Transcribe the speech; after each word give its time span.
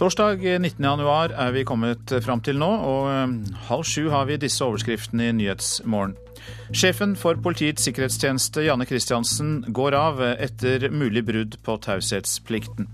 Torsdag 0.00 0.40
19.1 0.40 1.34
er 1.36 1.50
vi 1.52 1.60
kommet 1.68 2.12
fram 2.24 2.40
til 2.40 2.56
nå, 2.56 2.68
og 2.88 3.08
eh, 3.12 3.34
halv 3.66 3.84
sju 3.84 4.06
har 4.08 4.24
vi 4.30 4.38
disse 4.40 4.64
overskriftene 4.64 5.26
i 5.28 5.34
Nyhetsmorgen. 5.36 6.14
Sjefen 6.72 7.12
for 7.20 7.36
Politiets 7.44 7.84
sikkerhetstjeneste, 7.84 8.64
Janne 8.64 8.86
Christiansen, 8.88 9.58
går 9.68 9.98
av 9.98 10.24
etter 10.30 10.88
mulig 10.88 11.26
brudd 11.28 11.58
på 11.66 11.76
taushetsplikten. 11.84 12.88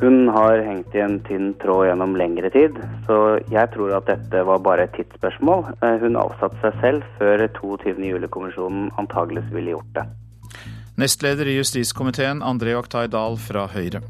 Hun 0.00 0.30
har 0.32 0.64
hengt 0.64 0.96
i 0.96 1.04
en 1.04 1.20
tynn 1.28 1.52
tråd 1.60 1.90
gjennom 1.90 2.16
lengre 2.16 2.48
tid, 2.56 2.80
så 3.04 3.36
jeg 3.52 3.68
tror 3.76 3.98
at 4.00 4.08
dette 4.08 4.48
var 4.48 4.64
bare 4.64 4.88
et 4.88 4.96
tidsspørsmål. 4.96 5.74
Eh, 5.84 6.00
hun 6.00 6.16
avsatte 6.24 6.56
seg 6.64 6.80
selv 6.80 7.16
før 7.20 7.50
22. 7.60 7.98
juli-kommisjonen 8.14 8.94
antageligvis 8.96 9.52
ville 9.52 9.76
gjort 9.76 9.92
det. 10.00 10.08
Nestleder 10.96 11.52
i 11.52 11.58
justiskomiteen, 11.58 12.40
André 12.40 12.72
Oktay 12.80 13.12
Dahl 13.12 13.36
fra 13.36 13.68
Høyre. 13.76 14.00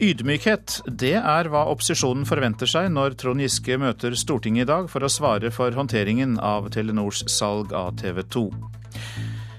Ydmykhet, 0.00 0.78
det 0.96 1.18
er 1.18 1.48
hva 1.52 1.66
opposisjonen 1.68 2.22
forventer 2.24 2.68
seg 2.70 2.86
når 2.88 3.18
Trond 3.20 3.42
Giske 3.44 3.76
møter 3.76 4.14
Stortinget 4.16 4.64
i 4.64 4.68
dag 4.70 4.86
for 4.88 5.04
å 5.04 5.10
svare 5.12 5.50
for 5.52 5.76
håndteringen 5.76 6.38
av 6.40 6.70
Telenors 6.72 7.20
salg 7.28 7.74
av 7.76 7.98
TV 8.00 8.22
2. 8.32 8.46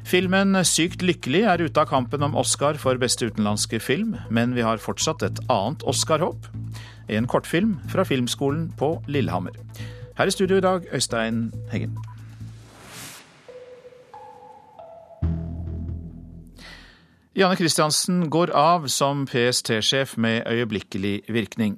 Filmen 0.10 0.58
Sykt 0.66 1.06
lykkelig 1.06 1.44
er 1.46 1.62
ute 1.62 1.84
av 1.84 1.92
kampen 1.94 2.26
om 2.26 2.34
Oscar 2.42 2.80
for 2.82 2.98
beste 2.98 3.30
utenlandske 3.30 3.78
film, 3.86 4.16
men 4.34 4.58
vi 4.58 4.66
har 4.66 4.82
fortsatt 4.82 5.22
et 5.30 5.44
annet 5.46 5.86
Oscar-håp. 5.86 6.50
En 7.06 7.30
kortfilm 7.30 7.78
fra 7.94 8.08
Filmskolen 8.10 8.72
på 8.82 8.96
Lillehammer. 9.14 9.54
Her 10.18 10.26
i 10.26 10.34
studio 10.34 10.58
i 10.58 10.66
dag, 10.66 10.90
Øystein 10.90 11.52
Heggen. 11.70 11.94
Janne 17.32 17.56
Christiansen 17.56 18.26
går 18.30 18.52
av 18.52 18.90
som 18.92 19.22
PST-sjef 19.24 20.18
med 20.20 20.44
øyeblikkelig 20.52 21.22
virkning. 21.32 21.78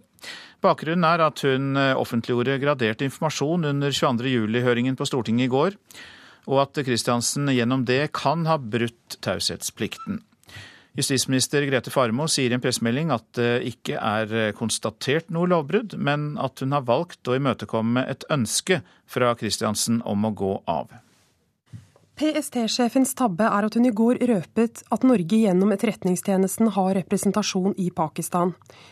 Bakgrunnen 0.65 1.05
er 1.05 1.21
at 1.21 1.43
hun 1.45 1.77
eh, 1.77 1.93
offentliggjorde 1.93 2.55
gradert 2.57 3.03
informasjon 3.05 3.67
under 3.69 3.93
22.07-høringen 3.93 4.97
på 4.97 5.05
Stortinget 5.05 5.45
i 5.45 5.53
går, 5.53 5.77
og 6.49 6.61
at 6.63 6.81
Christiansen 6.87 7.51
gjennom 7.53 7.85
det 7.85 8.07
kan 8.17 8.47
ha 8.49 8.57
brutt 8.57 9.19
taushetsplikten. 9.21 10.23
Justisminister 10.97 11.67
Grete 11.69 11.93
Farmo 11.93 12.25
sier 12.25 12.49
i 12.49 12.57
en 12.57 12.61
pressemelding 12.63 13.13
at 13.13 13.29
det 13.37 13.53
ikke 13.75 14.01
er 14.01 14.33
eh, 14.33 14.51
konstatert 14.57 15.29
noe 15.29 15.53
lovbrudd, 15.53 15.99
men 16.01 16.31
at 16.41 16.65
hun 16.65 16.73
har 16.73 16.89
valgt 16.89 17.29
å 17.29 17.37
imøtekomme 17.37 18.07
et 18.09 18.25
ønske 18.33 18.81
fra 19.05 19.35
Christiansen 19.37 20.01
om 20.01 20.25
å 20.25 20.33
gå 20.33 20.55
av. 20.65 20.89
PST-sjefens 22.13 23.15
tabbe 23.17 23.47
er 23.49 23.65
at 23.65 23.73
hun 23.73 23.87
i 23.89 23.91
går 23.93 24.19
røpet 24.29 24.83
at 24.93 25.05
Norge 25.07 25.37
gjennom 25.39 25.71
Etterretningstjenesten 25.73 26.69
har 26.75 26.91
representasjon 26.99 27.73
i 27.81 27.87
Pakistan. 27.89 28.51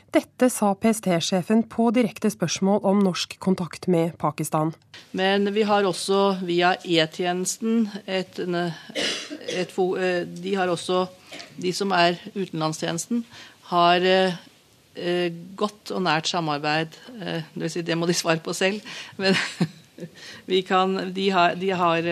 Dette 0.09 0.47
sa 0.49 0.71
PST-sjefen 0.73 1.61
på 1.69 1.91
direkte 1.93 2.31
spørsmål 2.33 2.79
om 2.89 3.03
norsk 3.05 3.35
kontakt 3.43 3.85
med 3.93 4.15
Pakistan. 4.17 4.73
Men 5.13 5.51
vi 5.53 5.61
har 5.69 5.85
også 5.85 6.39
via 6.41 6.71
E-tjenesten 6.81 7.91
et, 8.07 8.39
et, 8.41 9.75
eh, 9.77 10.23
De 10.25 10.55
har 10.57 10.71
også, 10.73 11.05
de 11.61 11.73
som 11.77 11.93
er 11.93 12.17
utenlandstjenesten, 12.33 13.21
har 13.69 14.01
eh, 14.01 15.29
godt 15.55 15.93
og 15.93 16.01
nært 16.07 16.31
samarbeid. 16.31 16.97
Eh, 17.21 17.45
det, 17.53 17.61
vil 17.67 17.73
si, 17.75 17.85
det 17.85 17.99
må 18.01 18.09
de 18.09 18.17
svare 18.17 18.41
på 18.41 18.53
selv. 18.57 18.81
Men 19.21 19.37
kan, 20.71 21.13
de 21.13 21.29
har, 21.29 21.53
de 21.53 21.69
har 21.69 22.09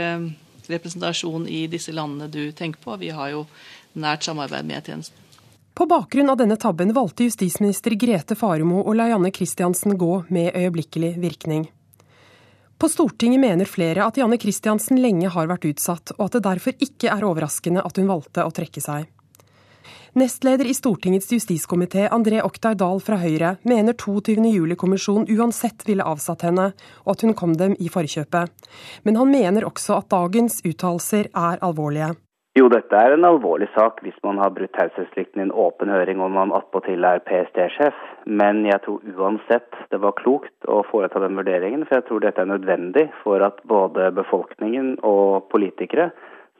representasjon 0.69 1.47
i 1.47 1.65
disse 1.71 1.93
landene 1.95 2.29
du 2.31 2.51
tenker 2.51 2.81
på. 2.83 2.97
Vi 3.01 3.09
har 3.15 3.33
jo 3.33 3.45
nært 3.99 4.27
samarbeid 4.27 4.67
med 4.67 4.81
E-tjenesten. 4.81 5.25
På 5.73 5.85
bakgrunn 5.87 6.29
av 6.29 6.37
denne 6.37 6.57
tabben 6.59 6.91
valgte 6.93 7.23
justisminister 7.23 7.93
Grete 7.95 8.35
Faremo 8.35 8.81
la 8.93 9.07
Janne 9.07 9.31
Christiansen 9.31 9.95
gå 9.97 10.23
med 10.27 10.51
øyeblikkelig 10.55 11.13
virkning. 11.21 11.69
På 12.79 12.89
Stortinget 12.89 13.39
mener 13.39 13.67
flere 13.67 14.05
at 14.07 14.17
Janne 14.19 14.37
Christiansen 14.39 14.99
lenge 14.99 15.31
har 15.31 15.47
vært 15.47 15.65
utsatt, 15.67 16.13
og 16.17 16.25
at 16.25 16.37
det 16.37 16.45
derfor 16.45 16.83
ikke 16.83 17.09
er 17.11 17.25
overraskende 17.27 17.83
at 17.83 17.99
hun 17.99 18.11
valgte 18.11 18.43
å 18.43 18.53
trekke 18.55 18.83
seg. 18.83 19.07
Nestleder 20.19 20.65
i 20.67 20.73
Stortingets 20.73 21.31
justiskomité, 21.31 22.07
André 22.11 22.41
Oktay 22.43 22.75
Dahl 22.75 22.99
fra 22.99 23.15
Høyre, 23.21 23.53
mener 23.63 23.95
22.07-kommisjonen 23.95 25.29
uansett 25.31 25.85
ville 25.87 26.03
avsatt 26.03 26.43
henne, 26.43 26.73
og 27.05 27.13
at 27.13 27.23
hun 27.23 27.35
kom 27.39 27.53
dem 27.55 27.77
i 27.79 27.87
forkjøpet. 27.93 28.51
Men 29.07 29.19
han 29.19 29.31
mener 29.31 29.67
også 29.69 30.01
at 30.01 30.09
dagens 30.11 30.59
uttalelser 30.67 31.29
er 31.31 31.63
alvorlige. 31.63 32.17
Jo, 32.59 32.67
dette 32.73 32.97
er 32.99 33.13
en 33.15 33.27
alvorlig 33.29 33.69
sak 33.71 34.01
hvis 34.03 34.17
man 34.25 34.41
har 34.41 34.51
brutt 34.51 34.73
taushetsplikten 34.75 35.39
i 35.39 35.45
en 35.45 35.53
åpen 35.55 35.91
høring 35.93 36.19
og 36.25 36.33
man 36.35 36.51
attpåtil 36.57 37.05
er 37.07 37.21
PST-sjef. 37.23 38.01
Men 38.27 38.65
jeg 38.67 38.81
tror 38.83 39.05
uansett 39.13 39.77
det 39.93 40.01
var 40.03 40.17
klokt 40.19 40.67
å 40.67 40.81
foreta 40.89 41.21
den 41.23 41.39
vurderingen, 41.39 41.85
for 41.87 42.01
jeg 42.01 42.07
tror 42.09 42.25
dette 42.25 42.43
er 42.43 42.51
nødvendig 42.51 43.05
for 43.21 43.45
at 43.45 43.63
både 43.71 44.09
befolkningen 44.17 44.97
og 45.07 45.47
politikere 45.53 46.09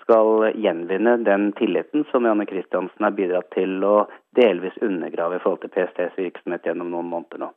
skal 0.10 0.50
gjenvinne 0.58 1.20
den 1.22 1.52
tilliten 1.54 2.06
som 2.10 2.26
Janne 2.26 2.48
Kristiansen 2.50 3.06
har 3.06 3.14
bidratt 3.14 3.52
til 3.54 3.78
å 3.86 4.08
delvis 4.38 4.78
undergrave 4.82 5.38
i 5.38 5.42
forhold 5.44 5.62
til 5.62 5.74
PSTs 5.76 6.18
virksomhet 6.18 6.66
gjennom 6.66 6.90
noen 6.90 7.12
måneder 7.12 7.44
nå. 7.46 7.50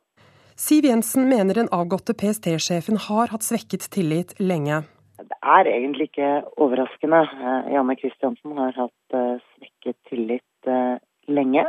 Siv 0.53 0.85
Jensen 0.85 1.25
mener 1.31 1.57
den 1.57 1.71
avgåtte 1.73 2.13
PST-sjefen 2.13 2.99
har 3.07 3.31
hatt 3.33 3.45
svekket 3.45 3.87
tillit 3.95 4.35
lenge. 4.37 4.83
Det 5.17 5.39
er 5.41 5.69
egentlig 5.71 6.11
ikke 6.11 6.29
overraskende. 6.61 7.23
Eh, 7.25 7.71
Janne 7.73 7.95
Kristiansen 7.97 8.53
har 8.59 8.77
hatt 8.77 9.17
eh, 9.17 9.41
svekket 9.55 9.97
tillit 10.11 10.69
eh, 10.69 11.01
lenge. 11.25 11.65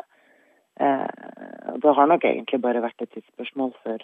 Det 0.75 1.91
har 1.97 2.09
nok 2.11 2.25
egentlig 2.27 2.59
bare 2.59 2.81
vært 2.83 3.05
et 3.05 3.13
tidsspørsmål 3.15 3.69
før 3.85 4.01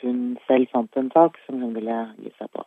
hun 0.00 0.16
selv 0.48 0.72
fant 0.72 0.98
en 0.98 1.10
sak 1.14 1.38
som 1.44 1.60
hun 1.62 1.76
ville 1.76 1.98
gi 2.18 2.32
seg 2.34 2.50
på. 2.50 2.64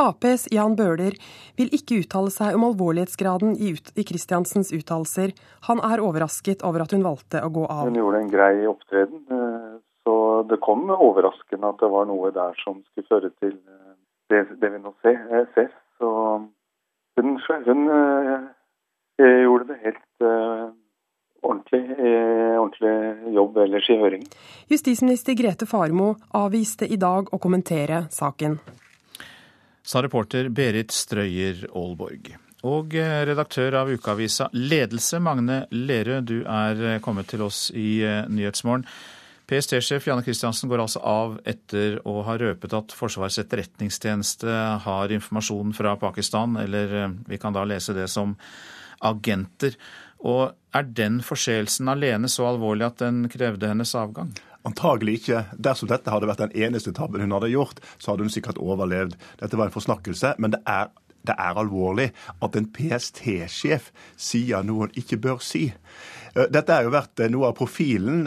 Aps 0.00 0.46
Jan 0.52 0.76
Bøhler 0.78 1.16
vil 1.58 1.68
ikke 1.76 2.00
uttale 2.00 2.32
seg 2.32 2.56
om 2.56 2.64
alvorlighetsgraden 2.70 3.52
i, 3.60 3.74
ut 3.76 3.92
i 4.00 4.04
Kristiansens 4.08 4.72
uttalelser. 4.72 5.34
Han 5.68 5.82
er 5.84 6.00
overrasket 6.00 6.64
over 6.64 6.86
at 6.86 6.94
hun 6.96 7.04
valgte 7.04 7.42
å 7.44 7.50
gå 7.52 7.66
av. 7.66 7.84
Hun 7.90 8.00
gjorde 8.00 8.22
en 8.24 8.32
grei 8.32 8.54
opptreden, 8.70 9.20
eh, 9.28 9.76
så 10.08 10.16
det 10.48 10.60
kom 10.64 10.88
overraskende 10.94 11.74
at 11.74 11.84
det 11.84 11.92
var 11.92 12.08
noe 12.08 12.32
der 12.32 12.56
som 12.64 12.80
skulle 12.88 13.10
føre 13.12 13.32
til 13.42 13.52
eh, 13.58 13.94
det, 14.32 14.46
det 14.62 14.72
vi 14.72 14.80
nå 14.80 14.94
ser. 15.04 15.20
Eh, 15.36 15.68
så 16.00 16.12
hun, 17.20 17.36
hun 17.68 17.88
gjorde 19.20 19.66
det 19.68 19.80
helt 19.82 20.30
ordentlig, 21.44 21.82
ordentlig 22.56 23.34
jobb 23.36 23.58
ellers 23.66 23.90
i 23.92 23.98
høringen. 24.00 24.30
Justisminister 24.72 25.36
Grete 25.36 25.68
Farmo 25.68 26.14
avviste 26.40 26.88
i 26.88 26.96
dag 26.96 27.28
å 27.28 27.40
kommentere 27.42 28.06
saken 28.14 28.56
sa 29.90 30.02
reporter 30.04 30.48
Berit 30.54 30.92
Strøyer 30.94 31.66
Aalborg. 31.74 32.34
Og 32.68 32.94
eh, 32.94 33.22
redaktør 33.26 33.78
av 33.80 33.90
ukeavisa 33.90 34.50
Ledelse, 34.52 35.18
Magne 35.22 35.64
Lerøe, 35.72 36.20
du 36.22 36.42
er 36.44 36.82
eh, 36.84 37.00
kommet 37.02 37.30
til 37.32 37.42
oss 37.46 37.70
i 37.74 38.02
eh, 38.04 38.26
Nyhetsmorgen. 38.28 38.84
PST-sjef 39.50 40.06
Janne 40.06 40.22
Christiansen 40.22 40.70
går 40.70 40.84
altså 40.84 41.00
av 41.02 41.40
etter 41.48 41.96
å 42.06 42.20
ha 42.22 42.36
røpet 42.38 42.76
at 42.76 42.92
Forsvarets 42.94 43.40
etterretningstjeneste 43.42 44.58
har 44.84 45.14
informasjon 45.16 45.72
fra 45.74 45.96
Pakistan, 45.98 46.54
eller 46.60 47.16
vi 47.26 47.40
kan 47.42 47.56
da 47.56 47.64
lese 47.66 47.96
det 47.96 48.06
som 48.12 48.36
agenter. 49.02 49.74
Og 50.22 50.52
er 50.76 50.86
den 50.94 51.18
forseelsen 51.26 51.90
alene 51.90 52.30
så 52.30 52.46
alvorlig 52.46 52.86
at 52.92 53.02
den 53.02 53.24
krevde 53.32 53.72
hennes 53.72 53.96
avgang? 53.98 54.30
Antagelig 54.68 55.20
ikke. 55.20 55.44
Dersom 55.56 55.88
dette 55.90 56.12
hadde 56.12 56.28
vært 56.28 56.42
den 56.44 56.56
eneste 56.66 56.92
tabben 56.96 57.24
hun 57.24 57.36
hadde 57.36 57.52
gjort, 57.52 57.80
så 57.98 58.12
hadde 58.12 58.26
hun 58.26 58.32
sikkert 58.34 58.60
overlevd. 58.60 59.16
Dette 59.40 59.56
var 59.56 59.70
en 59.70 59.76
forsnakkelse, 59.76 60.34
men 60.38 60.52
det 60.56 60.60
er, 60.68 60.90
det 61.28 61.36
er 61.36 61.60
alvorlig 61.60 62.10
at 62.44 62.56
en 62.56 62.68
PST-sjef 62.76 63.90
sier 64.20 64.64
noe 64.66 64.88
hun 64.88 64.98
ikke 65.00 65.20
bør 65.20 65.40
si. 65.44 65.70
Eh, 66.34 66.46
dette 66.52 66.74
har 66.74 66.86
jo 66.86 66.92
vært 66.94 67.22
eh, 67.22 67.30
noe 67.32 67.48
av 67.50 67.56
profilen 67.58 68.22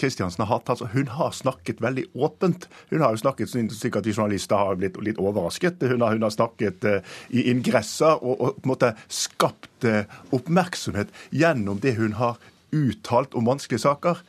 Kristiansen 0.00 0.42
eh, 0.42 0.46
har 0.46 0.54
hatt. 0.54 0.72
Altså, 0.72 0.88
hun 0.94 1.10
har 1.18 1.34
snakket 1.36 1.82
veldig 1.84 2.06
åpent. 2.16 2.68
Hun 2.92 3.04
har 3.04 3.14
jo 3.14 3.22
snakket 3.22 3.52
sikkert 3.76 4.06
de 4.06 4.14
journalister 4.14 4.56
har 4.56 4.78
blitt 4.80 4.98
litt 5.04 5.20
overrasket. 5.20 5.82
Hun 5.82 6.04
har, 6.04 6.16
hun 6.16 6.26
har 6.26 6.34
snakket 6.34 6.86
i 7.34 7.48
ingresser 7.52 8.22
og, 8.22 8.36
og, 8.38 8.60
på 8.62 8.68
en 8.68 8.72
måte 8.72 8.92
skapt 9.12 9.88
oppmerksomhet 10.34 11.12
gjennom 11.34 11.82
det 11.82 11.94
hun 11.98 12.16
har 12.18 12.38
uttalt 12.74 13.34
om 13.38 13.46
vanskelige 13.48 13.82
saker. 13.82 14.20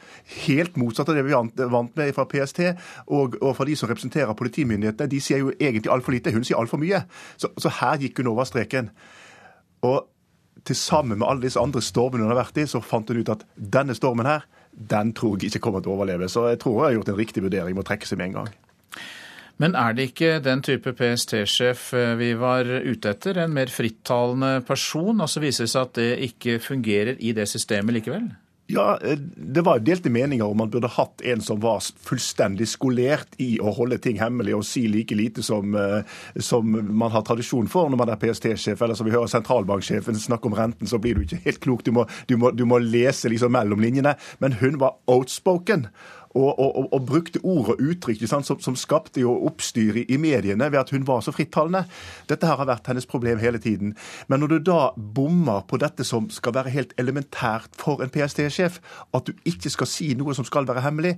Helt 0.46 0.78
motsatt 0.80 1.10
av 1.10 1.18
det 1.18 1.26
vi 1.28 1.34
vant 1.34 1.96
med 2.00 2.14
fra 2.16 2.28
PST 2.30 2.62
og, 3.08 3.36
og 3.42 3.56
fra 3.58 3.68
de 3.68 3.76
som 3.80 3.90
representerer 3.92 4.38
politimyndighetene. 4.38 5.12
De 5.12 5.20
sier 5.24 5.44
jo 5.44 5.52
egentlig 5.58 5.92
altfor 5.94 6.16
lite. 6.16 6.34
Hun 6.36 6.48
sier 6.48 6.60
altfor 6.60 6.82
mye. 6.82 7.04
Så, 7.38 7.52
så, 7.58 7.74
her 7.82 8.00
gikk 8.02 8.22
hun 8.22 8.32
over 8.34 8.48
streken. 8.48 8.92
Og 9.88 10.08
til 10.68 10.76
sammen 10.76 11.20
med 11.20 11.28
alle 11.28 11.48
disse 11.48 11.60
andre 11.60 11.82
stormene 11.84 12.26
hun 12.26 12.34
har 12.34 12.42
vært 12.42 12.60
i, 12.60 12.68
så 12.68 12.84
fant 12.84 13.10
hun 13.10 13.22
ut 13.22 13.34
at 13.34 13.46
denne 13.56 13.96
stormen 13.98 14.28
her, 14.28 14.48
den 14.72 15.14
tror 15.18 15.40
jeg 15.40 15.54
ikke 15.54 15.66
kommer 15.68 15.84
til 15.84 15.94
å 15.94 16.00
overleve. 16.00 16.30
Så 16.32 16.48
jeg 16.52 16.60
tror 16.64 16.78
hun 16.78 16.88
har 16.88 16.98
gjort 16.98 17.14
en 17.14 17.20
riktig 17.20 17.44
vurdering 17.46 17.76
med 17.76 17.86
å 17.86 17.90
trekke 17.92 18.08
seg 18.08 18.20
med 18.20 18.32
en 18.32 18.42
gang. 18.42 18.52
Men 19.60 19.76
er 19.76 19.96
det 19.96 20.10
ikke 20.12 20.38
den 20.44 20.62
type 20.64 20.94
PST-sjef 20.96 21.90
eh, 21.98 22.14
vi 22.20 22.32
var 22.40 22.68
ute 22.68 23.12
etter? 23.12 23.42
En 23.44 23.56
mer 23.56 23.72
frittalende 23.74 24.60
person? 24.68 25.20
Og 25.20 25.32
så 25.32 25.44
viser 25.44 25.68
det 25.68 25.74
seg 25.74 25.90
at 25.90 25.98
det 26.00 26.12
ikke 26.30 26.62
fungerer 26.64 27.20
i 27.20 27.34
det 27.36 27.50
systemet 27.52 28.00
likevel? 28.00 28.30
Ja, 28.70 29.00
eh, 29.02 29.18
Det 29.36 29.62
var 29.66 29.80
delte 29.80 30.10
meninger 30.10 30.46
om 30.46 30.58
man 30.58 30.70
burde 30.70 30.88
hatt 30.94 31.24
en 31.26 31.42
som 31.42 31.60
var 31.60 31.82
fullstendig 31.82 32.68
skolert 32.70 33.34
i 33.42 33.58
å 33.60 33.74
holde 33.74 33.98
ting 33.98 34.20
hemmelig 34.22 34.54
og 34.56 34.66
si 34.68 34.84
like 34.88 35.16
lite 35.16 35.42
som, 35.44 35.74
eh, 35.76 36.04
som 36.38 36.70
man 36.70 37.12
har 37.12 37.24
tradisjon 37.24 37.68
for 37.68 37.90
når 37.90 37.98
man 37.98 38.10
er 38.10 38.16
PST-sjef. 38.22 38.82
Eller 38.82 38.94
som 38.94 39.06
vi 39.06 39.12
hører 39.12 39.28
sentralbanksjefen 39.28 40.16
snakke 40.16 40.46
om 40.46 40.54
renten, 40.54 40.88
så 40.88 41.02
blir 41.02 41.16
du 41.16 41.22
ikke 41.22 41.44
helt 41.46 41.60
klok. 41.60 41.84
Du 41.84 41.92
må, 41.92 42.06
du 42.28 42.38
må, 42.38 42.52
du 42.52 42.66
må 42.66 42.78
lese 42.78 43.28
liksom 43.30 43.52
mellom 43.52 43.80
linjene. 43.80 44.16
Men 44.40 44.54
hun 44.54 44.80
var 44.80 45.00
outspoken 45.08 45.88
og, 46.38 46.60
og, 46.60 46.94
og, 46.94 47.06
brukte 47.10 47.42
ord 47.44 47.72
og 47.74 47.80
uttrykk 47.82 48.22
som, 48.30 48.44
som, 48.46 48.76
skapte 48.78 49.24
jo 49.24 49.32
oppstyr 49.50 50.04
i, 50.04 50.18
mediene 50.22 50.68
ved 50.70 50.80
at 50.84 50.92
hun 50.94 51.08
var 51.08 51.24
så 51.26 51.34
frittalende. 51.34 51.86
Dette 52.30 52.46
her 52.46 52.60
har 52.62 52.70
vært 52.70 52.90
hennes 52.92 53.08
problem 53.10 53.42
hele 53.42 53.62
tiden. 53.62 53.96
Men 54.30 54.44
når 54.44 54.54
du 54.54 54.58
da 54.70 54.80
bommer 54.96 55.64
på 55.66 55.80
dette 55.82 56.06
som 56.06 56.30
skal 56.34 56.54
være 56.60 56.74
helt 56.76 56.94
elementært 57.02 57.74
for 57.82 58.04
en 58.06 58.14
PST-sjef, 58.14 58.78
at 59.14 59.26
du 59.26 59.34
ikke 59.50 59.74
skal 59.74 59.90
si 59.90 60.12
noe 60.18 60.38
som 60.38 60.46
skal 60.46 60.70
være 60.70 60.86
hemmelig, 60.86 61.16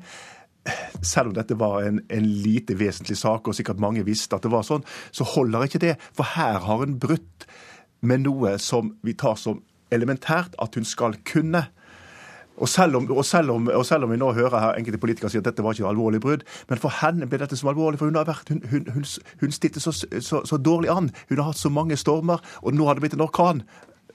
selv 1.02 1.32
om 1.32 1.36
dette 1.36 1.58
var 1.60 1.82
en, 1.84 2.00
en, 2.14 2.32
lite 2.46 2.78
vesentlig 2.80 3.18
sak, 3.18 3.48
og 3.48 3.58
sikkert 3.58 3.82
mange 3.82 4.06
visste 4.08 4.38
at 4.38 4.46
det 4.46 4.54
var 4.54 4.66
sånn, 4.68 4.86
så 5.12 5.28
holder 5.28 5.68
ikke 5.68 5.84
det. 5.84 5.96
For 6.16 6.38
her 6.38 6.62
har 6.64 6.84
hun 6.86 7.00
brutt 7.02 7.48
med 8.06 8.24
noe 8.26 8.56
som 8.62 8.96
vi 9.06 9.18
tar 9.18 9.38
som 9.42 9.62
elementært 9.92 10.56
at 10.62 10.78
hun 10.78 10.88
skal 10.88 11.18
kunne. 11.28 11.66
Og 12.62 12.70
selv, 12.70 13.00
om, 13.00 13.08
og, 13.10 13.24
selv 13.26 13.52
om, 13.56 13.70
og 13.74 13.86
selv, 13.86 14.06
om, 14.06 14.14
vi 14.14 14.20
nå 14.22 14.32
hører 14.38 14.60
her 14.62 14.78
enkelte 14.78 15.02
politikere 15.02 15.32
si 15.34 15.40
at 15.42 15.48
dette 15.48 15.64
var 15.66 15.74
ikke 15.74 15.90
alvorlig 15.90 16.22
brudd, 16.22 16.46
men 16.70 16.82
for 16.82 16.94
henne 17.02 17.26
ble 17.30 17.42
dette 17.42 17.58
som 17.58 17.72
alvorlig, 17.72 17.98
for 17.98 18.12
hun 18.12 18.20
har 18.20 18.30
vært, 18.30 18.52
hun, 18.54 18.62
hun, 18.70 18.86
hun, 18.94 19.08
hun 19.42 19.56
stilte 19.56 19.82
så, 19.82 19.94
så, 19.96 20.44
så, 20.46 20.60
dårlig 20.62 20.92
an. 20.94 21.10
Hun 21.32 21.42
har 21.42 21.50
hatt 21.50 21.62
så 21.62 21.74
mange 21.74 21.98
stormer, 21.98 22.44
og 22.62 22.78
nå 22.78 22.86
har 22.86 22.98
det 22.98 23.08
blitt 23.08 23.18
en 23.18 23.26
orkan. 23.26 23.66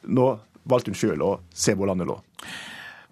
Nå 0.06 0.30
valgte 0.66 0.94
hun 0.94 0.98
sjøl 0.98 1.26
å 1.26 1.36
se 1.54 1.74
hvor 1.74 1.90
landet 1.90 2.10
lå. 2.10 2.20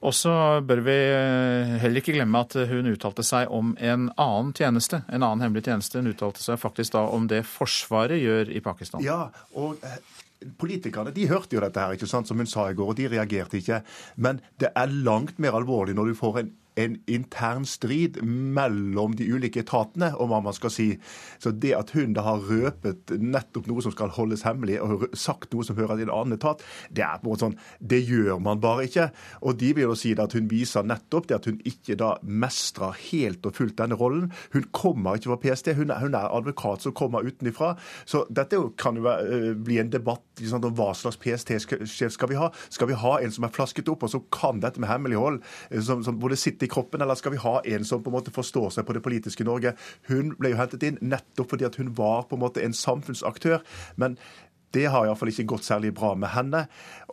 Og 0.04 0.12
så 0.12 0.32
bør 0.60 0.82
vi 0.84 0.94
eh, 0.94 1.76
heller 1.80 2.02
ikke 2.02 2.12
glemme 2.12 2.42
at 2.44 2.52
hun 2.68 2.90
uttalte 2.90 3.24
seg 3.24 3.48
om 3.54 3.72
en 3.80 4.10
annen 4.20 4.50
tjeneste, 4.56 5.00
en 5.08 5.22
annen 5.22 5.46
hemmelig 5.46 5.64
tjeneste. 5.64 6.02
Hun 6.02 6.12
uttalte 6.12 6.44
seg 6.44 6.60
faktisk 6.60 6.92
da 6.92 7.06
om 7.08 7.24
det 7.30 7.40
Forsvaret 7.48 8.20
gjør 8.20 8.52
i 8.52 8.60
Pakistan. 8.64 9.00
Ja, 9.04 9.30
og 9.56 9.80
eh, 9.80 9.96
Politikerne 10.60 11.14
de 11.14 11.28
hørte 11.30 11.56
jo 11.56 11.62
dette, 11.64 11.80
her, 11.80 11.96
ikke 11.96 12.10
sant, 12.10 12.28
som 12.28 12.40
hun 12.40 12.50
sa 12.50 12.68
i 12.70 12.76
går, 12.76 12.92
og 12.92 12.98
de 12.98 13.08
reagerte 13.12 13.60
ikke. 13.60 13.80
Men 14.16 14.42
det 14.60 14.72
er 14.76 14.92
langt 15.06 15.40
mer 15.42 15.56
alvorlig 15.56 15.96
når 15.96 16.10
du 16.12 16.18
får 16.18 16.40
en 16.42 16.52
en 16.80 16.96
intern 17.10 17.66
strid 17.68 18.20
mellom 18.24 19.14
de 19.18 19.26
ulike 19.30 19.62
etatene 19.62 20.10
om 20.20 20.32
hva 20.32 20.40
man 20.44 20.56
skal 20.56 20.72
si. 20.74 20.88
Så 21.42 21.52
det 21.54 21.74
at 21.78 21.92
hun 21.94 22.16
da 22.16 22.24
har 22.26 22.44
røpet 22.48 23.14
nettopp 23.20 23.68
noe 23.70 23.84
som 23.84 23.94
skal 23.94 24.12
holdes 24.14 24.44
hemmelig, 24.46 24.80
og 24.82 25.06
sagt 25.18 25.54
noe 25.54 25.66
som 25.66 25.78
hører 25.78 26.00
til 26.00 26.08
en 26.08 26.14
annen 26.14 26.38
etat, 26.38 26.62
det 26.90 27.04
er 27.06 27.20
på 27.20 27.28
en 27.28 27.32
måte 27.32 27.46
sånn 27.46 27.58
Det 27.80 28.00
gjør 28.04 28.40
man 28.42 28.60
bare 28.62 28.86
ikke. 28.88 29.08
Og 29.42 29.58
de 29.60 29.72
vil 29.76 29.88
jo 29.88 29.98
si 29.98 30.14
at 30.18 30.34
hun 30.36 30.48
viser 30.50 30.86
nettopp 30.86 31.28
det 31.28 31.38
at 31.38 31.48
hun 31.50 31.60
ikke 31.68 31.96
da 32.00 32.14
mestrer 32.22 32.96
helt 33.10 33.46
og 33.46 33.56
fullt 33.58 33.78
denne 33.78 33.98
rollen. 33.98 34.30
Hun 34.54 34.68
kommer 34.74 35.18
ikke 35.18 35.32
fra 35.32 35.40
PST, 35.42 35.74
hun 35.78 35.92
er, 35.92 36.00
hun 36.02 36.16
er 36.16 36.30
advokat 36.30 36.84
som 36.84 36.94
kommer 36.96 37.26
utenfra. 37.26 37.74
Så 38.08 38.24
dette 38.30 38.60
kan 38.80 38.98
jo 38.98 39.06
eh, 39.10 39.52
bli 39.54 39.78
en 39.82 39.92
debatt 39.92 40.22
liksom, 40.40 40.64
om 40.64 40.76
hva 40.78 40.90
slags 40.96 41.18
PST-sjef 41.20 42.14
skal 42.14 42.30
vi 42.30 42.38
ha. 42.38 42.50
Skal 42.72 42.90
vi 42.90 42.98
ha 42.98 43.16
en 43.20 43.34
som 43.34 43.46
er 43.46 43.54
flasket 43.54 43.90
opp, 43.92 44.06
og 44.06 44.12
som 44.12 44.24
kan 44.34 44.62
dette 44.62 44.82
med 44.82 44.90
hemmelighold, 44.90 45.40
eh, 45.70 45.82
som, 45.84 46.04
som, 46.06 46.18
både 46.20 46.38
sitter 46.40 46.63
i 46.64 46.70
kroppen, 46.70 47.02
eller 47.04 47.18
skal 47.18 47.34
vi 47.34 47.42
ha 47.42 47.58
en 47.60 47.84
som 47.84 48.02
på 48.02 48.10
en 48.10 48.16
måte 48.18 48.34
forstår 48.34 48.72
seg 48.74 48.86
på 48.88 48.96
det 48.96 49.04
politiske 49.04 49.46
Norge? 49.46 49.74
Hun 50.08 50.34
ble 50.38 50.54
jo 50.54 50.60
hentet 50.60 50.86
inn 50.88 50.98
nettopp 51.02 51.52
fordi 51.52 51.68
at 51.68 51.78
hun 51.80 51.92
var 51.98 52.26
på 52.28 52.38
en 52.38 52.44
måte 52.46 52.64
en 52.64 52.76
samfunnsaktør. 52.76 53.62
men 53.96 54.18
det 54.74 54.88
har 54.90 55.06
iallfall 55.06 55.30
ikke 55.30 55.46
gått 55.52 55.66
særlig 55.68 55.92
bra 55.94 56.14
med 56.18 56.32
henne. 56.34 56.64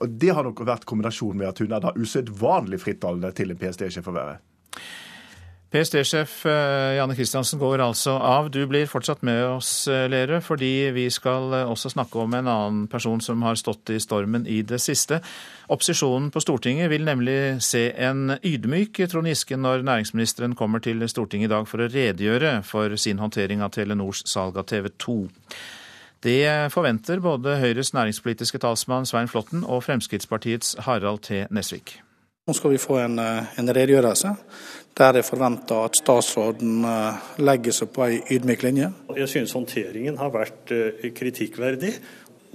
Og 0.01 0.15
det 0.21 0.31
har 0.33 0.47
nok 0.47 0.63
vært 0.65 0.87
kombinasjonen 0.89 1.43
med 1.43 1.51
at 1.51 1.61
hun 1.61 1.75
er 1.75 1.83
da 1.83 1.93
usedvanlig 1.93 2.81
frittalende 2.81 3.29
til 3.37 3.53
en 3.53 3.59
PST-sjef 3.61 4.09
å 4.09 4.15
være. 4.15 4.39
PST-sjef 5.71 6.45
eh, 6.45 6.97
Janne 6.97 7.15
Kristiansen 7.15 7.59
går 7.59 7.79
altså 7.79 8.17
av. 8.19 8.49
Du 8.51 8.59
blir 8.67 8.89
fortsatt 8.91 9.21
med 9.23 9.39
oss, 9.53 9.87
eh, 9.87 10.09
Lerøe, 10.11 10.41
fordi 10.43 10.91
vi 10.91 11.05
skal 11.09 11.53
eh, 11.55 11.69
også 11.71 11.93
snakke 11.93 12.19
om 12.19 12.33
en 12.35 12.49
annen 12.51 12.81
person 12.91 13.21
som 13.23 13.39
har 13.47 13.55
stått 13.55 13.93
i 13.95 13.99
stormen 14.03 14.43
i 14.51 14.59
det 14.67 14.81
siste. 14.83 15.21
Opposisjonen 15.71 16.27
på 16.33 16.43
Stortinget 16.43 16.91
vil 16.91 17.07
nemlig 17.07 17.61
se 17.63 17.85
en 17.95 18.35
ydmyk 18.43 18.99
Trond 19.07 19.31
Giske 19.31 19.55
når 19.55 19.87
næringsministeren 19.87 20.57
kommer 20.59 20.83
til 20.83 21.07
Stortinget 21.07 21.47
i 21.47 21.53
dag 21.55 21.71
for 21.71 21.79
å 21.79 21.87
redegjøre 21.87 22.57
for 22.67 22.99
sin 22.99 23.23
håndtering 23.23 23.63
av 23.63 23.71
Telenors 23.71 24.25
salg 24.27 24.59
av 24.59 24.67
TV 24.67 24.91
2. 24.99 25.17
Det 26.27 26.43
forventer 26.75 27.23
både 27.23 27.55
Høyres 27.63 27.95
næringspolitiske 27.95 28.59
talsmann 28.59 29.07
Svein 29.07 29.31
Flåtten 29.31 29.63
og 29.63 29.85
Fremskrittspartiets 29.87 30.75
Harald 30.83 31.23
T. 31.23 31.45
Nesvik. 31.47 32.01
Nå 32.49 32.57
skal 32.57 32.73
vi 32.73 32.81
få 32.81 32.99
en, 32.99 33.19
en 33.21 33.69
redegjørelse 33.69 34.35
der 34.97 35.19
jeg 35.19 35.27
forventer 35.27 35.85
at 35.87 35.99
statsråden 35.99 36.83
eh, 36.87 37.29
legger 37.41 37.75
seg 37.75 37.91
på 37.95 38.03
ei 38.07 38.19
ydmyk 38.35 38.65
linje. 38.65 38.91
Jeg 39.17 39.29
synes 39.31 39.55
håndteringen 39.55 40.19
har 40.19 40.33
vært 40.33 40.73
eh, 40.75 41.07
kritikkverdig. 41.15 41.93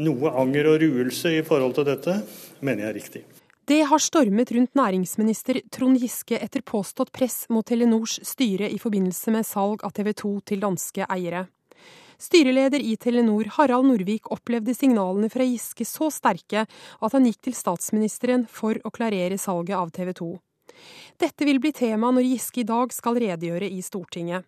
Noe 0.05 0.35
anger 0.37 0.69
og 0.75 0.83
ruelse 0.83 1.33
i 1.39 1.43
forhold 1.47 1.79
til 1.79 1.89
dette 1.89 2.19
mener 2.61 2.85
jeg 2.85 2.91
er 2.91 2.99
riktig. 3.01 3.25
Det 3.67 3.81
har 3.89 3.99
stormet 3.99 4.53
rundt 4.55 4.77
næringsminister 4.79 5.59
Trond 5.75 5.99
Giske 5.99 6.39
etter 6.39 6.63
påstått 6.63 7.11
press 7.11 7.49
mot 7.51 7.67
Telenors 7.67 8.21
styre 8.23 8.69
i 8.71 8.79
forbindelse 8.79 9.33
med 9.35 9.49
salg 9.49 9.83
av 9.83 9.97
TV 9.97 10.13
2 10.15 10.33
til 10.53 10.63
danske 10.63 11.09
eiere. 11.11 11.49
Styreleder 12.17 12.81
i 12.81 12.95
Telenor, 12.97 13.51
Harald 13.59 13.91
Norvik, 13.91 14.31
opplevde 14.33 14.73
signalene 14.77 15.29
fra 15.33 15.45
Giske 15.45 15.85
så 15.85 16.13
sterke 16.15 16.63
at 16.65 17.17
han 17.17 17.27
gikk 17.27 17.43
til 17.49 17.57
statsministeren 17.59 18.47
for 18.49 18.79
å 18.87 18.93
klarere 18.95 19.37
salget 19.41 19.77
av 19.77 19.91
TV 19.93 20.15
2. 20.17 20.31
Dette 21.21 21.49
vil 21.49 21.61
bli 21.63 21.73
tema 21.77 22.11
når 22.13 22.29
Giske 22.29 22.63
i 22.63 22.69
dag 22.69 22.93
skal 22.95 23.19
redegjøre 23.23 23.71
i 23.73 23.83
Stortinget. 23.85 24.47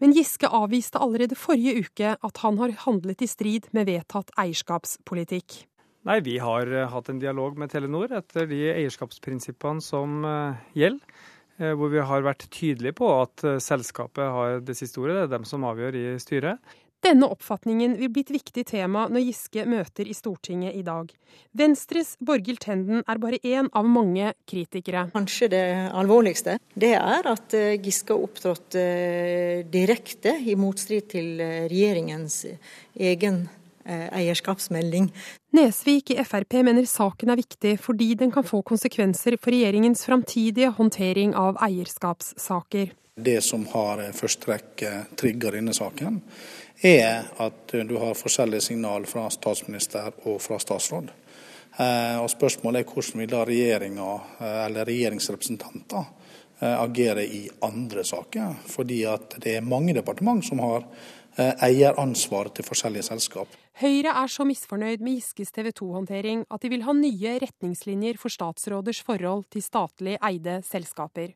Men 0.00 0.14
Giske 0.16 0.48
avviste 0.48 1.00
allerede 1.02 1.38
forrige 1.38 1.84
uke 1.84 2.14
at 2.16 2.44
han 2.44 2.58
har 2.60 2.76
handlet 2.86 3.22
i 3.22 3.28
strid 3.30 3.68
med 3.76 3.90
vedtatt 3.90 4.32
eierskapspolitikk. 4.40 5.64
Nei, 6.08 6.20
Vi 6.24 6.38
har 6.40 6.70
eh, 6.72 6.88
hatt 6.88 7.10
en 7.12 7.20
dialog 7.20 7.58
med 7.60 7.72
Telenor 7.72 8.12
etter 8.16 8.48
de 8.48 8.62
eierskapsprinsippene 8.72 9.84
som 9.84 10.24
eh, 10.24 10.62
gjelder. 10.78 11.18
Eh, 11.60 11.74
hvor 11.76 11.92
vi 11.92 12.00
har 12.00 12.24
vært 12.24 12.46
tydelige 12.48 12.96
på 12.96 13.10
at 13.18 13.44
selskapet 13.60 14.32
har 14.32 14.62
det 14.64 14.78
siste 14.78 15.02
ordet, 15.02 15.18
det 15.18 15.26
er 15.26 15.34
dem 15.34 15.44
som 15.48 15.66
avgjør 15.68 15.98
i 16.00 16.06
styret. 16.22 16.72
Denne 17.00 17.30
oppfatningen 17.32 17.94
vil 17.96 18.10
bli 18.12 18.22
et 18.26 18.32
viktig 18.34 18.66
tema 18.68 19.06
når 19.08 19.24
Giske 19.30 19.64
møter 19.68 20.08
i 20.08 20.16
Stortinget 20.16 20.76
i 20.76 20.82
dag. 20.84 21.08
Venstres 21.56 22.12
Borghild 22.20 22.60
Tenden 22.60 23.00
er 23.08 23.20
bare 23.22 23.40
én 23.40 23.70
av 23.72 23.88
mange 23.88 24.34
kritikere. 24.50 25.06
Kanskje 25.14 25.48
det 25.54 25.64
alvorligste 25.96 26.58
det 26.76 26.92
er 26.98 27.30
at 27.30 27.56
eh, 27.56 27.78
Giske 27.80 28.12
har 28.12 28.26
opptrådt 28.26 28.76
eh, 28.78 29.64
direkte 29.72 30.36
i 30.44 30.58
motstrid 30.60 31.08
til 31.14 31.40
eh, 31.40 31.64
regjeringens 31.72 32.44
egen 32.94 33.46
eierskapsmelding. 33.90 35.06
Nesvik 35.56 36.12
i 36.12 36.22
Frp 36.22 36.60
mener 36.62 36.84
saken 36.86 37.32
er 37.32 37.40
viktig 37.40 37.72
fordi 37.80 38.12
den 38.20 38.30
kan 38.30 38.44
få 38.46 38.60
konsekvenser 38.62 39.34
for 39.40 39.50
regjeringens 39.50 40.04
framtidige 40.06 40.68
håndtering 40.76 41.32
av 41.34 41.58
eierskapssaker. 41.64 42.92
Det 43.20 43.40
som 43.42 43.64
har 43.72 44.04
først 44.14 44.44
trigger 45.18 45.56
denne 45.56 45.74
saken, 45.74 46.20
er 46.82 47.28
at 47.42 47.74
du 47.86 47.96
har 48.00 48.18
forskjellige 48.18 48.70
signal 48.70 49.06
fra 49.06 49.26
statsminister 49.30 50.12
og 50.24 50.40
fra 50.42 50.58
statsråd. 50.62 51.10
Eh, 51.78 52.16
og 52.20 52.28
Spørsmålet 52.30 52.82
er 52.82 52.90
hvordan 52.90 53.22
vil 53.22 53.30
da 53.30 53.44
regjeringa, 53.46 54.10
eh, 54.40 54.58
eller 54.66 54.88
regjeringsrepresentanter 54.88 56.04
eh, 56.60 56.74
agere 56.74 57.24
i 57.24 57.48
andre 57.62 58.04
saker. 58.04 58.58
Fordi 58.66 59.04
at 59.08 59.38
det 59.40 59.56
er 59.56 59.66
mange 59.66 59.94
departement 59.96 60.44
som 60.44 60.62
har 60.66 60.86
eieransvaret 61.40 62.52
til 62.58 62.66
forskjellige 62.66 63.06
selskap. 63.06 63.52
Høyre 63.80 64.12
er 64.18 64.28
så 64.28 64.44
misfornøyd 64.44 65.00
med 65.00 65.20
Giskes 65.20 65.54
TV 65.54 65.70
2-håndtering 65.78 66.42
at 66.50 66.60
de 66.60 66.68
vil 66.68 66.82
ha 66.84 66.92
nye 66.92 67.36
retningslinjer 67.40 68.18
for 68.20 68.34
statsråders 68.34 69.00
forhold 69.06 69.46
til 69.54 69.64
statlig 69.64 70.18
eide 70.26 70.58
selskaper. 70.66 71.30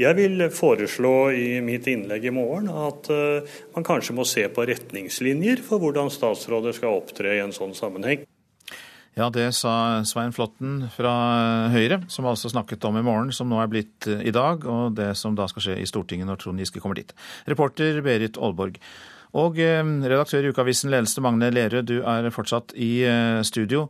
Jeg 0.00 0.16
vil 0.16 0.46
foreslå 0.54 1.14
i 1.36 1.46
mitt 1.64 1.86
innlegg 1.90 2.24
i 2.28 2.34
morgen 2.34 2.70
at 2.72 3.10
uh, 3.12 3.56
man 3.74 3.86
kanskje 3.86 4.16
må 4.16 4.24
se 4.28 4.46
på 4.48 4.64
retningslinjer 4.68 5.62
for 5.66 5.82
hvordan 5.82 6.12
statsråder 6.12 6.76
skal 6.76 7.00
opptre 7.02 7.36
i 7.36 7.42
en 7.44 7.54
sånn 7.54 7.74
sammenheng. 7.76 8.24
Ja, 9.18 9.26
det 9.34 9.48
sa 9.58 10.00
Svein 10.06 10.32
Flåtten 10.32 10.84
fra 10.94 11.12
Høyre, 11.72 11.98
som 12.08 12.28
altså 12.30 12.48
snakket 12.52 12.84
om 12.88 13.00
i 13.00 13.04
morgen, 13.04 13.32
som 13.34 13.50
nå 13.50 13.58
er 13.60 13.68
blitt 13.68 14.06
eh, 14.08 14.22
i 14.30 14.32
dag, 14.32 14.62
og 14.64 14.94
det 14.96 15.10
som 15.18 15.34
da 15.36 15.48
skal 15.50 15.66
skje 15.66 15.80
i 15.82 15.88
Stortinget 15.88 16.30
når 16.30 16.38
Trond 16.40 16.62
Giske 16.62 16.80
kommer 16.80 17.00
dit. 17.00 17.10
Reporter 17.50 17.98
Berit 18.06 18.38
Aalborg. 18.38 18.78
Og 19.40 19.58
eh, 19.60 19.82
redaktør 19.82 20.46
i 20.46 20.54
ukeavisen 20.54 20.94
Ledelse 20.94 21.24
Magne 21.26 21.50
Lerøe, 21.52 21.82
du 21.84 21.98
er 22.00 22.30
fortsatt 22.32 22.72
i 22.78 22.92
studio. 23.46 23.88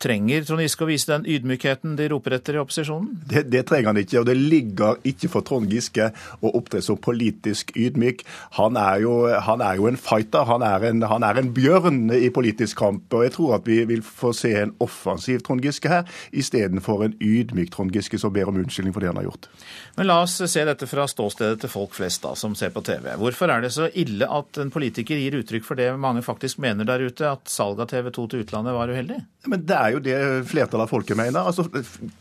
Trenger 0.00 0.46
Trond 0.48 0.62
Giske 0.64 0.86
å 0.86 0.88
vise 0.88 1.10
den 1.10 1.26
ydmykheten 1.28 1.96
de 1.98 2.06
roper 2.08 2.38
etter 2.38 2.56
i 2.56 2.60
opposisjonen? 2.62 3.18
Det, 3.28 3.42
det, 3.52 3.66
trenger 3.68 3.90
han 3.90 4.00
ikke, 4.00 4.22
og 4.22 4.28
det 4.30 4.36
ligger 4.38 5.00
ikke 5.04 5.28
for 5.32 5.44
Trond 5.44 5.68
Giske 5.72 6.06
å 6.40 6.52
opptre 6.56 6.80
som 6.84 6.96
politisk 7.00 7.74
ydmyk. 7.76 8.24
Han 8.56 8.78
er 8.80 9.02
jo, 9.04 9.14
han 9.44 9.60
er 9.64 9.76
jo 9.76 9.90
en 9.90 10.00
fighter, 10.00 10.46
han 10.48 10.64
er 10.64 10.86
en, 10.88 11.04
han 11.10 11.26
er 11.26 11.42
en, 11.42 11.50
bjørn 11.52 12.14
i 12.16 12.30
politisk 12.32 12.80
kamp. 12.80 13.12
og 13.12 13.26
Jeg 13.26 13.34
tror 13.36 13.58
at 13.58 13.68
vi 13.68 13.82
vil 13.90 14.00
få 14.06 14.32
se 14.36 14.54
en 14.62 14.72
offensiv 14.80 15.44
Trond 15.44 15.64
Giske 15.64 15.92
her, 15.92 16.08
istedenfor 16.32 17.04
en 17.04 17.16
ydmyk 17.20 17.74
Trond 17.74 17.92
Giske 17.92 18.20
som 18.20 18.32
ber 18.32 18.48
om 18.48 18.60
unnskyldning 18.62 18.96
for 18.96 19.04
det 19.04 19.12
han 19.12 19.20
har 19.20 19.28
gjort. 19.28 19.50
Men 19.98 20.08
la 20.08 20.20
oss 20.24 20.38
se 20.40 20.64
dette 20.64 20.88
fra 20.88 21.04
ståstedet 21.10 21.60
til 21.60 21.72
folk 21.72 21.92
flest 21.98 22.24
da, 22.24 22.32
som 22.38 22.56
ser 22.56 22.72
på 22.72 22.80
TV. 22.86 23.12
Hvorfor 23.20 23.52
er 23.52 23.66
det 23.66 23.74
så 23.76 23.90
ille 24.00 24.24
at 24.24 24.62
en 24.62 24.72
politiker 24.72 25.20
gir 25.20 25.36
uttrykk 25.42 25.66
for 25.66 25.80
det 25.80 25.90
mange 26.00 26.24
faktisk 26.24 26.62
mener 26.62 26.88
der 26.88 27.04
ute, 27.04 27.28
at 27.28 27.52
salg 27.52 27.82
av 27.82 27.90
TV 27.92 28.08
2 28.14 28.26
til 28.32 28.46
utlandet 28.46 28.76
var 28.76 28.92
uheldig? 28.92 29.20
Men 29.50 29.66
Det 29.66 29.76
er 29.76 29.89
jo 29.96 30.02
det 30.04 30.16
flertallet 30.50 30.86
av 30.86 30.90
folket 30.90 31.18
mener. 31.18 31.40
Altså, 31.40 31.66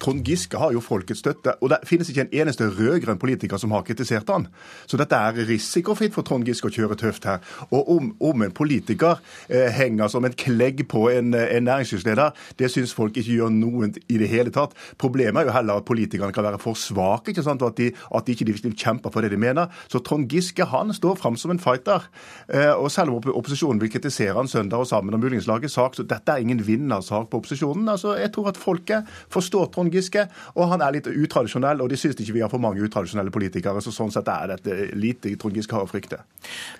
Trond 0.01 0.25
Giske 0.25 0.59
har 0.59 0.73
jo 0.75 0.83
folkets 0.83 1.23
støtte. 1.23 1.55
Og 1.63 1.71
det 1.73 1.81
finnes 1.89 2.09
ikke 2.11 2.27
en 2.27 2.33
eneste 2.41 2.67
rød-grønn 2.67 3.19
politiker 3.21 3.59
som 3.61 3.73
har 3.75 3.85
kritisert 3.87 4.29
han. 4.31 4.47
Så 4.89 4.99
dette 4.99 5.17
er 5.17 5.39
risikofritt 5.49 6.15
for 6.15 6.27
Trond 6.27 6.47
Giske 6.47 6.69
å 6.69 6.73
kjøre 6.73 6.97
tøft 6.99 7.27
her. 7.29 7.43
Og 7.69 7.91
om, 7.95 8.11
om 8.19 8.45
en 8.45 8.55
politiker 8.55 9.19
eh, 9.47 9.69
henger 9.75 10.11
som 10.11 10.25
en 10.25 10.35
klegg 10.35 10.85
på 10.91 11.07
en, 11.13 11.33
en 11.35 11.67
næringslivsleder, 11.67 12.35
det 12.59 12.71
syns 12.73 12.95
folk 12.95 13.17
ikke 13.17 13.37
gjør 13.39 13.53
noen 13.53 13.95
i 14.07 14.19
det 14.21 14.29
hele 14.31 14.53
tatt. 14.55 14.75
Problemet 15.01 15.43
er 15.43 15.49
jo 15.49 15.55
heller 15.57 15.81
at 15.81 15.87
politikerne 15.89 16.35
kan 16.35 16.47
være 16.47 16.61
for 16.61 16.79
svake, 16.79 17.33
ikke 17.33 17.45
sant? 17.45 17.63
og 17.65 17.73
at 17.73 17.81
de, 17.81 17.91
at 18.15 18.27
de 18.27 18.35
ikke 18.35 18.47
de 18.49 18.73
kjemper 18.73 19.13
for 19.13 19.25
det 19.25 19.33
de 19.33 19.41
mener. 19.41 19.69
Så 19.91 20.01
Trond 20.05 20.29
Giske 20.31 20.67
han 20.69 20.93
står 20.95 21.19
fram 21.19 21.37
som 21.39 21.53
en 21.53 21.61
fighter. 21.61 22.07
Eh, 22.47 22.71
og 22.73 22.91
selv 22.93 23.13
om 23.13 23.31
opposisjonen 23.35 23.81
vil 23.81 23.91
kritisere 23.93 24.37
han 24.37 24.49
søndag 24.49 24.83
og 24.83 24.89
sammen 24.89 25.15
om 25.15 25.23
muligens 25.23 25.47
lage 25.49 25.69
sak, 25.71 25.95
så 25.95 26.05
dette 26.07 26.33
er 26.33 26.43
ingen 26.43 26.61
vinner 26.65 27.03
sak 27.05 27.29
på 27.29 27.41
opposisjonen. 27.41 27.58
Altså, 27.63 28.15
jeg 28.19 28.31
tror 28.35 28.51
at 28.51 28.59
folket 28.59 29.09
forstår 29.33 29.69
Trond 29.73 29.93
Giske, 29.93 30.25
og 30.55 30.71
han 30.73 30.83
er 30.85 30.97
litt 30.97 31.09
utradisjonell. 31.09 31.83
Og 31.83 31.91
de 31.91 31.99
syns 31.99 32.19
ikke 32.19 32.37
vi 32.37 32.43
har 32.43 32.51
for 32.51 32.63
mange 32.63 32.83
utradisjonelle 32.85 33.33
politikere, 33.33 33.81
så 33.83 33.93
sånn 33.95 34.13
sett 34.13 34.29
er 34.31 34.55
dette 34.55 34.89
lite 34.99 35.35
Trond 35.39 35.57
Giske 35.57 35.75
har 35.75 35.87
å 35.87 35.89
frykte. 35.89 36.21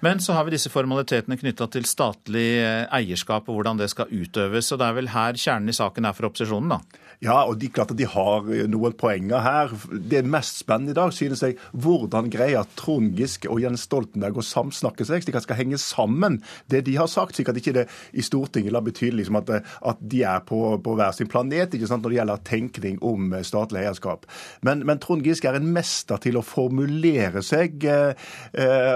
Men 0.05 0.23
så 0.23 0.37
har 0.37 0.47
vi 0.47 0.55
disse 0.55 0.71
formalitetene 0.73 1.39
knytta 1.39 1.69
til 1.73 1.87
statlig 1.89 2.49
eh, 2.63 2.85
eierskap 2.99 3.49
og 3.49 3.59
hvordan 3.59 3.81
det 3.81 3.89
skal 3.91 4.11
utøves. 4.11 4.71
og 4.71 4.81
Det 4.81 4.89
er 4.89 4.97
vel 4.99 5.13
her 5.13 5.39
kjernen 5.39 5.71
i 5.71 5.77
saken 5.77 6.09
er 6.09 6.17
for 6.17 6.29
opposisjonen, 6.29 6.77
da? 6.77 7.05
Ja, 7.19 7.41
og 7.43 7.57
de, 7.59 7.67
klart 7.67 7.89
at 7.91 7.99
de 7.99 8.05
har 8.07 8.45
noen 8.71 8.93
poenger 8.95 9.41
her. 9.43 9.73
Det 9.91 10.21
mest 10.23 10.61
spennende 10.61 10.93
i 10.93 10.95
dag 10.95 11.11
synes 11.11 11.41
jeg 11.43 11.57
hvordan 11.75 12.29
greier 12.31 12.67
Trond 12.79 13.17
Giske 13.19 13.49
og 13.51 13.59
Jens 13.59 13.83
Stoltenberg 13.89 14.39
å 14.39 14.45
samsnakke 14.45 15.03
seg, 15.03 15.25
slik 15.25 15.35
at 15.35 15.43
de 15.43 15.49
skal 15.49 15.59
henge 15.59 15.79
sammen 15.83 16.37
det 16.71 16.85
de 16.87 16.95
har 16.95 17.09
sagt, 17.11 17.35
slik 17.35 17.51
at 17.51 17.59
ikke 17.59 17.73
det 17.75 17.83
i 18.15 18.23
Stortinget 18.23 18.71
la 18.71 18.79
bety 18.85 19.09
liksom 19.11 19.35
at, 19.41 19.51
at, 19.59 19.99
de 19.99 20.21
er 20.23 20.45
på, 20.47 20.61
på, 20.79 20.93
hver 20.95 21.11
sin 21.17 21.27
planet 21.27 21.75
ikke 21.75 21.89
sant, 21.89 22.05
når 22.05 22.13
det 22.13 22.19
gjelder 22.21 22.45
tenkning 22.47 23.01
om 23.03 23.35
statlig 23.43 23.83
eierskap. 23.83 24.23
Men, 24.63 24.85
men 24.87 25.03
Trond 25.03 25.27
Giske 25.27 25.51
er 25.51 25.59
en 25.59 25.67
mester 25.75 26.23
til 26.23 26.39
å 26.39 26.45
formulere 26.45 27.43
seg, 27.43 27.83
eh, 27.83 28.31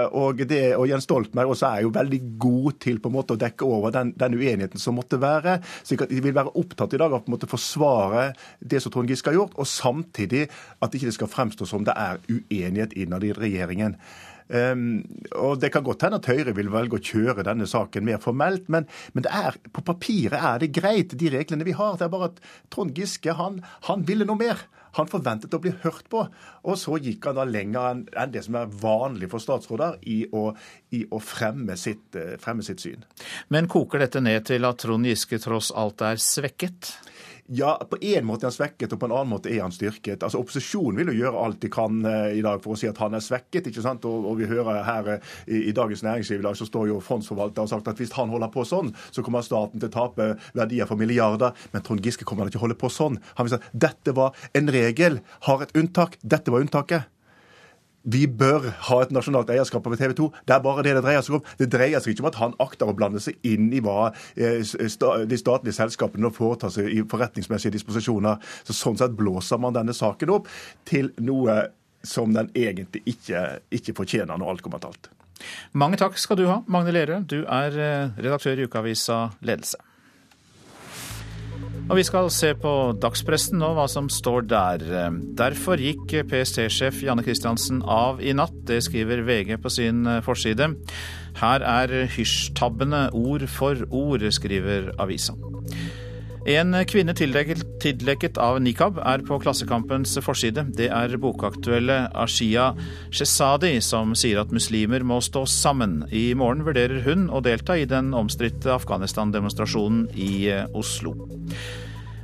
og, 0.08 0.40
det, 0.48 0.62
og 0.78 0.88
Jens 0.88 1.04
Stoltenberg 1.10 1.52
også 1.52 1.74
er 1.74 1.84
jo 1.84 1.92
veldig 1.92 2.22
god 2.40 2.80
til 2.88 3.04
på 3.04 3.12
en 3.12 3.18
måte 3.18 3.36
å 3.36 3.42
dekke 3.44 3.68
over 3.68 3.92
den, 3.92 4.16
den 4.16 4.40
uenigheten 4.40 4.80
som 4.80 4.96
måtte 4.96 5.20
være. 5.20 5.58
slik 5.84 6.08
at 6.08 6.16
De 6.16 6.24
vil 6.24 6.36
være 6.40 6.56
opptatt 6.56 6.96
i 6.96 7.04
dag 7.04 7.12
av 7.12 7.28
på 7.28 7.52
forsvare 7.52 8.13
forsvare 8.14 8.34
det 8.60 8.82
som 8.82 8.92
Trond 8.92 9.10
Giske 9.10 9.30
har 9.30 9.38
gjort, 9.38 9.56
og 9.58 9.66
samtidig 9.66 10.48
at 10.80 10.92
det 10.92 11.02
ikke 11.02 11.18
skal 11.18 11.32
fremstå 11.32 11.66
som 11.66 11.84
det 11.84 11.94
er 11.96 12.22
uenighet 12.28 12.94
innad 12.96 13.24
i 13.24 13.32
regjeringen. 13.32 13.96
Um, 14.44 15.02
og 15.32 15.60
Det 15.60 15.72
kan 15.72 15.82
godt 15.82 16.02
hende 16.02 16.18
at 16.20 16.26
Høyre 16.26 16.54
vil 16.54 16.68
velge 16.68 16.98
å 16.98 17.00
kjøre 17.00 17.46
denne 17.46 17.64
saken 17.66 18.04
mer 18.04 18.20
formelt, 18.20 18.68
men, 18.68 18.86
men 19.14 19.24
er, 19.24 19.56
på 19.72 19.80
papiret 19.80 20.36
er 20.36 20.60
det 20.60 20.74
greit, 20.74 21.16
de 21.16 21.30
reglene 21.32 21.64
vi 21.64 21.72
har. 21.72 21.96
Det 21.96 22.04
er 22.04 22.12
bare 22.12 22.28
at 22.28 22.42
Trond 22.70 22.92
Giske 22.92 23.32
han, 23.32 23.62
han 23.88 24.04
ville 24.04 24.26
noe 24.28 24.36
mer. 24.36 24.66
Han 24.94 25.08
forventet 25.10 25.54
å 25.56 25.58
bli 25.58 25.72
hørt 25.82 26.06
på. 26.12 26.20
Og 26.62 26.76
så 26.78 27.00
gikk 27.02 27.24
han 27.26 27.38
da 27.40 27.46
lenger 27.48 28.04
enn 28.20 28.34
det 28.34 28.44
som 28.46 28.60
er 28.60 28.68
vanlig 28.68 29.30
for 29.32 29.42
statsråder 29.42 29.96
i 30.12 30.20
å, 30.30 30.44
i 30.94 31.02
å 31.08 31.18
fremme, 31.24 31.74
sitt, 31.80 32.12
eh, 32.14 32.36
fremme 32.38 32.62
sitt 32.62 32.84
syn. 32.84 33.02
Men 33.48 33.66
koker 33.66 34.04
dette 34.04 34.22
ned 34.22 34.44
til 34.52 34.68
at 34.68 34.84
Trond 34.84 35.08
Giske 35.08 35.40
tross 35.42 35.72
alt 35.74 36.04
er 36.04 36.20
svekket? 36.20 36.92
Ja, 37.46 37.86
på 37.90 37.98
en 38.00 38.24
måte 38.24 38.46
er 38.46 38.48
han 38.48 38.54
svekket, 38.56 38.94
og 38.94 39.00
på 39.02 39.08
en 39.08 39.12
annen 39.12 39.28
måte 39.34 39.50
er 39.52 39.60
han 39.60 39.72
styrket. 39.74 40.22
Altså, 40.24 40.40
Opposisjonen 40.40 40.96
vil 41.02 41.10
jo 41.12 41.26
gjøre 41.26 41.42
alt 41.44 41.58
de 41.60 41.68
kan 41.72 41.98
uh, 42.06 42.32
i 42.32 42.40
dag 42.44 42.62
for 42.64 42.72
å 42.72 42.78
si 42.80 42.88
at 42.88 43.00
han 43.02 43.16
er 43.18 43.24
svekket. 43.24 43.68
ikke 43.68 43.84
sant? 43.84 44.06
Og, 44.08 44.30
og 44.30 44.38
vi 44.40 44.48
hører 44.48 44.80
her 44.86 45.10
uh, 45.18 45.34
i, 45.44 45.66
i, 45.68 45.74
Dagens 45.76 46.06
Næringsliv 46.06 46.40
i 46.40 46.46
dag 46.46 46.56
så 46.56 46.64
står 46.64 46.88
jo 46.88 47.02
fondsforvalter 47.04 47.66
og 47.66 47.72
sagt 47.74 47.90
at 47.92 48.00
hvis 48.00 48.14
han 48.16 48.32
holder 48.32 48.52
på 48.54 48.64
sånn, 48.68 48.94
så 49.12 49.24
kommer 49.26 49.44
staten 49.44 49.82
til 49.82 49.92
å 49.92 49.96
tape 49.98 50.30
verdier 50.56 50.88
for 50.88 51.00
milliarder. 51.00 51.52
Men 51.74 51.84
Trond 51.84 52.00
Giske 52.04 52.24
kommer 52.24 52.48
ikke 52.48 52.56
til 52.56 52.62
å 52.62 52.66
holde 52.68 52.80
på 52.80 52.92
sånn. 52.92 53.20
Han 53.36 53.44
vil 53.44 53.58
si 53.58 53.60
at 53.60 53.80
dette 53.88 54.16
var 54.16 54.46
en 54.56 54.72
regel, 54.72 55.20
har 55.44 55.66
et 55.66 55.76
unntak. 55.76 56.16
Dette 56.24 56.54
var 56.54 56.64
unntaket 56.64 57.12
vi 58.04 58.26
bør 58.28 58.66
ha 58.88 58.98
et 59.02 59.12
nasjonalt 59.14 59.50
eierskap 59.52 59.86
over 59.88 59.98
TV 60.00 60.12
2. 60.18 60.28
Det 60.44 60.54
er 60.56 60.64
bare 60.64 60.84
det 60.84 60.94
det 60.98 61.04
dreier 61.06 61.24
seg 61.24 61.38
om. 61.38 61.46
Det 61.60 61.70
dreier 61.72 62.04
seg 62.04 62.14
ikke 62.14 62.24
om 62.24 62.30
at 62.30 62.40
han 62.40 62.56
akter 62.62 62.90
å 62.90 62.96
blande 62.96 63.22
seg 63.24 63.38
inn 63.48 63.70
i 63.72 63.80
hva 63.84 64.10
eh, 64.36 64.60
de 64.60 65.40
statlige 65.40 65.76
selskapene 65.76 66.32
foretar 66.34 66.72
seg 66.74 66.90
i 66.92 67.00
forretningsmessige 67.08 67.74
disposisjoner. 67.78 68.42
Så 68.64 68.76
Sånn 68.84 69.00
sett 69.00 69.16
blåser 69.16 69.60
man 69.62 69.76
denne 69.76 69.94
saken 69.96 70.34
opp 70.34 70.50
til 70.88 71.12
noe 71.24 71.62
som 72.04 72.34
den 72.36 72.50
egentlig 72.52 73.00
ikke, 73.08 73.62
ikke 73.72 73.94
fortjener, 73.96 74.36
når 74.36 74.52
alt 74.52 74.64
kommer 74.66 74.82
til 74.82 74.92
alt. 74.92 75.08
Mange 75.72 75.98
takk 76.00 76.18
skal 76.20 76.38
du 76.38 76.44
ha, 76.50 76.60
Magne 76.70 76.92
Lerøe. 76.92 77.24
Du 77.24 77.40
er 77.42 77.80
eh, 77.80 78.12
redaktør 78.20 78.60
i 78.60 78.68
ukeavisa 78.68 79.24
Ledelse. 79.40 79.80
Og 81.84 81.98
vi 81.98 82.04
skal 82.06 82.30
se 82.32 82.54
på 82.56 82.70
dagspressen 82.96 83.58
nå, 83.60 83.74
hva 83.76 83.84
som 83.90 84.06
står 84.08 84.46
der. 84.48 84.84
Derfor 85.36 85.80
gikk 85.80 86.14
PST-sjef 86.30 87.02
Janne 87.04 87.24
Christiansen 87.26 87.82
av 87.84 88.22
i 88.24 88.32
natt. 88.36 88.56
Det 88.64 88.80
skriver 88.86 89.20
VG 89.26 89.58
på 89.60 89.72
sin 89.72 90.08
forside. 90.24 90.70
Her 91.42 91.66
er 91.68 91.92
hysjtabbene 92.14 93.10
ord 93.12 93.44
for 93.52 93.84
ord, 93.92 94.24
skriver 94.32 94.94
avisa. 95.02 95.36
En 96.44 96.76
kvinne 96.84 97.14
tildekket 97.16 98.36
av 98.36 98.58
nikab 98.60 98.98
er 99.00 99.22
på 99.24 99.38
Klassekampens 99.40 100.12
forside. 100.20 100.66
Det 100.76 100.90
er 100.92 101.14
bokaktuelle 101.16 102.02
Ashia 102.12 102.66
Shesadi 103.08 103.78
som 103.80 104.12
sier 104.12 104.42
at 104.42 104.52
muslimer 104.52 105.00
må 105.08 105.22
stå 105.24 105.46
sammen. 105.48 106.02
I 106.12 106.34
morgen 106.36 106.66
vurderer 106.66 107.00
hun 107.06 107.30
å 107.32 107.40
delta 107.40 107.78
i 107.80 107.88
den 107.88 108.12
omstridte 108.12 108.74
Afghanistan-demonstrasjonen 108.76 110.10
i 110.12 110.52
Oslo. 110.76 111.16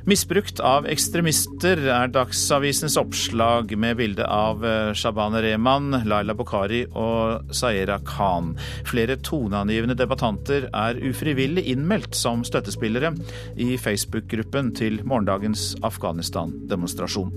Misbrukt 0.09 0.57
av 0.65 0.87
ekstremister 0.89 1.77
er 1.93 2.09
Dagsavisens 2.09 2.95
oppslag 2.97 3.75
med 3.77 3.99
bilde 3.99 4.25
av 4.25 4.63
eh, 4.65 4.93
Shabane 4.97 5.43
Rehman, 5.45 5.93
Laila 6.09 6.33
Bokhari 6.33 6.81
og 6.97 7.53
Saera 7.53 7.99
Khan. 8.07 8.55
Flere 8.89 9.19
toneangivende 9.21 9.93
debattanter 9.99 10.65
er 10.73 10.97
ufrivillig 11.05 11.67
innmeldt 11.69 12.17
som 12.17 12.41
støttespillere 12.47 13.13
i 13.61 13.75
Facebook-gruppen 13.77 14.73
til 14.81 15.03
morgendagens 15.05 15.75
Afghanistan-demonstrasjon. 15.85 17.29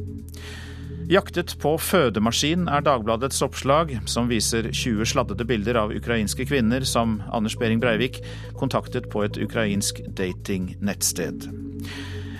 Jaktet 1.13 1.53
på 1.61 1.75
fødemaskin 1.77 2.65
er 2.73 2.81
Dagbladets 2.81 3.45
oppslag, 3.45 3.93
som 4.09 4.31
viser 4.33 4.71
20 4.73 5.05
sladdede 5.13 5.45
bilder 5.45 5.77
av 5.83 5.93
ukrainske 5.93 6.49
kvinner 6.49 6.89
som 6.89 7.19
Anders 7.29 7.59
Behring 7.61 7.85
Breivik 7.85 8.23
kontaktet 8.57 9.11
på 9.13 9.27
et 9.27 9.37
ukrainsk 9.37 10.01
datingnettsted. 10.17 11.51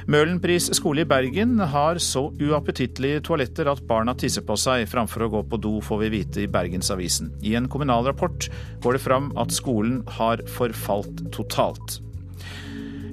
Møhlenpris 0.05 0.67
skole 0.77 1.01
i 1.01 1.09
Bergen 1.09 1.57
har 1.73 1.97
så 2.03 2.27
uappetittlige 2.37 3.23
toaletter 3.25 3.71
at 3.73 3.79
barna 3.89 4.13
tisser 4.21 4.45
på 4.45 4.53
seg 4.61 4.85
framfor 4.91 5.25
å 5.25 5.29
gå 5.33 5.41
på 5.49 5.57
do, 5.65 5.71
får 5.81 6.03
vi 6.03 6.11
vite 6.19 6.43
i 6.43 6.51
Bergensavisen. 6.51 7.31
I 7.41 7.55
en 7.57 7.71
kommunal 7.73 8.05
rapport 8.11 8.51
går 8.85 8.99
det 8.99 9.01
fram 9.01 9.31
at 9.41 9.55
skolen 9.57 10.03
har 10.19 10.43
forfalt 10.59 11.25
totalt. 11.33 12.03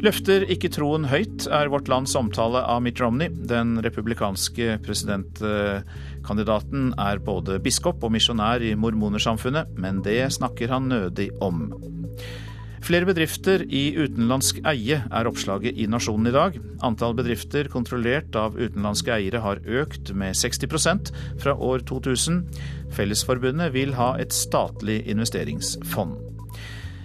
Løfter 0.02 0.44
ikke 0.52 0.72
troen 0.74 1.06
høyt, 1.08 1.48
er 1.48 1.70
vårt 1.72 1.88
lands 1.88 2.16
omtale 2.18 2.60
av 2.66 2.82
Mitt 2.84 3.00
Romney. 3.00 3.30
Den 3.30 3.78
republikanske 3.86 4.80
presidentkandidaten 4.84 6.94
er 7.00 7.24
både 7.24 7.60
biskop 7.64 8.04
og 8.04 8.12
misjonær 8.18 8.60
i 8.66 8.76
mormonersamfunnet, 8.76 9.78
men 9.80 10.02
det 10.04 10.34
snakker 10.36 10.68
han 10.74 10.90
nødig 10.92 11.32
om. 11.40 11.72
Flere 12.82 13.06
bedrifter 13.06 13.62
i 13.70 13.92
utenlandsk 13.94 14.64
eie 14.66 15.04
er 15.06 15.28
oppslaget 15.30 15.78
i 15.78 15.86
Nasjonen 15.90 16.32
i 16.32 16.34
dag. 16.34 16.56
Antall 16.82 17.14
bedrifter 17.18 17.70
kontrollert 17.70 18.34
av 18.36 18.58
utenlandske 18.58 19.14
eiere 19.14 19.44
har 19.44 19.62
økt 19.70 20.10
med 20.18 20.34
60% 20.40 21.12
fra 21.44 21.54
år 21.54 21.86
2000. 21.86 22.42
Fellesforbundet 22.98 23.70
vil 23.76 23.94
ha 24.00 24.16
et 24.22 24.34
statlig 24.34 25.04
investeringsfond. 25.14 26.18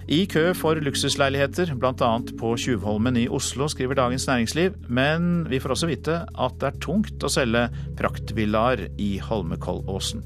I 0.07 0.21
kø 0.31 0.49
for 0.55 0.79
luksusleiligheter, 0.81 1.75
bl.a. 1.75 2.11
på 2.39 2.53
Tjuvholmen 2.57 3.19
i 3.19 3.27
Oslo, 3.27 3.67
skriver 3.69 3.99
Dagens 3.99 4.25
Næringsliv, 4.29 4.77
men 4.87 5.43
vi 5.51 5.59
får 5.59 5.75
også 5.75 5.89
vite 5.91 6.21
at 6.23 6.57
det 6.61 6.71
er 6.71 6.79
tungt 6.81 7.27
å 7.27 7.31
selge 7.31 7.67
praktvillaer 7.99 8.87
i 9.03 9.17
Holmenkollåsen. 9.19 10.23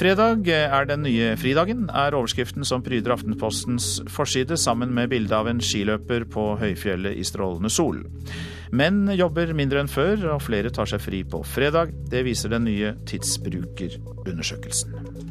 Fredag 0.00 0.46
er 0.48 0.86
den 0.88 1.02
nye 1.04 1.34
fridagen, 1.36 1.82
er 1.92 2.14
overskriften 2.16 2.64
som 2.64 2.80
pryder 2.80 3.12
Aftenpostens 3.12 3.98
forside, 4.08 4.56
sammen 4.56 4.94
med 4.96 5.10
bilde 5.12 5.36
av 5.36 5.44
en 5.50 5.60
skiløper 5.60 6.24
på 6.32 6.56
høyfjellet 6.62 7.18
i 7.20 7.24
strålende 7.28 7.68
sol. 7.68 8.00
Menn 8.72 9.12
jobber 9.12 9.52
mindre 9.52 9.84
enn 9.84 9.92
før, 9.92 10.24
og 10.38 10.46
flere 10.46 10.72
tar 10.72 10.88
seg 10.88 11.04
fri 11.04 11.20
på 11.28 11.42
fredag. 11.44 11.92
Det 12.08 12.24
viser 12.24 12.48
den 12.54 12.64
nye 12.70 12.94
tidsbrukerundersøkelsen. 13.12 15.29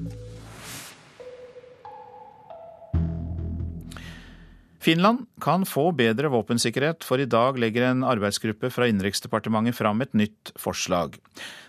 Finland 4.89 5.27
kan 5.43 5.67
få 5.69 5.91
bedre 5.93 6.31
våpensikkerhet, 6.33 7.03
for 7.05 7.21
i 7.21 7.27
dag 7.29 7.59
legger 7.61 7.83
en 7.91 8.01
arbeidsgruppe 8.07 8.71
fra 8.73 8.87
Innenriksdepartementet 8.89 9.77
fram 9.77 10.01
et 10.01 10.15
nytt 10.17 10.49
forslag. 10.57 11.19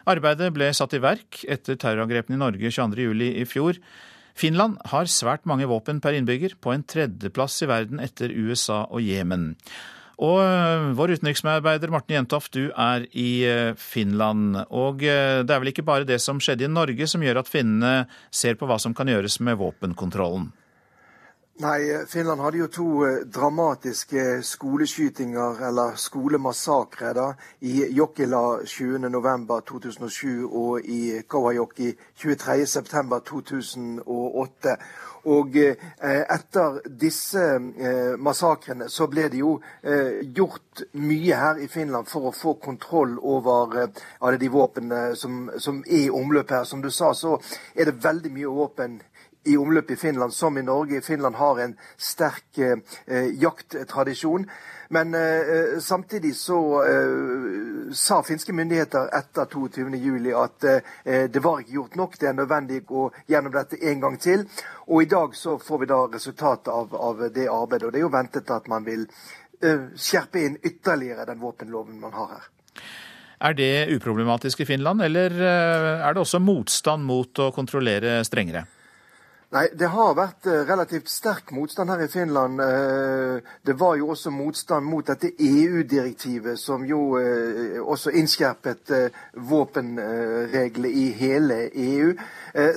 Arbeidet 0.08 0.48
ble 0.56 0.70
satt 0.72 0.94
i 0.96 1.02
verk 1.04 1.42
etter 1.44 1.76
terrorangrepene 1.76 2.38
i 2.38 2.40
Norge 2.40 2.70
22.07. 2.72 3.26
i 3.42 3.44
fjor. 3.44 3.80
Finland 4.40 4.78
har 4.88 5.10
svært 5.10 5.44
mange 5.44 5.68
våpen 5.68 6.00
per 6.00 6.16
innbygger, 6.16 6.54
på 6.64 6.72
en 6.72 6.86
tredjeplass 6.86 7.58
i 7.60 7.68
verden 7.68 8.00
etter 8.00 8.32
USA 8.32 8.86
og 8.88 9.04
Jemen. 9.04 9.50
Og 10.20 10.40
øh, 10.40 10.88
vår 10.96 11.16
utenriksmedarbeider 11.18 11.92
Morten 11.92 12.16
Jentoft, 12.16 12.54
du 12.56 12.70
er 12.72 13.04
i 13.12 13.44
øh, 13.48 13.74
Finland. 13.76 14.62
Og 14.68 15.04
øh, 15.04 15.42
det 15.44 15.52
er 15.52 15.60
vel 15.60 15.72
ikke 15.74 15.84
bare 15.84 16.08
det 16.08 16.22
som 16.24 16.40
skjedde 16.40 16.64
i 16.64 16.72
Norge 16.72 17.08
som 17.08 17.20
gjør 17.24 17.42
at 17.42 17.52
finnene 17.52 18.06
ser 18.32 18.56
på 18.56 18.68
hva 18.68 18.80
som 18.80 18.96
kan 18.96 19.12
gjøres 19.12 19.40
med 19.44 19.60
våpenkontrollen? 19.60 20.52
Nei, 21.60 22.06
Finland 22.06 22.40
hadde 22.40 22.56
jo 22.56 22.66
to 22.72 23.04
eh, 23.04 23.26
dramatiske 23.28 24.40
skoleskytinger, 24.48 25.60
eller 25.68 25.92
skolemassakre, 26.00 27.12
da, 27.12 27.36
i 27.60 27.84
Jokila 27.92 28.64
20.11.2007 28.64 30.48
og 30.48 30.80
i 30.88 31.20
Kauhajoki 31.28 31.92
23.9.2008. 32.22 34.76
Og 35.28 35.52
eh, 35.60 35.76
etter 36.32 36.80
disse 37.02 37.42
eh, 37.60 38.16
massakrene 38.16 38.88
så 38.88 39.04
ble 39.12 39.28
det 39.28 39.36
jo 39.42 39.60
eh, 39.84 40.24
gjort 40.24 40.80
mye 40.96 41.36
her 41.36 41.60
i 41.60 41.68
Finland 41.68 42.08
for 42.08 42.24
å 42.30 42.32
få 42.32 42.54
kontroll 42.62 43.18
over 43.20 43.76
eh, 43.82 43.90
alle 44.24 44.40
de 44.40 44.48
våpnene 44.48 45.12
som, 45.20 45.52
som 45.60 45.84
er 45.84 46.06
i 46.06 46.08
omløp 46.08 46.48
her. 46.56 46.64
Som 46.64 46.80
du 46.80 46.88
sa, 46.88 47.12
så 47.12 47.36
er 47.76 47.84
det 47.90 48.00
veldig 48.00 48.32
mye 48.32 48.48
våpen 48.48 48.96
i 49.44 49.56
omløp 49.56 49.90
i 49.90 49.96
Finland, 49.96 50.34
som 50.34 50.58
i 50.58 50.62
Norge. 50.62 51.00
Finland 51.00 51.34
har 51.34 51.60
en 51.60 51.76
sterk 51.96 52.58
eh, 52.58 53.30
jakttradisjon. 53.40 54.46
Men 54.92 55.14
eh, 55.14 55.78
samtidig 55.80 56.36
så 56.36 56.58
eh, 56.82 57.92
sa 57.94 58.22
finske 58.26 58.52
myndigheter 58.52 59.12
etter 59.14 59.46
22.07 59.46 60.32
at 60.34 60.64
eh, 60.66 61.26
det 61.30 61.42
var 61.44 61.60
ikke 61.60 61.76
gjort 61.78 61.98
nok. 62.00 62.16
Det 62.20 62.28
er 62.28 62.34
nødvendig 62.38 62.80
å 62.82 62.88
gå 62.88 63.04
gjennom 63.30 63.54
dette 63.54 63.78
en 63.80 64.02
gang 64.02 64.18
til. 64.20 64.42
Og 64.88 65.04
i 65.04 65.10
dag 65.10 65.36
så 65.38 65.58
får 65.62 65.84
vi 65.84 65.90
da 65.92 66.00
resultatet 66.10 66.72
av, 66.74 66.96
av 66.96 67.22
det 67.30 67.46
arbeidet. 67.46 67.86
Og 67.86 67.94
det 67.94 68.02
er 68.02 68.06
jo 68.08 68.16
ventet 68.16 68.50
at 68.50 68.66
man 68.72 68.88
vil 68.88 69.06
eh, 69.62 69.86
skjerpe 69.94 70.42
inn 70.42 70.58
ytterligere 70.58 71.28
den 71.30 71.38
våpenloven 71.38 72.02
man 72.02 72.18
har 72.18 72.34
her. 72.34 72.50
Er 73.40 73.54
det 73.56 73.88
uproblematisk 73.94 74.60
i 74.60 74.68
Finland, 74.68 75.00
eller 75.06 75.32
eh, 75.32 76.02
er 76.02 76.12
det 76.12 76.20
også 76.20 76.42
motstand 76.44 77.06
mot 77.08 77.40
å 77.40 77.48
kontrollere 77.56 78.18
strengere? 78.26 78.66
Nei, 79.50 79.64
det 79.74 79.88
har 79.90 80.12
vært 80.14 80.46
eh, 80.46 80.60
relativt 80.62 81.08
sterk 81.10 81.48
motstand 81.50 81.90
her 81.90 82.04
i 82.04 82.06
Finland. 82.06 82.60
Eh, 82.62 83.48
det 83.66 83.74
var 83.80 83.96
jo 83.98 84.12
også 84.12 84.30
motstand 84.30 84.86
mot 84.86 85.08
dette 85.10 85.32
EU-direktivet, 85.42 86.54
som 86.62 86.84
jo 86.86 87.00
eh, 87.18 87.80
også 87.82 88.12
innskjerpet 88.14 88.92
våpenreglene 89.50 90.92
i 90.94 91.08
hele 91.18 91.56
EU. 91.66 92.12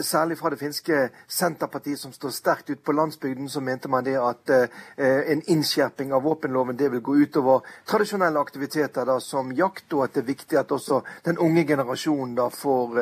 Særlig 0.06 0.38
fra 0.38 0.50
det 0.54 0.60
finske 0.62 0.98
Senterpartiet, 1.30 1.98
som 2.02 2.14
står 2.14 2.34
sterkt 2.34 2.70
ute 2.70 2.82
på 2.86 2.94
landsbygden, 2.94 3.50
så 3.50 3.62
mente 3.62 3.90
man 3.90 4.06
det 4.06 4.14
at 4.22 4.52
en 4.98 5.42
innskjerping 5.50 6.14
av 6.14 6.22
våpenloven 6.28 6.78
det 6.78 6.92
vil 6.94 7.02
gå 7.02 7.16
utover 7.24 7.66
tradisjonelle 7.90 8.40
aktiviteter 8.40 9.08
da, 9.10 9.18
som 9.18 9.50
jakt, 9.58 9.88
og 9.94 10.04
at 10.06 10.14
det 10.14 10.22
er 10.22 10.30
viktig 10.30 10.60
at 10.62 10.76
også 10.78 11.02
den 11.26 11.42
unge 11.42 11.66
generasjonen 11.66 12.36
da 12.38 12.52
får, 12.54 13.02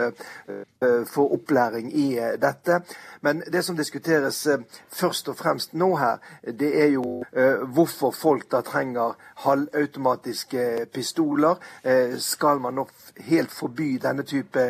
får 1.12 1.36
opplæring 1.36 1.92
i 1.92 2.08
dette. 2.40 2.80
Men 3.22 3.44
det 3.52 3.61
som 3.64 3.76
diskuteres 3.78 4.48
eh, 4.48 4.60
først 4.90 5.30
og 5.32 5.38
fremst 5.40 5.76
nå 5.78 5.90
her, 6.00 6.20
det 6.46 6.70
er 6.84 6.90
jo 6.96 7.22
eh, 7.32 7.62
hvorfor 7.76 8.14
folk 8.16 8.48
da 8.52 8.62
trenger 8.66 9.18
halvautomatiske 9.44 10.88
pistoler. 10.94 11.60
Eh, 11.84 12.18
skal 12.22 12.62
man 12.64 12.78
nå 12.80 12.86
helt 13.28 13.54
forby 13.54 13.96
denne 14.02 14.26
type 14.28 14.68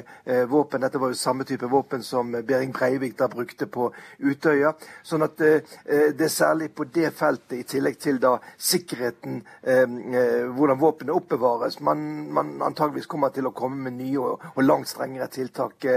våpen? 0.49 0.83
Dette 0.83 0.99
var 1.01 1.11
jo 1.11 1.19
samme 1.19 1.45
type 1.47 1.69
våpen 1.71 2.03
som 2.03 2.31
Behring 2.31 2.73
Breivik 2.73 3.17
da 3.19 3.27
brukte 3.31 3.67
på 3.71 3.89
Utøya. 4.19 4.73
Sånn 5.03 5.25
at 5.25 5.37
det 5.37 6.25
er 6.25 6.31
særlig 6.31 6.71
på 6.75 6.85
det 6.93 7.11
feltet, 7.17 7.57
i 7.59 7.67
tillegg 7.67 7.97
til 8.01 8.19
da 8.21 8.35
sikkerheten, 8.57 9.41
hvordan 9.61 10.79
våpenet 10.79 11.15
oppbevares, 11.15 11.79
man, 11.83 12.03
man 12.33 12.53
antageligvis 12.65 13.09
kommer 13.11 13.33
til 13.35 13.49
å 13.49 13.55
komme 13.55 13.89
med 13.89 13.99
nye 13.99 14.21
og, 14.35 14.63
langt 14.63 14.91
strengere 14.91 15.29
tiltak. 15.31 15.89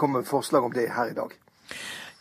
Kommer 0.00 0.26
forslag 0.28 0.64
om 0.64 0.74
det 0.74 0.88
her 0.94 1.12
i 1.12 1.18
dag. 1.18 1.36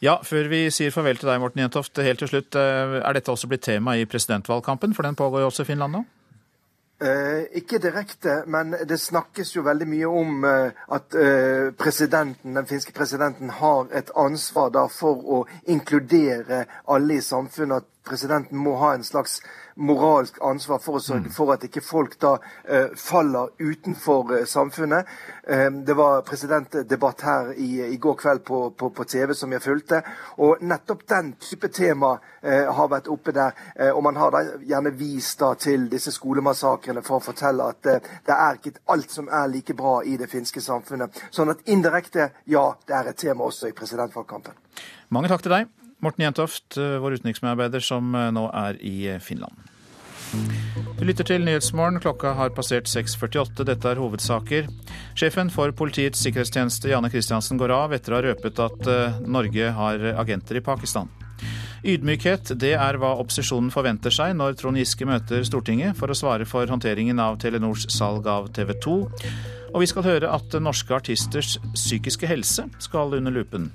Ja, 0.01 0.19
Før 0.21 0.45
vi 0.51 0.67
sier 0.69 0.93
farvel 0.93 1.17
til 1.17 1.29
deg, 1.31 1.39
Morten 1.41 1.63
Jentoft, 1.63 1.97
helt 2.05 2.19
til 2.21 2.29
slutt. 2.29 2.55
Eh, 2.55 2.99
er 3.01 3.17
dette 3.17 3.33
også 3.33 3.49
blitt 3.49 3.65
tema 3.65 3.95
i 3.97 4.05
presidentvalgkampen, 4.05 4.93
for 4.93 5.07
den 5.07 5.17
pågår 5.17 5.41
jo 5.41 5.49
også 5.49 5.65
i 5.65 5.71
Finland 5.71 5.97
nå? 5.97 6.03
Eh, 7.01 7.43
ikke 7.51 7.77
direkte, 7.77 8.43
men 8.47 8.71
det 8.89 8.97
snakkes 8.99 9.51
jo 9.55 9.61
veldig 9.61 9.85
mye 9.85 10.07
om 10.09 10.45
eh, 10.49 10.71
at 10.95 11.13
eh, 11.13 12.07
den 12.09 12.65
finske 12.65 12.93
presidenten 12.93 13.49
har 13.49 13.85
et 13.93 14.09
ansvar 14.17 14.71
da, 14.73 14.87
for 14.89 15.21
å 15.21 15.43
inkludere 15.69 16.65
alle 16.89 17.19
i 17.19 17.21
samfunnet. 17.21 17.85
At 17.85 18.09
presidenten 18.09 18.57
må 18.57 18.79
ha 18.81 18.95
en 18.95 19.05
slags 19.05 19.41
moralsk 19.77 20.39
ansvar 20.43 20.79
for 20.81 20.97
å 20.97 21.01
sørge 21.03 21.29
mm. 21.29 21.35
for 21.35 21.53
at 21.53 21.63
ikke 21.67 21.83
folk 21.85 22.17
da 22.21 22.33
uh, 22.37 22.93
faller 22.97 23.53
utenfor 23.59 24.33
uh, 24.33 24.43
samfunnet. 24.49 25.07
Um, 25.47 25.81
det 25.85 25.95
var 25.97 26.23
presidentdebatt 26.27 27.23
her 27.27 27.51
i, 27.53 27.69
i 27.87 27.97
går 28.01 28.17
kveld 28.21 28.43
på, 28.47 28.61
på, 28.77 28.89
på, 28.89 29.07
TV 29.07 29.33
som 29.37 29.53
jeg 29.53 29.63
fulgte. 29.63 30.01
Og 30.43 30.63
nettopp 30.65 31.05
den 31.09 31.33
type 31.41 31.71
tema 31.73 32.15
uh, 32.17 32.67
har 32.79 32.91
vært 32.91 33.11
oppe 33.11 33.33
der. 33.35 33.55
og 33.93 34.01
man 34.03 34.15
har 34.15 34.31
da 34.31 34.41
gjerne 34.65 34.91
vist 34.97 35.39
da 35.39 35.53
til 35.59 35.87
disse 35.91 36.11
skolemassakrene 36.11 37.03
for 37.05 37.19
å 37.19 37.23
fortelle 37.23 37.67
at 37.71 37.81
det 37.83 38.35
er 38.35 38.59
ikke 38.59 38.79
alt 38.93 39.11
som 39.13 39.29
er 39.29 39.49
like 39.51 39.75
bra 39.77 39.99
i 40.03 40.17
det 40.17 40.29
finske 40.31 40.61
samfunnet. 40.63 41.21
Sånn 41.31 41.51
at 41.53 41.65
indirekte, 41.69 42.31
ja, 42.45 42.69
det 42.87 42.95
er 42.95 43.11
et 43.11 43.19
tema 43.19 43.47
også 43.47 43.69
i 43.69 43.75
presidentvalgkampen. 43.77 44.57
Mange 45.13 45.31
takk 45.31 45.45
til 45.45 45.55
deg. 45.55 45.86
Morten 45.99 46.23
Jentoft, 46.23 46.77
eh, 46.77 46.97
vår 47.01 47.17
utenriksmedarbeider 47.17 47.81
som 47.81 48.15
eh, 48.15 48.29
nå 48.31 48.45
er 48.53 48.77
i 48.85 49.07
eh, 49.09 49.19
Finland. 49.19 49.53
Du 50.99 51.05
lytter 51.07 51.25
til 51.25 51.45
Nyhetsmorgen. 51.45 52.01
Klokka 52.03 52.35
har 52.37 52.51
passert 52.53 52.89
6.48. 52.91 53.63
Dette 53.65 53.89
er 53.89 54.01
hovedsaker. 54.01 54.67
Sjefen 55.17 55.49
for 55.53 55.71
Politiets 55.71 56.21
sikkerhetstjeneste, 56.25 56.91
Janne 56.91 57.09
Christiansen, 57.09 57.57
går 57.57 57.73
av 57.73 57.95
etter 57.95 58.13
å 58.13 58.19
ha 58.19 58.25
røpet 58.27 58.59
at 58.59 58.89
Norge 59.23 59.71
har 59.77 60.03
agenter 60.19 60.59
i 60.59 60.65
Pakistan. 60.65 61.07
Ydmykhet, 61.87 62.51
det 62.59 62.73
er 62.75 62.99
hva 62.99 63.13
opposisjonen 63.21 63.71
forventer 63.71 64.11
seg 64.11 64.33
når 64.35 64.57
Trond 64.59 64.81
Giske 64.81 65.07
møter 65.07 65.45
Stortinget 65.47 65.95
for 65.97 66.11
å 66.11 66.17
svare 66.17 66.49
for 66.49 66.67
håndteringen 66.67 67.21
av 67.23 67.39
Telenors 67.39 67.87
salg 67.93 68.27
av 68.27 68.49
TV 68.57 68.73
2. 68.83 68.97
Og 69.71 69.79
vi 69.85 69.89
skal 69.89 70.09
høre 70.09 70.33
at 70.33 70.59
norske 70.59 70.97
artisters 70.97 71.55
psykiske 71.77 72.27
helse 72.27 72.67
skal 72.83 73.15
under 73.21 73.31
lupen. 73.31 73.71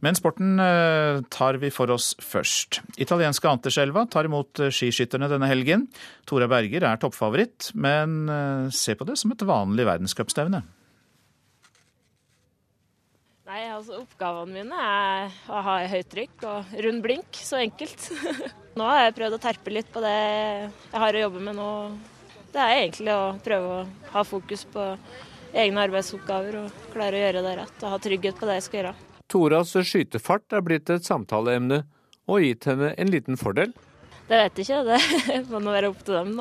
Men 0.00 0.16
sporten 0.16 0.56
eh, 0.60 1.20
tar 1.28 1.58
vi 1.60 1.68
for 1.72 1.92
oss 1.92 2.14
først. 2.24 2.80
Italienske 3.00 3.48
Anterselva 3.50 4.06
tar 4.08 4.28
imot 4.28 4.62
eh, 4.64 4.72
skiskytterne 4.72 5.28
denne 5.28 5.48
helgen. 5.50 5.86
Tora 6.28 6.48
Berger 6.48 6.86
er 6.88 7.00
toppfavoritt, 7.00 7.72
men 7.76 8.22
eh, 8.32 8.68
se 8.72 8.96
på 8.96 9.04
det 9.08 9.18
som 9.20 9.34
et 9.34 9.44
vanlig 9.44 9.84
verdenscupstevne. 9.88 10.62
Nei, 13.50 13.64
altså 13.66 13.98
Oppgavene 13.98 14.60
mine 14.62 14.78
er 14.78 15.36
å 15.50 15.60
ha 15.66 15.76
høyt 15.90 16.08
trykk 16.12 16.44
og 16.48 16.72
rund 16.86 17.02
blink. 17.04 17.36
Så 17.36 17.58
enkelt. 17.60 18.08
nå 18.78 18.86
har 18.86 19.04
jeg 19.04 19.16
prøvd 19.18 19.36
å 19.36 19.42
terpe 19.42 19.74
litt 19.74 19.90
på 19.92 20.00
det 20.04 20.14
jeg 20.14 21.02
har 21.02 21.18
å 21.18 21.24
jobbe 21.26 21.44
med 21.44 21.58
nå. 21.58 21.70
Det 22.54 22.62
er 22.62 22.76
egentlig 22.78 23.12
å 23.12 23.34
prøve 23.44 23.74
å 23.74 23.84
ha 24.14 24.24
fokus 24.26 24.64
på 24.70 24.86
egne 25.50 25.82
arbeidsoppgaver 25.82 26.62
og 26.62 26.90
klare 26.94 27.18
å 27.18 27.24
gjøre 27.26 27.44
det 27.44 27.56
rett. 27.58 27.78
Og 27.82 27.96
ha 27.98 28.02
trygghet 28.06 28.38
på 28.38 28.48
det 28.48 28.60
jeg 28.60 28.68
skal 28.70 28.82
gjøre. 28.84 28.96
Toras 29.30 29.76
skytefart 29.86 30.56
er 30.56 30.64
blitt 30.66 30.90
et 30.90 31.06
samtaleemne 31.06 31.84
og 32.30 32.42
gitt 32.42 32.66
henne 32.66 32.92
en 32.98 33.12
liten 33.12 33.38
fordel. 33.38 33.72
Det 34.30 34.38
vet 34.38 34.58
jeg 34.58 34.66
ikke, 34.66 34.82
det 34.86 35.42
må 35.50 35.60
nå 35.62 35.74
være 35.74 35.90
opp 35.90 36.02
til 36.06 36.18
dem. 36.18 36.36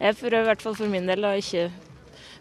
Jeg 0.00 0.18
prøver 0.20 0.40
i 0.40 0.48
hvert 0.48 0.64
fall 0.64 0.76
for 0.78 0.92
min 0.92 1.08
del 1.08 1.24
å 1.28 1.34
ikke 1.36 1.68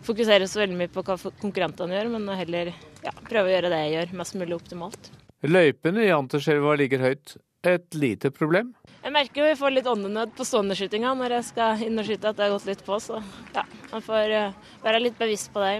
fokusere 0.07 0.47
så 0.47 0.61
veldig 0.61 0.77
mye 0.79 0.91
på 0.91 1.03
hva 1.03 1.17
konkurrentene 1.41 1.97
gjør, 1.97 2.11
men 2.15 2.31
heller 2.39 2.71
ja, 3.03 3.13
prøve 3.27 3.49
å 3.49 3.53
gjøre 3.53 3.71
det 3.73 3.81
jeg 3.83 3.95
gjør, 3.97 4.15
mest 4.21 4.37
mulig 4.39 4.55
optimalt. 4.55 5.11
Løypene 5.47 6.07
i 6.07 6.15
Anterselva 6.15 6.75
ligger 6.79 7.03
høyt. 7.03 7.37
Et 7.67 7.95
lite 7.99 8.29
problem? 8.31 8.71
Jeg 9.03 9.11
merker 9.11 9.43
vi 9.43 9.55
får 9.59 9.73
litt 9.75 9.87
åndenød 9.91 10.31
på 10.35 10.45
stående 10.47 10.77
skytinga 10.79 11.11
når 11.19 11.33
jeg 11.37 11.47
skal 11.49 11.81
inn 11.83 11.99
og 11.99 12.07
skyte, 12.07 12.31
at 12.31 12.37
det 12.37 12.45
har 12.45 12.53
gått 12.53 12.67
litt 12.69 12.83
på. 12.87 12.99
Så 13.03 13.19
ja, 13.55 13.65
Man 13.91 14.03
får 14.05 14.31
uh, 14.31 14.75
være 14.83 15.01
litt 15.03 15.19
bevisst 15.19 15.51
på 15.51 15.63
det. 15.63 15.73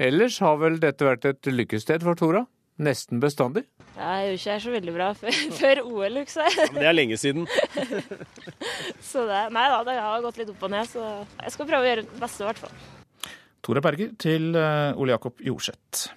Ellers 0.00 0.38
har 0.44 0.56
vel 0.60 0.80
dette 0.80 1.04
vært 1.04 1.28
et 1.28 1.48
lykkested 1.52 2.04
for 2.04 2.16
Tora? 2.16 2.46
Nesten 2.76 3.22
bestandig? 3.22 3.64
Jeg 3.96 4.26
gjorde 4.26 4.36
ikke 4.36 4.52
det 4.52 4.62
så 4.64 4.72
veldig 4.74 4.94
bra 4.96 5.06
før, 5.20 5.38
før 5.56 5.80
OL, 5.86 6.18
liksom. 6.18 6.50
Ja, 6.52 6.66
men 6.72 6.82
det 6.82 6.90
er 6.90 6.96
lenge 6.96 7.16
siden. 7.20 7.46
så 9.10 9.24
det, 9.30 9.40
nei 9.56 9.64
da, 9.72 9.80
det 9.88 9.96
har 9.96 10.26
gått 10.26 10.42
litt 10.42 10.52
opp 10.52 10.66
og 10.68 10.74
ned, 10.74 10.90
så 10.90 11.06
jeg 11.40 11.54
skal 11.54 11.70
prøve 11.70 11.86
å 11.86 11.90
gjøre 11.90 12.04
det 12.04 12.20
beste, 12.20 12.44
i 12.44 12.50
hvert 12.50 12.62
fall. 12.66 12.76
Tora 13.66 13.82
Berger 13.82 14.12
til 14.20 14.52
eh, 14.54 14.92
Ole 15.00 15.16
Jakob 15.16 15.40
Jorseth. 15.42 16.10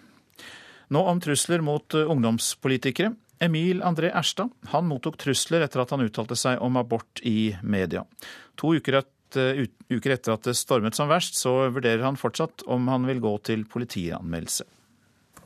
Nå 0.94 1.02
om 1.08 1.22
trusler 1.24 1.64
mot 1.66 1.96
eh, 1.98 2.12
ungdomspolitikere. 2.12 3.14
Emil 3.40 3.80
André 3.88 4.12
Erstad 4.12 4.52
han 4.74 4.90
mottok 4.90 5.16
trusler 5.22 5.64
etter 5.64 5.82
at 5.82 5.94
han 5.96 6.04
uttalte 6.04 6.36
seg 6.38 6.60
om 6.62 6.76
abort 6.82 7.22
i 7.24 7.54
media. 7.64 8.04
To 8.60 8.74
uker, 8.76 9.00
et, 9.00 9.38
uh, 9.40 9.62
uker 9.88 10.18
etter 10.18 10.36
at 10.36 10.50
det 10.50 10.58
stormet 10.60 10.98
som 10.98 11.08
verst, 11.08 11.40
så 11.40 11.70
vurderer 11.72 12.04
han 12.04 12.20
fortsatt 12.20 12.66
om 12.68 12.92
han 12.92 13.08
vil 13.08 13.24
gå 13.24 13.32
til 13.48 13.64
politianmeldelse. 13.72 14.68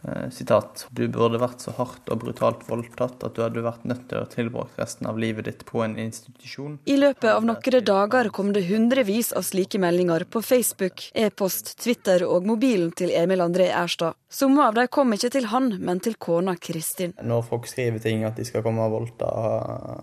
Eh, 0.07 0.29
sitat, 0.29 0.87
du 0.91 1.05
burde 1.07 1.39
vært 1.39 1.63
så 1.63 1.71
hardt 1.77 2.09
og 2.11 2.19
brutalt 2.25 2.65
voldtatt 2.67 3.23
at 3.23 3.37
du 3.37 3.43
hadde 3.43 3.63
vært 3.63 3.85
nødt 3.87 4.03
til 4.11 4.19
å 4.19 4.27
tilbrakt 4.27 4.79
resten 4.81 5.07
av 5.07 5.19
livet 5.21 5.47
ditt 5.47 5.63
på 5.69 5.79
en 5.85 5.95
institusjon. 6.01 6.75
I 6.91 6.97
løpet 6.99 7.29
av 7.31 7.45
noen 7.47 7.85
dager 7.87 8.27
kom 8.35 8.51
det 8.55 8.65
hundrevis 8.67 9.31
av 9.31 9.45
slike 9.47 9.79
meldinger 9.79 10.25
på 10.27 10.41
Facebook, 10.43 11.05
e-post, 11.15 11.77
Twitter 11.79 12.25
og 12.27 12.49
mobilen 12.49 12.91
til 12.91 13.13
Emil 13.15 13.45
André 13.45 13.69
Erstad. 13.71 14.19
Somme 14.27 14.65
av 14.67 14.75
dem 14.75 14.89
kom 14.91 15.13
ikke 15.15 15.31
til 15.37 15.47
han, 15.53 15.71
men 15.79 16.01
til 16.03 16.17
kona 16.19 16.57
Kristin. 16.59 17.13
Når 17.23 17.45
folk 17.47 17.69
skriver 17.69 18.03
ting 18.03 18.25
at 18.27 18.35
de 18.35 18.47
skal 18.49 18.65
komme 18.65 18.83
og 18.83 18.97
voldta, 18.97 19.29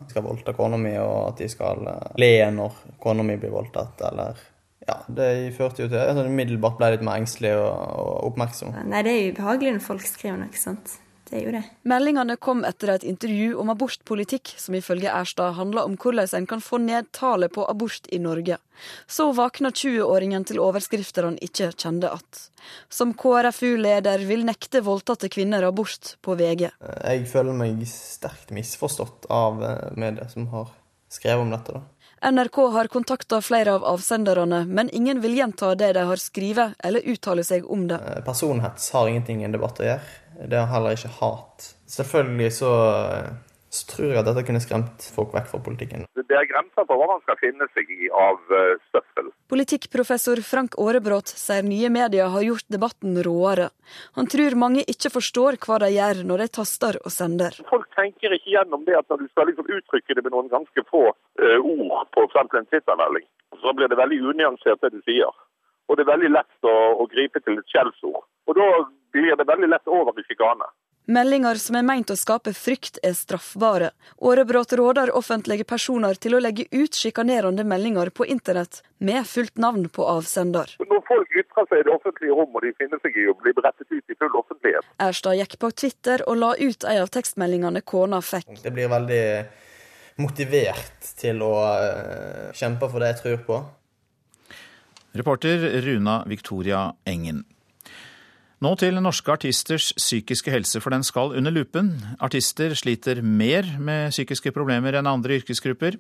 skal 0.09 0.25
voldta 0.25 0.57
kona 0.57 0.81
mi, 0.81 0.95
og 1.03 1.35
at 1.35 1.45
de 1.45 1.51
skal 1.53 1.85
eh, 1.93 2.17
le 2.25 2.33
når 2.57 2.81
kona 3.03 3.27
mi 3.27 3.37
blir 3.37 3.53
voldtatt, 3.53 4.01
eller 4.09 4.41
ja, 4.91 4.97
det 5.21 5.29
førte 5.57 5.85
jo 5.85 5.91
til 5.91 6.01
at 6.01 6.19
jeg 6.19 6.33
umiddelbart 6.33 6.81
ble 6.81 6.95
litt 6.97 7.05
mer 7.07 7.21
engstelig 7.21 7.55
og, 7.59 7.71
og, 7.71 8.17
oppmerksom. 8.33 8.75
Nei, 8.91 9.05
det 9.07 9.15
er 9.15 9.23
jo 9.23 9.37
ubehagelig 9.37 9.77
når 9.79 9.87
folk 9.87 10.05
skriver 10.09 10.43
noe 10.43 10.61
sånt. 10.61 10.99
Det 11.31 11.39
er 11.39 11.45
jo 11.47 11.51
det. 11.55 11.63
Meldingene 11.87 12.35
kom 12.43 12.65
etter 12.67 12.91
et 12.91 13.05
intervju 13.07 13.53
om 13.63 13.69
abortpolitikk, 13.71 14.51
som 14.59 14.75
ifølge 14.75 15.13
Erstad 15.15 15.55
handler 15.55 15.87
om 15.87 15.95
hvordan 15.95 16.27
en 16.35 16.49
kan 16.51 16.63
få 16.65 16.81
ned 16.83 17.07
tallet 17.15 17.55
på 17.55 17.63
abort 17.71 18.09
i 18.11 18.19
Norge. 18.19 18.59
Så 19.07 19.29
våkna 19.37 19.71
20-åringen 19.71 20.49
til 20.49 20.59
overskrifter 20.59 21.29
han 21.29 21.39
ikke 21.39 21.71
kjente 21.71 22.11
at. 22.11 22.43
Som 22.91 23.15
KrFU-leder 23.15 24.27
vil 24.27 24.43
nekte 24.49 24.83
voldtatte 24.83 25.31
kvinner 25.31 25.69
abort 25.69 26.17
på 26.25 26.35
VG. 26.35 26.67
Jeg 26.83 27.31
føler 27.31 27.55
meg 27.63 27.87
sterkt 27.87 28.51
misforstått 28.57 29.31
av 29.31 29.63
eh, 29.63 29.87
medier 29.95 30.27
som 30.35 30.51
har 30.51 30.75
skrevet 31.11 31.47
om 31.47 31.55
dette. 31.55 31.79
da. 31.79 32.00
NRK 32.23 32.57
har 32.73 32.87
kontakta 32.87 33.41
flere 33.41 33.75
av 33.75 33.85
avsenderne, 33.85 34.65
men 34.69 34.91
ingen 34.93 35.21
vil 35.21 35.39
gjenta 35.39 35.75
det 35.75 35.93
de 35.97 36.03
har 36.05 36.21
skrevet 36.21 36.75
eller 36.85 37.07
uttale 37.09 37.45
seg 37.45 37.65
om 37.65 37.87
det. 37.89 37.97
Eh, 37.97 38.19
personhets 38.25 38.91
har 38.93 39.09
ingenting 39.09 39.41
i 39.41 39.47
en 39.49 39.55
debatt 39.57 39.81
å 39.81 39.87
gjøre. 39.87 40.19
Det 40.45 40.59
har 40.59 40.69
heller 40.69 40.99
ikke 40.99 41.15
hat. 41.17 41.71
Selvfølgelig 41.89 42.51
så 42.59 42.75
eh, 42.91 43.31
så 43.71 43.87
tror 43.93 44.09
jeg 44.11 44.21
at 44.21 44.27
dette 44.27 44.43
kunne 44.49 44.63
skremt 44.63 45.05
folk 45.15 45.35
vekk 45.35 45.47
fra 45.53 45.61
politikken. 45.63 46.07
Det 46.19 46.37
er 46.37 46.49
grenser 46.51 46.87
for 46.87 46.99
hva 46.99 47.07
man 47.13 47.23
skal 47.23 47.39
finne 47.39 47.69
seg 47.75 47.91
i 47.95 48.09
av 48.11 48.41
støffel. 48.89 49.31
Politikkprofessor 49.51 50.43
Frank 50.47 50.77
Aarebrot 50.79 51.31
sier 51.31 51.65
nye 51.67 51.91
medier 51.91 52.31
har 52.35 52.45
gjort 52.47 52.67
debatten 52.71 53.19
råere. 53.27 53.69
Han 54.19 54.29
tror 54.31 54.57
mange 54.59 54.85
ikke 54.91 55.13
forstår 55.15 55.59
hva 55.63 55.81
de 55.83 55.91
gjør 55.95 56.23
når 56.27 56.45
de 56.45 56.49
taster 56.59 56.99
og 57.03 57.15
sender. 57.15 57.57
Folk 57.71 57.87
tenker 57.99 58.35
ikke 58.35 58.55
gjennom 58.55 58.87
det 58.87 58.99
at 58.99 59.11
når 59.11 59.25
du 59.25 59.31
skal 59.31 59.51
liksom 59.51 59.71
uttrykke 59.71 60.19
det 60.19 60.27
med 60.27 60.35
noen 60.35 60.51
ganske 60.53 60.87
få 60.91 61.05
uh, 61.11 61.59
ord 61.59 62.11
på 62.15 62.27
f.eks. 62.27 62.59
en 62.59 62.71
Twitter-melding, 62.71 63.27
så 63.63 63.75
blir 63.77 63.91
det 63.91 63.99
veldig 63.99 64.21
unyansert 64.33 64.83
det 64.83 64.93
du 64.97 65.01
sier. 65.07 65.31
Og 65.91 65.99
det 65.99 66.07
er 66.07 66.13
veldig 66.13 66.31
lett 66.37 66.71
å, 66.71 66.77
å 67.03 67.07
gripe 67.11 67.43
til 67.43 67.59
et 67.59 67.71
skjellsord. 67.71 68.23
Og 68.47 68.59
da 68.59 68.69
blir 69.15 69.35
det 69.39 69.47
veldig 69.47 69.71
lett 69.73 69.91
over 69.91 70.15
i 70.19 70.27
sjikane. 70.27 70.69
Meldinger 71.07 71.59
som 71.59 71.79
er 71.79 71.87
meint 71.87 72.11
å 72.13 72.17
skape 72.19 72.53
frykt, 72.55 73.01
er 73.03 73.17
straffbare. 73.19 73.91
Årebrot 74.19 74.73
råder 74.79 75.11
offentlige 75.17 75.65
personer 75.65 76.15
til 76.21 76.37
å 76.37 76.43
legge 76.43 76.67
ut 76.71 76.95
sjikanerende 76.95 77.65
meldinger 77.65 78.13
på 78.15 78.27
internett 78.29 78.83
med 78.99 79.27
fullt 79.27 79.57
navn 79.59 79.89
på 79.89 80.07
avsender. 80.07 80.77
Når 80.79 81.03
folk 81.09 81.35
ytrer 81.43 81.67
seg 81.71 81.83
i 81.83 81.89
det 81.89 81.95
offentlige 81.97 82.37
rom 82.37 82.55
og 82.55 82.67
de 82.67 82.75
finner 82.79 83.01
seg 83.03 83.17
i 83.17 83.27
å 83.33 83.35
bli 83.41 83.55
brettet 83.57 83.89
ut 83.91 84.05
i 84.13 84.19
full 84.21 84.37
offentlighet 84.39 84.87
Erstad 85.01 85.39
gikk 85.39 85.57
på 85.59 85.71
Twitter 85.73 86.23
og 86.29 86.39
la 86.39 86.53
ut 86.59 86.85
en 86.85 87.03
av 87.03 87.11
tekstmeldingene 87.13 87.81
kona 87.81 88.21
fikk. 88.25 88.53
Det 88.63 88.73
blir 88.75 88.91
veldig 88.93 89.25
motivert 90.21 91.13
til 91.19 91.41
å 91.43 91.53
eh, 91.81 92.51
kjempe 92.57 92.91
for 92.91 93.01
det 93.01 93.15
jeg 93.15 93.23
tror 93.23 93.39
på. 93.47 93.61
Reporter 95.17 95.65
Runa 95.83 96.21
Victoria 96.29 96.91
Engen. 97.09 97.43
Nå 98.61 98.75
til 98.77 98.99
norske 99.01 99.33
artisters 99.33 99.87
psykiske 99.97 100.53
helse, 100.53 100.83
for 100.85 100.93
den 100.93 101.05
skal 101.07 101.33
under 101.33 101.53
lupen. 101.55 101.95
Artister 102.21 102.75
sliter 102.77 103.23
mer 103.25 103.65
med 103.81 104.13
psykiske 104.13 104.53
problemer 104.53 104.99
enn 104.99 105.09
andre 105.09 105.39
yrkesgrupper. 105.39 105.97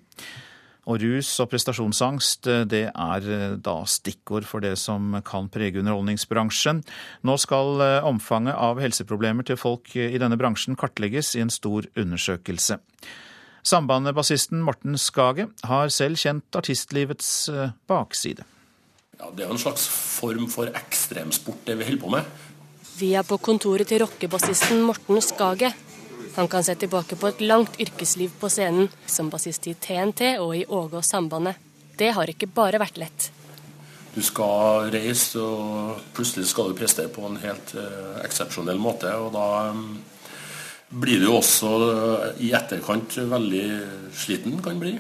Og 0.84 1.00
rus 1.00 1.30
og 1.40 1.48
prestasjonsangst, 1.52 2.50
det 2.68 2.82
er 2.88 3.30
eh, 3.32 3.56
da 3.56 3.78
stikkord 3.88 4.44
for 4.48 4.60
det 4.64 4.74
som 4.80 5.16
kan 5.24 5.48
prege 5.52 5.80
underholdningsbransjen. 5.80 6.82
Nå 7.24 7.38
skal 7.40 7.80
eh, 7.84 7.96
omfanget 8.04 8.60
av 8.60 8.80
helseproblemer 8.84 9.48
til 9.48 9.60
folk 9.60 9.96
i 9.96 10.20
denne 10.20 10.36
bransjen 10.40 10.76
kartlegges 10.80 11.32
i 11.36 11.44
en 11.44 11.52
stor 11.52 11.88
undersøkelse. 11.96 12.76
Sambandet-bassisten 13.72 14.60
Morten 14.64 15.00
Skage 15.00 15.48
har 15.68 15.92
selv 15.92 16.20
kjent 16.20 16.60
artistlivets 16.60 17.32
eh, 17.48 17.72
bakside. 17.88 18.44
Ja, 19.20 19.32
Det 19.32 19.44
er 19.44 19.48
jo 19.48 19.56
en 19.56 19.64
slags 19.64 19.88
form 19.88 20.48
for 20.48 20.68
ekstremsport, 20.72 21.64
det 21.68 21.80
vi 21.80 21.88
holder 21.88 22.04
på 22.04 22.14
med. 22.18 22.48
Vi 23.00 23.14
er 23.16 23.24
på 23.24 23.38
kontoret 23.40 23.88
til 23.88 24.02
rockebassisten 24.02 24.82
Morten 24.84 25.22
Skage. 25.24 25.70
Han 26.34 26.48
kan 26.52 26.64
se 26.66 26.74
tilbake 26.76 27.16
på 27.16 27.30
et 27.30 27.38
langt 27.40 27.78
yrkesliv 27.80 28.34
på 28.36 28.50
scenen, 28.52 28.90
som 29.08 29.30
bassist 29.32 29.64
i 29.70 29.72
TNT 29.72 30.34
og 30.42 30.52
i 30.58 30.66
Åge 30.68 30.98
og 30.98 31.06
Sambandet. 31.06 31.56
Det 31.96 32.10
har 32.12 32.28
ikke 32.28 32.50
bare 32.52 32.80
vært 32.82 33.00
lett. 33.00 33.30
Du 34.12 34.20
skal 34.26 34.90
reise, 34.92 35.40
og 35.40 36.02
plutselig 36.12 36.50
skal 36.50 36.68
du 36.68 36.76
prestere 36.76 37.08
på 37.14 37.24
en 37.24 37.40
helt 37.40 37.72
uh, 37.78 38.20
eksepsjonell 38.26 38.82
måte. 38.82 39.14
Og 39.16 39.32
da 39.32 39.48
um, 39.72 39.96
blir 41.00 41.24
du 41.24 41.30
også 41.32 41.72
uh, 41.80 42.28
i 42.36 42.52
etterkant 42.52 43.16
veldig 43.32 43.66
sliten, 44.12 44.60
kan 44.60 44.82
bli. 44.82 44.98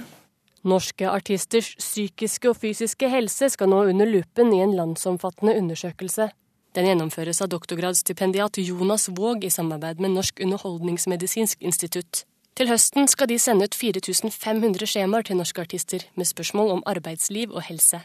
Norske 0.64 1.04
artisters 1.08 1.74
psykiske 1.76 2.48
og 2.48 2.62
fysiske 2.64 3.12
helse 3.12 3.52
skal 3.52 3.68
nå 3.68 3.90
under 3.92 4.08
lupen 4.08 4.54
i 4.56 4.64
en 4.64 4.78
landsomfattende 4.78 5.58
undersøkelse. 5.60 6.32
Den 6.76 6.86
gjennomføres 6.86 7.40
av 7.42 7.48
doktorgradsstipendiat 7.50 8.60
Jonas 8.62 9.08
Våg 9.10 9.44
i 9.44 9.50
samarbeid 9.50 9.98
med 10.00 10.14
Norsk 10.14 10.38
underholdningsmedisinsk 10.44 11.62
institutt. 11.66 12.24
Til 12.54 12.70
høsten 12.70 13.08
skal 13.10 13.26
de 13.30 13.38
sende 13.42 13.66
ut 13.66 13.74
4500 13.74 14.86
skjemaer 14.86 15.26
til 15.26 15.40
norske 15.40 15.64
artister 15.64 16.04
med 16.14 16.28
spørsmål 16.30 16.76
om 16.76 16.84
arbeidsliv 16.86 17.50
og 17.50 17.64
helse. 17.66 18.04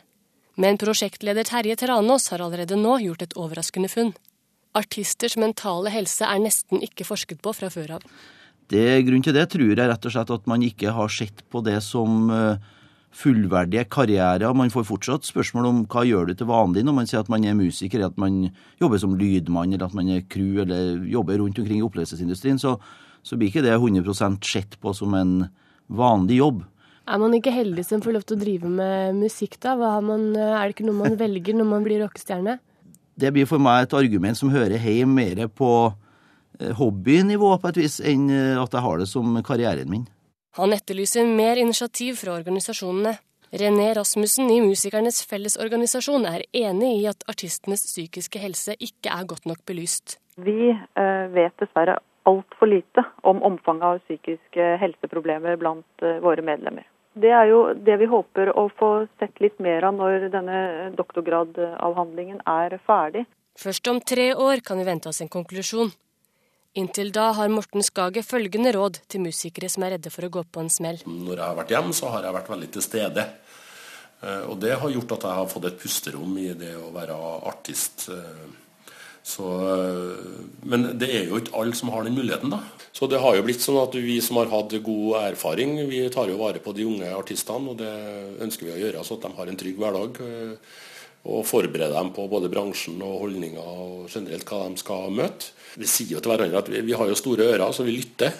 Men 0.57 0.79
prosjektleder 0.81 1.45
Terje 1.45 1.75
Tranås 1.77 2.31
har 2.31 2.41
allerede 2.41 2.79
nå 2.79 2.97
gjort 3.03 3.27
et 3.27 3.35
overraskende 3.37 3.91
funn. 3.91 4.13
Artisters 4.73 5.37
mentale 5.37 5.91
helse 5.93 6.25
er 6.25 6.41
nesten 6.41 6.81
ikke 6.81 7.05
forsket 7.05 7.43
på 7.45 7.53
fra 7.53 7.69
før 7.69 7.99
av. 7.99 8.07
Det 8.71 9.05
Grunnen 9.05 9.27
til 9.27 9.35
det 9.35 9.45
tror 9.53 9.75
jeg 9.75 9.77
rett 9.77 10.09
og 10.09 10.15
slett 10.15 10.33
at 10.33 10.47
man 10.49 10.63
ikke 10.65 10.95
har 10.95 11.11
sett 11.13 11.45
på 11.53 11.61
det 11.61 11.77
som 11.85 12.31
uh, 12.33 12.57
fullverdige 13.15 13.85
karrierer. 13.91 14.53
Man 14.57 14.73
får 14.73 14.87
fortsatt 14.89 15.27
spørsmål 15.27 15.69
om 15.69 15.81
hva 15.91 16.03
gjør 16.07 16.29
du 16.29 16.35
til 16.35 16.49
vanlig 16.49 16.83
når 16.85 16.97
man 16.97 17.09
sier 17.09 17.23
at 17.23 17.31
man 17.31 17.45
er 17.47 17.57
musiker, 17.57 18.03
at 18.05 18.19
man 18.21 18.49
jobber 18.81 19.01
som 19.01 19.15
lydmann, 19.19 19.73
eller 19.73 19.87
at 19.87 19.97
man 19.97 20.11
er 20.11 20.25
crew, 20.29 20.61
eller 20.63 21.03
jobber 21.09 21.39
rundt 21.39 21.59
omkring 21.61 21.79
i 21.79 21.87
opplevelsesindustrien. 21.87 22.59
Så, 22.61 22.75
så 23.23 23.39
blir 23.39 23.51
ikke 23.51 23.65
det 23.65 23.75
100% 23.77 24.39
sett 24.45 24.79
på 24.81 24.93
som 24.97 25.15
en 25.17 25.35
vanlig 25.87 26.41
jobb. 26.41 26.63
Er 27.05 27.19
man 27.21 27.35
ikke 27.37 27.53
heldig 27.53 27.83
som 27.85 28.01
får 28.01 28.15
lov 28.15 28.23
til 28.25 28.35
å 28.35 28.41
drive 28.41 28.69
med 28.81 29.19
musikk, 29.19 29.59
da? 29.61 29.75
Man, 30.01 30.31
er 30.33 30.63
det 30.63 30.73
ikke 30.73 30.87
noe 30.87 31.03
man 31.03 31.19
velger 31.19 31.53
når 31.57 31.69
man 31.69 31.85
blir 31.85 32.01
rockestjerne? 32.01 32.57
Det 33.15 33.31
blir 33.31 33.47
for 33.47 33.61
meg 33.61 33.85
et 33.85 33.93
argument 33.95 34.37
som 34.37 34.51
hører 34.51 34.81
hjemme 34.81 35.21
mer 35.21 35.45
på 35.47 35.69
eh, 36.59 36.73
hobbynivå 36.75 37.53
på 37.61 37.71
et 37.71 37.79
vis, 37.79 37.99
enn 38.03 38.25
eh, 38.33 38.57
at 38.59 38.73
jeg 38.73 38.83
har 38.83 38.99
det 38.99 39.07
som 39.07 39.37
karrieren 39.45 39.91
min. 39.91 40.07
Han 40.55 40.71
etterlyser 40.71 41.25
mer 41.27 41.59
initiativ 41.59 42.21
fra 42.21 42.37
organisasjonene. 42.37 43.17
René 43.59 43.89
Rasmussen 43.95 44.47
i 44.51 44.61
Musikernes 44.63 45.17
Fellesorganisasjon 45.27 46.23
er 46.29 46.45
enig 46.55 46.91
i 47.01 47.07
at 47.11 47.25
artistenes 47.31 47.83
psykiske 47.89 48.39
helse 48.39 48.75
ikke 48.79 49.11
er 49.11 49.27
godt 49.27 49.45
nok 49.49 49.65
belyst. 49.67 50.15
Vi 50.39 50.71
eh, 50.71 51.25
vet 51.35 51.55
dessverre 51.59 51.97
altfor 52.27 52.71
lite 52.71 53.03
om 53.27 53.43
omfanget 53.43 53.87
av 53.89 53.99
psykiske 54.05 54.69
helseproblemer 54.79 55.59
blant 55.59 56.07
eh, 56.07 56.21
våre 56.23 56.43
medlemmer. 56.43 56.87
Det 57.19 57.31
er 57.35 57.51
jo 57.51 57.59
det 57.75 57.99
vi 57.99 58.07
håper 58.11 58.53
å 58.55 58.65
få 58.79 58.93
sett 59.19 59.43
litt 59.43 59.59
mer 59.63 59.83
av 59.87 59.99
når 59.99 60.29
denne 60.31 60.63
doktorgradavhandlingen 60.95 62.41
er 62.47 62.79
ferdig. 62.87 63.27
Først 63.59 63.87
om 63.91 63.99
tre 64.03 64.31
år 64.35 64.63
kan 64.63 64.79
vi 64.79 64.87
vente 64.87 65.11
oss 65.11 65.21
en 65.23 65.31
konklusjon. 65.31 65.91
Inntil 66.75 67.13
da 67.15 67.29
har 67.37 67.51
Morten 67.51 67.83
Skage 67.85 68.19
følgende 68.25 68.73
råd 68.75 68.99
til 69.07 69.23
musikere 69.23 69.69
som 69.71 69.85
er 69.87 69.95
redde 69.95 70.11
for 70.11 70.27
å 70.27 70.33
gå 70.33 70.41
på 70.43 70.59
en 70.59 70.71
smell. 70.71 70.99
Når 71.07 71.37
jeg 71.37 71.45
har 71.45 71.55
vært 71.61 71.71
hjemme, 71.71 71.95
så 71.95 72.11
har 72.11 72.27
jeg 72.27 72.35
vært 72.35 72.51
veldig 72.51 72.69
til 72.75 72.83
stede. 72.83 73.23
Og 74.49 74.57
det 74.59 74.73
har 74.81 74.91
gjort 74.91 75.13
at 75.15 75.25
jeg 75.27 75.39
har 75.39 75.49
fått 75.51 75.67
et 75.69 75.79
pusterom 75.79 76.37
i 76.41 76.49
det 76.57 76.73
å 76.75 76.91
være 76.91 77.15
artist. 77.47 78.09
Så, 79.25 79.45
men 80.67 80.83
det 80.99 81.09
er 81.09 81.29
jo 81.29 81.39
ikke 81.39 81.55
alle 81.57 81.77
som 81.79 81.89
har 81.93 82.03
den 82.05 82.17
muligheten, 82.17 82.51
da. 82.53 82.59
Så 82.95 83.07
det 83.09 83.21
har 83.23 83.37
jo 83.37 83.45
blitt 83.47 83.63
sånn 83.63 83.79
at 83.81 83.95
vi 83.95 84.19
som 84.21 84.37
har 84.41 84.51
hatt 84.51 84.75
god 84.85 85.15
erfaring, 85.23 85.77
vi 85.89 86.03
tar 86.13 86.27
jo 86.29 86.37
vare 86.43 86.61
på 86.63 86.75
de 86.77 86.85
unge 86.91 87.09
artistene, 87.15 87.71
og 87.71 87.79
det 87.79 87.93
ønsker 88.45 88.67
vi 88.67 88.75
å 88.75 88.81
gjøre 88.83 89.07
så 89.07 89.17
at 89.17 89.25
de 89.25 89.33
har 89.39 89.51
en 89.51 89.61
trygg 89.63 89.79
hverdag. 89.81 90.21
Og 91.25 91.45
forberede 91.49 91.93
dem 91.95 92.11
på 92.13 92.27
både 92.29 92.51
bransjen 92.53 93.01
og 93.01 93.19
holdninger 93.23 93.65
og 93.65 94.07
generelt 94.13 94.45
hva 94.45 94.63
de 94.69 94.81
skal 94.81 95.13
møte. 95.15 95.51
Vi 95.75 95.89
sier 95.89 96.15
jo 96.15 96.23
til 96.23 96.31
hverandre 96.31 96.61
at 96.61 96.71
vi, 96.71 96.83
vi 96.85 96.95
har 96.95 97.09
jo 97.09 97.17
store 97.17 97.49
ører, 97.49 97.71
så 97.73 97.83
vi 97.83 97.97
lytter. 97.97 98.35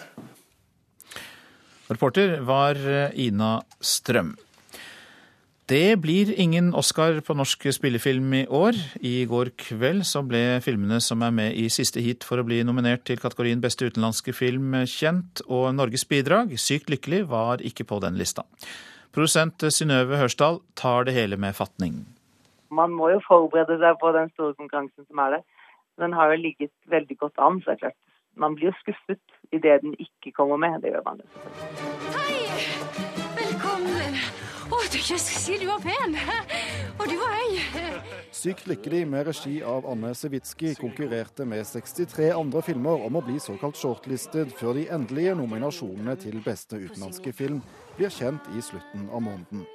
Reporter 1.89 2.39
var 2.45 2.77
Ina 3.13 3.59
Strøm. 3.81 4.35
Det 5.65 5.97
blir 5.97 6.29
ingen 6.37 6.75
Oscar 6.77 7.17
på 7.25 7.33
norsk 7.33 7.63
spillefilm 7.73 8.33
i 8.37 8.43
år. 8.53 8.77
I 9.01 9.25
går 9.25 9.49
kveld 9.57 10.03
så 10.05 10.21
ble 10.21 10.59
filmene 10.61 10.99
som 11.01 11.23
er 11.25 11.33
med 11.33 11.57
i 11.57 11.63
siste 11.73 12.03
heat 12.05 12.21
for 12.21 12.37
å 12.37 12.45
bli 12.45 12.59
nominert 12.61 13.01
til 13.09 13.17
kategorien 13.17 13.63
beste 13.63 13.89
utenlandske 13.89 14.35
film 14.37 14.77
kjent, 14.85 15.41
og 15.49 15.71
Norges 15.73 16.05
bidrag, 16.05 16.53
Sykt 16.61 16.93
lykkelig, 16.93 17.23
var 17.33 17.65
ikke 17.65 17.87
på 17.89 17.97
den 18.05 18.21
lista. 18.21 18.45
Produsent 19.09 19.65
Synnøve 19.73 20.21
Hørsdal 20.21 20.61
tar 20.77 21.09
det 21.09 21.17
hele 21.17 21.41
med 21.41 21.57
fatning. 21.57 22.03
Man 22.71 22.95
må 22.97 23.09
jo 23.13 23.21
forberede 23.27 23.77
seg 23.81 23.99
på 24.01 24.11
den 24.15 24.31
store 24.33 24.55
konkurransen 24.57 25.05
som 25.07 25.21
er 25.25 25.37
der. 25.37 25.45
Den 26.01 26.13
har 26.13 26.31
jo 26.31 26.41
ligget 26.41 26.73
veldig 26.91 27.17
godt 27.17 27.37
an, 27.37 27.61
så 27.61 27.71
det 27.71 27.75
er 27.75 27.83
klart. 27.85 27.99
Man 28.35 28.55
blir 28.55 28.71
jo 28.71 28.77
skuffet 28.81 29.21
idet 29.55 29.81
den 29.81 29.93
ikke 29.99 30.31
kommer 30.35 30.57
med. 30.57 30.81
Det 30.83 30.91
gjør 30.91 31.05
man. 31.05 31.21
Hei! 32.17 32.35
Velkommen. 33.37 34.17
Å, 34.65 34.79
du 34.89 34.97
ikke 34.97 35.17
si 35.21 35.59
du 35.61 35.67
var 35.69 35.83
pen! 35.83 36.17
Og 36.99 37.05
du 37.05 37.15
var 37.19 37.35
høy! 37.37 37.59
Sykt 38.35 38.65
lykkelig 38.67 39.03
med 39.07 39.27
regi 39.29 39.59
av 39.63 39.85
Anne 39.89 40.11
Sewitsky 40.17 40.73
konkurrerte 40.79 41.45
med 41.47 41.63
63 41.69 42.31
andre 42.35 42.63
filmer 42.65 43.05
om 43.05 43.19
å 43.19 43.23
bli 43.23 43.37
såkalt 43.43 43.77
shortlisted 43.79 44.51
før 44.57 44.75
de 44.79 44.87
endelige 44.95 45.37
nominasjonene 45.37 46.17
til 46.19 46.41
beste 46.45 46.81
utenlandske 46.81 47.35
film 47.35 47.61
blir 47.99 48.11
kjent 48.11 48.49
i 48.57 48.63
slutten 48.65 49.07
av 49.11 49.23
måneden. 49.27 49.67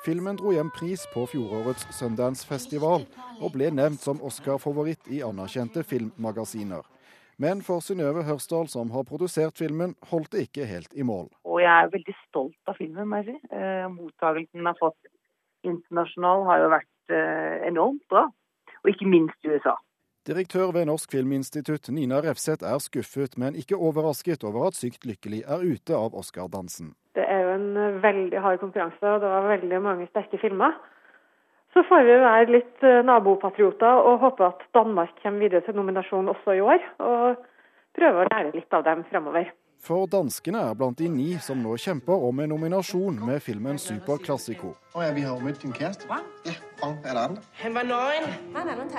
Filmen 0.00 0.36
dro 0.36 0.52
hjem 0.54 0.70
pris 0.72 1.02
på 1.12 1.26
fjorårets 1.28 1.84
Sundance-festival, 1.92 3.02
og 3.44 3.52
ble 3.52 3.66
nevnt 3.68 4.00
som 4.00 4.22
Oscar-favoritt 4.24 5.10
i 5.12 5.20
anerkjente 5.20 5.82
filmmagasiner. 5.84 6.86
Men 7.40 7.60
for 7.64 7.84
Synnøve 7.84 8.22
Hørsdal, 8.24 8.68
som 8.72 8.88
har 8.94 9.04
produsert 9.08 9.60
filmen, 9.60 9.92
holdt 10.08 10.32
det 10.32 10.46
ikke 10.48 10.68
helt 10.68 10.96
i 10.96 11.04
mål. 11.04 11.28
Og 11.44 11.60
jeg 11.60 11.72
er 11.72 11.92
veldig 11.92 12.16
stolt 12.22 12.72
av 12.72 12.80
filmen, 12.80 13.08
må 13.08 13.20
jeg 13.20 13.28
si. 13.28 13.36
Eh, 13.52 13.86
mottagelsen 13.92 14.62
den 14.62 14.70
har 14.70 14.80
fått 14.80 15.12
internasjonal 15.68 16.48
har 16.48 16.64
jo 16.64 16.72
vært 16.72 17.14
eh, 17.16 17.56
enormt 17.68 18.04
bra. 18.08 18.26
Og 18.80 18.92
ikke 18.94 19.08
minst 19.08 19.36
i 19.44 19.52
USA. 19.52 19.76
Direktør 20.28 20.72
ved 20.76 20.88
Norsk 20.88 21.12
Filminstitutt 21.12 21.88
Nina 21.92 22.20
Refseth 22.24 22.64
er 22.64 22.80
skuffet, 22.80 23.36
men 23.40 23.56
ikke 23.56 23.76
overrasket 23.76 24.44
over 24.48 24.68
at 24.68 24.76
Sykt 24.76 25.04
lykkelig 25.08 25.44
er 25.44 25.64
ute 25.64 25.96
av 25.96 26.16
Oscar-dansen. 26.16 26.94
Det 27.16 27.24
veldig 28.02 28.40
hard 28.44 28.62
konkurranse, 28.62 29.02
og 29.02 29.20
det 29.22 29.30
var 29.34 29.48
veldig 29.50 29.82
mange 29.84 30.08
sterke 30.10 30.38
filmer. 30.42 30.76
Så 31.74 31.84
får 31.86 32.02
vi 32.06 32.16
være 32.18 32.50
litt 32.50 32.82
eh, 32.82 33.02
nabopatrioter 33.06 34.02
og 34.10 34.24
håpe 34.24 34.42
at 34.48 34.64
Danmark 34.74 35.14
kommer 35.22 35.46
videre 35.46 35.62
til 35.66 35.76
nominasjon 35.78 36.32
også 36.32 36.58
i 36.58 36.64
år. 36.66 36.80
Og 36.98 37.36
prøve 37.94 38.22
å 38.22 38.28
lære 38.30 38.54
litt 38.56 38.74
av 38.74 38.82
dem 38.86 39.04
fremover. 39.10 39.50
For 39.80 40.04
danskene 40.12 40.60
er 40.68 40.74
blant 40.76 40.98
de 41.00 41.08
ni 41.08 41.38
som 41.40 41.62
nå 41.64 41.76
kjemper 41.80 42.12
om 42.26 42.40
en 42.42 42.50
nominasjon 42.52 43.16
med 43.24 43.40
filmen 43.40 43.78
Super 43.80 44.16
Classico. 44.20 44.74
Å 44.92 45.06
ja, 45.06 45.14
vi 45.16 45.22
har 45.24 45.38
jo 45.38 45.46
møtt 45.46 45.62
din 45.62 45.72
kjæreste. 45.72 46.04
Hva? 46.10 46.18
Ja, 46.44 46.52
han 46.82 46.98
er 47.00 47.12
det 47.16 47.22
andre? 47.22 47.42
Han 47.62 47.78
var 47.78 47.84
nøgen. 47.88 48.24
Han 48.58 48.68
er 48.68 48.76
noen. 48.76 48.90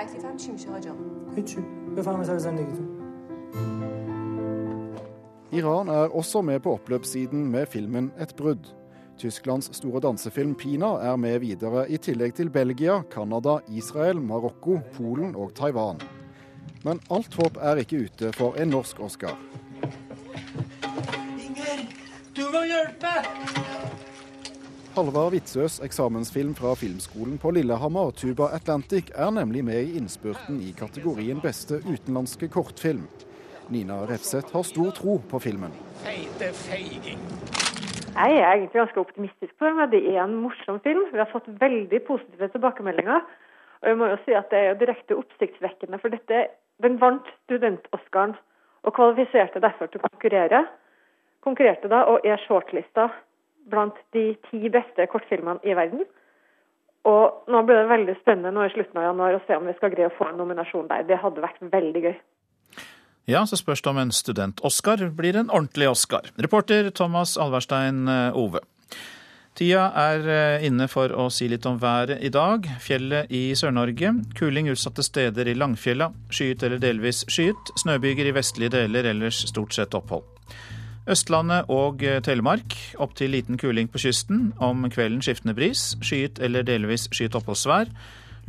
Iran 5.52 5.88
er 5.92 6.16
også 6.16 6.42
med 6.42 6.60
på 6.64 6.74
oppløpssiden 6.80 7.52
med 7.52 7.68
filmen 7.70 8.12
Et 8.18 8.36
brudd. 8.36 8.81
Tysklands 9.22 9.70
store 9.78 10.00
dansefilm 10.02 10.56
'Pina' 10.56 10.98
er 11.06 11.16
med 11.16 11.40
videre, 11.44 11.86
i 11.90 11.98
tillegg 12.02 12.34
til 12.34 12.50
Belgia, 12.50 13.04
Canada, 13.12 13.60
Israel, 13.70 14.18
Marokko, 14.18 14.80
Polen 14.96 15.36
og 15.36 15.54
Taiwan. 15.54 16.02
Men 16.84 17.00
alt 17.14 17.36
håp 17.38 17.60
er 17.62 17.84
ikke 17.84 18.00
ute 18.08 18.32
for 18.34 18.58
en 18.58 18.74
norsk 18.74 19.00
Oscar. 19.00 19.36
Inger, 21.38 21.84
du 22.34 22.48
må 22.50 22.64
hjelpe! 22.66 23.14
Halvard 24.96 25.36
Witzøes 25.36 25.78
eksamensfilm 25.86 26.56
fra 26.58 26.74
Filmskolen 26.76 27.38
på 27.38 27.52
Lillehammer, 27.52 28.12
'Tuba 28.12 28.50
Atlantic', 28.58 29.14
er 29.16 29.30
nemlig 29.30 29.66
med 29.66 29.84
i 29.84 29.98
innspurten 30.02 30.62
i 30.62 30.74
kategorien 30.74 31.40
beste 31.42 31.84
utenlandske 31.86 32.50
kortfilm. 32.50 33.06
Nina 33.70 34.02
Refseth 34.10 34.50
har 34.54 34.64
stor 34.64 34.90
tro 34.92 35.22
på 35.30 35.40
filmen. 35.40 35.72
Feite 36.04 36.50
feiging. 36.54 37.71
Jeg 38.12 38.38
er 38.38 38.52
egentlig 38.52 38.80
ganske 38.80 39.00
optimistisk 39.00 39.54
på 39.58 39.66
den. 39.66 39.80
Det 39.92 40.02
er 40.12 40.24
en 40.24 40.36
morsom 40.44 40.80
film. 40.84 41.06
Vi 41.12 41.18
har 41.18 41.30
fått 41.32 41.48
veldig 41.62 42.02
positive 42.08 42.48
tilbakemeldinger. 42.52 43.24
Og 43.82 43.90
jeg 43.90 43.98
må 43.98 44.10
jo 44.12 44.18
si 44.26 44.36
at 44.38 44.52
det 44.52 44.60
er 44.60 44.68
jo 44.70 44.80
direkte 44.82 45.18
oppsiktsvekkende, 45.18 46.00
for 46.02 46.14
dette, 46.14 46.46
den 46.84 47.00
vant 47.02 47.28
student-Oscaren 47.46 48.36
og 48.84 48.96
kvalifiserte 48.98 49.62
derfor 49.64 49.90
til 49.90 50.02
å 50.02 50.10
konkurrere. 50.10 50.66
Konkurrerte 51.46 51.90
da 51.90 52.04
og 52.12 52.26
er 52.28 52.42
shortlista 52.44 53.08
blant 53.72 53.98
de 54.14 54.34
ti 54.50 54.70
beste 54.74 55.08
kortfilmene 55.10 55.64
i 55.66 55.78
verden. 55.78 56.04
Og 57.10 57.50
nå 57.50 57.64
blir 57.66 57.80
det 57.80 57.90
veldig 57.90 58.16
spennende 58.20 58.52
nå 58.54 58.68
i 58.68 58.74
slutten 58.76 59.00
av 59.02 59.08
januar 59.10 59.40
å 59.40 59.44
se 59.48 59.58
om 59.58 59.66
vi 59.66 59.74
skal 59.78 59.94
greie 59.94 60.12
å 60.12 60.18
få 60.18 60.28
en 60.30 60.38
nominasjon 60.42 60.90
der. 60.92 61.08
Det 61.10 61.18
hadde 61.24 61.42
vært 61.42 61.64
veldig 61.74 62.04
gøy. 62.06 62.18
Ja, 63.30 63.46
så 63.46 63.58
spørs 63.60 63.82
det 63.82 63.92
om 63.92 64.00
en 64.02 64.12
student-Oscar 64.12 65.04
blir 65.16 65.38
en 65.38 65.52
ordentlig 65.54 65.90
Oscar. 65.92 66.32
Reporter 66.42 66.90
Thomas 66.90 67.38
Alverstein 67.38 68.08
eh, 68.10 68.38
Ove. 68.38 68.64
Tida 69.56 69.90
er 70.00 70.28
eh, 70.32 70.66
inne 70.66 70.88
for 70.90 71.12
å 71.14 71.28
si 71.34 71.50
litt 71.52 71.66
om 71.70 71.78
været 71.80 72.24
i 72.24 72.32
dag. 72.34 72.66
Fjellet 72.82 73.32
i 73.36 73.52
Sør-Norge. 73.58 74.14
Kuling 74.40 74.72
utsatte 74.72 75.04
steder 75.06 75.52
i 75.52 75.58
Langfjella. 75.58 76.10
Skyet 76.34 76.64
eller 76.66 76.82
delvis 76.82 77.26
skyet. 77.30 77.74
Snøbyger 77.84 78.32
i 78.32 78.36
vestlige 78.36 78.74
deler, 78.78 79.12
ellers 79.12 79.44
stort 79.52 79.76
sett 79.76 79.98
opphold. 79.98 80.26
Østlandet 81.12 81.70
og 81.74 82.02
eh, 82.06 82.22
Telemark 82.26 82.78
opp 83.02 83.14
til 83.20 83.36
liten 83.36 83.60
kuling 83.62 83.92
på 83.92 84.02
kysten. 84.02 84.50
Om 84.58 84.88
kvelden 84.90 85.22
skiftende 85.22 85.58
bris. 85.58 85.92
Skyet 86.02 86.42
eller 86.42 86.66
delvis 86.66 87.10
skyet 87.14 87.38
oppholdsvær. 87.38 87.94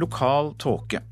Lokal 0.01 0.55
tåke. 0.63 1.03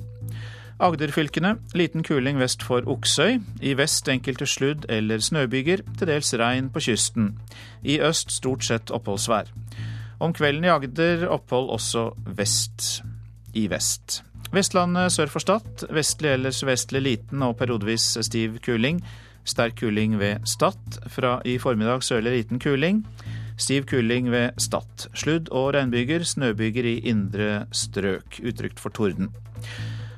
Agderfylkene 0.81 1.59
liten 1.77 2.01
kuling 2.03 2.39
vest 2.41 2.63
for 2.65 2.87
Oksøy. 2.89 3.37
I 3.61 3.75
vest 3.77 4.09
enkelte 4.09 4.47
sludd- 4.49 4.87
eller 4.89 5.21
snøbyger, 5.21 5.83
til 5.99 6.09
dels 6.09 6.33
regn 6.41 6.71
på 6.73 6.81
kysten. 6.81 7.35
I 7.85 7.99
øst 8.01 8.33
stort 8.33 8.65
sett 8.65 8.91
oppholdsvær. 8.91 9.53
Om 10.21 10.33
kvelden 10.33 10.65
i 10.65 10.73
Agder 10.73 11.27
opphold 11.29 11.69
også 11.69 12.11
vest. 12.25 13.03
I 13.55 13.67
vest. 13.69 14.23
Vestlandet 14.53 15.13
sør 15.13 15.29
for 15.29 15.45
Stad 15.45 15.85
vestlig 15.93 16.33
eller 16.33 16.51
sørvestlig 16.51 17.03
liten 17.03 17.43
og 17.43 17.59
periodevis 17.61 18.17
stiv 18.25 18.59
kuling. 18.65 19.03
Sterk 19.45 19.77
kuling 19.77 20.19
ved 20.19 20.49
Stad. 20.49 21.01
Fra 21.09 21.43
i 21.45 21.59
formiddag 21.59 22.03
sørlig 22.03 22.33
liten 22.39 22.59
kuling. 22.59 23.05
Stiv 23.59 23.85
kuling 23.85 24.31
ved 24.31 24.57
Stad. 24.59 25.11
Sludd- 25.13 25.53
og 25.53 25.75
regnbyger, 25.75 26.25
snøbyger 26.25 26.85
i 26.85 26.99
indre 27.13 27.67
strøk. 27.73 28.41
Utrygt 28.41 28.81
for 28.81 28.89
torden. 28.89 29.29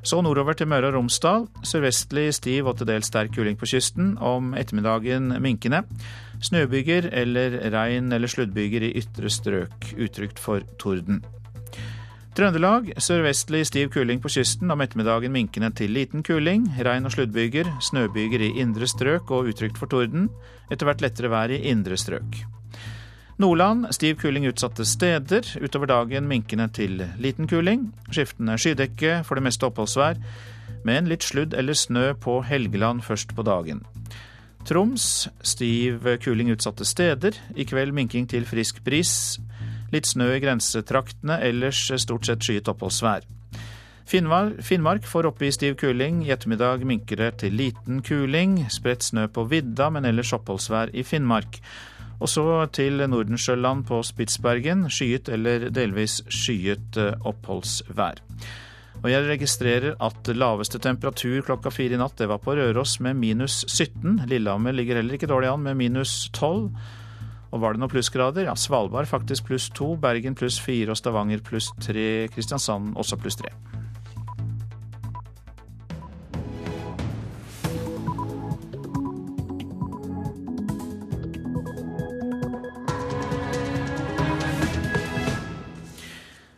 Så 0.03 0.19
nordover 0.19 0.57
til 0.59 0.67
Møre 0.67 0.89
og 0.91 0.97
Romsdal. 0.97 1.45
Sørvestlig 1.63 2.33
stiv 2.35 2.67
og 2.67 2.79
til 2.79 2.89
dels 2.91 3.07
sterk 3.07 3.31
kuling 3.37 3.59
på 3.59 3.69
kysten. 3.71 4.17
Om 4.19 4.51
ettermiddagen 4.59 5.31
minkende. 5.43 5.85
Snøbyger 6.43 7.07
eller 7.13 7.61
regn- 7.71 8.11
eller 8.15 8.27
sluddbyger 8.27 8.89
i 8.89 8.97
ytre 8.99 9.31
strøk. 9.31 9.93
Utrygt 9.95 10.43
for 10.43 10.67
torden. 10.79 11.23
Trøndelag 12.35 12.95
sørvestlig 12.99 13.67
stiv 13.69 13.93
kuling 13.95 14.19
på 14.21 14.33
kysten. 14.33 14.71
Om 14.75 14.83
ettermiddagen 14.83 15.33
minkende 15.33 15.71
til 15.71 15.95
liten 15.95 16.23
kuling. 16.27 16.67
Regn- 16.83 17.07
og 17.07 17.13
sluddbyger. 17.15 17.71
Snøbyger 17.81 18.43
i 18.43 18.59
indre 18.59 18.91
strøk 18.91 19.31
og 19.31 19.53
utrygt 19.53 19.79
for 19.79 19.87
torden. 19.87 20.31
Etter 20.71 20.89
hvert 20.89 21.01
lettere 21.01 21.31
vær 21.31 21.55
i 21.55 21.63
indre 21.71 21.97
strøk. 21.97 22.43
Nordland 23.41 23.87
stiv 23.95 24.19
kuling 24.21 24.47
utsatte 24.47 24.85
steder. 24.85 25.47
Utover 25.61 25.89
dagen 25.89 26.29
minkende 26.29 26.69
til 26.69 27.01
liten 27.19 27.49
kuling. 27.49 27.89
Skiftende 28.11 28.59
skydekke, 28.61 29.23
for 29.25 29.39
det 29.39 29.47
meste 29.47 29.67
oppholdsvær. 29.67 30.21
Men 30.85 31.09
litt 31.09 31.25
sludd 31.25 31.55
eller 31.55 31.79
snø 31.79 32.13
på 32.21 32.41
Helgeland 32.45 33.03
først 33.07 33.35
på 33.37 33.45
dagen. 33.47 33.83
Troms 34.69 35.29
stiv 35.43 36.05
kuling 36.23 36.53
utsatte 36.53 36.85
steder. 36.87 37.35
I 37.57 37.65
kveld 37.65 37.95
minking 37.97 38.29
til 38.31 38.47
frisk 38.47 38.83
bris. 38.85 39.39
Litt 39.93 40.07
snø 40.09 40.31
i 40.37 40.41
grensetraktene, 40.41 41.41
ellers 41.45 41.89
stort 42.01 42.29
sett 42.29 42.45
skyet 42.45 42.69
oppholdsvær. 42.71 43.27
Finnmark, 44.07 45.07
får 45.07 45.27
oppe 45.31 45.47
i 45.47 45.53
stiv 45.55 45.77
kuling. 45.81 46.23
I 46.27 46.33
ettermiddag 46.35 46.85
minker 46.87 47.17
det 47.17 47.33
til 47.43 47.57
liten 47.57 48.03
kuling. 48.05 48.59
Spredt 48.71 49.07
snø 49.07 49.27
på 49.33 49.47
vidda, 49.49 49.89
men 49.91 50.05
ellers 50.05 50.33
oppholdsvær 50.37 50.93
i 50.93 51.05
Finnmark. 51.07 51.61
Og 52.21 52.31
så 52.31 52.45
til 52.75 53.03
Nordensjøland 53.09 53.87
på 53.89 54.03
Spitsbergen. 54.07 54.87
Skyet 54.93 55.31
eller 55.33 55.71
delvis 55.75 56.21
skyet 56.31 56.99
eh, 57.01 57.15
oppholdsvær. 57.29 58.23
Og 59.03 59.09
jeg 59.11 59.27
registrerer 59.27 59.97
at 60.05 60.29
laveste 60.37 60.79
temperatur 60.83 61.41
klokka 61.47 61.73
fire 61.75 61.97
i 61.97 61.99
natt, 61.99 62.15
det 62.21 62.29
var 62.31 62.39
på 62.43 62.55
Røros 62.55 62.99
med 63.03 63.19
minus 63.19 63.65
17. 63.67 64.29
Lillehammer 64.31 64.77
ligger 64.77 65.01
heller 65.01 65.19
ikke 65.19 65.31
dårlig 65.31 65.51
an 65.51 65.65
med 65.65 65.81
minus 65.81 66.29
12. 66.37 66.69
Og 67.53 67.61
var 67.61 67.75
det 67.75 67.83
noen 67.83 67.93
plussgrader? 67.93 68.47
Ja, 68.47 68.55
Svalbard 68.57 69.11
faktisk 69.11 69.51
pluss 69.51 69.69
to, 69.75 69.93
Bergen 70.01 70.37
pluss 70.39 70.61
fire 70.63 70.95
og 70.95 71.01
Stavanger 71.01 71.43
pluss 71.45 71.73
tre. 71.83 72.29
Kristiansand 72.33 72.95
også 72.97 73.19
pluss 73.21 73.37
tre. 73.43 73.53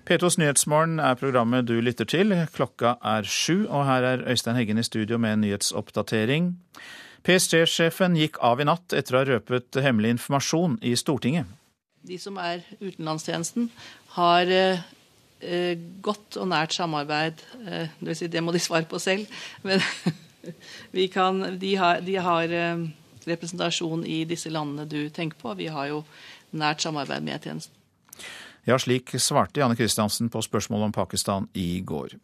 P2s 0.05 0.35
Nyhetsmorgen 0.37 0.99
er 1.01 1.15
programmet 1.17 1.65
du 1.65 1.79
lytter 1.81 2.05
til. 2.05 2.35
Klokka 2.53 2.99
er 3.01 3.25
sju, 3.25 3.65
og 3.65 3.87
her 3.89 4.05
er 4.05 4.25
Øystein 4.29 4.59
Heggen 4.59 4.77
i 4.77 4.85
studio 4.85 5.17
med 5.17 5.33
en 5.33 5.41
nyhetsoppdatering. 5.41 6.51
PST-sjefen 7.25 8.19
gikk 8.21 8.37
av 8.45 8.61
i 8.61 8.67
natt 8.69 8.93
etter 8.93 9.17
å 9.17 9.23
ha 9.23 9.29
røpet 9.31 9.79
hemmelig 9.81 10.11
informasjon 10.19 10.75
i 10.85 10.93
Stortinget. 11.01 11.49
De 12.05 12.19
som 12.21 12.37
er 12.37 12.61
utenlandstjenesten, 12.83 13.71
har 14.19 14.53
eh, 14.53 15.87
godt 16.05 16.37
og 16.37 16.51
nært 16.53 16.77
samarbeid. 16.77 17.41
Eh, 17.65 17.87
det, 17.97 18.11
vil 18.11 18.19
si, 18.19 18.29
det 18.29 18.43
må 18.45 18.53
de 18.53 18.61
svare 18.61 18.85
på 18.91 19.01
selv. 19.01 19.25
Men 19.65 19.81
kan, 21.17 21.47
de 21.63 21.71
har, 21.81 22.05
de 22.05 22.19
har 22.29 22.53
eh, 22.53 22.85
representasjon 23.25 24.05
i 24.05 24.21
disse 24.29 24.53
landene 24.53 24.85
du 24.85 25.09
tenker 25.09 25.41
på. 25.41 25.57
Vi 25.57 25.73
har 25.73 25.89
jo 25.95 26.05
nært 26.53 26.85
samarbeid 26.85 27.25
med 27.25 27.41
tjenesten. 27.41 27.81
Ja, 28.65 28.79
slik 28.81 29.13
svarte 29.21 29.61
Janne 29.61 29.77
Christiansen 29.77 30.31
på 30.33 30.41
spørsmål 30.41 30.87
om 30.87 30.93
Pakistan 30.93 31.49
i 31.53 31.83
går. 31.85 32.17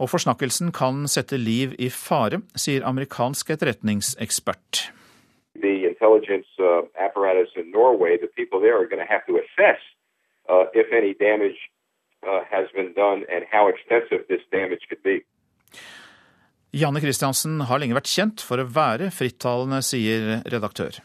Og 0.00 0.08
forsnakkelsen 0.10 0.72
kan 0.72 1.04
sette 1.08 1.36
liv 1.36 1.74
i 1.78 1.90
fare, 1.92 2.40
sier 2.56 2.86
amerikansk 2.88 3.52
etterretningsekspert. 3.52 4.88
The 5.60 5.84
intelligence 5.84 6.48
uh, 6.58 6.88
apparatus 6.96 7.52
in 7.60 7.70
Norway, 7.70 8.16
the 8.16 8.32
people 8.32 8.58
there 8.64 8.80
are 8.80 8.88
going 8.88 9.04
to 9.04 9.10
have 9.14 9.24
to 9.28 9.36
assess 9.44 9.80
uh, 10.48 10.64
if 10.74 10.88
any 10.90 11.12
damage 11.14 11.60
uh, 12.26 12.40
has 12.48 12.66
been 12.74 12.90
done 12.96 13.20
and 13.28 13.44
how 13.52 13.68
extensive 13.68 14.24
this 14.32 14.42
damage 14.50 14.88
could 14.88 15.02
be. 15.04 15.20
Janne 16.74 16.98
Christiansen 17.04 17.60
har 17.68 17.78
lenge 17.78 17.94
vært 17.94 18.10
kjent 18.10 18.42
for 18.42 18.58
å 18.58 18.66
være 18.66 19.12
frittalende, 19.14 19.84
sier 19.84 20.40
redaktør. 20.48 20.96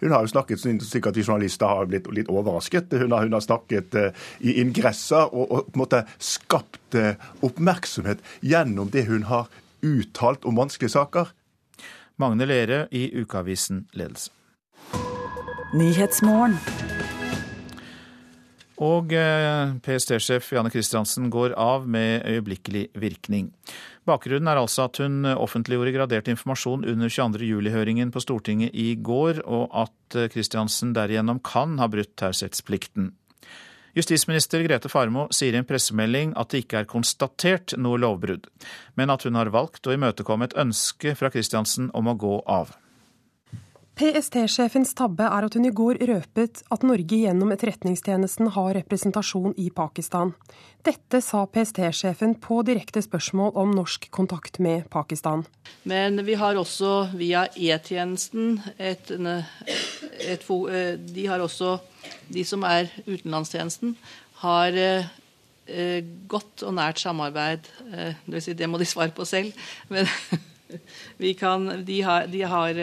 Hun 0.00 0.14
har 0.14 0.24
jo 0.24 0.32
snakket 0.32 0.62
slik 0.62 1.06
at 1.08 1.16
de 1.16 1.24
journalister 1.24 1.70
har 1.70 1.88
blitt 1.90 2.08
litt 2.14 2.30
overrasket. 2.32 2.92
Hun 2.92 3.12
har, 3.14 3.26
hun 3.26 3.36
har 3.36 3.44
snakket 3.44 3.96
uh, 3.98 4.26
i 4.40 4.58
ingresser 4.62 5.30
og, 5.30 5.44
og, 5.44 5.70
på 5.70 5.78
en 5.78 5.84
måte 5.84 6.02
skapt 6.18 6.98
uh, 6.98 7.14
oppmerksomhet 7.44 8.22
gjennom 8.44 8.92
det 8.94 9.06
hun 9.10 9.28
har 9.30 9.50
uttalt 9.84 10.44
om 10.48 10.56
vanskelige 10.58 10.96
saker. 10.96 11.32
Magne 12.16 12.46
Lere 12.46 12.86
i 12.94 13.08
Ukeavisen 13.18 13.86
Ledelse. 13.98 14.30
Og 18.82 19.12
eh, 19.14 19.74
PST-sjef 19.82 20.52
Janne 20.54 20.70
Christiansen 20.70 21.28
går 21.30 21.54
av 21.58 21.88
med 21.90 22.26
øyeblikkelig 22.26 22.88
virkning. 22.98 23.52
Bakgrunnen 24.04 24.50
er 24.50 24.60
altså 24.60 24.84
at 24.84 25.00
hun 25.00 25.24
offentliggjorde 25.32 25.94
gradert 25.94 26.28
informasjon 26.28 26.84
under 26.84 27.08
22.07-høringen 27.08 28.12
på 28.12 28.20
Stortinget 28.20 28.76
i 28.76 28.94
går, 29.00 29.40
og 29.48 29.72
at 29.84 30.18
Kristiansen 30.34 30.92
derigjennom 30.96 31.40
kan 31.44 31.78
ha 31.80 31.88
brutt 31.88 32.12
taushetsplikten. 32.20 33.14
Justisminister 33.94 34.64
Grete 34.66 34.90
Farmo 34.90 35.28
sier 35.32 35.54
i 35.54 35.60
en 35.60 35.66
pressemelding 35.68 36.32
at 36.36 36.50
det 36.50 36.64
ikke 36.64 36.80
er 36.82 36.88
konstatert 36.90 37.76
noe 37.78 38.00
lovbrudd, 38.02 38.48
men 38.98 39.12
at 39.14 39.22
hun 39.24 39.38
har 39.38 39.52
valgt 39.54 39.86
å 39.86 39.94
imøtekomme 39.94 40.50
et 40.50 40.56
ønske 40.58 41.14
fra 41.16 41.30
Kristiansen 41.30 41.92
om 41.94 42.10
å 42.10 42.16
gå 42.18 42.40
av. 42.50 42.74
PST-sjefens 43.94 44.90
tabbe 44.98 45.22
er 45.22 45.44
at 45.46 45.54
hun 45.54 45.68
i 45.68 45.70
går 45.70 46.00
røpet 46.08 46.64
at 46.74 46.82
Norge 46.82 47.14
gjennom 47.14 47.52
Etterretningstjenesten 47.54 48.48
har 48.56 48.72
representasjon 48.74 49.52
i 49.62 49.68
Pakistan. 49.70 50.32
Dette 50.82 51.20
sa 51.22 51.44
PST-sjefen 51.46 52.32
på 52.42 52.58
direkte 52.66 53.04
spørsmål 53.04 53.52
om 53.62 53.70
norsk 53.76 54.08
kontakt 54.10 54.58
med 54.58 54.88
Pakistan. 54.90 55.44
Men 55.86 56.18
vi 56.26 56.34
har 56.40 56.58
også 56.58 57.14
via 57.14 57.44
E-tjenesten 57.54 58.56
et, 58.82 59.12
et, 59.14 60.48
eh, 60.50 60.98
De 60.98 61.26
har 61.30 61.44
også, 61.44 61.76
de 62.34 62.42
som 62.44 62.66
er 62.66 62.90
utenlandstjenesten, 63.06 63.94
har 64.42 64.74
eh, 64.74 66.02
godt 66.26 66.64
og 66.66 66.74
nært 66.74 66.98
samarbeid. 66.98 67.70
Eh, 67.92 68.18
det, 68.26 68.42
si, 68.42 68.56
det 68.58 68.66
må 68.68 68.82
de 68.82 68.90
svare 68.90 69.14
på 69.14 69.24
selv. 69.24 69.54
Men 69.88 70.10
kan, 71.38 71.86
de 71.86 72.00
har, 72.02 72.26
de 72.26 72.42
har 72.42 72.82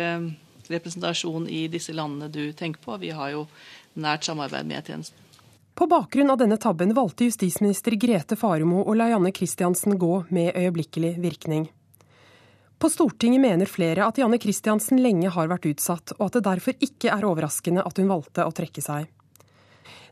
representasjon 0.71 1.47
i 1.49 1.65
disse 1.71 1.93
landene 1.95 2.31
du 2.31 2.53
tenker 2.53 2.81
på. 2.83 2.97
Vi 3.01 3.11
har 3.15 3.33
jo 3.35 3.45
nært 3.93 4.27
samarbeid 4.27 4.67
med 4.67 4.81
E-tjenesten. 4.81 5.17
På 5.73 5.87
bakgrunn 5.87 6.29
av 6.29 6.37
denne 6.37 6.57
tabben 6.59 6.91
valgte 6.93 7.25
justisminister 7.29 7.95
Grete 7.95 8.35
Faremo 8.35 8.83
å 8.83 8.95
la 8.97 9.07
Janne 9.09 9.31
Christiansen 9.33 9.95
gå 9.97 10.25
med 10.29 10.51
øyeblikkelig 10.55 11.15
virkning. 11.23 11.69
På 12.81 12.89
Stortinget 12.89 13.41
mener 13.41 13.69
flere 13.69 14.07
at 14.09 14.17
Janne 14.17 14.39
Christiansen 14.41 14.99
lenge 15.01 15.29
har 15.29 15.49
vært 15.51 15.67
utsatt, 15.69 16.15
og 16.17 16.27
at 16.27 16.37
det 16.37 16.47
derfor 16.47 16.77
ikke 16.81 17.11
er 17.13 17.27
overraskende 17.29 17.85
at 17.85 18.01
hun 18.01 18.09
valgte 18.09 18.45
å 18.45 18.53
trekke 18.57 18.83
seg. 18.83 19.07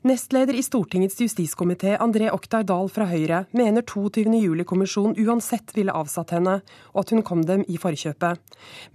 Nestleder 0.01 0.53
i 0.53 0.63
Stortingets 0.63 1.21
justiskomité, 1.21 1.97
André 1.99 2.29
Oktay 2.31 2.63
Dahl 2.63 2.87
fra 2.87 3.03
Høyre, 3.09 3.41
mener 3.51 3.83
22.07-kommisjonen 3.83 5.17
uansett 5.25 5.73
ville 5.75 5.91
avsatt 5.91 6.31
henne, 6.31 6.61
og 6.93 7.01
at 7.01 7.11
hun 7.11 7.25
kom 7.27 7.41
dem 7.43 7.65
i 7.67 7.75
forkjøpet. 7.75 8.39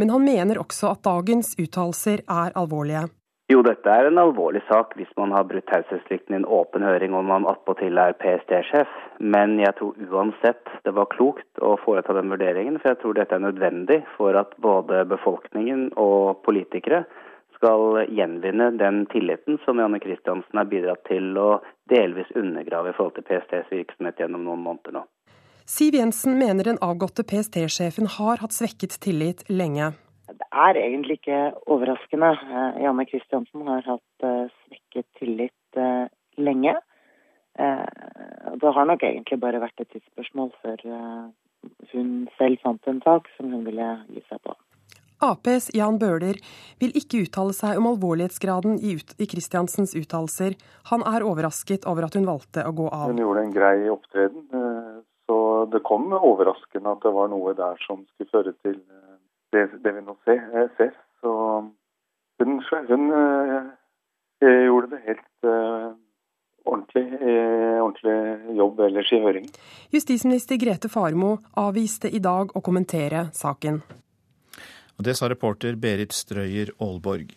Men 0.00 0.12
han 0.14 0.24
mener 0.24 0.62
også 0.62 0.94
at 0.94 1.02
dagens 1.04 1.58
uttalelser 1.60 2.22
er 2.24 2.56
alvorlige. 2.56 3.02
Jo, 3.52 3.60
dette 3.60 3.92
er 3.92 4.08
en 4.08 4.16
alvorlig 4.22 4.62
sak 4.70 4.94
hvis 4.96 5.10
man 5.20 5.34
har 5.36 5.44
brutt 5.44 5.66
taushetsplikten 5.68 6.32
i 6.32 6.38
en 6.38 6.48
åpen 6.48 6.80
høring 6.88 7.12
og 7.12 7.26
man 7.28 7.44
attpåtil 7.52 8.00
er 8.00 8.16
PST-sjef. 8.16 8.96
Men 9.20 9.58
jeg 9.60 9.76
tror 9.76 10.00
uansett 10.08 10.72
det 10.88 10.94
var 10.96 11.10
klokt 11.12 11.60
å 11.60 11.74
foreta 11.84 12.16
den 12.16 12.32
vurderingen, 12.32 12.80
for 12.80 12.94
jeg 12.94 13.02
tror 13.02 13.20
dette 13.20 13.36
er 13.36 13.44
nødvendig 13.44 14.00
for 14.16 14.40
at 14.40 14.56
både 14.64 15.04
befolkningen 15.12 15.90
og 16.00 16.40
politikere 16.48 17.04
skal 17.64 18.04
gjenvinne 18.12 18.70
den 18.76 19.06
tilliten 19.08 19.58
som 19.64 19.78
Janne 19.80 20.00
Kristiansen 20.00 20.58
har 20.58 20.68
bidratt 20.68 21.00
til 21.08 21.32
å 21.40 21.62
delvis 21.88 22.28
undergrave 22.36 22.92
i 22.92 22.96
forhold 22.96 23.14
til 23.16 23.24
PSTs 23.24 23.70
virksomhet 23.72 24.20
gjennom 24.20 24.44
noen 24.44 24.60
måneder 24.60 24.98
nå. 24.98 25.04
Siv 25.64 25.96
Jensen 25.96 26.36
mener 26.36 26.68
den 26.68 26.80
avgåtte 26.84 27.24
PST-sjefen 27.24 28.10
har 28.18 28.42
hatt 28.42 28.52
svekket 28.52 28.98
tillit 29.00 29.46
lenge. 29.48 29.94
Det 30.28 30.48
er 30.66 30.76
egentlig 30.76 31.16
ikke 31.22 31.38
overraskende. 31.64 32.34
Eh, 32.36 32.82
Janne 32.84 33.06
Kristiansen 33.08 33.64
har 33.70 33.88
hatt 33.88 34.28
eh, 34.28 34.52
svekket 34.66 35.08
tillit 35.22 35.80
eh, 35.80 36.04
lenge. 36.36 36.76
Det 37.54 38.70
har 38.76 38.86
nok 38.90 39.04
egentlig 39.06 39.36
bare 39.38 39.60
vært 39.62 39.78
et 39.78 39.92
tidsspørsmål 39.94 40.48
før 40.58 40.80
hun 41.92 42.08
selv 42.34 42.58
fant 42.64 42.88
en 42.90 42.98
sak 43.04 43.28
som 43.36 43.52
hun 43.54 43.62
ville 43.62 43.86
gi 44.10 44.24
seg 44.26 44.40
på. 44.42 44.56
Aps 45.24 45.70
Jan 45.74 45.96
Bøhler 46.00 46.38
vil 46.82 46.92
ikke 46.98 47.24
uttale 47.24 47.54
seg 47.56 47.78
om 47.80 47.88
alvorlighetsgraden 47.92 48.76
i, 48.82 48.96
ut, 48.98 49.14
i 49.16 49.28
Kristiansens 49.30 49.94
uttalelser. 49.96 50.56
Han 50.90 51.04
er 51.08 51.24
overrasket 51.26 51.88
over 51.90 52.06
at 52.08 52.18
hun 52.18 52.28
valgte 52.28 52.64
å 52.66 52.74
gå 52.76 52.88
av. 52.90 53.08
Hun 53.12 53.22
gjorde 53.22 53.46
en 53.46 53.54
grei 53.54 53.76
opptreden, 53.92 54.44
eh, 54.52 55.00
så 55.28 55.38
det 55.72 55.80
kom 55.88 56.12
overraskende 56.18 56.92
at 56.92 57.06
det 57.06 57.14
var 57.16 57.32
noe 57.32 57.56
der 57.56 57.80
som 57.86 58.04
skulle 58.12 58.32
føre 58.32 58.54
til 58.66 58.76
eh, 58.76 59.16
det, 59.56 59.66
det 59.84 59.96
vi 59.96 60.04
nå 60.04 60.16
ser. 60.28 60.44
Eh, 60.60 60.92
så 61.24 61.34
hun, 62.42 62.58
hun 62.90 63.12
gjorde 64.44 64.90
det 64.92 64.98
helt 65.06 65.44
ordentlig, 66.68 67.04
ordentlig 67.80 68.56
jobb 68.58 68.80
ellers 68.90 69.12
i 69.14 69.20
høringen. 69.24 69.52
Justisminister 69.94 70.60
Grete 70.60 70.90
Farmo 70.92 71.38
avviste 71.60 72.10
i 72.12 72.20
dag 72.20 72.52
å 72.52 72.64
kommentere 72.64 73.30
saken. 73.32 73.80
Og 74.98 75.04
Det 75.04 75.16
sa 75.16 75.28
reporter 75.28 75.76
Berit 75.76 76.12
Strøyer 76.12 76.70
Aalborg. 76.80 77.34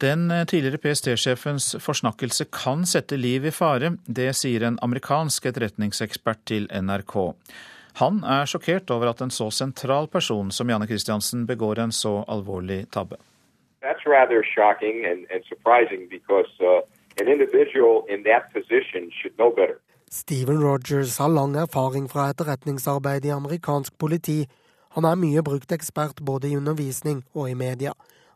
Den 0.00 0.30
eh, 0.30 0.46
tidligere 0.48 0.80
PST-sjefens 0.80 1.74
forsnakkelse 1.84 2.46
kan 2.52 2.86
sette 2.88 3.18
liv 3.20 3.44
i 3.44 3.52
fare. 3.52 3.96
Det 4.06 4.30
sier 4.36 4.64
en 4.64 4.78
amerikansk 4.82 5.50
etterretningsekspert 5.50 6.40
til 6.48 6.70
NRK. 6.72 7.16
Han 8.00 8.22
er 8.24 8.48
sjokkert 8.48 8.90
over 8.94 9.10
at 9.10 9.20
en 9.20 9.34
så 9.34 9.50
sentral 9.52 10.08
person 10.08 10.50
som 10.54 10.70
Janne 10.70 10.88
Christiansen 10.88 11.44
begår 11.46 11.82
en 11.82 11.92
så 11.92 12.22
alvorlig 12.28 12.86
tabbe. 12.94 13.18
That's 13.82 14.06
rather 14.06 14.44
shocking 14.44 15.04
and, 15.04 15.26
and 15.32 15.44
surprising 15.44 16.08
because 16.08 16.52
uh, 16.60 16.80
an 17.20 17.28
individual 17.28 18.04
in 18.08 18.24
that 18.24 18.52
position 18.52 19.10
should 19.12 19.36
know 19.36 19.50
better. 19.50 19.76
Stephen 20.10 20.60
Rogers 20.60 21.18
har 21.18 21.28
lang 21.28 21.56
erfaring 21.56 22.08
fra 22.08 22.30
etterretningsarbeid 22.30 23.24
i 23.24 23.30
amerikansk 23.30 23.98
politi 23.98 24.48
han 24.94 25.04
er 25.04 25.20
mye 25.24 25.42
brukt 25.46 25.72
ekspert 25.72 26.22
både 26.26 26.50
i 26.50 26.56
undervisning 26.56 27.22
og 27.34 27.50
i 27.50 27.54
media. 27.54 27.92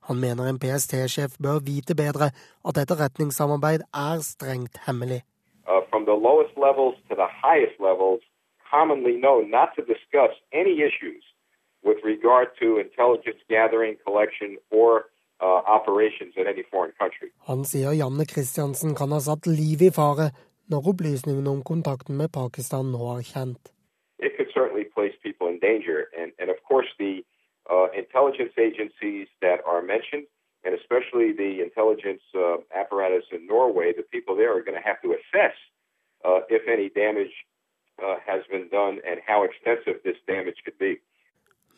Han 0.08 0.20
mener 0.20 0.44
en 0.48 0.60
PST-sjef 0.62 1.32
bør 1.44 1.58
vite 1.70 1.94
bedre 1.96 2.26
at 2.68 2.80
etterretningssamarbeid 2.82 3.82
er 4.08 4.18
strengt 4.32 4.76
hemmelig. 4.86 5.20
Uh, 5.66 5.80
from 5.90 6.02
the 6.10 6.18
lowest 6.28 6.54
levels 6.66 6.96
to 7.08 7.14
the 7.22 7.30
highest 7.44 7.76
levels, 7.88 8.20
commonly 8.74 9.16
known 9.24 9.44
not 9.58 9.68
to 9.76 9.82
discuss 9.94 10.32
any 10.52 10.74
issues 10.88 11.22
with 11.86 11.98
regard 12.12 12.48
to 12.60 12.66
intelligence 12.86 13.40
gathering, 13.56 13.94
collection, 14.06 14.50
or 14.80 14.90
uh, 15.44 15.60
operations 15.78 16.32
in 16.40 16.44
any 16.52 16.64
foreign 16.72 16.94
country. 17.02 17.28
Han 17.48 17.64
sier 17.64 17.92
Janne 17.92 18.26
Kristiansen 18.32 18.94
kan 18.94 19.12
ha 19.12 19.20
satt 19.20 19.46
livet 19.46 19.88
i 19.90 19.94
fare 20.00 20.30
når 20.72 20.90
opplysningene 20.92 21.50
om 21.50 21.62
kontakten 21.72 22.16
med 22.20 22.32
Pakistan 22.32 22.92
nå 22.94 23.02
er 23.16 23.24
kjent. 23.32 23.72
It 24.18 24.32
could 24.36 24.50
certainly 24.54 24.84
place 24.96 25.16
people 25.44 25.52
in 25.52 25.58
danger. 25.60 26.08
And, 26.18 26.32
and 26.38 26.50
of 26.50 26.56
course, 26.68 26.86
the 26.98 27.24
uh, 27.70 27.86
intelligence 27.96 28.52
agencies 28.58 29.28
that 29.40 29.58
are 29.66 29.82
mentioned, 29.82 30.26
and 30.64 30.74
especially 30.74 31.32
the 31.32 31.62
intelligence 31.62 32.22
uh, 32.34 32.56
apparatus 32.74 33.24
in 33.32 33.46
Norway, 33.46 33.92
the 33.96 34.02
people 34.02 34.36
there 34.36 34.56
are 34.56 34.62
going 34.62 34.78
to 34.80 34.86
have 34.90 35.00
to 35.02 35.10
assess 35.18 35.56
uh, 36.24 36.40
if 36.48 36.62
any 36.68 36.88
damage 36.88 37.34
uh, 38.02 38.16
has 38.26 38.42
been 38.50 38.68
done 38.68 38.98
and 39.08 39.20
how 39.26 39.44
extensive 39.44 40.02
this 40.04 40.16
damage 40.26 40.56
could 40.64 40.78
be. 40.78 40.96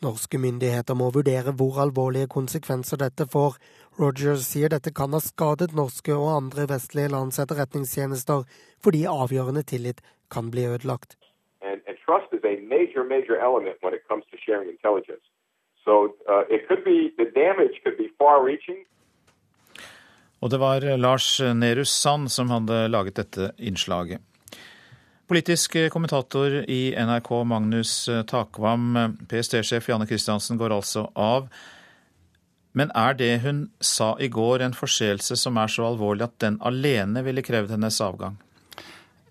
Norske 0.01 0.37
myndigheter 0.37 0.93
må 0.93 1.09
vurdere 1.09 1.51
hvor 1.57 1.79
alvorlige 1.81 2.27
konsekvenser 2.29 2.99
dette 3.01 3.25
får. 3.33 3.55
Rogers 3.99 4.45
sier 4.45 4.69
dette 4.69 4.93
kan 4.93 5.09
ha 5.09 5.19
skadet 5.19 5.73
norske 5.73 6.13
og 6.13 6.35
andre 6.35 6.67
vestlige 6.69 7.09
lands 7.09 7.39
etterretningstjenester, 7.41 8.43
fordi 8.83 9.07
avgjørende 9.09 9.63
tillit 9.65 10.03
kan 10.29 10.51
bli 10.53 10.67
ødelagt. 10.69 11.17
And, 11.61 11.81
and 11.87 11.97
trust 12.05 12.29
is 12.36 12.36
a 12.51 12.53
major, 12.75 13.01
major 13.15 13.37
element 13.49 13.77
when 13.83 13.93
it 13.97 14.03
comes 14.09 14.23
to 14.31 14.37
sharing 14.45 14.69
intelligence. 14.77 15.25
So 15.85 15.93
uh, 16.31 16.43
it 16.55 16.61
could 16.67 16.83
be 16.91 16.97
the 17.21 17.29
damage 17.43 17.75
could 17.83 17.97
be 18.03 18.09
far-reaching. 18.19 18.79
Og 20.39 20.49
det 20.49 20.57
var 20.57 20.97
Lars 20.97 21.41
Nehru 21.55 21.85
Sand 21.85 22.31
som 22.31 22.49
hadde 22.49 22.87
laget 22.87 23.15
dette 23.15 23.51
innslaget. 23.57 24.21
Politisk 25.27 25.75
kommentator 25.91 26.53
i 26.71 26.95
NRK 26.95 27.31
Magnus 27.43 28.09
Takvam, 28.27 29.17
PST-sjef 29.29 29.89
Janne 29.89 30.07
Christiansen 30.07 30.57
går 30.57 30.75
altså 30.77 31.09
av. 31.15 31.49
Men 32.77 32.93
er 32.95 33.17
det 33.17 33.33
hun 33.43 33.65
sa 33.81 34.13
i 34.21 34.29
går 34.31 34.61
en 34.63 34.77
forseelse 34.77 35.35
som 35.35 35.57
er 35.57 35.71
så 35.73 35.87
alvorlig 35.89 36.27
at 36.29 36.37
den 36.43 36.59
alene 36.61 37.25
ville 37.25 37.43
krevd 37.43 37.73
hennes 37.73 37.97
avgang? 38.05 38.37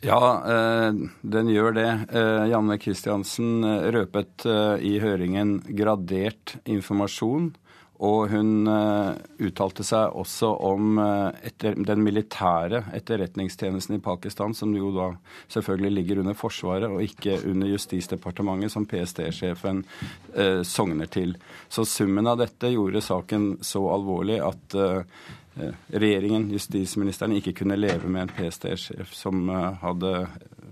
Ja, 0.05 0.43
eh, 0.47 0.95
den 1.23 1.49
gjør 1.49 1.73
det. 1.77 1.91
Eh, 2.13 2.47
Janne 2.53 2.77
Kristiansen 2.79 3.65
røpet 3.95 4.45
eh, 4.45 4.83
i 4.85 4.99
høringen 5.01 5.61
gradert 5.79 6.59
informasjon 6.69 7.55
og 7.97 8.27
hun 8.29 8.69
uttalte 9.41 9.81
seg 9.89 10.19
også 10.21 10.51
om 10.69 10.99
etter, 11.01 11.79
den 11.81 12.03
militære 12.05 12.83
etterretningstjenesten 12.93 13.97
i 13.97 14.03
Pakistan, 14.05 14.53
som 14.53 14.75
jo 14.77 14.91
da 14.93 15.07
selvfølgelig 15.55 15.95
ligger 15.95 16.21
under 16.21 16.37
Forsvaret 16.37 16.93
og 16.93 17.01
ikke 17.01 17.39
under 17.49 17.73
Justisdepartementet, 17.73 18.75
som 18.75 18.85
PST-sjefen 18.85 19.81
sogner 20.69 21.09
til. 21.09 21.33
Så 21.73 21.87
summen 21.89 22.29
av 22.29 22.37
dette 22.43 22.75
gjorde 22.75 23.01
saken 23.01 23.49
så 23.65 23.81
alvorlig 23.97 24.43
at 24.45 24.77
regjeringen, 25.89 26.51
justisministeren, 26.53 27.37
ikke 27.39 27.55
kunne 27.63 27.79
leve 27.79 28.11
med 28.11 28.27
en 28.27 28.35
PST-sjef 28.37 29.15
som 29.17 29.49
hadde 29.81 30.27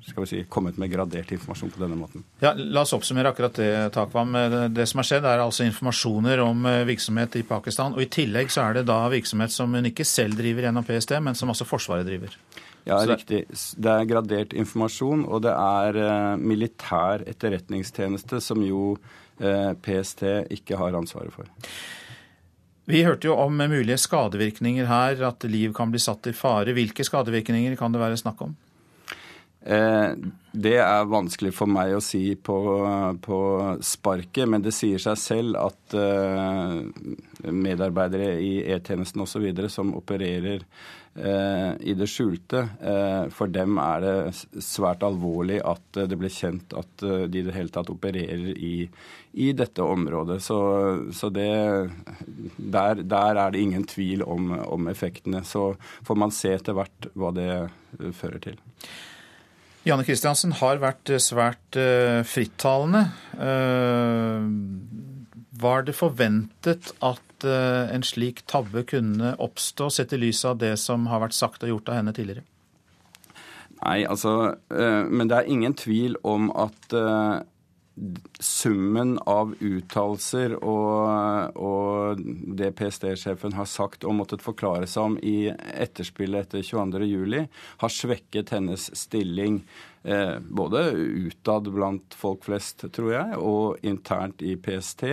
skal 0.04 0.24
vi 0.24 0.26
si, 0.26 0.44
kommet 0.48 0.76
med 0.76 0.90
gradert 0.92 1.32
informasjon 1.32 1.70
på 1.72 1.80
denne 1.80 1.96
måten. 1.96 2.24
Ja, 2.42 2.52
La 2.56 2.82
oss 2.84 2.92
oppsummere 2.96 3.30
akkurat 3.32 3.56
det, 3.56 3.70
Takvam. 3.94 4.36
Det 4.74 4.86
som 4.90 5.00
har 5.00 5.08
skjedd, 5.08 5.24
er 5.28 5.42
altså 5.44 5.64
informasjoner 5.64 6.42
om 6.44 6.66
eh, 6.68 6.82
virksomhet 6.88 7.38
i 7.40 7.44
Pakistan. 7.48 7.96
Og 7.96 8.04
i 8.04 8.10
tillegg 8.12 8.52
så 8.52 8.66
er 8.66 8.78
det 8.78 8.84
da 8.90 8.98
virksomhet 9.12 9.54
som 9.54 9.72
hun 9.74 9.88
ikke 9.88 10.06
selv 10.08 10.36
driver 10.40 10.68
gjennom 10.68 10.86
PST, 10.86 11.16
men 11.24 11.38
som 11.38 11.52
også 11.54 11.68
Forsvaret 11.68 12.06
driver. 12.08 12.36
Ja, 12.84 13.00
det... 13.00 13.14
riktig. 13.14 13.42
Det 13.80 13.96
er 13.96 14.08
gradert 14.10 14.52
informasjon, 14.52 15.24
og 15.24 15.44
det 15.46 15.54
er 15.56 16.36
militær 16.36 17.24
etterretningstjeneste, 17.30 18.42
som 18.44 18.60
jo 18.62 18.98
PST 19.34 20.22
ikke 20.54 20.76
har 20.78 20.94
ansvaret 20.94 21.32
for. 21.34 21.48
Vi 22.84 23.00
hørte 23.06 23.30
jo 23.30 23.38
om 23.40 23.56
mulige 23.56 23.96
skadevirkninger 23.96 24.84
her, 24.90 25.22
at 25.30 25.46
liv 25.48 25.72
kan 25.76 25.92
bli 25.92 26.00
satt 26.02 26.26
i 26.28 26.34
fare. 26.36 26.74
Hvilke 26.76 27.06
skadevirkninger 27.06 27.78
kan 27.80 27.94
det 27.94 28.02
være 28.02 28.18
snakk 28.20 28.42
om? 28.44 28.52
Eh, 29.64 30.10
det 30.52 30.74
er 30.76 31.06
vanskelig 31.08 31.54
for 31.56 31.70
meg 31.70 31.94
å 31.96 32.02
si 32.04 32.34
på, 32.36 32.56
på 33.24 33.38
sparket, 33.82 34.44
men 34.50 34.62
det 34.62 34.74
sier 34.76 35.00
seg 35.00 35.16
selv 35.18 35.56
at 35.56 35.94
eh, 35.96 36.82
medarbeidere 37.48 38.34
i 38.44 38.58
E-tjenesten 38.74 39.24
osv. 39.24 39.46
som 39.72 39.94
opererer 39.96 40.60
eh, 41.16 41.70
i 41.80 41.94
det 41.96 42.08
skjulte, 42.12 42.60
for 43.32 43.54
dem 43.54 43.80
er 43.80 44.04
det 44.04 44.60
svært 44.62 45.06
alvorlig 45.06 45.62
at 45.64 46.00
det 46.12 46.20
ble 46.20 46.28
kjent 46.28 46.76
at 46.76 47.06
de 47.32 47.40
i 47.40 47.46
det 47.46 47.56
hele 47.56 47.72
tatt 47.72 47.90
opererer 47.94 48.52
i, 48.52 48.74
i 49.32 49.48
dette 49.56 49.82
området. 49.82 50.42
Så, 50.44 50.58
så 51.16 51.32
det, 51.32 51.48
der, 52.58 53.00
der, 53.00 53.40
er 53.46 53.56
det 53.56 53.64
ingen 53.64 53.88
tvil 53.88 54.26
om, 54.28 54.52
om 54.60 54.92
effektene. 54.92 55.40
Så 55.48 55.70
får 56.04 56.20
man 56.20 56.36
se 56.36 56.52
etter 56.58 56.76
hvert 56.76 57.10
hva 57.16 57.32
det 57.34 57.50
fører 58.20 58.44
til. 58.50 58.62
Janne 59.84 60.04
Kristiansen 60.06 60.54
har 60.62 60.80
vært 60.80 61.12
eh, 61.12 61.20
svært 61.20 61.76
uh, 61.76 62.22
frittalende. 62.24 63.04
Uh, 63.36 64.48
var 65.60 65.84
det 65.84 65.94
forventet 65.96 66.94
at 67.04 67.20
en 67.44 68.00
slik 68.06 68.40
tabbe 68.48 68.86
kunne 68.88 69.34
oppstå, 69.42 69.90
sett 69.92 70.14
i 70.16 70.18
lys 70.22 70.38
av 70.48 70.56
det 70.62 70.72
som 70.80 71.04
har 71.10 71.20
vært 71.20 71.36
sagt 71.36 71.66
og 71.66 71.68
gjort 71.68 71.90
av 71.92 71.98
henne 71.98 72.14
tidligere? 72.16 72.40
Nei, 73.82 73.98
altså 74.08 74.54
Men 74.70 75.28
det 75.28 75.36
er 75.36 75.50
ingen 75.52 75.76
tvil 75.76 76.16
om 76.24 76.48
at 76.56 76.96
summen 78.42 79.14
av 79.30 79.52
uttalelser 79.62 80.56
og, 80.58 81.54
og, 81.54 82.22
det 82.58 82.72
PST-sjefen 82.78 83.54
har 83.54 83.68
sagt 83.70 84.06
og 84.06 84.16
måttet 84.18 84.42
forklare 84.42 84.88
seg 84.90 85.12
om 85.12 85.16
i 85.22 85.52
etterspillet 85.52 86.48
etter 86.48 86.66
22.07, 86.66 87.46
har 87.84 87.94
svekket 88.00 88.54
hennes 88.56 88.88
stilling 88.98 89.62
både 90.04 90.90
utad 91.24 91.68
blant 91.72 92.14
folk 92.14 92.44
flest, 92.44 92.84
tror 92.92 93.12
jeg, 93.14 93.36
og 93.40 93.84
internt 93.86 94.42
i 94.44 94.52
PST, 94.60 95.04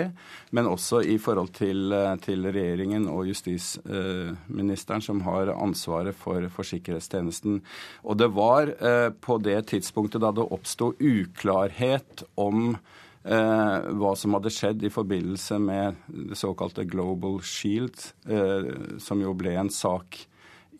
men 0.52 0.68
også 0.68 1.00
i 1.08 1.18
forhold 1.22 1.54
til, 1.56 1.94
eh, 1.96 2.16
til 2.20 2.44
regjeringen 2.52 3.08
og 3.08 3.30
justisministeren, 3.30 5.02
som 5.02 5.22
har 5.28 5.54
ansvaret 5.56 6.16
for, 6.16 6.48
for 6.52 6.68
sikkerhetstjenesten. 6.68 7.62
Og 8.04 8.20
det 8.20 8.32
var 8.36 8.74
eh, 8.74 9.10
på 9.16 9.39
det 9.39 9.62
tidspunktet 9.72 10.22
da 10.22 10.34
det 10.36 10.50
oppsto 10.52 10.92
uklarhet 11.00 12.26
om 12.36 12.76
Eh, 13.22 13.84
hva 14.02 14.16
som 14.18 14.34
hadde 14.34 14.50
skjedd 14.50 14.82
i 14.82 14.89
forbindelse 14.89 15.60
med 15.62 16.00
det 16.10 16.39
såkalte 16.39 16.88
Global 16.89 17.36
Shield, 17.46 17.94
eh, 18.26 18.98
som 18.98 19.22
jo 19.22 19.36
ble 19.38 19.54
en 19.62 19.70
sak 19.70 20.18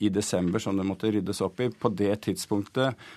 i 0.02 0.10
desember 0.10 0.60
som 0.60 0.78
det 0.78 0.86
måtte 0.88 1.12
ryddes 1.14 1.42
opp 1.46 1.62
i. 1.62 1.70
På 1.70 1.92
det 1.94 2.16
tidspunktet 2.26 2.88
eh, 2.88 3.12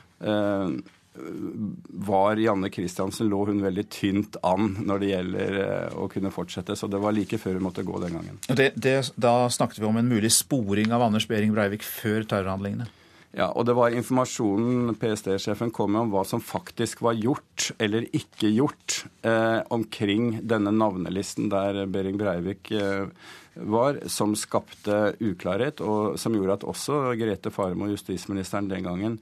var 1.87 2.37
Janne 2.37 2.71
Christiansen 2.75 3.29
lå 3.31 3.45
hun 3.47 3.61
veldig 3.63 3.85
tynt 3.93 4.37
an 4.43 4.73
når 4.83 5.03
det 5.03 5.11
gjelder 5.13 5.59
å 6.01 6.09
kunne 6.11 6.33
fortsette. 6.35 6.75
Så 6.75 6.89
det 6.91 6.99
var 7.03 7.15
like 7.15 7.39
før 7.39 7.61
hun 7.61 7.67
måtte 7.69 7.87
gå 7.87 8.01
den 8.03 8.19
gangen. 8.19 8.41
Det, 8.49 8.73
det, 8.75 8.97
da 9.15 9.47
snakket 9.53 9.79
vi 9.79 9.89
om 9.89 10.01
en 10.01 10.11
mulig 10.11 10.33
sporing 10.35 10.95
av 10.95 11.07
Anders 11.07 11.29
Behring 11.31 11.55
Breivik 11.55 11.87
før 11.87 12.27
terrorhandlingene? 12.27 12.89
Ja, 13.35 13.49
og 13.51 13.67
det 13.67 13.75
var 13.75 13.95
informasjonen 13.95 14.95
PST-sjefen 14.99 15.73
kom 15.75 15.91
med 15.95 16.05
om 16.05 16.13
hva 16.13 16.23
som 16.27 16.43
faktisk 16.43 17.01
var 17.03 17.17
gjort 17.19 17.73
eller 17.83 18.07
ikke 18.15 18.51
gjort 18.55 19.01
eh, 19.27 19.59
omkring 19.75 20.37
denne 20.47 20.71
navnelisten 20.75 21.49
der 21.51 21.81
Behring 21.91 22.21
Breivik 22.21 22.71
eh, 22.71 23.11
var, 23.55 24.01
som 24.11 24.35
skapte 24.39 25.15
uklarhet, 25.23 25.81
og 25.85 26.19
som 26.21 26.35
gjorde 26.35 26.59
at 26.59 26.67
også 26.69 27.01
Grete 27.19 27.53
Faremo, 27.55 27.89
justisministeren 27.93 28.69
den 28.71 28.87
gangen, 28.87 29.19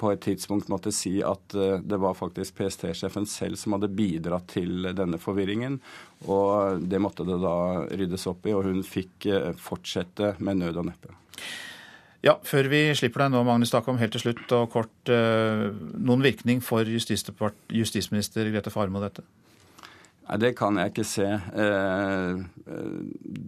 på 0.00 0.10
et 0.12 0.22
tidspunkt 0.24 0.70
måtte 0.72 0.90
si 0.94 1.18
at 1.24 1.54
eh, 1.54 1.78
det 1.84 1.98
var 2.02 2.16
faktisk 2.18 2.56
PST-sjefen 2.58 3.28
selv 3.30 3.60
som 3.60 3.76
hadde 3.76 3.92
bidratt 3.94 4.48
til 4.56 4.90
denne 4.96 5.20
forvirringen. 5.22 5.78
Og 6.26 6.82
det 6.82 7.00
måtte 7.02 7.26
det 7.28 7.38
da 7.42 7.86
ryddes 7.86 8.26
opp 8.30 8.48
i, 8.48 8.56
og 8.56 8.66
hun 8.66 8.82
fikk 8.86 9.28
eh, 9.30 9.52
fortsette 9.60 10.34
med 10.42 10.62
nød 10.64 10.82
og 10.82 10.90
neppe. 10.90 11.14
Ja, 12.26 12.34
Før 12.42 12.66
vi 12.72 12.80
slipper 12.98 13.26
deg 13.26 13.34
nå, 13.36 13.44
Magnus 13.46 13.70
Takvam, 13.70 14.00
helt 14.00 14.16
til 14.16 14.24
slutt 14.24 14.52
og 14.56 14.70
kort. 14.72 14.94
Eh, 15.12 15.68
noen 15.94 16.24
virkning 16.24 16.62
for 16.64 16.88
justisminister 16.88 18.50
Grete 18.50 18.72
Farmo 18.74 19.02
dette? 19.04 19.22
Nei, 20.26 20.38
Det 20.42 20.52
kan 20.58 20.76
jeg 20.80 20.92
ikke 20.92 21.06
se. 21.06 21.28
Eh, 21.64 22.42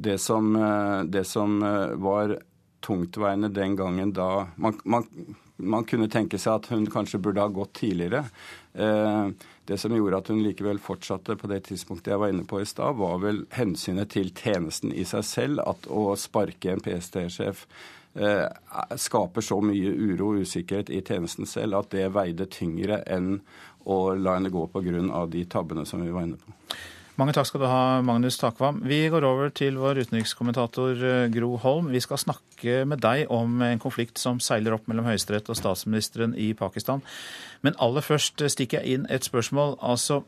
det 0.07 0.19
som, 0.23 0.55
eh, 0.57 1.03
det 1.05 1.25
som 1.27 1.59
var 1.99 2.39
tungtveiende 2.81 3.49
den 3.49 3.77
gangen 3.77 4.13
da 4.13 4.47
man, 4.57 4.79
man, 4.85 5.05
man 5.59 5.85
kunne 5.85 6.09
tenke 6.11 6.39
seg 6.39 6.61
at 6.61 6.71
hun 6.73 6.87
kanskje 6.91 7.21
burde 7.23 7.43
ha 7.43 7.51
gått 7.53 7.75
tidligere. 7.81 8.25
Eh, 8.75 9.31
det 9.69 9.79
som 9.79 9.95
gjorde 9.95 10.23
at 10.23 10.31
hun 10.33 10.43
likevel 10.45 10.81
fortsatte 10.81 11.37
på 11.37 11.51
det 11.51 11.65
tidspunktet 11.69 12.15
jeg 12.15 12.23
var 12.23 12.33
inne 12.33 12.47
på 12.49 12.63
i 12.63 12.69
stad, 12.69 12.97
var 12.97 13.19
vel 13.25 13.43
hensynet 13.57 14.15
til 14.15 14.31
tjenesten 14.33 14.95
i 14.95 15.05
seg 15.09 15.27
selv. 15.27 15.65
At 15.67 15.89
å 15.91 16.15
sparke 16.17 16.73
en 16.73 16.85
PST-sjef 16.85 17.67
eh, 18.15 18.47
skaper 18.97 19.45
så 19.45 19.61
mye 19.65 19.93
uro 19.93 20.33
og 20.33 20.47
usikkerhet 20.47 20.93
i 20.95 21.03
tjenesten 21.03 21.49
selv 21.49 21.83
at 21.83 21.91
det 21.93 22.07
veide 22.15 22.49
tyngre 22.55 23.03
enn 23.11 23.41
å 23.89 23.99
la 24.19 24.37
henne 24.37 24.53
gå 24.53 24.69
pga. 24.73 25.27
de 25.27 25.45
tabbene 25.45 25.87
som 25.87 26.05
vi 26.05 26.13
var 26.13 26.29
inne 26.29 26.37
på. 26.37 26.55
Mange 27.19 27.33
takk 27.35 27.49
skal 27.49 27.65
du 27.65 27.67
ha, 27.67 27.99
Magnus 28.07 28.37
Takvam. 28.39 28.77
Vi 28.87 29.01
går 29.11 29.25
over 29.27 29.49
til 29.51 29.75
vår 29.81 30.05
utenrikskommentator 30.05 31.01
eh, 31.03 31.25
Gro 31.35 31.57
Holm. 31.59 31.89
Vi 31.91 31.99
skal 32.05 32.21
snakke 32.23 32.85
med 32.87 33.03
deg 33.03 33.25
om 33.35 33.59
en 33.67 33.81
konflikt 33.83 34.23
som 34.23 34.39
seiler 34.39 34.77
opp 34.77 34.87
mellom 34.87 35.09
Høyesterett 35.09 35.51
og 35.51 35.59
statsministeren 35.59 36.37
i 36.39 36.53
Pakistan. 36.55 37.03
Men 37.67 37.75
aller 37.83 38.07
først 38.07 38.45
stikker 38.55 38.79
jeg 38.79 39.01
inn 39.01 39.09
et 39.11 39.27
spørsmål. 39.27 39.81
Altså, 39.83 40.21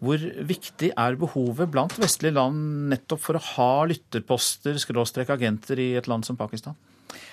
hvor 0.00 0.24
viktig 0.48 0.94
er 0.96 1.20
behovet 1.20 1.68
blant 1.70 2.00
vestlige 2.00 2.38
land 2.38 2.88
nettopp 2.94 3.26
for 3.26 3.36
å 3.36 3.44
ha 3.52 3.70
lytterposter, 3.92 4.80
skråstrek 4.80 5.34
agenter, 5.36 5.84
i 5.84 5.92
et 6.00 6.08
land 6.08 6.24
som 6.24 6.40
Pakistan? 6.40 6.80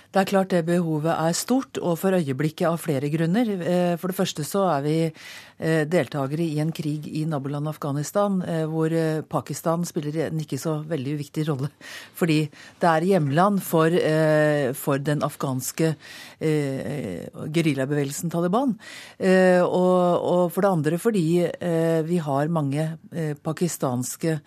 Det 0.10 0.24
er 0.24 0.26
klart 0.26 0.50
det 0.50 0.64
behovet 0.66 1.12
er 1.14 1.36
stort, 1.38 1.78
og 1.86 2.00
for 2.02 2.16
øyeblikket 2.18 2.66
av 2.66 2.80
flere 2.82 3.12
grunner. 3.14 3.46
Eh, 3.62 3.92
for 4.02 4.10
det 4.10 4.18
første 4.18 4.42
så 4.42 4.64
er 4.72 4.82
vi 4.82 4.94
eh, 5.06 5.84
deltakere 5.86 6.48
i 6.48 6.58
en 6.64 6.72
krig 6.74 7.06
i 7.14 7.28
nabolandet 7.30 7.76
Afghanistan, 7.76 8.40
eh, 8.42 8.64
hvor 8.66 8.90
Pakistan 9.30 9.86
spiller 9.86 10.18
en 10.26 10.42
ikke 10.42 10.58
så 10.58 10.80
veldig 10.90 11.14
uviktig 11.20 11.46
rolle. 11.52 11.70
Fordi 12.20 12.40
det 12.82 12.90
er 12.90 13.06
hjemland 13.06 13.62
for, 13.62 13.94
for 14.80 14.98
den 15.04 15.22
afghanske 15.26 15.92
geriljabevegelsen 16.40 18.34
Taliban. 18.34 18.74
Og, 19.20 20.26
og, 20.32 20.44
for 20.54 20.66
det 20.66 20.72
andre 20.72 21.00
fordi 21.02 21.24
vi 22.08 22.18
har 22.24 22.52
mange 22.54 22.86
pakistanske 23.44 24.40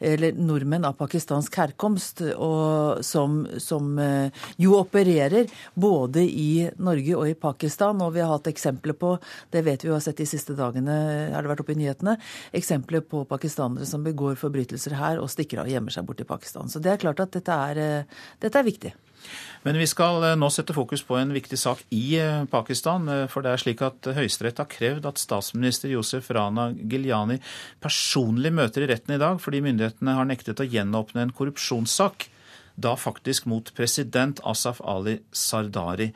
eller 0.00 0.36
nordmenn 0.36 0.84
av 0.84 0.96
pakistansk 0.98 1.56
herkomst, 1.56 2.20
og 2.36 3.04
som, 3.06 3.38
som, 3.62 3.94
eh, 3.98 4.44
jo 4.60 4.76
opererer 4.78 5.48
både 5.74 6.24
i 6.26 6.68
Norge 6.76 7.16
og 7.16 7.30
i 7.30 7.36
Pakistan. 7.38 8.02
Og 8.04 8.12
vi 8.16 8.24
har 8.24 8.32
hatt 8.34 8.50
eksempler 8.50 8.96
på, 8.98 9.16
det 9.50 9.64
vet 9.66 9.84
vi 9.84 9.90
jo 9.90 9.96
har 9.96 10.04
sett 10.04 10.20
de 10.20 10.28
siste 10.28 10.56
dagene, 10.58 10.98
har 11.32 11.42
det 11.42 11.52
vært 11.52 11.64
oppe 11.64 11.76
i 11.76 11.80
nyhetene, 11.80 12.18
eksempler 12.56 13.04
på 13.06 13.24
pakistanere 13.28 13.88
som 13.88 14.04
begår 14.04 14.36
forbrytelser 14.40 14.96
her 14.98 15.22
og 15.22 15.32
stikker 15.32 15.62
av 15.62 15.70
og 15.70 15.76
gjemmer 15.76 15.94
seg 15.94 16.06
bort 16.08 16.22
i 16.22 16.28
Pakistan. 16.28 16.70
Så 16.70 16.82
det 16.82 16.92
er 16.92 17.02
klart 17.02 17.22
at 17.24 17.34
dette 17.36 17.60
er, 17.70 17.78
eh, 17.78 18.24
dette 18.40 18.58
er 18.58 18.70
viktig. 18.70 18.94
Men 19.66 19.78
vi 19.80 19.86
skal 19.90 20.22
eh, 20.22 20.36
nå 20.38 20.46
sette 20.54 20.74
fokus 20.76 21.02
på 21.02 21.16
en 21.18 21.32
viktig 21.34 21.58
sak 21.58 21.80
i 21.94 22.14
eh, 22.20 22.44
Pakistan. 22.50 23.08
Eh, 23.10 23.24
for 23.30 23.42
det 23.42 23.50
er 23.50 23.62
slik 23.62 23.82
at 23.82 24.06
Høyesterett 24.14 24.60
har 24.62 24.68
krevd 24.70 25.08
at 25.10 25.18
statsminister 25.18 25.90
Josef 25.90 26.28
Rana 26.34 26.68
Giljani 26.76 27.40
personlig 27.82 28.52
møter 28.54 28.84
i 28.84 28.90
retten 28.92 29.16
i 29.16 29.20
dag, 29.22 29.40
fordi 29.42 29.64
myndighetene 29.66 30.14
har 30.18 30.28
nektet 30.28 30.62
å 30.62 30.68
gjenåpne 30.70 31.26
en 31.26 31.34
korrupsjonssak. 31.34 32.28
Da 32.78 32.92
faktisk 33.00 33.48
mot 33.50 33.72
president 33.74 34.38
Asaf 34.46 34.78
Ali 34.86 35.16
Sardari. 35.34 36.12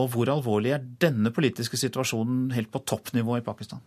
Og 0.00 0.14
hvor 0.14 0.30
alvorlig 0.32 0.72
er 0.76 0.88
denne 1.02 1.32
politiske 1.34 1.76
situasjonen 1.80 2.54
helt 2.56 2.70
på 2.72 2.84
toppnivå 2.88 3.36
i 3.36 3.44
Pakistan? 3.44 3.82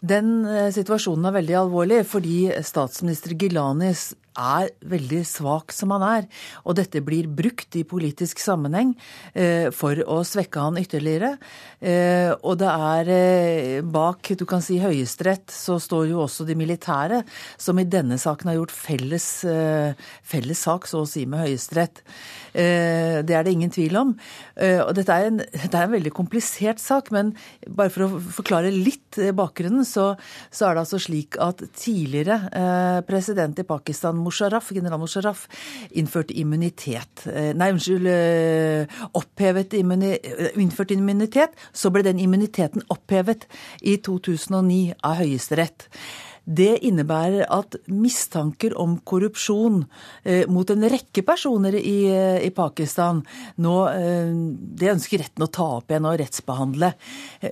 Den 0.00 0.42
situasjonen 0.72 1.28
er 1.28 1.34
veldig 1.36 1.56
alvorlig 1.60 1.98
fordi 2.08 2.38
statsminister 2.64 3.34
Gilanis 3.36 4.08
er 4.38 4.70
veldig 4.86 5.20
svak 5.26 5.74
som 5.74 5.92
han 5.94 6.04
er. 6.06 6.26
Og 6.64 6.76
dette 6.78 7.02
blir 7.04 7.28
brukt 7.28 7.76
i 7.78 7.84
politisk 7.88 8.40
sammenheng 8.42 8.94
eh, 9.34 9.70
for 9.74 9.98
å 10.06 10.20
svekke 10.26 10.62
han 10.62 10.78
ytterligere. 10.80 11.34
Eh, 11.80 12.30
og 12.46 12.58
det 12.60 12.70
er 12.70 13.12
eh, 13.14 13.80
bak 13.82 14.32
du 14.38 14.46
kan 14.48 14.62
si 14.64 14.78
Høyesterett 14.82 15.50
så 15.52 15.78
står 15.82 16.10
jo 16.12 16.22
også 16.24 16.46
de 16.48 16.56
militære, 16.58 17.22
som 17.60 17.78
i 17.80 17.88
denne 17.88 18.18
saken 18.20 18.50
har 18.50 18.58
gjort 18.60 18.74
felles, 18.74 19.26
felles 20.26 20.60
sak, 20.60 20.86
så 20.88 21.02
å 21.02 21.08
si, 21.08 21.24
med 21.28 21.42
Høyesterett. 21.44 22.02
Det 22.52 23.34
er 23.36 23.44
det 23.46 23.52
ingen 23.52 23.72
tvil 23.72 23.96
om. 23.98 24.12
Og 24.12 24.92
dette 24.96 25.14
er, 25.14 25.28
en, 25.28 25.40
dette 25.40 25.70
er 25.76 25.86
en 25.86 25.94
veldig 25.94 26.12
komplisert 26.14 26.80
sak, 26.82 27.10
men 27.14 27.32
bare 27.66 27.92
for 27.92 28.06
å 28.06 28.20
forklare 28.40 28.72
litt 28.74 29.18
bakgrunnen, 29.36 29.84
så, 29.88 30.12
så 30.50 30.68
er 30.68 30.76
det 30.76 30.84
altså 30.84 31.00
slik 31.02 31.38
at 31.42 31.62
tidligere 31.78 32.40
president 33.08 33.60
i 33.62 33.66
Pakistan, 33.68 34.19
Musharraf, 34.22 34.70
general 34.74 35.00
Musharraf 35.02 35.46
innførte 35.90 36.36
immunitet. 36.38 37.26
Eh, 37.26 37.52
nei, 37.56 37.70
unnskyld, 37.74 38.06
eh, 38.06 39.00
opphevet 39.18 39.74
immunitet, 39.78 40.56
innførte 40.60 40.94
immunitet. 40.94 41.56
Så 41.72 41.90
ble 41.90 42.04
den 42.06 42.20
immuniteten 42.22 42.84
opphevet 42.88 43.46
i 43.82 43.96
2009 43.96 44.94
av 45.02 45.20
Høyesterett. 45.22 45.88
Det 46.44 46.80
innebærer 46.86 47.44
at 47.52 47.76
mistanker 47.92 48.72
om 48.80 48.96
korrupsjon 49.06 49.82
eh, 50.24 50.48
mot 50.50 50.70
en 50.72 50.86
rekke 50.90 51.22
personer 51.26 51.76
i, 51.76 52.08
i 52.46 52.50
Pakistan 52.54 53.20
nå 53.60 53.74
eh, 53.92 54.32
Det 54.80 54.90
ønsker 54.94 55.22
retten 55.22 55.44
å 55.44 55.50
ta 55.52 55.66
opp 55.78 55.92
igjen 55.92 56.08
og 56.08 56.18
rettsbehandle. 56.20 56.92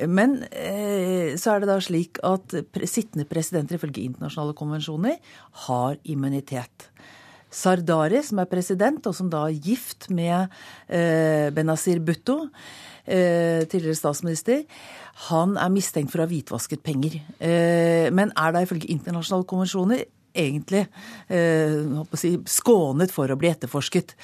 Men 0.08 0.40
eh, 0.48 1.36
så 1.38 1.54
er 1.54 1.62
det 1.62 1.70
da 1.70 1.78
slik 1.84 2.22
at 2.26 2.56
sittende 2.88 3.28
presidenter 3.28 3.78
ifølge 3.78 4.06
internasjonale 4.06 4.56
konvensjoner 4.58 5.18
har 5.68 5.98
immunitet. 6.08 6.88
Sardari, 7.48 8.20
som 8.24 8.42
er 8.42 8.50
president, 8.50 9.06
og 9.08 9.14
som 9.16 9.30
da 9.32 9.46
er 9.48 9.56
gift 9.64 10.10
med 10.12 10.52
Benazir 11.56 12.02
Bhutto, 12.04 12.42
tidligere 13.08 13.96
statsminister, 13.96 14.64
han 15.26 15.56
er 15.58 15.72
mistenkt 15.74 16.12
for 16.12 16.22
å 16.22 16.26
ha 16.26 16.30
hvitvasket 16.30 16.84
penger. 16.86 17.18
Eh, 17.42 18.06
men 18.14 18.30
er 18.38 18.54
da 18.54 18.62
ifølge 18.62 18.90
internasjonale 18.92 19.48
konvensjoner 19.50 20.04
egentlig 20.38 20.84
eh, 21.32 22.04
si, 22.20 22.36
skånet 22.46 23.10
for 23.14 23.30
å 23.30 23.38
bli 23.40 23.50
etterforsket. 23.50 24.14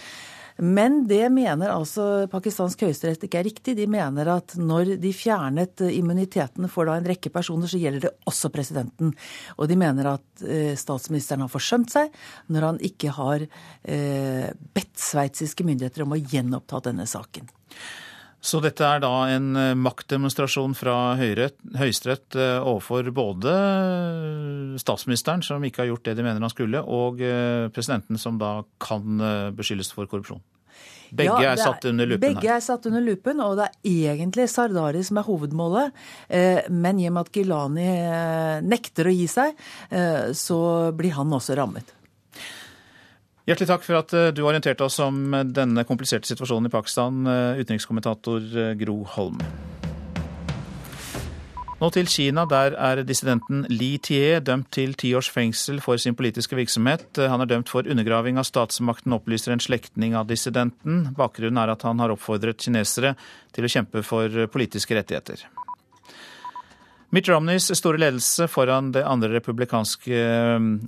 Men 0.62 1.00
det 1.10 1.24
mener 1.34 1.72
altså 1.74 2.28
pakistansk 2.30 2.84
høyesterett 2.86 3.24
ikke 3.26 3.40
er 3.40 3.48
riktig. 3.48 3.74
De 3.74 3.88
mener 3.90 4.30
at 4.36 4.54
når 4.54 4.92
de 5.02 5.10
fjernet 5.10 5.82
immuniteten 5.88 6.70
for 6.70 6.86
da 6.86 6.94
en 7.00 7.10
rekke 7.10 7.32
personer, 7.34 7.66
så 7.66 7.80
gjelder 7.82 8.06
det 8.06 8.14
også 8.30 8.52
presidenten. 8.54 9.10
Og 9.58 9.66
de 9.66 9.80
mener 9.80 10.12
at 10.12 10.46
eh, 10.46 10.78
statsministeren 10.78 11.42
har 11.42 11.50
forsømt 11.50 11.90
seg 11.96 12.14
når 12.54 12.70
han 12.70 12.82
ikke 12.86 13.18
har 13.18 13.48
bedt 13.84 14.94
sveitsiske 14.96 15.66
myndigheter 15.66 16.06
om 16.06 16.14
å 16.14 16.22
gjenoppta 16.22 16.84
denne 16.86 17.04
saken. 17.10 17.50
Så 18.44 18.60
dette 18.60 18.84
er 18.84 19.00
da 19.00 19.12
en 19.32 19.54
eh, 19.56 19.72
maktdemonstrasjon 19.80 20.74
fra 20.76 21.14
Høyesterett 21.16 22.36
eh, 22.36 22.58
overfor 22.60 23.08
både 23.16 23.54
statsministeren, 24.82 25.44
som 25.44 25.64
ikke 25.64 25.84
har 25.84 25.88
gjort 25.94 26.10
det 26.10 26.18
de 26.18 26.26
mener 26.26 26.44
han 26.44 26.52
skulle, 26.52 26.82
og 26.84 27.22
eh, 27.24 27.70
presidenten, 27.72 28.20
som 28.20 28.36
da 28.40 28.58
kan 28.84 29.24
beskyldes 29.56 29.94
for 29.96 30.10
korrupsjon. 30.10 30.44
Begge 31.14 31.40
ja, 31.40 31.54
er, 31.54 31.56
er 31.56 31.62
satt 31.62 31.88
under 31.88 32.08
lupen 32.10 32.20
begge 32.20 32.34
her. 32.34 32.42
Begge 32.42 32.52
er 32.58 32.62
satt 32.66 32.86
under 32.90 33.04
lupen, 33.06 33.40
og 33.40 33.56
det 33.62 33.70
er 33.70 34.12
egentlig 34.12 34.48
Sardari 34.50 35.04
som 35.06 35.20
er 35.20 35.28
hovedmålet. 35.28 36.00
Men 36.74 36.98
i 36.98 37.06
og 37.06 37.14
med 37.14 37.28
at 37.28 37.36
Gilani 37.36 37.90
nekter 38.66 39.08
å 39.08 39.14
gi 39.14 39.28
seg, 39.30 39.60
så 40.34 40.58
blir 40.96 41.14
han 41.14 41.36
også 41.38 41.54
rammet. 41.60 41.94
Hjertelig 43.44 43.68
takk 43.68 43.82
for 43.84 43.98
at 43.98 44.12
eh, 44.16 44.30
du 44.32 44.40
orienterte 44.46 44.86
oss 44.86 44.96
om 45.04 45.18
eh, 45.36 45.44
denne 45.44 45.84
kompliserte 45.84 46.30
situasjonen 46.30 46.70
i 46.70 46.72
Pakistan, 46.72 47.26
eh, 47.28 47.60
utenrikskommentator 47.60 48.46
Gro 48.80 49.02
Holm. 49.16 49.42
Nå 51.82 51.90
til 51.92 52.08
Kina. 52.08 52.46
Der 52.48 52.72
er 52.80 53.02
dissidenten 53.04 53.66
Li 53.68 53.98
Tie 54.00 54.38
dømt 54.40 54.70
til 54.72 54.94
ti 54.96 55.10
års 55.18 55.28
fengsel 55.28 55.82
for 55.84 56.00
sin 56.00 56.16
politiske 56.16 56.56
virksomhet. 56.56 57.20
Han 57.20 57.44
er 57.44 57.50
dømt 57.50 57.68
for 57.68 57.84
undergraving 57.84 58.40
av 58.40 58.46
statsmakten, 58.48 59.12
opplyser 59.12 59.52
en 59.52 59.60
slektning 59.60 60.16
av 60.16 60.30
dissidenten. 60.30 61.10
Bakgrunnen 61.18 61.60
er 61.60 61.74
at 61.74 61.84
han 61.84 62.00
har 62.00 62.14
oppfordret 62.14 62.64
kinesere 62.64 63.12
til 63.52 63.68
å 63.68 63.72
kjempe 63.74 64.06
for 64.06 64.46
politiske 64.54 64.96
rettigheter. 64.96 65.44
Mitt 67.14 67.28
Romneys 67.30 67.68
store 67.78 67.98
ledelse 68.00 68.48
foran, 68.50 68.88
andre 69.06 69.28
republikanske, 69.36 70.16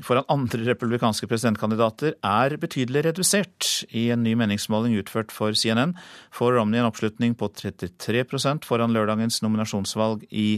foran 0.03 0.25
andre 0.33 0.65
republikanske 0.67 1.29
presidentkandidater 1.31 2.17
er 2.19 2.57
betydelig 2.59 3.05
redusert. 3.07 3.69
I 3.95 4.09
en 4.11 4.25
ny 4.27 4.33
meningsmåling 4.35 4.97
utført 4.99 5.31
for 5.31 5.55
CNN 5.55 5.93
får 6.35 6.57
Romney 6.57 6.81
en 6.81 6.89
oppslutning 6.89 7.37
på 7.39 7.47
33% 7.61 8.67
foran 8.67 8.97
lørdagens 8.97 9.39
nominasjonsvalg 9.45 10.27
i 10.35 10.49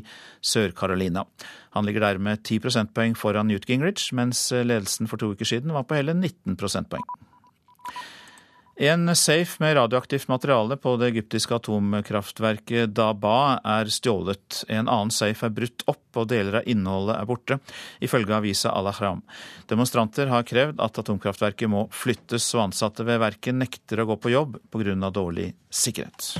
Sør-Carolina. 0.40 1.26
Han 1.76 1.84
ligger 1.84 2.06
dermed 2.06 2.46
10 2.46 2.62
prosentpoeng 2.64 3.18
foran 3.18 3.52
Newt 3.52 3.68
Gingrich, 3.68 4.08
mens 4.16 4.46
ledelsen 4.48 5.10
for 5.10 5.20
to 5.20 5.34
uker 5.34 5.52
siden 5.52 5.76
var 5.76 5.84
på 5.84 6.00
hele 6.00 6.16
19 6.16 6.56
prosentpoeng. 6.56 7.04
En 8.80 9.16
safe 9.16 9.56
med 9.58 9.74
radioaktivt 9.74 10.28
materiale 10.28 10.76
på 10.76 10.92
det 10.96 11.06
egyptiske 11.06 11.56
atomkraftverket 11.56 12.92
Daba 12.94 13.58
er 13.66 13.90
stjålet. 13.90 14.60
En 14.70 14.86
annen 14.86 15.10
safe 15.10 15.48
er 15.48 15.56
brutt 15.56 15.82
opp, 15.90 16.04
og 16.14 16.28
deler 16.30 16.60
av 16.60 16.70
innholdet 16.70 17.16
er 17.18 17.26
borte, 17.26 17.58
ifølge 17.98 18.36
avisa 18.38 18.70
Al-Ahram. 18.78 19.24
Demonstranter 19.66 20.30
har 20.30 20.46
krevd 20.46 20.78
at 20.78 21.02
atomkraftverket 21.02 21.74
må 21.74 21.88
flyttes, 21.90 22.46
og 22.54 22.68
ansatte 22.68 23.02
ved 23.02 23.18
verket 23.18 23.58
nekter 23.58 23.98
å 23.98 24.12
gå 24.12 24.20
på 24.22 24.36
jobb 24.36 24.60
pga. 24.70 25.10
dårlig 25.10 25.56
sikkerhet. 25.74 26.36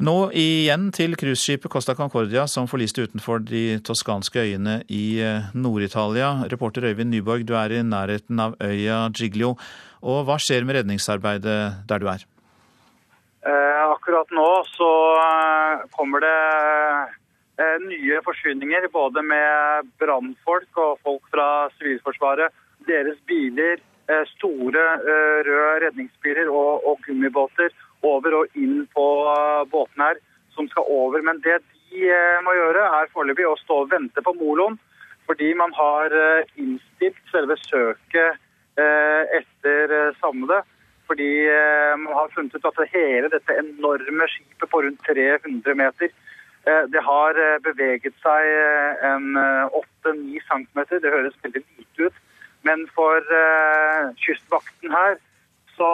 Nå 0.00 0.30
igjen 0.32 0.86
til 0.96 1.12
cruiseskipet 1.20 1.68
Costa 1.68 1.92
Concordia 1.92 2.46
som 2.48 2.64
forliste 2.70 3.02
utenfor 3.04 3.42
de 3.44 3.76
toskanske 3.84 4.40
øyene 4.40 4.78
i 4.88 5.20
eh, 5.20 5.50
Nord-Italia. 5.52 6.30
Reporter 6.48 6.86
Øyvind 6.88 7.12
Nyborg, 7.12 7.44
du 7.44 7.52
er 7.52 7.74
i 7.76 7.82
nærheten 7.84 8.40
av 8.40 8.54
øya 8.64 9.10
Giglio. 9.12 9.58
Og 10.00 10.22
hva 10.24 10.38
skjer 10.40 10.64
med 10.64 10.78
redningsarbeidet 10.78 11.84
der 11.90 12.00
du 12.00 12.08
er? 12.08 12.24
Eh, 13.44 13.82
akkurat 13.92 14.32
nå 14.32 14.48
så 14.72 14.88
eh, 15.20 15.84
kommer 15.92 16.24
det 16.24 16.40
eh, 17.60 17.76
nye 17.84 18.22
forsyninger, 18.24 18.88
både 18.96 19.20
med 19.20 19.92
brannfolk 20.00 20.80
og 20.80 20.96
folk 21.04 21.28
fra 21.28 21.68
Sivilforsvaret. 21.76 22.56
Deres 22.88 23.20
biler, 23.28 23.84
store 24.32 24.84
røde 25.46 25.74
redningsbiler 25.84 26.48
og, 26.48 26.80
og 26.88 27.04
gummibåter 27.04 27.68
over 28.06 28.36
og 28.40 28.58
inn 28.58 28.84
på 28.94 29.06
eh, 29.30 29.62
båten 29.70 30.04
her, 30.04 30.20
som 30.54 30.68
skal 30.70 30.88
over. 30.88 31.22
Men 31.26 31.42
det 31.44 31.60
de 31.90 32.06
eh, 32.06 32.40
må 32.46 32.54
gjøre, 32.54 32.86
er 33.00 33.12
foreløpig 33.14 33.48
å 33.48 33.58
stå 33.60 33.82
og 33.84 33.92
vente 33.92 34.24
på 34.24 34.34
moloen. 34.38 34.78
Fordi 35.28 35.52
man 35.58 35.74
har 35.76 36.14
eh, 36.16 36.52
innstilt 36.60 37.20
selve 37.32 37.58
søket 37.66 38.46
etter 38.80 39.90
savnede. 40.22 40.62
Fordi 41.10 41.26
man 42.00 42.14
har 42.16 42.30
funnet 42.32 42.54
ut 42.54 42.68
at 42.70 42.78
hele 42.94 43.28
dette 43.28 43.56
enorme 43.60 44.28
skipet 44.30 44.70
på 44.70 44.80
rundt 44.86 45.02
300 45.04 45.74
meter 45.76 46.12
det 46.94 47.02
har 47.04 47.36
beveget 47.66 48.14
seg 48.22 48.46
en 49.04 49.36
8-9 49.36 50.38
cm. 50.46 50.80
Det 51.02 51.12
høres 51.12 51.36
veldig 51.42 51.60
lite 51.66 52.06
ut. 52.06 52.22
Men 52.64 52.86
for 52.94 53.26
kystvakten 54.22 54.94
her 54.94 55.18
så 55.80 55.90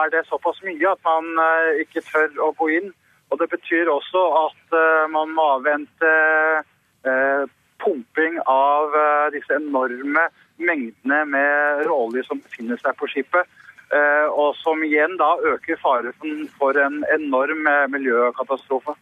er 0.00 0.10
det 0.10 0.26
såpass 0.26 0.58
mye 0.66 0.90
at 0.90 1.02
man 1.06 1.30
eh, 1.46 1.82
ikke 1.84 2.02
tør 2.08 2.28
å 2.48 2.50
gå 2.58 2.70
inn. 2.78 2.90
Og 3.30 3.38
Det 3.40 3.48
betyr 3.54 3.88
også 3.88 4.22
at 4.42 4.76
eh, 4.76 5.04
man 5.14 5.32
må 5.36 5.46
avvente 5.56 6.10
eh, 7.06 7.44
pumping 7.82 8.36
av 8.46 8.94
disse 9.34 9.56
enorme 9.58 10.28
mengdene 10.62 11.22
med 11.26 11.80
råolje 11.88 12.22
som 12.28 12.38
befinner 12.42 12.78
seg 12.78 12.94
på 12.98 13.08
skipet. 13.10 13.48
Og 14.38 14.54
som 14.56 14.80
igjen 14.86 15.18
da 15.18 15.32
øker 15.50 15.80
faren 15.82 16.46
for 16.54 16.78
en 16.78 17.02
enorm 17.12 17.66
miljøkatastrofe. 17.90 18.94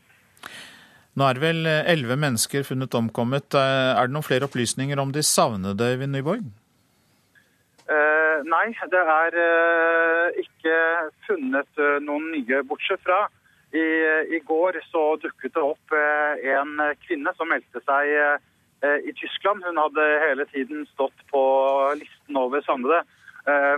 Nå 1.20 1.28
er 1.28 1.42
vel 1.44 1.68
elleve 1.68 2.16
mennesker 2.18 2.64
funnet 2.66 2.96
omkommet. 2.96 3.52
Er 3.52 4.08
det 4.08 4.16
noen 4.16 4.26
flere 4.26 4.48
opplysninger 4.48 4.98
om 5.04 5.12
de 5.12 5.22
savnede, 5.22 5.92
Øyvind 5.92 6.16
Nyborg? 6.16 6.48
Uh, 7.90 8.38
nei, 8.46 8.68
det 8.92 9.00
er 9.02 9.34
uh, 9.34 10.26
ikke 10.38 10.74
funnet 11.26 11.80
uh, 11.82 11.96
noen 11.98 12.28
nye, 12.30 12.60
bortsett 12.68 13.02
fra 13.02 13.24
i, 13.74 13.82
i, 14.36 14.38
går 14.46 14.78
så 14.86 15.16
dukket 15.22 15.56
det 15.56 15.62
opp 15.62 15.94
en 15.94 16.70
kvinne 17.04 17.32
som 17.38 17.46
meldte 17.46 17.78
seg 17.84 18.08
i 19.06 19.12
Tyskland. 19.14 19.62
Hun 19.62 19.78
hadde 19.78 20.06
hele 20.24 20.42
tiden 20.50 20.88
stått 20.90 21.22
på 21.30 21.42
listen 22.00 22.40
over 22.40 22.64
savnede, 22.66 22.98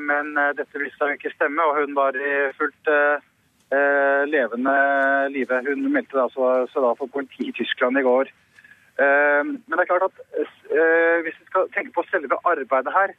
men 0.01 0.31
dette 0.57 0.81
viste 0.81 0.97
seg 0.97 1.19
ikke 1.19 1.35
stemme, 1.35 1.67
og 1.69 1.83
hun 1.83 1.93
var 1.99 2.17
i 2.17 2.33
fullt 2.57 2.89
levende 4.33 4.79
live. 5.35 5.61
Hun 5.69 5.85
meldte 5.93 6.25
altså, 6.25 6.55
seg 6.73 6.89
da 6.89 6.95
for 6.97 7.13
politiet 7.13 7.53
i 7.53 7.59
Tyskland 7.61 8.01
i 8.01 8.07
går. 8.09 8.33
men 9.45 9.61
det 9.77 9.83
er 9.83 9.93
klart 9.93 10.09
at 10.09 10.25
hvis 10.73 11.37
vi 11.37 11.51
skal 11.51 11.69
tenke 11.77 11.93
på 11.99 12.09
selve 12.09 12.41
arbeidet 12.49 12.97
her, 12.97 13.13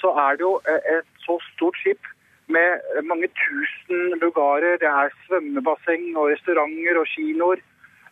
så 0.00 0.12
er 0.24 0.38
det 0.38 0.46
jo 0.46 0.54
eh, 0.68 0.98
et 0.98 1.24
så 1.24 1.38
stort 1.52 1.78
skip 1.82 2.06
med 2.48 2.80
mange 3.10 3.28
tusen 3.36 4.18
lugarer. 4.22 4.78
Det 4.82 4.88
er 4.88 5.14
svømmebasseng 5.26 6.10
og 6.16 6.30
restauranter 6.32 7.00
og 7.02 7.10
kinoer. 7.14 7.62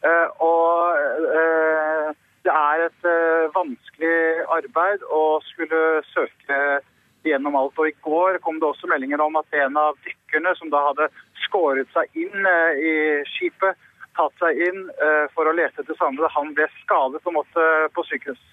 Eh, 0.04 0.28
og 0.44 0.98
eh, 1.40 2.10
det 2.46 2.52
er 2.54 2.84
et 2.84 3.06
vanskelig 3.56 4.18
arbeid 4.54 5.02
å 5.10 5.22
skulle 5.42 5.80
søke 6.12 6.58
gjennom 7.26 7.56
alt. 7.58 7.78
Og 7.80 7.88
I 7.90 7.96
går 8.06 8.38
kom 8.44 8.60
det 8.62 8.68
også 8.68 8.90
meldinger 8.90 9.24
om 9.24 9.38
at 9.40 9.56
en 9.64 9.80
av 9.80 9.98
dykkerne 10.06 10.52
som 10.54 10.70
da 10.70 10.84
hadde 10.92 11.08
skåret 11.42 11.90
seg 11.96 12.20
inn 12.22 12.46
i 12.78 12.92
skipet, 13.32 13.74
tatt 14.14 14.38
seg 14.38 14.62
inn 14.68 14.86
for 15.34 15.50
å 15.50 15.56
lete 15.58 15.82
etter 15.82 15.98
savnede, 15.98 16.30
han 16.36 16.54
ble 16.54 16.68
skadet 16.84 17.26
og 17.26 17.34
måtte 17.40 17.66
på 17.98 18.06
sykehus. 18.06 18.44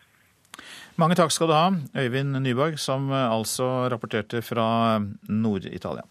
Mange 1.01 1.15
takk 1.17 1.31
skal 1.33 1.49
du 1.49 1.55
ha, 1.57 1.69
Øyvind 1.97 2.37
Nyborg, 2.43 2.77
som 2.79 3.09
eh, 3.09 3.31
altså 3.31 3.89
rapporterte 3.89 4.43
fra 4.45 4.99
Nord-Italia. 5.27 6.03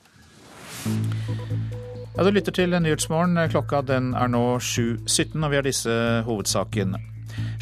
Ja, 2.17 2.25
Du 2.25 2.31
lytter 2.31 2.53
til 2.53 2.75
Nyhetsmorgen. 2.75 3.39
Klokka 3.51 3.81
den 3.87 4.13
er 4.19 4.29
nå 4.29 4.59
7.17, 4.59 5.39
og 5.39 5.51
vi 5.51 5.57
har 5.61 5.65
disse 5.65 5.95
hovedsakene. 6.27 6.99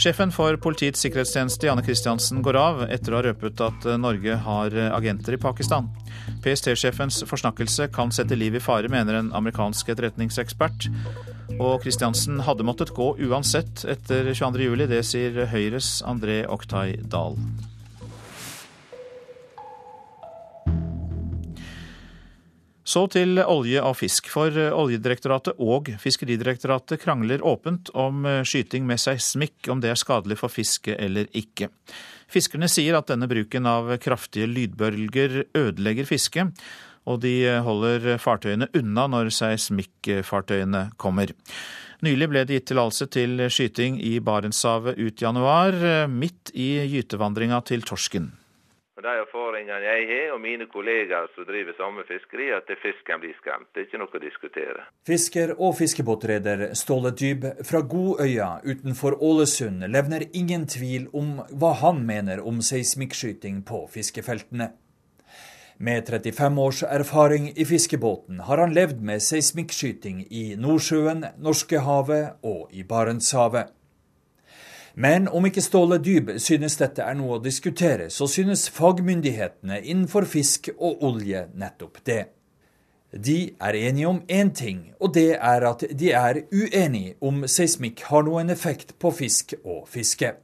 Sjefen 0.00 0.32
for 0.34 0.56
Politiets 0.56 1.04
sikkerhetstjeneste, 1.04 1.68
Janne 1.68 1.84
Christiansen, 1.84 2.40
går 2.42 2.56
av 2.58 2.80
etter 2.88 3.12
å 3.12 3.20
ha 3.20 3.26
røpet 3.28 3.60
at 3.62 3.86
Norge 4.00 4.40
har 4.42 4.74
agenter 4.96 5.36
i 5.36 5.40
Pakistan. 5.40 5.86
PST-sjefens 6.42 7.20
forsnakkelse 7.28 7.90
kan 7.94 8.10
sette 8.10 8.34
liv 8.34 8.56
i 8.56 8.64
fare, 8.64 8.88
mener 8.90 9.20
en 9.20 9.30
amerikansk 9.36 9.92
etterretningsekspert. 9.92 10.88
Og 11.59 11.80
Kristiansen 11.82 12.38
hadde 12.46 12.66
måttet 12.66 12.92
gå 12.94 13.12
uansett 13.26 13.82
etter 13.88 14.30
22.07. 14.30 14.86
Det 14.90 15.03
sier 15.09 15.42
Høyres 15.51 15.98
André 16.07 16.44
Oktay 16.46 16.94
Dahl. 17.11 17.38
Så 22.90 23.05
til 23.12 23.38
olje 23.38 23.82
og 23.86 23.94
fisk. 23.98 24.30
For 24.32 24.51
Oljedirektoratet 24.51 25.59
og 25.62 25.92
Fiskeridirektoratet 26.03 26.98
krangler 27.03 27.44
åpent 27.46 27.92
om 27.94 28.24
skyting 28.46 28.86
med 28.88 28.98
seismikk, 28.98 29.68
om 29.70 29.82
det 29.82 29.92
er 29.92 30.01
skadelig 30.01 30.40
for 30.40 30.51
fisket 30.51 30.98
eller 30.98 31.30
ikke. 31.36 31.70
Fiskerne 32.30 32.70
sier 32.70 32.98
at 32.98 33.11
denne 33.11 33.28
bruken 33.30 33.66
av 33.66 33.92
kraftige 34.03 34.48
lydbølger 34.51 35.44
ødelegger 35.59 36.07
fisket, 36.09 36.55
og 37.11 37.20
de 37.24 37.34
holder 37.66 38.16
fartøyene 38.22 38.70
unna 38.78 39.08
når 39.11 39.32
seismikkfartøyene 39.34 40.88
kommer. 41.00 41.34
Nylig 42.00 42.30
ble 42.32 42.46
det 42.48 42.61
gitt 42.61 42.70
tillatelse 42.70 43.11
til 43.12 43.42
skyting 43.52 43.98
i 44.00 44.14
Barentshavet 44.24 44.96
ut 44.96 45.20
januar, 45.20 45.76
midt 46.08 46.54
i 46.56 46.78
gytevandringa 46.88 47.61
til 47.68 47.84
torsken. 47.84 48.30
De 49.00 49.08
erfaringene 49.08 49.80
jeg 49.80 50.08
har, 50.11 50.26
og 50.34 50.40
mine 50.42 50.66
kollegaer 50.68 51.28
som 51.32 51.46
driver 51.48 51.72
samme 51.78 52.02
fiskeri, 52.08 52.50
at 52.52 52.68
fisken 52.82 53.22
blir 53.22 53.32
skremt. 53.38 53.70
Det 53.72 53.80
er 53.80 53.86
ikke 53.88 54.00
noe 54.02 54.18
å 54.18 54.20
diskutere. 54.20 54.84
Fisker 55.08 55.54
og 55.56 55.72
fiskebåtreder 55.78 56.66
Ståle 56.76 57.14
Dyb 57.16 57.46
fra 57.64 57.80
Godøya 57.80 58.50
utenfor 58.66 59.16
Ålesund 59.24 59.86
levner 59.88 60.26
ingen 60.36 60.68
tvil 60.68 61.08
om 61.16 61.38
hva 61.48 61.72
han 61.80 62.04
mener 62.04 62.44
om 62.44 62.61
seismikkskyting 62.64 63.64
på 63.64 63.86
fiskefeltene. 63.94 64.68
Med 65.83 66.09
35 66.09 66.59
års 66.59 66.83
erfaring 66.83 67.53
i 67.57 67.64
fiskebåten 67.64 68.41
har 68.45 68.59
han 68.61 68.74
levd 68.76 68.99
med 69.01 69.22
seismikkskyting 69.24 70.26
i 70.28 70.43
Nordsjøen, 70.61 71.24
Norskehavet 71.41 72.43
og 72.45 72.66
i 72.76 72.83
Barentshavet. 72.85 73.70
Men 74.95 75.28
om 75.28 75.49
ikke 75.49 75.64
Ståle 75.64 75.97
Dyb 76.05 76.35
synes 76.37 76.76
dette 76.76 77.01
er 77.01 77.16
noe 77.16 77.39
å 77.39 77.41
diskutere, 77.41 78.11
så 78.12 78.28
synes 78.28 78.66
fagmyndighetene 78.76 79.81
innenfor 79.81 80.28
fisk 80.28 80.68
og 80.76 81.01
olje 81.09 81.47
nettopp 81.57 82.05
det. 82.05 82.20
De 83.16 83.39
er 83.57 83.81
enige 83.81 84.12
om 84.12 84.20
én 84.28 84.53
ting, 84.53 84.85
og 85.01 85.14
det 85.16 85.39
er 85.39 85.64
at 85.70 85.87
de 85.97 86.12
er 86.12 86.45
uenige 86.53 87.16
om 87.24 87.47
seismikk 87.49 88.05
har 88.12 88.28
noen 88.28 88.53
effekt 88.53 88.99
på 89.01 89.16
fisk 89.16 89.57
og 89.64 89.89
fiske. 89.89 90.35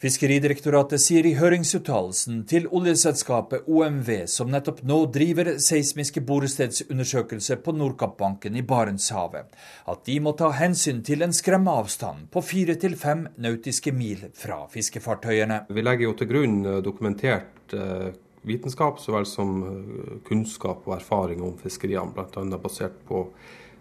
Fiskeridirektoratet 0.00 1.02
sier 1.04 1.26
i 1.28 1.34
høringsuttalelsen 1.36 2.38
til 2.48 2.64
oljeselskapet 2.72 3.66
OMV, 3.68 4.06
som 4.32 4.48
nettopp 4.48 4.78
nå 4.88 4.96
driver 5.12 5.50
seismiske 5.60 6.22
boretstedsundersøkelser 6.24 7.60
på 7.60 7.74
Nordkappbanken 7.76 8.56
i 8.56 8.62
Barentshavet, 8.64 9.52
at 9.92 10.00
de 10.08 10.16
må 10.24 10.32
ta 10.40 10.48
hensyn 10.56 11.02
til 11.04 11.26
en 11.26 11.36
skremmeavstand 11.36 12.30
på 12.32 12.40
fire 12.40 12.78
til 12.80 12.96
fem 12.96 13.26
nautiske 13.44 13.92
mil 13.92 14.24
fra 14.40 14.62
fiskefartøyene. 14.72 15.66
Vi 15.68 15.84
legger 15.84 16.08
jo 16.08 16.16
til 16.16 16.32
grunn 16.32 16.58
eh, 16.64 16.80
dokumentert 16.86 17.76
eh, 17.76 18.08
vitenskap 18.48 19.04
så 19.04 19.18
vel 19.18 19.28
som 19.28 19.56
eh, 19.68 20.12
kunnskap 20.24 20.88
og 20.88 20.96
erfaring 20.96 21.44
om 21.44 21.60
fiskeriene, 21.60 22.16
bl.a. 22.16 22.62
basert 22.64 22.96
på 23.04 23.26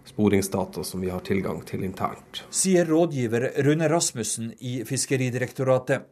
sporingsdata 0.10 0.84
som 0.84 1.01
vi 1.01 1.10
har 1.14 1.24
tilgang 1.26 1.62
til 1.66 1.84
internt. 1.86 2.43
Sier 2.49 2.89
rådgiver 2.89 3.51
Rune 3.66 3.89
Rasmussen 3.89 4.51
i 4.60 4.80
Fiskeridirektoratet. 4.86 6.07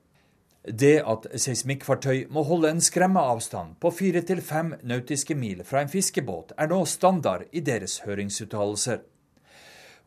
Det 0.68 0.98
at 1.08 1.28
seismikkfartøy 1.40 2.26
må 2.34 2.44
holde 2.44 2.74
en 2.74 2.82
skremmeavstand 2.84 3.78
på 3.80 3.92
fire 3.96 4.22
til 4.28 4.42
fem 4.44 4.74
nautiske 4.84 5.36
mil 5.36 5.64
fra 5.64 5.84
en 5.84 5.92
fiskebåt, 5.92 6.52
er 6.60 6.68
nå 6.68 6.82
standard 6.86 7.46
i 7.56 7.64
deres 7.64 8.02
høringsuttalelser. 8.04 9.00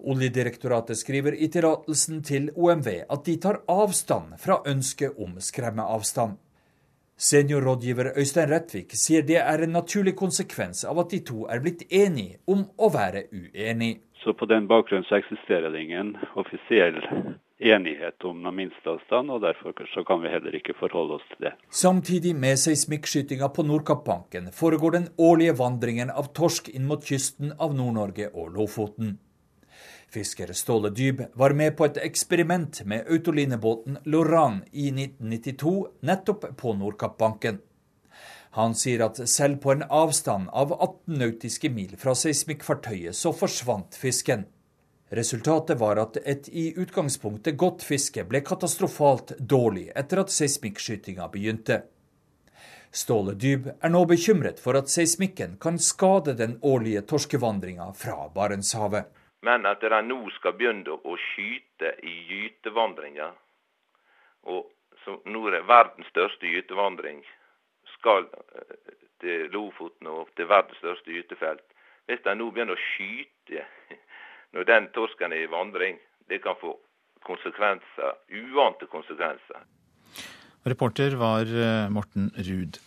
Oljedirektoratet 0.01 0.99
skriver 1.01 1.37
i 1.37 1.49
tillatelsen 1.53 2.21
til 2.25 2.51
OMV 2.57 2.89
at 3.09 3.25
de 3.25 3.37
tar 3.41 3.63
avstand 3.69 4.37
fra 4.41 4.61
ønsket 4.69 5.17
om 5.21 5.37
skremmeavstand. 5.41 6.37
Seniorrådgiver 7.21 8.15
Øystein 8.17 8.49
Rettvik 8.49 8.95
sier 8.97 9.25
det 9.29 9.37
er 9.43 9.61
en 9.61 9.75
naturlig 9.77 10.15
konsekvens 10.17 10.87
av 10.89 11.03
at 11.03 11.11
de 11.13 11.19
to 11.31 11.43
er 11.53 11.61
blitt 11.61 11.83
enige 11.93 12.39
om 12.49 12.63
å 12.81 12.89
være 12.95 13.27
uenige. 13.29 14.01
Så 14.25 14.33
på 14.33 14.49
den 14.49 14.69
bakgrunn 14.69 15.05
så 15.09 15.19
eksisterer 15.21 15.69
det 15.73 15.83
ingen 15.85 16.15
offisiell 16.41 16.97
enighet 17.61 18.25
om 18.25 18.41
noen 18.41 18.57
minsteavstand, 18.63 19.33
og 19.33 19.45
derfor 19.45 19.77
så 19.93 20.05
kan 20.09 20.25
vi 20.25 20.33
heller 20.33 20.57
ikke 20.57 20.77
forholde 20.81 21.19
oss 21.21 21.27
til 21.33 21.45
det. 21.45 21.55
Samtidig 21.69 22.33
med 22.37 22.57
seismikkskytinga 22.61 23.53
på 23.53 23.69
Nordkappbanken 23.69 24.49
foregår 24.57 24.97
den 24.97 25.09
årlige 25.21 25.59
vandringen 25.61 26.13
av 26.13 26.33
torsk 26.37 26.73
inn 26.73 26.89
mot 26.89 27.05
kysten 27.05 27.53
av 27.61 27.77
Nord-Norge 27.77 28.33
og 28.33 28.55
Lofoten. 28.57 29.19
Fisker 30.11 30.53
Ståle 30.53 30.91
Dyb 30.91 31.21
var 31.35 31.51
med 31.51 31.77
på 31.79 31.87
et 31.87 31.99
eksperiment 32.03 32.81
med 32.85 33.07
autolinebåten 33.07 33.99
Loran 34.05 34.65
i 34.73 34.89
1992, 34.91 35.75
nettopp 36.01 36.47
på 36.59 36.73
Nordkappbanken. 36.75 37.61
Han 38.59 38.75
sier 38.75 39.05
at 39.07 39.21
selv 39.31 39.61
på 39.63 39.71
en 39.71 39.85
avstand 39.87 40.51
av 40.51 40.73
18 40.75 41.21
nautiske 41.21 41.71
mil 41.71 41.95
fra 41.99 42.17
seismikkfartøyet 42.19 43.15
så 43.15 43.31
forsvant 43.31 43.95
fisken. 43.95 44.49
Resultatet 45.15 45.79
var 45.79 46.03
at 46.03 46.19
et 46.25 46.51
i 46.51 46.73
utgangspunktet 46.75 47.59
godt 47.59 47.87
fiske 47.87 48.27
ble 48.27 48.43
katastrofalt 48.47 49.37
dårlig 49.39 49.93
etter 49.95 50.25
at 50.25 50.35
seismikkskytinga 50.35 51.31
begynte. 51.31 51.85
Ståle 52.91 53.37
Dyb 53.39 53.71
er 53.79 53.95
nå 53.95 54.03
bekymret 54.11 54.59
for 54.59 54.75
at 54.75 54.91
seismikken 54.91 55.55
kan 55.63 55.79
skade 55.79 56.35
den 56.35 56.59
årlige 56.67 57.07
torskevandringa 57.07 57.93
fra 57.95 58.25
Barentshavet. 58.35 59.07
Men 59.43 59.67
at 59.67 59.81
de 59.81 60.03
nå 60.05 60.19
skal 60.37 60.57
begynne 60.59 60.99
å 61.01 61.17
skyte 61.33 61.95
i 62.05 62.15
gytevandringer, 62.29 63.33
og 64.53 64.69
nå 65.25 65.43
er 65.49 65.65
verdens 65.69 66.09
største 66.13 66.49
gytevandring 66.49 67.23
skal 67.97 68.29
eh, 68.29 68.77
til 69.21 69.49
Lofoten 69.53 70.09
og 70.13 70.29
til 70.37 70.49
verdens 70.49 70.79
største 70.81 71.13
gytefelt. 71.13 71.65
Hvis 72.09 72.23
de 72.25 72.35
nå 72.37 72.51
begynner 72.53 72.77
å 72.77 72.85
skyte 72.93 73.65
når 74.57 74.69
den 74.69 74.89
torsken 74.97 75.33
er 75.33 75.45
i 75.45 75.53
vandring, 75.53 76.01
det 76.29 76.43
kan 76.45 76.57
få 76.61 76.77
konsekvenser, 77.27 78.17
uante 78.53 78.89
konsekvenser. 78.93 79.65
Reporter 80.69 81.17
var 81.21 81.49
eh, 81.49 81.89
Morten 81.93 82.29
Ruud. 82.37 82.81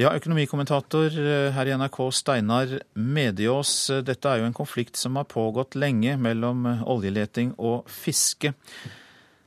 Ja, 0.00 0.14
økonomikommentator 0.16 1.12
eh, 1.12 1.50
her 1.52 1.68
i 1.68 1.74
NRK, 1.76 1.98
Steinar 2.16 2.70
Mediås. 2.96 3.72
Dette 4.06 4.30
er 4.30 4.40
jo 4.40 4.46
en 4.48 4.56
konflikt 4.56 4.96
som 4.96 5.18
har 5.20 5.26
pågått 5.28 5.76
lenge 5.76 6.14
mellom 6.16 6.64
oljeleting 6.88 7.50
og 7.60 7.90
fiske. 7.92 8.54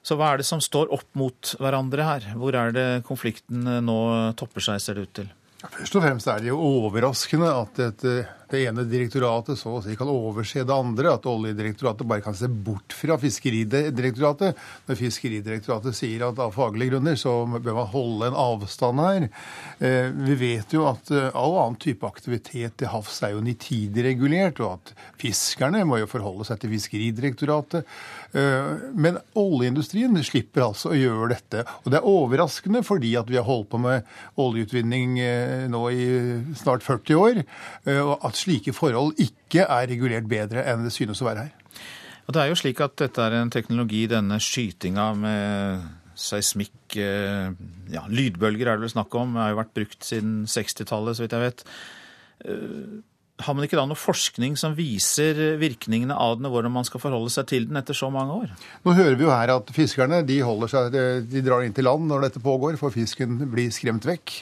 Så 0.05 0.17
hva 0.19 0.29
er 0.29 0.43
det 0.43 0.45
som 0.45 0.61
står 0.61 0.91
opp 0.93 1.07
mot 1.17 1.55
hverandre 1.57 2.05
her? 2.05 2.27
Hvor 2.37 2.53
er 2.59 2.75
det 2.75 2.85
konflikten 3.07 3.65
nå 3.81 3.97
topper 4.37 4.67
seg, 4.67 4.83
ser 4.83 4.99
det 4.99 5.07
ut 5.07 5.15
til? 5.23 5.31
Først 5.63 5.97
og 5.97 6.05
fremst 6.05 6.29
er 6.29 6.43
det 6.43 6.51
jo 6.51 6.59
overraskende 6.59 7.49
at 7.49 7.79
dette 7.79 8.15
det 8.53 8.63
ene 8.67 8.85
direktoratet 8.85 9.57
så 9.57 9.77
å 9.77 9.81
si 9.83 9.95
kan 9.97 10.09
overse 10.11 10.63
det 10.65 10.75
andre. 10.75 11.15
At 11.15 11.25
Oljedirektoratet 11.29 12.07
bare 12.07 12.23
kan 12.25 12.35
se 12.37 12.47
bort 12.47 12.93
fra 12.95 13.17
Fiskeridirektoratet. 13.21 14.59
Når 14.87 14.99
Fiskeridirektoratet 14.99 15.97
sier 15.97 16.27
at 16.27 16.41
av 16.41 16.53
faglige 16.55 16.93
grunner 16.93 17.17
så 17.19 17.35
bør 17.53 17.79
man 17.79 17.89
holde 17.93 18.29
en 18.29 18.39
avstand 18.43 19.01
her. 19.03 19.27
Eh, 19.79 20.09
vi 20.13 20.37
vet 20.39 20.75
jo 20.75 20.85
at 20.89 21.09
eh, 21.13 21.31
all 21.33 21.57
annen 21.63 21.79
type 21.81 22.05
aktivitet 22.07 22.77
til 22.79 22.91
havs 22.93 23.21
er 23.25 23.33
jo 23.33 23.43
nitidig 23.45 24.05
regulert, 24.05 24.61
og 24.61 24.77
at 24.77 24.93
fiskerne 25.21 25.83
må 25.87 26.01
jo 26.01 26.09
forholde 26.11 26.47
seg 26.47 26.61
til 26.61 26.73
Fiskeridirektoratet. 26.75 27.89
Eh, 28.37 28.87
men 28.93 29.19
oljeindustrien 29.39 30.13
slipper 30.25 30.67
altså 30.67 30.93
å 30.93 30.99
gjøre 30.99 31.31
dette. 31.33 31.65
Og 31.83 31.91
det 31.93 31.99
er 31.99 32.09
overraskende 32.09 32.83
fordi 32.85 33.15
at 33.17 33.29
vi 33.31 33.39
har 33.39 33.47
holdt 33.49 33.71
på 33.73 33.81
med 33.81 34.05
oljeutvinning 34.39 35.17
nå 35.73 35.83
i 35.93 36.05
snart 36.59 36.83
40 36.85 37.17
år. 37.17 37.41
og 38.03 38.25
at 38.25 38.37
slike 38.43 38.75
forhold 38.75 39.17
ikke 39.21 39.65
er 39.65 39.89
regulert 39.89 40.29
bedre 40.29 40.65
enn 40.69 40.85
det 40.85 40.93
synes 40.95 41.23
å 41.23 41.27
være 41.29 41.47
her. 41.47 41.83
Og 42.27 42.35
det 42.35 42.43
er 42.43 42.51
jo 42.51 42.59
slik 42.59 42.79
at 42.83 42.95
dette 43.01 43.23
er 43.23 43.35
en 43.39 43.51
teknologi, 43.51 44.05
denne 44.11 44.39
skytinga 44.39 45.09
med 45.19 45.89
seismikk 46.19 46.95
eh, 47.01 47.49
ja, 47.91 48.03
Lydbølger 48.07 48.69
er 48.69 48.77
det 48.77 48.85
vel 48.85 48.93
snakk 48.93 49.15
om, 49.17 49.35
har 49.39 49.51
jo 49.53 49.59
vært 49.59 49.73
brukt 49.75 50.05
siden 50.07 50.43
60-tallet, 50.49 51.17
så 51.17 51.25
vidt 51.25 51.35
jeg 51.35 51.47
vet. 51.47 51.65
Har 53.43 53.55
man 53.57 53.65
ikke 53.67 53.77
da 53.79 53.85
noe 53.89 53.99
forskning 53.99 54.55
som 54.59 54.75
viser 54.77 55.57
virkningene 55.61 56.15
av 56.15 56.37
den, 56.37 56.47
og 56.47 56.55
hvordan 56.55 56.73
man 56.75 56.87
skal 56.87 57.01
forholde 57.03 57.31
seg 57.33 57.47
til 57.51 57.67
den 57.69 57.79
etter 57.79 57.97
så 57.97 58.09
mange 58.13 58.37
år? 58.43 58.53
Nå 58.85 58.95
hører 58.97 59.17
vi 59.19 59.27
jo 59.27 59.33
her 59.33 59.53
at 59.55 59.71
fiskerne 59.75 60.21
de, 60.27 60.39
seg, 60.71 60.97
de 61.29 61.43
drar 61.45 61.65
inn 61.65 61.75
til 61.75 61.87
land 61.87 62.07
når 62.09 62.27
dette 62.27 62.43
pågår, 62.43 62.77
for 62.79 62.93
fisken 62.93 63.41
blir 63.51 63.71
skremt 63.75 64.07
vekk. 64.07 64.35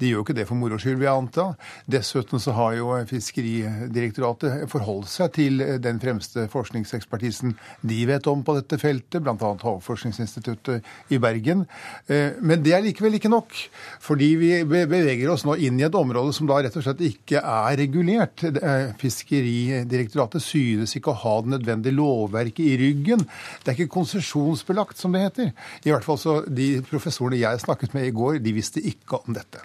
De 0.00 0.10
gjør 0.10 0.20
jo 0.20 0.26
ikke 0.26 0.38
det 0.38 0.46
for 0.48 0.60
moro 0.60 0.78
skyld, 0.80 0.98
vil 1.00 1.08
jeg 1.08 1.22
anta. 1.24 1.46
Dessuten 1.90 2.42
så 2.42 2.54
har 2.56 2.76
jo 2.78 2.92
Fiskeridirektoratet 3.08 4.64
forholdt 4.70 5.10
seg 5.10 5.32
til 5.36 5.62
den 5.82 6.00
fremste 6.02 6.46
forskningsekspertisen 6.52 7.54
de 7.84 8.00
vet 8.08 8.26
om 8.30 8.42
på 8.44 8.56
dette 8.58 8.78
feltet, 8.80 9.22
bl.a. 9.24 9.34
Havforskningsinstituttet 9.34 11.12
i 11.14 11.20
Bergen. 11.22 11.64
Eh, 12.06 12.36
men 12.44 12.62
det 12.64 12.74
er 12.76 12.84
likevel 12.84 13.18
ikke 13.18 13.32
nok, 13.32 13.54
fordi 14.02 14.30
vi 14.40 14.52
beveger 14.68 15.30
oss 15.32 15.46
nå 15.46 15.56
inn 15.64 15.80
i 15.80 15.86
et 15.86 15.98
område 15.98 16.34
som 16.36 16.48
da 16.48 16.60
rett 16.64 16.76
og 16.78 16.86
slett 16.86 17.02
ikke 17.04 17.42
er 17.42 17.78
regulert. 17.80 18.43
Eh, 18.44 18.94
Fiskeridirektoratet 19.00 20.44
synes 20.44 20.94
ikke 20.96 21.12
å 21.12 21.20
ha 21.24 21.34
det 21.42 21.54
nødvendige 21.56 21.96
lovverket 21.96 22.64
i 22.64 22.78
ryggen. 22.80 23.26
Det 23.62 23.72
er 23.72 23.78
ikke 23.78 23.96
konsesjonsbelagt, 23.98 24.98
som 25.00 25.14
det 25.14 25.24
heter. 25.26 25.52
I 25.84 25.94
hvert 25.94 26.06
fall 26.06 26.20
så 26.20 26.40
De 26.44 26.82
professorene 26.88 27.40
jeg 27.40 27.62
snakket 27.64 27.94
med 27.96 28.08
i 28.08 28.14
går, 28.14 28.40
de 28.44 28.56
visste 28.56 28.82
ikke 28.84 29.22
om 29.24 29.36
dette. 29.36 29.62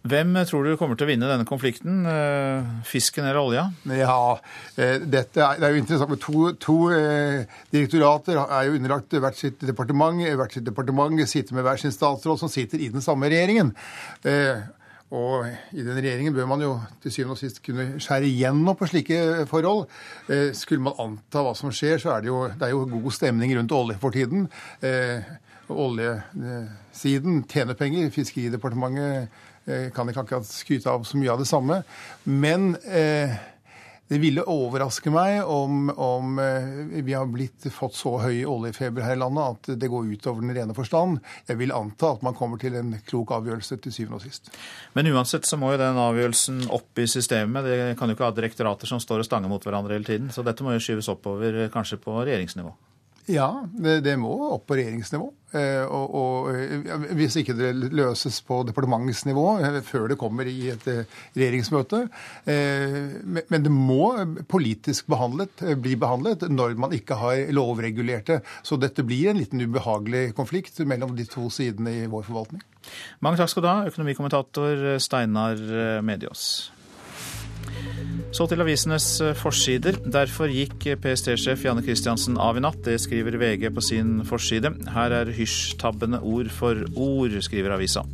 Hvem 0.00 0.32
tror 0.48 0.64
du 0.64 0.76
kommer 0.80 0.96
til 0.96 1.04
å 1.04 1.10
vinne 1.10 1.28
denne 1.28 1.44
konflikten? 1.44 2.06
Eh, 2.08 2.68
fisken 2.88 3.26
eller 3.26 3.40
olja? 3.42 3.66
Ja, 3.92 4.38
eh, 4.80 4.96
dette 5.04 5.42
er, 5.44 5.60
det 5.60 5.66
er 5.68 5.74
jo 5.74 5.82
interessant. 5.82 6.22
To, 6.24 6.52
to 6.56 6.76
eh, 6.96 7.44
direktorater 7.74 8.40
er 8.40 8.68
jo 8.68 8.78
underlagt 8.78 9.12
hvert 9.12 9.36
sitt 9.36 9.60
departement. 9.60 10.22
Hvert 10.40 10.56
sitt 10.56 10.64
departement 10.64 11.20
sitter 11.28 11.58
med 11.58 11.68
hver 11.68 11.82
sin 11.82 11.92
statsråd, 11.92 12.40
som 12.40 12.48
sitter 12.48 12.80
i 12.80 12.88
den 12.88 13.04
samme 13.04 13.28
regjeringen. 13.28 13.74
Eh, 14.24 14.64
og 15.10 15.46
i 15.74 15.82
den 15.82 15.98
regjeringen 15.98 16.34
bør 16.34 16.46
man 16.46 16.62
jo 16.62 16.76
til 17.02 17.12
syvende 17.12 17.34
og 17.34 17.40
sist 17.40 17.58
kunne 17.66 17.98
skjære 17.98 18.28
igjennom 18.28 18.76
på 18.78 18.86
slike 18.86 19.46
forhold. 19.50 19.88
Eh, 20.30 20.52
skulle 20.54 20.84
man 20.86 20.98
anta 21.02 21.42
hva 21.42 21.54
som 21.58 21.72
skjer, 21.74 21.98
så 21.98 22.14
er 22.14 22.22
det 22.22 22.30
jo, 22.30 22.44
det 22.46 22.68
er 22.68 22.74
jo 22.76 22.84
god 22.92 23.16
stemning 23.16 23.56
rundt 23.58 23.74
olje 23.74 23.98
for 23.98 24.14
tiden. 24.14 24.46
Eh, 24.86 25.26
oljesiden 25.70 27.42
tjener 27.50 27.78
penger. 27.78 28.10
Fiskeridepartementet 28.14 29.40
eh, 29.66 29.88
kan 29.94 30.08
ikke 30.08 30.24
akkurat 30.24 30.46
skryte 30.46 30.90
av 30.90 31.02
så 31.08 31.18
mye 31.18 31.34
av 31.34 31.42
det 31.42 31.50
samme. 31.50 31.82
Men 32.24 32.76
eh, 32.86 33.34
det 34.10 34.18
ville 34.18 34.42
overraske 34.50 35.10
meg 35.14 35.46
om, 35.46 35.86
om 35.94 36.38
eh, 36.42 36.70
vi 37.06 37.14
har 37.14 37.28
blitt, 37.30 37.68
fått 37.70 37.94
så 37.94 38.16
høy 38.18 38.40
oljefeber 38.42 39.04
her 39.06 39.14
i 39.14 39.20
landet 39.22 39.44
at 39.70 39.78
det 39.78 39.90
går 39.92 40.08
utover 40.10 40.42
den 40.42 40.56
rene 40.56 40.74
forstand. 40.74 41.20
Jeg 41.46 41.60
vil 41.60 41.70
anta 41.70 42.10
at 42.16 42.26
man 42.26 42.34
kommer 42.34 42.58
til 42.58 42.74
en 42.80 42.90
klok 43.06 43.30
avgjørelse 43.38 43.78
til 43.84 43.94
syvende 43.94 44.18
og 44.18 44.26
sist. 44.26 44.50
Men 44.98 45.12
uansett 45.12 45.46
så 45.46 45.60
må 45.60 45.70
jo 45.76 45.82
den 45.84 46.02
avgjørelsen 46.02 46.64
opp 46.74 46.98
i 46.98 47.06
systemet. 47.06 47.70
Det 47.70 47.80
kan 48.00 48.10
jo 48.10 48.18
ikke 48.18 48.26
ha 48.26 48.34
direktorater 48.34 48.90
som 48.90 48.98
står 48.98 49.22
og 49.22 49.30
stanger 49.30 49.52
mot 49.52 49.62
hverandre 49.62 49.94
hele 49.94 50.10
tiden. 50.10 50.34
Så 50.34 50.42
dette 50.42 50.66
må 50.66 50.74
jo 50.74 50.82
skyves 50.82 51.12
oppover, 51.14 51.68
kanskje 51.70 52.02
på 52.02 52.18
regjeringsnivå. 52.24 52.74
Ja, 53.28 53.66
det, 53.72 54.00
det 54.06 54.16
må 54.18 54.32
opp 54.54 54.66
på 54.70 54.78
regjeringsnivå. 54.78 55.28
Eh, 55.50 55.82
og, 55.82 56.12
og, 56.14 56.48
eh, 56.54 57.06
hvis 57.18 57.34
ikke 57.40 57.56
det 57.58 57.72
løses 57.90 58.38
på 58.46 58.60
departementsnivå 58.68 59.46
eh, 59.58 59.78
før 59.82 60.06
det 60.12 60.18
kommer 60.20 60.46
i 60.46 60.70
et 60.70 60.86
regjeringsmøte. 60.86 62.04
Men 62.46 63.66
det 63.66 63.72
må 63.74 64.12
politisk 64.50 65.10
behandlet, 65.10 65.64
bli 65.82 65.96
behandlet 65.98 66.46
når 66.50 66.76
man 66.80 66.94
ikke 66.96 67.18
har 67.18 67.50
lovregulert 67.54 68.30
det. 68.30 68.40
Så 68.66 68.78
dette 68.80 69.04
blir 69.06 69.32
en 69.32 69.40
liten 69.40 69.62
ubehagelig 69.62 70.30
konflikt 70.38 70.78
mellom 70.86 71.16
de 71.18 71.26
to 71.28 71.50
sidene 71.52 71.96
i 72.04 72.10
vår 72.10 72.26
forvaltning. 72.30 72.62
Mange 73.24 73.40
takk 73.40 73.52
skal 73.52 73.66
du 73.66 73.70
ha, 73.70 73.78
økonomikommentator 73.90 75.00
Steinar 75.02 75.60
Mediås. 76.06 76.70
Så 78.30 78.46
til 78.46 78.62
avisenes 78.62 79.06
eh, 79.24 79.34
forsider. 79.34 79.98
Derfor 80.06 80.52
gikk 80.54 80.86
PST-sjef 81.02 81.64
Janne 81.66 81.82
Christiansen 81.82 82.38
av 82.38 82.58
i 82.58 82.62
natt. 82.62 82.78
Det 82.86 83.00
skriver 83.02 83.38
VG 83.40 83.66
på 83.74 83.82
sin 83.82 84.20
forside. 84.28 84.70
Her 84.94 85.16
er 85.18 85.34
hysjtabbende 85.34 86.22
ord 86.22 86.52
for 86.54 86.78
ord, 86.94 87.34
skriver 87.42 87.74
avisa. 87.74 88.06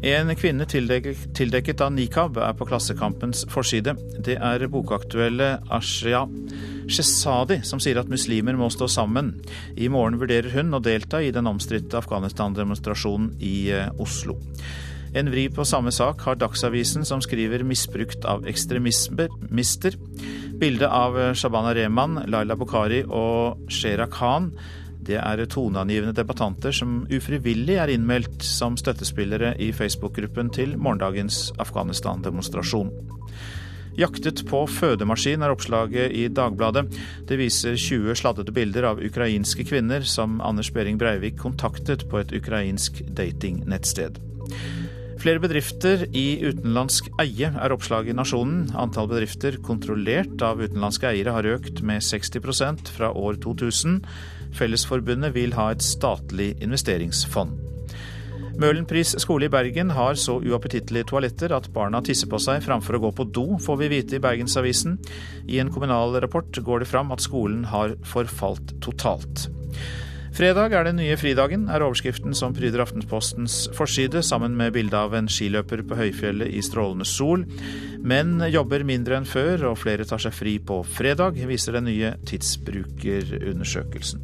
En 0.00 0.32
kvinne 0.32 0.64
tildekket 0.64 1.82
av 1.84 1.90
nikab 1.92 2.38
er 2.40 2.54
på 2.56 2.66
Klassekampens 2.66 3.44
forside. 3.52 3.92
Det 4.18 4.38
er 4.40 4.64
bokaktuelle 4.72 5.58
Ashia 5.76 6.22
Shesadi 6.90 7.60
som 7.68 7.82
sier 7.84 8.00
at 8.00 8.08
muslimer 8.10 8.56
må 8.56 8.70
stå 8.72 8.88
sammen. 8.90 9.34
I 9.76 9.90
morgen 9.92 10.16
vurderer 10.18 10.50
hun 10.56 10.72
å 10.74 10.80
delta 10.82 11.20
i 11.22 11.30
den 11.36 11.46
omstridte 11.50 12.00
Afghanistan-demonstrasjonen 12.00 13.34
i 13.44 13.56
eh, 13.76 13.92
Oslo. 14.00 14.40
En 15.14 15.30
vri 15.30 15.48
på 15.50 15.64
samme 15.66 15.90
sak 15.90 16.20
har 16.22 16.36
Dagsavisen, 16.38 17.04
som 17.04 17.20
skriver 17.22 17.64
'misbrukt 17.64 18.24
av 18.24 18.46
ekstremister'. 18.46 19.96
Bildet 20.58 20.88
av 20.88 21.34
Shabana 21.34 21.74
Rehman, 21.74 22.22
Laila 22.26 22.56
Bokhari 22.56 23.02
og 23.02 23.58
Shera 23.68 24.06
Khan. 24.06 24.52
Det 25.02 25.16
er 25.16 25.46
toneangivende 25.46 26.14
debattanter 26.14 26.70
som 26.72 27.06
ufrivillig 27.10 27.74
er 27.80 27.88
innmeldt 27.88 28.42
som 28.42 28.76
støttespillere 28.76 29.56
i 29.58 29.72
Facebook-gruppen 29.72 30.52
til 30.52 30.76
morgendagens 30.78 31.52
Afghanistan-demonstrasjon. 31.58 32.92
Jaktet 33.98 34.46
på 34.46 34.66
fødemaskin 34.66 35.42
er 35.42 35.50
oppslaget 35.50 36.12
i 36.12 36.28
Dagbladet. 36.28 36.86
Det 37.26 37.38
viser 37.38 37.74
20 37.74 38.14
sladdete 38.14 38.52
bilder 38.52 38.86
av 38.92 39.02
ukrainske 39.02 39.64
kvinner 39.64 40.06
som 40.06 40.40
Anders 40.40 40.70
Behring 40.70 40.98
Breivik 40.98 41.36
kontaktet 41.36 42.06
på 42.08 42.22
et 42.22 42.32
ukrainsk 42.32 43.02
datingnettsted. 43.16 44.20
Flere 45.20 45.40
bedrifter 45.42 46.06
i 46.16 46.40
utenlandsk 46.48 47.10
eie 47.20 47.50
er 47.52 47.72
oppslaget 47.74 48.14
i 48.14 48.16
Nasjonen. 48.16 48.70
Antall 48.80 49.10
bedrifter 49.10 49.58
kontrollert 49.60 50.40
av 50.40 50.62
utenlandske 50.62 51.10
eiere 51.10 51.34
har 51.36 51.48
økt 51.58 51.82
med 51.84 52.00
60% 52.06 52.88
fra 52.96 53.10
år 53.12 53.36
2000. 53.44 53.98
Fellesforbundet 54.56 55.34
vil 55.36 55.52
ha 55.58 55.68
et 55.74 55.84
statlig 55.84 56.54
investeringsfond. 56.64 57.52
Møhlenpris 58.60 59.12
skole 59.20 59.46
i 59.48 59.52
Bergen 59.52 59.92
har 59.96 60.16
så 60.20 60.38
uappetittlige 60.40 61.12
toaletter 61.12 61.52
at 61.56 61.68
barna 61.72 62.00
tisser 62.04 62.28
på 62.28 62.40
seg 62.40 62.64
framfor 62.64 62.96
å 62.96 63.04
gå 63.04 63.14
på 63.20 63.28
do, 63.28 63.46
får 63.60 63.80
vi 63.84 63.92
vite 63.92 64.16
i 64.16 64.24
Bergensavisen. 64.24 64.98
I 65.48 65.60
en 65.60 65.72
kommunal 65.72 66.16
rapport 66.24 66.64
går 66.64 66.82
det 66.82 66.88
fram 66.88 67.12
at 67.12 67.24
skolen 67.24 67.66
har 67.68 67.98
forfalt 68.08 68.78
totalt. 68.84 69.50
Fredag 70.30 70.70
er 70.72 70.84
den 70.86 71.00
nye 71.00 71.16
fridagen, 71.18 71.64
er 71.66 71.82
overskriften 71.82 72.36
som 72.38 72.54
pryder 72.54 72.84
Aftenpostens 72.84 73.64
forside, 73.74 74.22
sammen 74.22 74.54
med 74.56 74.72
bilde 74.76 74.94
av 74.94 75.14
en 75.18 75.26
skiløper 75.28 75.82
på 75.82 75.98
høyfjellet 75.98 76.54
i 76.54 76.62
strålende 76.62 77.04
sol. 77.08 77.42
Menn 77.98 78.38
jobber 78.46 78.86
mindre 78.86 79.18
enn 79.18 79.26
før, 79.26 79.66
og 79.72 79.80
flere 79.82 80.06
tar 80.06 80.22
seg 80.22 80.32
fri 80.36 80.54
på 80.62 80.84
fredag, 80.86 81.34
viser 81.50 81.74
den 81.76 81.90
nye 81.90 82.14
tidsbrukerundersøkelsen. 82.30 84.22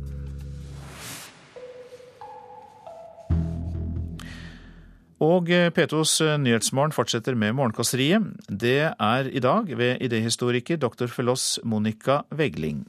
Og 5.26 5.48
P2s 5.48 6.20
Nyhetsmorgen 6.38 6.92
fortsetter 6.94 7.34
med 7.34 7.56
Morgenkåseriet. 7.58 8.22
Det 8.46 8.92
er 8.94 9.30
i 9.32 9.40
dag 9.42 9.64
ved 9.74 9.98
idéhistoriker 10.04 10.76
dr. 10.78 11.08
Feloss 11.10 11.58
Monica 11.64 12.22
Vegling. 12.30 12.84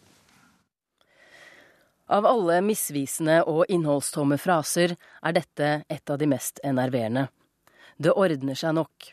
Av 2.07 2.25
alle 2.25 2.61
misvisende 2.63 3.41
og 3.51 3.65
innholdstomme 3.67 4.37
fraser 4.39 4.95
er 4.95 5.35
dette 5.35 5.71
et 5.91 6.09
av 6.09 6.19
de 6.21 6.29
mest 6.31 6.61
enerverende. 6.63 7.27
Det 7.97 8.13
ordner 8.15 8.55
seg 8.55 8.77
nok. 8.77 9.11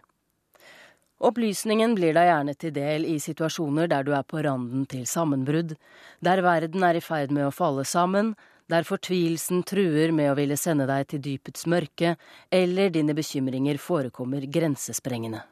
Opplysningen 1.24 1.94
blir 1.96 2.14
deg 2.14 2.28
gjerne 2.28 2.54
til 2.58 2.74
del 2.74 3.06
i 3.08 3.16
situasjoner 3.22 3.88
der 3.90 4.06
du 4.06 4.12
er 4.14 4.26
på 4.28 4.42
randen 4.44 4.84
til 4.90 5.06
sammenbrudd, 5.08 5.74
der 6.20 6.42
verden 6.44 6.84
er 6.86 6.98
i 6.98 7.02
ferd 7.02 7.32
med 7.34 7.48
å 7.48 7.54
falle 7.54 7.86
sammen, 7.88 8.34
der 8.70 8.86
fortvilelsen 8.86 9.62
truer 9.66 10.12
med 10.12 10.30
å 10.30 10.38
ville 10.38 10.56
sende 10.60 10.86
deg 10.88 11.08
til 11.10 11.22
dypets 11.24 11.66
mørke, 11.70 12.14
eller 12.50 12.94
dine 12.94 13.16
bekymringer 13.16 13.80
forekommer 13.80 14.46
grensesprengende. 14.46 15.42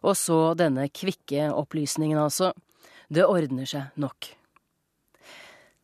Og 0.00 0.16
så 0.16 0.54
denne 0.56 0.88
kvikke 0.88 1.50
opplysningen, 1.52 2.18
altså. 2.18 2.54
Det 3.10 3.26
ordner 3.26 3.66
seg 3.68 3.98
nok. 4.00 4.39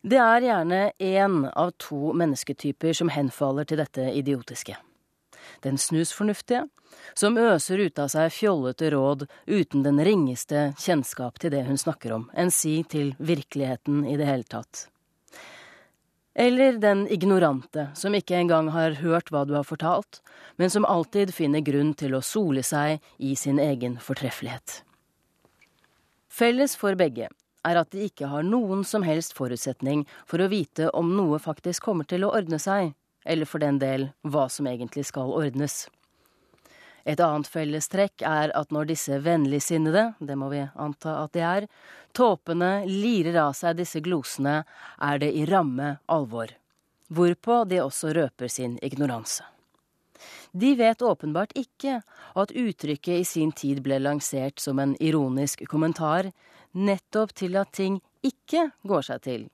Det 0.06 0.18
er 0.22 0.44
gjerne 0.44 0.80
én 1.02 1.40
av 1.50 1.72
to 1.82 2.12
mennesketyper 2.14 2.94
som 2.94 3.08
henfaller 3.10 3.66
til 3.66 3.80
dette 3.80 4.04
idiotiske. 4.14 4.76
Den 5.66 5.78
snusfornuftige, 5.82 6.60
som 7.14 7.38
øser 7.38 7.80
ut 7.82 7.98
av 7.98 8.12
seg 8.12 8.30
fjollete 8.30 8.92
råd 8.94 9.24
uten 9.50 9.82
den 9.82 9.98
ringeste 10.06 10.68
kjennskap 10.78 11.40
til 11.42 11.50
det 11.56 11.64
hun 11.66 11.80
snakker 11.80 12.14
om, 12.14 12.28
enn 12.38 12.52
si 12.54 12.84
til 12.86 13.16
virkeligheten 13.18 14.04
i 14.06 14.14
det 14.20 14.28
hele 14.28 14.46
tatt. 14.46 14.84
Eller 16.38 16.78
den 16.78 17.08
ignorante, 17.10 17.88
som 17.98 18.14
ikke 18.14 18.36
engang 18.38 18.68
har 18.76 19.00
hørt 19.00 19.32
hva 19.34 19.42
du 19.42 19.56
har 19.56 19.66
fortalt, 19.66 20.20
men 20.54 20.70
som 20.70 20.86
alltid 20.86 21.32
finner 21.34 21.66
grunn 21.66 21.96
til 21.98 22.14
å 22.14 22.22
sole 22.22 22.62
seg 22.62 23.02
i 23.18 23.34
sin 23.34 23.58
egen 23.58 23.98
fortreffelighet. 23.98 24.84
Felles 26.30 26.76
for 26.78 26.94
begge 26.94 27.32
er 27.66 27.80
at 27.80 27.90
de 27.90 28.06
ikke 28.06 28.30
har 28.30 28.46
noen 28.46 28.84
som 28.86 29.04
helst 29.06 29.34
forutsetning 29.36 30.04
for 30.26 30.42
å 30.42 30.50
vite 30.52 30.90
om 30.94 31.12
noe 31.16 31.40
faktisk 31.42 31.88
kommer 31.88 32.08
til 32.08 32.26
å 32.26 32.32
ordne 32.38 32.60
seg, 32.62 32.94
eller 33.26 33.48
for 33.50 33.62
den 33.62 33.80
del 33.82 34.10
hva 34.22 34.46
som 34.52 34.68
egentlig 34.70 35.06
skal 35.10 35.34
ordnes. 35.34 35.86
Et 37.06 37.20
annet 37.22 37.46
fellestrekk 37.46 38.22
er 38.26 38.50
at 38.58 38.72
når 38.74 38.88
disse 38.90 39.18
vennligsinnede, 39.22 40.08
det 40.18 40.36
må 40.38 40.48
vi 40.50 40.64
anta 40.74 41.20
at 41.22 41.34
de 41.36 41.42
er, 41.46 41.66
tåpene 42.16 42.80
lirer 42.88 43.38
av 43.44 43.52
seg 43.54 43.78
disse 43.78 44.02
glosene, 44.02 44.64
er 44.98 45.20
det 45.22 45.30
i 45.30 45.44
ramme 45.46 45.96
alvor. 46.10 46.50
Hvorpå 47.06 47.62
de 47.70 47.78
også 47.84 48.10
røper 48.16 48.50
sin 48.50 48.74
ignoranse. 48.82 49.46
De 50.56 50.72
vet 50.74 51.02
åpenbart 51.02 51.52
ikke 51.54 52.00
at 52.34 52.54
uttrykket 52.56 53.20
i 53.20 53.28
sin 53.28 53.52
tid 53.52 53.82
ble 53.84 54.00
lansert 54.02 54.58
som 54.62 54.80
en 54.82 54.96
ironisk 54.98 55.62
kommentar, 55.70 56.32
nettopp 56.76 57.32
til 57.34 57.56
at 57.56 57.72
ting 57.72 58.00
ikke 58.26 58.70
går 58.84 59.06
seg 59.08 59.22
til, 59.24 59.46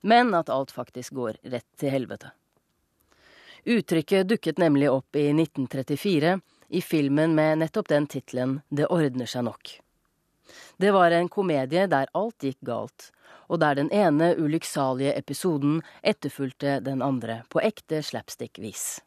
men 0.00 0.30
at 0.38 0.50
alt 0.52 0.70
faktisk 0.74 1.16
går 1.18 1.40
rett 1.50 1.66
til 1.80 1.92
helvete. 1.94 2.30
Uttrykket 3.68 4.28
dukket 4.30 4.60
nemlig 4.62 4.88
opp 4.90 5.16
i 5.18 5.28
1934 5.34 6.38
i 6.68 6.80
filmen 6.84 7.34
med 7.34 7.58
nettopp 7.64 7.88
den 7.90 8.06
tittelen 8.06 8.60
Det 8.68 8.86
ordner 8.86 9.26
seg 9.26 9.44
nok. 9.48 9.80
Det 10.76 10.92
var 10.94 11.10
en 11.10 11.28
komedie 11.28 11.86
der 11.90 12.08
alt 12.14 12.44
gikk 12.44 12.60
galt, 12.64 13.10
og 13.48 13.60
der 13.60 13.74
den 13.74 13.90
ene 13.92 14.34
ulykksalige 14.38 15.16
episoden 15.18 15.82
etterfulgte 16.02 16.78
den 16.84 17.02
andre 17.02 17.42
på 17.48 17.60
ekte 17.64 18.00
slapstick-vis. 18.04 19.00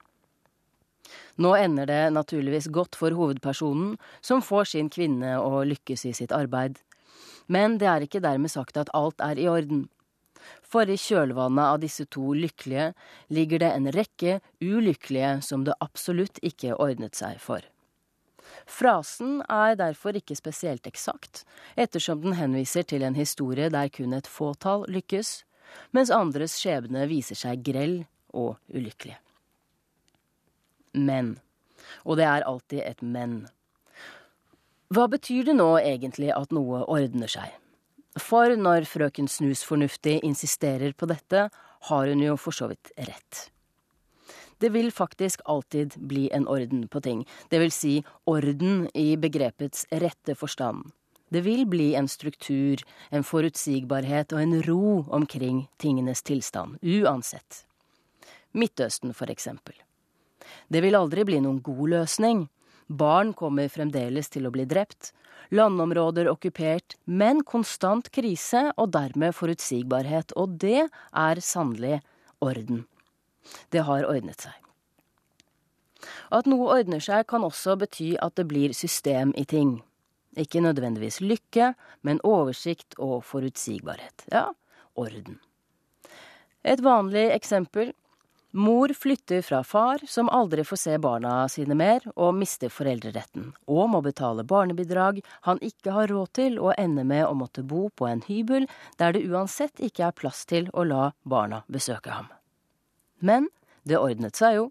Nå 1.41 1.55
ender 1.55 1.87
det 1.87 2.01
naturligvis 2.13 2.67
godt 2.67 2.95
for 2.99 3.15
hovedpersonen, 3.15 3.95
som 4.21 4.43
får 4.43 4.73
sin 4.73 4.89
kvinne 4.89 5.37
å 5.39 5.63
lykkes 5.67 6.05
i 6.05 6.13
sitt 6.13 6.35
arbeid. 6.35 6.77
Men 7.51 7.75
det 7.81 7.89
er 7.89 8.05
ikke 8.05 8.23
dermed 8.23 8.53
sagt 8.53 8.79
at 8.79 8.91
alt 8.95 9.19
er 9.23 9.39
i 9.39 9.49
orden. 9.51 9.89
For 10.65 10.89
i 10.89 10.97
kjølvannet 10.97 11.67
av 11.67 11.81
disse 11.83 12.07
to 12.09 12.31
lykkelige 12.33 12.91
ligger 13.35 13.61
det 13.61 13.73
en 13.75 13.91
rekke 13.93 14.39
ulykkelige 14.63 15.35
som 15.45 15.65
det 15.67 15.77
absolutt 15.83 16.39
ikke 16.45 16.77
ordnet 16.79 17.17
seg 17.19 17.37
for. 17.43 17.61
Frasen 18.65 19.41
er 19.51 19.75
derfor 19.79 20.15
ikke 20.17 20.35
spesielt 20.35 20.87
eksakt, 20.87 21.43
ettersom 21.79 22.23
den 22.23 22.35
henviser 22.39 22.87
til 22.87 23.03
en 23.05 23.17
historie 23.19 23.69
der 23.73 23.91
kun 23.93 24.15
et 24.15 24.29
fåtall 24.29 24.85
lykkes, 24.91 25.41
mens 25.95 26.11
andres 26.11 26.57
skjebne 26.59 27.05
viser 27.11 27.37
seg 27.39 27.63
grell 27.67 28.01
og 28.33 28.57
ulykkelig. 28.71 29.17
Men, 30.97 31.37
og 32.03 32.19
det 32.19 32.27
er 32.27 32.47
alltid 32.47 32.83
et 32.83 33.01
men. 33.01 33.43
Hva 34.91 35.07
betyr 35.07 35.45
det 35.47 35.53
nå 35.55 35.69
egentlig 35.79 36.33
at 36.35 36.51
noe 36.51 36.81
ordner 36.91 37.31
seg? 37.31 37.47
For 38.19 38.51
når 38.59 38.83
frøken 38.91 39.29
Snusfornuftig 39.31 40.17
insisterer 40.27 40.91
på 40.91 41.07
dette, 41.07 41.45
har 41.87 42.11
hun 42.11 42.23
jo 42.25 42.35
for 42.35 42.51
så 42.51 42.67
vidt 42.67 42.91
rett. 42.99 43.45
Det 44.59 44.73
vil 44.75 44.91
faktisk 44.91 45.41
alltid 45.49 45.95
bli 45.95 46.27
en 46.35 46.43
orden 46.43 46.83
på 46.91 46.99
ting, 47.01 47.23
det 47.49 47.63
vil 47.63 47.71
si 47.71 47.93
orden 48.27 48.89
i 48.93 49.15
begrepets 49.15 49.87
rette 50.03 50.35
forstand. 50.35 50.91
Det 51.31 51.45
vil 51.47 51.63
bli 51.65 51.93
en 51.95 52.11
struktur, 52.11 52.83
en 53.09 53.23
forutsigbarhet 53.23 54.35
og 54.35 54.43
en 54.43 54.59
ro 54.67 55.05
omkring 55.07 55.69
tingenes 55.79 56.21
tilstand, 56.21 56.83
uansett. 56.83 57.63
Midtøsten, 58.51 59.15
for 59.15 59.31
eksempel. 59.31 59.73
Det 60.67 60.83
vil 60.83 60.99
aldri 60.99 61.23
bli 61.23 61.39
noen 61.39 61.63
god 61.63 61.87
løsning. 61.95 62.49
Barn 62.91 63.31
kommer 63.33 63.69
fremdeles 63.71 64.27
til 64.33 64.47
å 64.47 64.51
bli 64.51 64.65
drept, 64.67 65.13
landområder 65.55 66.27
okkupert, 66.31 66.97
men 67.05 67.39
konstant 67.47 68.09
krise 68.11 68.65
og 68.75 68.91
dermed 68.95 69.35
forutsigbarhet, 69.35 70.33
og 70.35 70.57
det 70.59 70.87
er 70.87 71.43
sannelig 71.43 72.01
orden. 72.43 72.83
Det 73.71 73.85
har 73.87 74.07
ordnet 74.09 74.43
seg. 74.43 74.57
At 76.35 76.49
noe 76.49 76.67
ordner 76.79 76.99
seg 77.03 77.27
kan 77.29 77.45
også 77.47 77.77
bety 77.79 78.15
at 78.19 78.35
det 78.35 78.47
blir 78.49 78.75
system 78.75 79.31
i 79.39 79.45
ting. 79.45 79.79
Ikke 80.39 80.63
nødvendigvis 80.63 81.21
lykke, 81.23 81.73
men 82.07 82.21
oversikt 82.27 82.95
og 82.99 83.21
forutsigbarhet. 83.27 84.27
Ja, 84.31 84.49
orden. 84.99 85.39
Et 86.63 86.83
vanlig 86.83 87.29
eksempel 87.31 87.93
Mor 88.53 88.91
flytter 88.93 89.41
fra 89.41 89.63
far, 89.63 90.01
som 90.07 90.29
aldri 90.29 90.63
får 90.63 90.75
se 90.75 90.97
barna 90.97 91.49
sine 91.49 91.75
mer, 91.75 92.03
og 92.19 92.35
mister 92.35 92.67
foreldreretten, 92.67 93.53
og 93.71 93.85
må 93.93 94.01
betale 94.03 94.43
barnebidrag 94.43 95.21
han 95.47 95.61
ikke 95.63 95.93
har 95.95 96.11
råd 96.11 96.33
til, 96.35 96.57
og 96.59 96.75
ender 96.77 97.07
med 97.07 97.23
å 97.29 97.37
måtte 97.37 97.63
bo 97.63 97.85
på 97.95 98.09
en 98.09 98.23
hybel 98.27 98.67
der 98.99 99.15
det 99.15 99.23
uansett 99.23 99.79
ikke 99.79 100.09
er 100.09 100.17
plass 100.19 100.43
til 100.49 100.67
å 100.75 100.83
la 100.83 101.13
barna 101.23 101.61
besøke 101.71 102.11
ham. 102.11 102.27
Men 103.23 103.47
det 103.87 104.01
ordnet 104.01 104.35
seg 104.35 104.57
jo. 104.59 104.67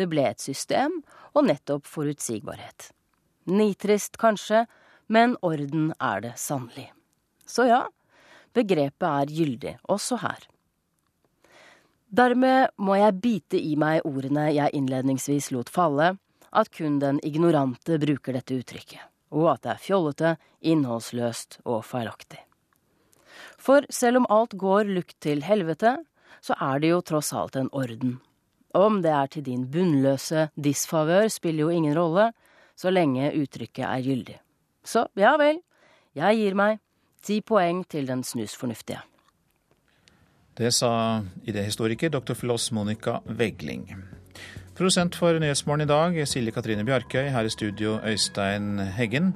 Det 0.00 0.08
ble 0.08 0.24
et 0.30 0.40
system, 0.40 1.02
og 1.36 1.44
nettopp 1.50 1.84
forutsigbarhet. 1.84 2.88
Nitrist, 3.44 4.16
kanskje, 4.16 4.64
men 5.12 5.36
orden 5.44 5.92
er 6.00 6.24
det 6.24 6.32
sannelig. 6.40 6.88
Så 7.44 7.68
ja, 7.68 7.84
begrepet 8.56 9.10
er 9.10 9.36
gyldig 9.42 9.76
også 9.92 10.22
her. 10.24 10.48
Dermed 12.14 12.70
må 12.78 12.94
jeg 12.94 13.18
bite 13.22 13.58
i 13.58 13.72
meg 13.80 14.04
ordene 14.06 14.50
jeg 14.54 14.70
innledningsvis 14.76 15.48
lot 15.54 15.70
falle, 15.72 16.12
at 16.54 16.70
kun 16.70 17.00
den 17.02 17.18
ignorante 17.26 17.98
bruker 17.98 18.36
dette 18.36 18.60
uttrykket. 18.60 19.10
og 19.34 19.48
at 19.50 19.62
det 19.64 19.70
er 19.72 19.82
fjollete, 19.82 20.30
innholdsløst 20.62 21.56
og 21.66 21.80
feilaktig. 21.82 22.38
For 23.58 23.82
selv 23.90 24.20
om 24.20 24.28
alt 24.30 24.54
går 24.54 24.86
lukt 24.94 25.16
til 25.24 25.42
helvete, 25.42 25.96
så 26.38 26.54
er 26.60 26.78
det 26.78 26.92
jo 26.92 27.00
tross 27.02 27.32
alt 27.34 27.56
en 27.58 27.70
orden. 27.72 28.20
Om 28.74 29.00
det 29.02 29.10
er 29.10 29.26
til 29.32 29.44
din 29.48 29.64
bunnløse 29.70 30.48
disfavør, 30.54 31.26
spiller 31.28 31.66
jo 31.66 31.74
ingen 31.74 31.96
rolle, 31.98 32.28
så 32.76 32.90
lenge 32.94 33.32
uttrykket 33.34 33.86
er 33.88 34.06
gyldig. 34.06 34.38
Så 34.84 35.08
ja 35.18 35.34
vel, 35.40 35.58
jeg 36.14 36.38
gir 36.38 36.54
meg. 36.54 36.78
Ti 37.24 37.40
poeng 37.40 37.82
til 37.88 38.06
den 38.06 38.22
snusfornuftige. 38.22 39.00
Det 40.54 40.70
sa 40.70 41.24
idéhistoriker 41.44 42.10
dr. 42.14 42.34
Floss 42.34 42.70
Monica 42.70 43.20
Vegling. 43.26 43.96
Produsent 44.74 45.16
for 45.18 45.34
Nyhetsmorgen 45.42 45.82
i 45.82 45.90
dag, 45.90 46.18
Silje 46.28 46.54
Katrine 46.54 46.84
Bjarkøy. 46.86 47.26
Her 47.34 47.46
i 47.46 47.50
studio, 47.50 47.96
Øystein 48.06 48.78
Heggen. 48.94 49.32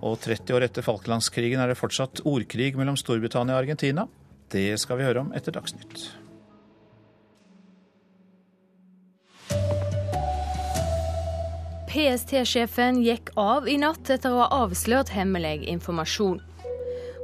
Og 0.00 0.16
30 0.24 0.56
år 0.56 0.64
etter 0.64 0.84
Falklandskrigen 0.84 1.60
er 1.60 1.68
det 1.68 1.76
fortsatt 1.76 2.24
ordkrig 2.24 2.72
mellom 2.76 2.96
Storbritannia 2.96 3.58
og 3.58 3.66
Argentina. 3.66 4.06
Det 4.52 4.80
skal 4.80 4.96
vi 4.96 5.04
høre 5.04 5.20
om 5.26 5.32
etter 5.36 5.52
Dagsnytt. 5.52 6.08
PST-sjefen 11.92 13.02
gikk 13.04 13.34
av 13.36 13.68
i 13.68 13.76
natt 13.76 14.08
etter 14.08 14.32
å 14.32 14.46
ha 14.46 14.64
avslørt 14.64 15.12
hemmelig 15.12 15.66
informasjon. 15.68 16.40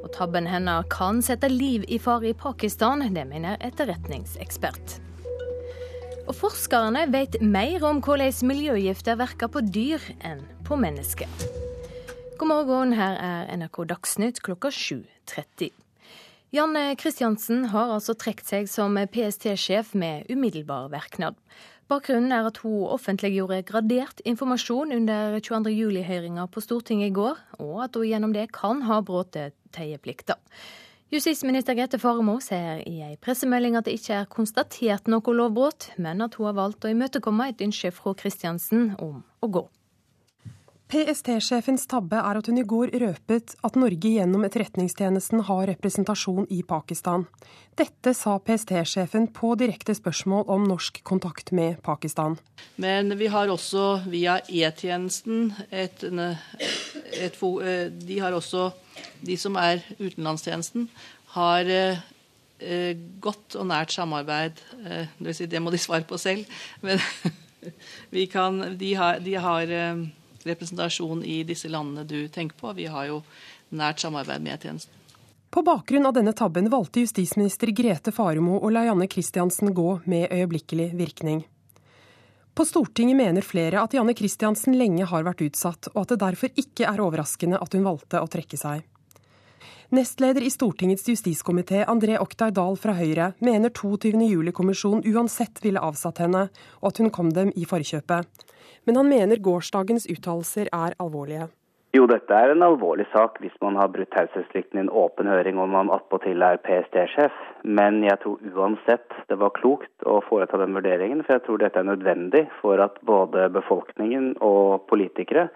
Og 0.02 0.12
tabben 0.14 0.46
hennes 0.46 0.86
kan 0.92 1.22
sette 1.24 1.50
liv 1.50 1.84
i 1.88 1.98
fare 1.98 2.30
i 2.30 2.36
Pakistan, 2.36 3.02
det 3.14 3.26
mener 3.28 3.58
etterretningsekspert. 3.64 4.98
Og 6.28 6.36
forskerne 6.36 7.06
vet 7.12 7.38
mer 7.40 7.84
om 7.88 8.02
hvordan 8.04 8.34
miljøgifter 8.46 9.16
virker 9.18 9.48
på 9.48 9.64
dyr 9.64 10.02
enn 10.20 10.44
på 10.68 10.76
mennesker. 10.76 11.30
God 12.38 12.50
morgen, 12.52 12.92
her 12.94 13.16
er 13.18 13.48
NRK 13.56 13.80
Dagsnytt 13.90 14.42
klokka 14.44 14.70
7.30. 14.70 15.72
Janne 16.54 16.94
Kristiansen 16.96 17.66
har 17.72 17.90
altså 17.92 18.14
trukket 18.16 18.46
seg 18.48 18.68
som 18.70 18.94
PST-sjef 18.96 19.90
med 19.98 20.30
umiddelbar 20.32 20.86
verknad. 20.92 21.34
Bakgrunnen 21.88 22.32
er 22.36 22.46
at 22.48 22.60
hun 22.60 22.86
offentliggjorde 22.92 23.62
gradert 23.68 24.22
informasjon 24.28 24.92
under 24.92 25.38
22. 25.40 25.72
juli-høringa 25.72 26.44
på 26.52 26.60
Stortinget 26.60 27.10
i 27.10 27.16
går, 27.16 27.40
og 27.64 27.78
at 27.86 27.96
hun 27.96 28.08
gjennom 28.08 28.34
det 28.36 28.50
kan 28.52 28.84
ha 28.84 29.00
brutt 29.00 29.36
teieplikta. 29.74 30.38
Justisminister 31.08 31.72
Grete 31.72 31.96
Faremo 31.96 32.34
sier 32.44 32.82
i 32.84 32.98
ei 33.00 33.14
pressemelding 33.16 33.78
at 33.78 33.86
det 33.88 33.94
ikke 33.96 34.18
er 34.18 34.28
konstatert 34.28 35.08
noe 35.08 35.34
lovbrudd, 35.38 35.88
men 35.96 36.20
at 36.20 36.36
hun 36.36 36.50
har 36.50 36.58
valgt 36.58 36.84
å 36.84 36.92
imøtekomme 36.92 37.48
et 37.48 37.64
ønske 37.64 37.94
fra 37.96 38.12
Kristiansen 38.18 38.90
om 39.00 39.22
å 39.40 39.48
gå. 39.48 39.64
PST-sjefens 40.88 41.82
tabbe 41.84 42.16
er 42.16 42.38
at 42.40 42.46
hun 42.48 42.60
i 42.60 42.64
går 42.64 42.94
røpet 42.96 43.52
at 43.64 43.74
Norge 43.76 44.08
gjennom 44.08 44.46
Etterretningstjenesten 44.46 45.42
har 45.44 45.66
representasjon 45.68 46.46
i 46.48 46.62
Pakistan. 46.64 47.26
Dette 47.76 48.14
sa 48.16 48.38
PST-sjefen 48.40 49.28
på 49.36 49.52
direkte 49.60 49.92
spørsmål 49.96 50.46
om 50.48 50.64
norsk 50.64 51.02
kontakt 51.04 51.52
med 51.52 51.82
Pakistan. 51.84 52.38
Men 52.80 53.12
vi 53.20 53.28
har 53.28 53.52
også 53.52 53.84
via 54.08 54.38
E-tjenesten 54.48 55.52
et, 55.68 56.00
et, 57.12 57.42
eh, 57.42 57.90
De 57.90 58.18
har 58.18 58.32
også, 58.32 58.70
de 59.24 59.36
som 59.36 59.56
er 59.56 59.82
utenlandstjenesten, 59.98 60.88
har 61.34 61.64
eh, 61.70 62.96
godt 63.20 63.56
og 63.56 63.66
nært 63.66 63.92
samarbeid. 63.92 64.60
Eh, 64.84 65.06
det, 65.18 65.36
si, 65.36 65.46
det 65.46 65.62
må 65.62 65.70
de 65.70 65.78
svare 65.78 66.04
på 66.04 66.18
selv. 66.18 66.46
Men 66.80 66.98
kan, 68.32 68.78
de 68.78 68.94
har, 68.94 69.20
de 69.20 69.34
har 69.34 69.66
representasjon 70.44 71.24
i 71.24 71.42
disse 71.44 71.68
landene 71.68 72.06
du 72.06 72.28
tenker 72.28 72.56
på. 72.56 72.72
Vi 72.72 72.86
har 72.86 73.06
jo 73.10 73.22
nært 73.70 74.00
samarbeid 74.00 74.42
med 74.42 74.62
tjenesten. 74.62 74.94
På 75.50 75.62
bakgrunn 75.64 76.04
av 76.04 76.12
denne 76.12 76.34
tabben 76.36 76.68
valgte 76.68 77.00
justisminister 77.00 77.70
Grete 77.72 78.12
Faremo 78.12 78.58
og 78.58 78.72
Laianne 78.74 79.08
Christiansen 79.08 79.72
gå 79.74 80.00
med 80.04 80.28
øyeblikkelig 80.28 80.90
virkning. 80.98 81.46
På 82.58 82.66
Stortinget 82.66 83.16
mener 83.16 83.44
flere 83.46 83.84
at 83.84 83.92
Janne 83.94 84.16
Christiansen 84.18 84.74
lenge 84.74 85.06
har 85.06 85.22
vært 85.22 85.44
utsatt, 85.46 85.92
og 85.94 86.00
at 86.02 86.14
det 86.14 86.22
derfor 86.24 86.58
ikke 86.58 86.88
er 86.90 87.02
overraskende 87.04 87.60
at 87.62 87.76
hun 87.76 87.86
valgte 87.86 88.18
å 88.18 88.26
trekke 88.26 88.58
seg. 88.58 88.82
Nestleder 89.94 90.42
i 90.42 90.50
Stortingets 90.50 91.06
justiskomité, 91.06 91.84
André 91.86 92.18
Oktay 92.18 92.50
Dahl 92.52 92.74
fra 92.76 92.96
Høyre, 92.98 93.30
mener 93.38 93.70
22. 93.70 94.18
juli-kommisjonen 94.26 95.06
uansett 95.14 95.62
ville 95.62 95.80
avsatt 95.80 96.18
henne, 96.24 96.48
og 96.82 96.90
at 96.90 96.98
hun 96.98 97.14
kom 97.14 97.30
dem 97.32 97.54
i 97.54 97.62
forkjøpet 97.62 98.48
men 98.88 98.96
han 98.96 99.08
mener 99.08 99.36
gårsdagens 99.44 100.06
uttalelser 100.08 100.70
er 100.72 100.94
alvorlige. 100.96 101.50
Jo, 101.96 102.02
dette 102.04 102.36
er 102.36 102.50
en 102.52 102.62
alvorlig 102.66 103.06
sak 103.14 103.38
hvis 103.40 103.54
man 103.64 103.78
har 103.80 103.88
brutt 103.88 104.10
taushetsplikten 104.12 104.76
i 104.76 104.82
en 104.82 104.90
åpen 105.02 105.30
høring 105.30 105.56
og 105.62 105.70
man 105.72 105.88
attpåtil 105.94 106.42
er 106.44 106.60
PST-sjef. 106.60 107.38
Men 107.64 108.02
jeg 108.04 108.20
tror 108.20 108.42
uansett 108.52 109.14
det 109.30 109.38
var 109.40 109.54
klokt 109.56 110.04
å 110.04 110.18
foreta 110.26 110.60
den 110.60 110.76
vurderingen, 110.76 111.22
for 111.24 111.38
jeg 111.38 111.46
tror 111.46 111.62
dette 111.62 111.80
er 111.80 111.88
nødvendig 111.88 112.44
for 112.60 112.82
at 112.84 113.00
både 113.08 113.46
befolkningen 113.56 114.34
og 114.44 114.84
politikere 114.92 115.46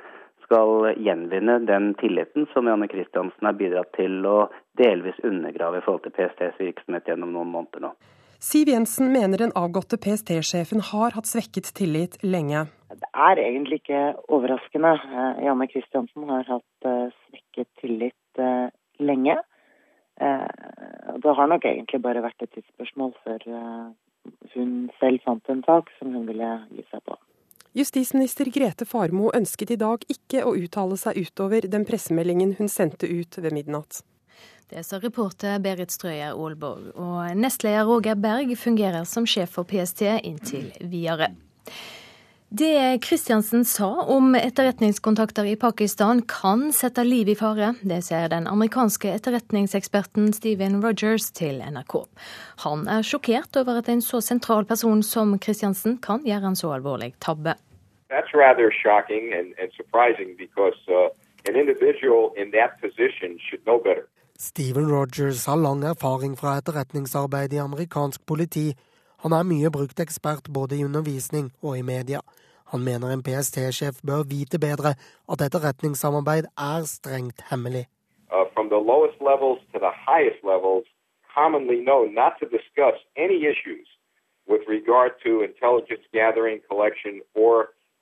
skal 0.46 0.94
gjenvinne 0.96 1.58
den 1.68 1.92
tilliten 2.00 2.48
som 2.54 2.68
Janne 2.68 2.88
Kristiansen 2.88 3.50
har 3.50 3.60
bidratt 3.60 3.92
til 4.00 4.24
å 4.24 4.48
delvis 4.80 5.20
undergrave 5.28 5.82
i 5.82 5.84
forhold 5.84 6.06
til 6.08 6.16
PSTs 6.16 6.56
virksomhet 6.64 7.12
gjennom 7.12 7.36
noen 7.36 7.52
måneder 7.52 7.84
nå. 7.84 7.92
Siv 8.42 8.68
Jensen 8.68 9.12
mener 9.12 9.38
den 9.38 9.52
avgåtte 9.54 9.96
PST-sjefen 10.02 10.80
har 10.88 11.14
hatt 11.14 11.28
svekket 11.30 11.68
tillit 11.78 12.16
lenge. 12.26 12.64
Det 12.90 13.10
er 13.14 13.38
egentlig 13.38 13.78
ikke 13.78 14.00
overraskende. 14.34 14.96
Eh, 14.98 15.44
Janne 15.46 15.68
Kristiansen 15.70 16.26
har 16.26 16.50
hatt 16.50 16.88
eh, 16.90 17.14
svekket 17.28 17.70
tillit 17.78 18.42
eh, 18.42 18.66
lenge. 18.98 19.38
Det 21.22 21.34
har 21.38 21.48
nok 21.50 21.64
egentlig 21.66 21.98
bare 22.02 22.20
vært 22.22 22.42
et 22.44 22.50
tidsspørsmål 22.54 23.14
før 23.24 23.46
hun 24.52 24.74
selv 25.00 25.22
fant 25.24 25.50
en 25.50 25.62
sak 25.66 25.88
som 25.98 26.12
hun 26.14 26.28
ville 26.28 26.50
gi 26.68 26.84
seg 26.92 27.02
på. 27.08 27.16
Justisminister 27.78 28.50
Grete 28.54 28.86
Farmo 28.86 29.32
ønsket 29.34 29.72
i 29.74 29.80
dag 29.80 30.04
ikke 30.12 30.44
å 30.46 30.52
uttale 30.58 30.98
seg 31.00 31.18
utover 31.24 31.66
den 31.72 31.88
pressemeldingen 31.88 32.54
hun 32.60 32.70
sendte 32.70 33.08
ut 33.08 33.40
ved 33.40 33.56
midnatt. 33.56 34.02
Det 34.72 34.86
sa 34.88 34.96
reporter 34.96 35.58
Berit 35.60 35.92
Strøyer 35.92 36.30
Aalborg. 36.32 36.94
Og 36.96 37.36
nestleder 37.36 37.84
Roger 37.84 38.16
Berg 38.16 38.54
fungerer 38.56 39.04
som 39.04 39.26
sjef 39.28 39.50
for 39.58 39.68
PST 39.68 40.00
inntil 40.24 40.70
videre. 40.80 41.26
Det 42.48 43.02
Kristiansen 43.04 43.66
sa 43.68 43.90
om 44.14 44.32
etterretningskontakter 44.38 45.50
i 45.50 45.58
Pakistan 45.60 46.22
kan 46.28 46.70
sette 46.72 47.04
liv 47.04 47.28
i 47.28 47.36
fare. 47.36 47.74
Det 47.84 47.98
sier 48.06 48.32
den 48.32 48.48
amerikanske 48.48 49.12
etterretningseksperten 49.12 50.32
Steven 50.32 50.80
Rogers 50.80 51.28
til 51.36 51.60
NRK. 51.60 51.98
Han 52.64 52.88
er 52.88 53.04
sjokkert 53.04 53.60
over 53.60 53.82
at 53.82 53.92
en 53.92 54.00
så 54.00 54.22
sentral 54.24 54.64
person 54.64 55.04
som 55.04 55.36
Kristiansen 55.36 55.98
kan 56.00 56.24
gjøre 56.24 56.54
en 56.54 56.56
så 56.56 56.72
alvorlig 56.78 57.12
tabbe. 57.20 57.58
That's 58.08 58.32
rather 58.32 58.72
shocking 58.72 59.36
and, 59.36 59.52
and 59.60 59.68
surprising 59.76 60.32
because 60.40 60.80
uh, 60.88 61.12
an 61.44 61.60
individual 61.60 62.32
in 62.40 62.52
that 62.56 62.80
position 62.80 63.36
should 63.36 63.64
know. 63.68 63.84
Steven 64.42 64.90
Rogers 64.90 65.46
har 65.46 65.56
lang 65.56 65.84
erfaring 65.86 66.32
fra 66.36 66.56
etterretningsarbeid 66.58 67.52
i 67.54 67.60
amerikansk 67.62 68.24
politi. 68.26 68.72
Han 69.22 69.34
er 69.38 69.44
mye 69.46 69.70
brukt 69.70 70.00
ekspert 70.02 70.48
både 70.56 70.80
i 70.80 70.84
undervisning 70.84 71.52
og 71.62 71.76
i 71.78 71.84
media. 71.86 72.18
Han 72.72 72.82
mener 72.88 73.12
en 73.12 73.22
PST-sjef 73.22 74.00
bør 74.08 74.24
vite 74.32 74.58
bedre 74.58 74.96
at 75.32 75.44
etterretningssamarbeid 75.46 76.48
er 76.70 76.88
strengt 76.96 77.44
hemmelig. 77.50 77.84
Uh, 78.34 78.42
from 78.54 78.66
the 78.74 78.82
lowest 78.90 79.18
levels 79.30 79.60
to 79.72 79.78
the 79.78 79.94
highest 80.08 80.42
levels, 80.52 80.86
commonly 81.36 81.78
known 81.88 82.10
not 82.22 82.34
to 82.42 82.46
discuss 82.56 82.98
any 83.24 83.38
issues 83.52 83.86
with 84.50 84.62
regard 84.76 85.12
to 85.24 85.30
intelligence 85.50 86.04
gathering, 86.18 86.58
collection, 86.70 87.14
or 87.44 87.54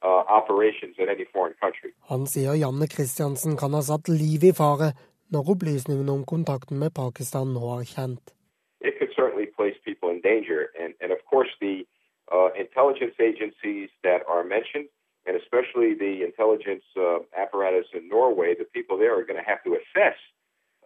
uh, 0.02 0.24
operations 0.40 0.94
in 1.02 1.06
any 1.14 1.26
foreign 1.34 1.56
country. 1.62 1.92
Han 2.08 2.24
sier 2.26 2.56
Janne 2.56 2.88
Kristiansen 2.88 3.60
kan 3.60 3.76
ha 3.76 3.82
satt 3.84 4.08
liv 4.08 4.44
i 4.44 4.56
fare 4.56 4.92
når 5.32 5.50
opplysningene 5.52 6.12
om 6.12 6.24
kontakten 6.32 6.78
med 6.82 6.90
Pakistan 7.02 7.54
nå 7.54 7.62
er 7.78 7.86
kjent. 7.94 8.34
It 8.80 8.94
could 8.98 9.12
certainly 9.14 9.46
place 9.58 9.76
people 9.84 10.08
in 10.14 10.20
danger. 10.20 10.60
And, 10.80 10.94
and 11.02 11.10
of 11.12 11.22
course, 11.30 11.52
the 11.60 11.86
uh, 12.32 12.50
intelligence 12.64 13.16
agencies 13.20 13.90
that 14.02 14.20
are 14.26 14.44
mentioned, 14.44 14.88
and 15.26 15.36
especially 15.36 15.90
the 15.94 16.14
intelligence 16.24 16.86
uh, 16.96 17.18
apparatus 17.36 17.88
in 17.92 18.08
Norway, 18.08 18.54
the 18.54 18.68
people 18.76 18.96
there 18.96 19.14
are 19.18 19.24
going 19.28 19.40
to 19.42 19.48
have 19.52 19.62
to 19.64 19.76
assess 19.80 20.18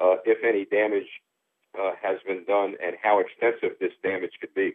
uh, 0.01 0.17
if 0.25 0.39
any 0.43 0.65
damage 0.65 1.11
uh, 1.79 1.93
has 2.03 2.19
been 2.27 2.45
done 2.45 2.75
and 2.85 2.97
how 3.03 3.21
extensive 3.25 3.73
this 3.81 3.95
damage 4.03 4.35
could 4.41 4.55
be. 4.55 4.75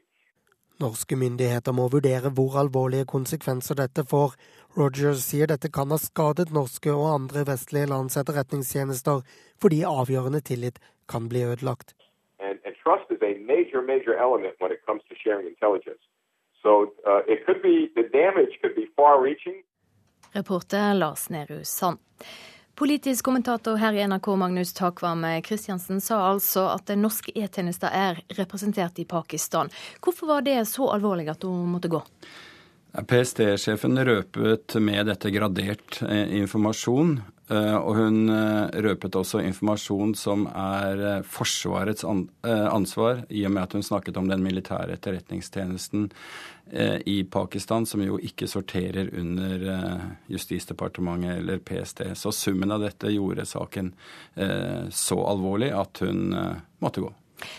Norske 0.80 1.16
myndigheter 1.20 1.74
må 1.76 1.90
vurdere 1.92 2.30
hvor 2.32 2.54
alvorlige 2.62 3.06
konsekvenser 3.06 3.76
dette 3.76 4.06
får. 4.08 4.36
Rogers 4.78 5.26
sier 5.28 5.50
dette 5.52 5.68
kan 5.76 5.92
ha 5.92 5.98
skadet 6.00 6.54
norske 6.56 6.94
og 6.94 7.10
andre 7.14 7.44
vestlige 7.50 7.90
lands 7.92 8.16
etterretningstjenester, 8.22 9.26
fordi 9.60 9.82
avgjørende 9.84 10.40
tillit 10.40 10.80
kan 11.12 11.28
bli 11.28 11.44
ødelagt. 11.44 11.96
And, 12.40 12.60
and 12.66 12.76
trust 12.84 13.12
is 13.12 13.20
a 13.22 13.36
major, 13.44 13.82
major 13.82 14.16
element 14.16 14.56
when 14.62 14.72
it 14.72 14.80
comes 14.88 15.04
to 15.10 15.16
sharing 15.24 15.48
intelligence. 15.48 16.04
So 16.64 16.72
uh, 17.08 17.22
be, 17.62 17.76
the 18.00 18.08
damage 18.22 18.54
could 18.62 18.76
be 18.76 18.88
far-reaching. 18.96 19.64
Reporter 20.36 20.94
Lars 20.94 21.30
Nehru 21.30 21.64
Sand. 21.64 22.00
Politisk 22.80 23.26
kommentator 23.26 23.76
her 23.76 23.94
i 23.94 24.08
NRK 24.08 24.28
Magnus 24.40 24.70
Takvam 24.74 25.26
Kristiansen 25.44 26.00
sa 26.02 26.22
altså 26.30 26.62
at 26.72 26.86
den 26.88 27.02
norske 27.04 27.34
E-tjenesten 27.36 27.92
er 27.92 28.22
representert 28.38 29.02
i 29.04 29.04
Pakistan. 29.04 29.68
Hvorfor 30.00 30.30
var 30.30 30.46
det 30.48 30.62
så 30.70 30.88
alvorlig 30.94 31.28
at 31.28 31.44
hun 31.44 31.74
måtte 31.74 31.92
gå? 31.92 32.00
PST-sjefen 32.90 34.00
røpet 34.02 34.74
med 34.82 35.06
dette 35.12 35.30
gradert 35.30 36.00
eh, 36.02 36.32
informasjon. 36.40 37.20
Eh, 37.50 37.76
og 37.78 37.98
hun 38.00 38.32
eh, 38.34 38.80
røpet 38.82 39.18
også 39.20 39.44
informasjon 39.46 40.16
som 40.18 40.48
er 40.50 41.22
Forsvarets 41.30 42.06
ansvar, 42.06 43.24
i 43.30 43.46
og 43.46 43.54
med 43.54 43.68
at 43.68 43.76
hun 43.78 43.86
snakket 43.86 44.18
om 44.18 44.30
den 44.32 44.42
militære 44.46 44.98
etterretningstjenesten 44.98 46.10
i 47.10 47.24
Pakistan, 47.26 47.88
som 47.90 48.04
jo 48.04 48.20
ikke 48.22 48.46
sorterer 48.46 49.08
under 49.18 49.64
Justisdepartementet 50.30 51.40
eller 51.40 51.58
PST. 51.66 52.04
Så 52.14 52.30
summen 52.30 52.70
av 52.70 52.84
dette 52.86 53.10
gjorde 53.10 53.48
saken 53.50 53.90
så 54.94 55.18
alvorlig 55.32 55.72
at 55.74 56.04
hun 56.06 56.30
måtte 56.78 57.02
gå. 57.02 57.10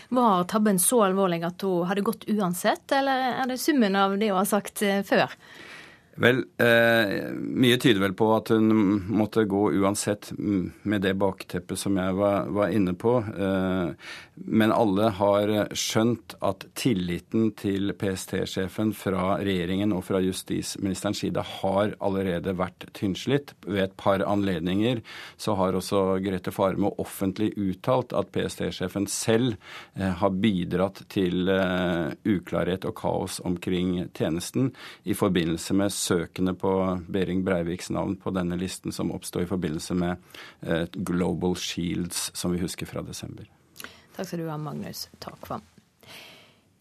Var 0.09 0.47
tabben 0.51 0.79
så 0.79 1.03
alvorlig 1.07 1.41
at 1.47 1.65
hun 1.65 1.87
hadde 1.89 2.05
gått 2.05 2.27
uansett, 2.31 2.85
eller 2.95 3.31
er 3.33 3.51
det 3.51 3.59
summen 3.61 3.95
av 3.97 4.17
det 4.19 4.31
hun 4.31 4.41
har 4.41 4.49
sagt 4.49 4.83
eh, 4.85 5.01
før? 5.07 5.33
Vel, 6.19 6.43
eh, 6.59 7.31
mye 7.31 7.77
tyder 7.79 8.01
vel 8.03 8.13
på 8.19 8.25
at 8.35 8.49
hun 8.51 8.67
måtte 9.15 9.45
gå 9.47 9.61
uansett 9.79 10.33
med 10.35 11.05
det 11.05 11.13
bakteppet 11.15 11.79
som 11.79 11.95
jeg 11.95 12.17
var, 12.17 12.49
var 12.51 12.73
inne 12.75 12.91
på. 12.99 13.13
Eh, 13.23 13.93
men 14.35 14.73
alle 14.75 15.07
har 15.15 15.53
skjønt 15.77 16.35
at 16.43 16.65
tilliten 16.75 17.53
til 17.55 17.93
PST-sjefen 17.95 18.91
fra 18.97 19.37
regjeringen 19.39 19.93
og 19.95 20.03
fra 20.07 20.19
justisministerens 20.23 21.21
side 21.23 21.45
har 21.61 21.95
allerede 22.03 22.57
vært 22.59 22.89
tynnslitt. 22.97 23.55
Ved 23.63 23.85
et 23.85 23.95
par 23.95 24.25
anledninger 24.27 24.99
så 25.39 25.55
har 25.59 25.79
også 25.79 26.19
Grete 26.25 26.51
Farmo 26.51 26.91
offentlig 26.99 27.53
uttalt 27.55 28.11
at 28.17 28.33
PST-sjefen 28.35 29.07
selv 29.07 29.55
eh, 29.95 30.11
har 30.11 30.35
bidratt 30.43 31.05
til 31.13 31.47
eh, 31.55 32.11
uklarhet 32.27 32.89
og 32.89 32.97
kaos 32.99 33.39
omkring 33.47 33.95
tjenesten 34.11 34.73
i 35.07 35.15
forbindelse 35.15 35.79
med 35.79 36.00
søkende 36.01 36.55
på 36.57 36.73
Behring 37.11 37.43
Breiviks 37.45 37.91
navn 37.93 38.17
på 38.19 38.33
denne 38.35 38.57
listen, 38.59 38.93
som 38.95 39.13
oppsto 39.13 39.43
i 39.43 39.49
forbindelse 39.49 39.97
med 39.97 40.17
eh, 40.61 40.87
Global 40.93 41.55
Shields, 41.59 42.29
som 42.37 42.55
vi 42.55 42.61
husker 42.63 42.89
fra 42.89 43.05
desember. 43.05 43.45
Takk 44.15 44.27
skal 44.27 44.43
du 44.43 44.49
ha, 44.49 44.57
Magnus 44.59 45.07
Takvam. 45.23 45.63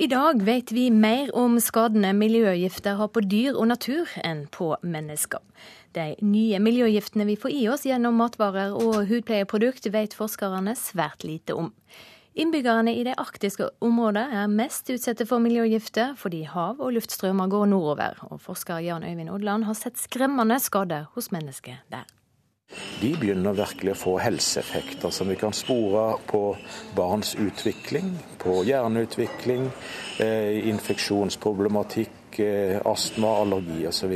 I 0.01 0.07
dag 0.09 0.41
vet 0.41 0.73
vi 0.73 0.87
mer 0.91 1.29
om 1.37 1.59
skadene 1.61 2.15
miljøgifter 2.17 2.97
har 2.97 3.11
på 3.13 3.21
dyr 3.21 3.53
og 3.53 3.67
natur 3.69 4.09
enn 4.25 4.47
på 4.49 4.73
mennesker. 4.81 5.43
De 5.93 6.15
nye 6.25 6.57
miljøgiftene 6.63 7.27
vi 7.29 7.37
får 7.37 7.53
i 7.53 7.67
oss 7.69 7.85
gjennom 7.85 8.17
matvarer 8.17 8.73
og 8.73 9.11
hudpleieprodukt, 9.11 9.91
vet 9.93 10.17
forskerne 10.17 10.73
svært 10.79 11.27
lite 11.29 11.53
om. 11.53 11.69
Innbyggerne 12.35 12.93
i 12.95 13.03
det 13.03 13.17
arktiske 13.19 13.67
området 13.83 14.23
er 14.31 14.47
mest 14.47 14.87
utsatte 14.95 15.27
for 15.27 15.43
miljøgifter 15.43 16.13
fordi 16.19 16.45
hav- 16.47 16.79
og 16.79 16.93
luftstrømmer 16.95 17.51
går 17.51 17.67
nordover. 17.73 18.21
Og 18.31 18.39
forsker 18.41 18.79
Jan 18.87 19.03
Øyvind 19.05 19.33
Odland 19.35 19.67
har 19.67 19.75
sett 19.75 19.99
skremmende 19.99 20.61
skader 20.63 21.09
hos 21.17 21.33
mennesker 21.35 21.83
der. 21.91 22.07
De 23.01 23.11
begynner 23.19 23.57
virkelig 23.59 23.97
å 23.97 23.99
få 23.99 24.15
helseeffekter 24.23 25.11
som 25.11 25.27
vi 25.29 25.35
kan 25.41 25.53
spore 25.57 26.21
på 26.31 26.55
barns 26.95 27.35
utvikling, 27.35 28.13
på 28.39 28.61
hjerneutvikling, 28.63 29.67
eh, 30.23 30.69
infeksjonsproblematikk, 30.71 32.39
eh, 32.39 32.79
astma, 32.85 33.41
allergi 33.43 33.89
osv. 33.89 34.15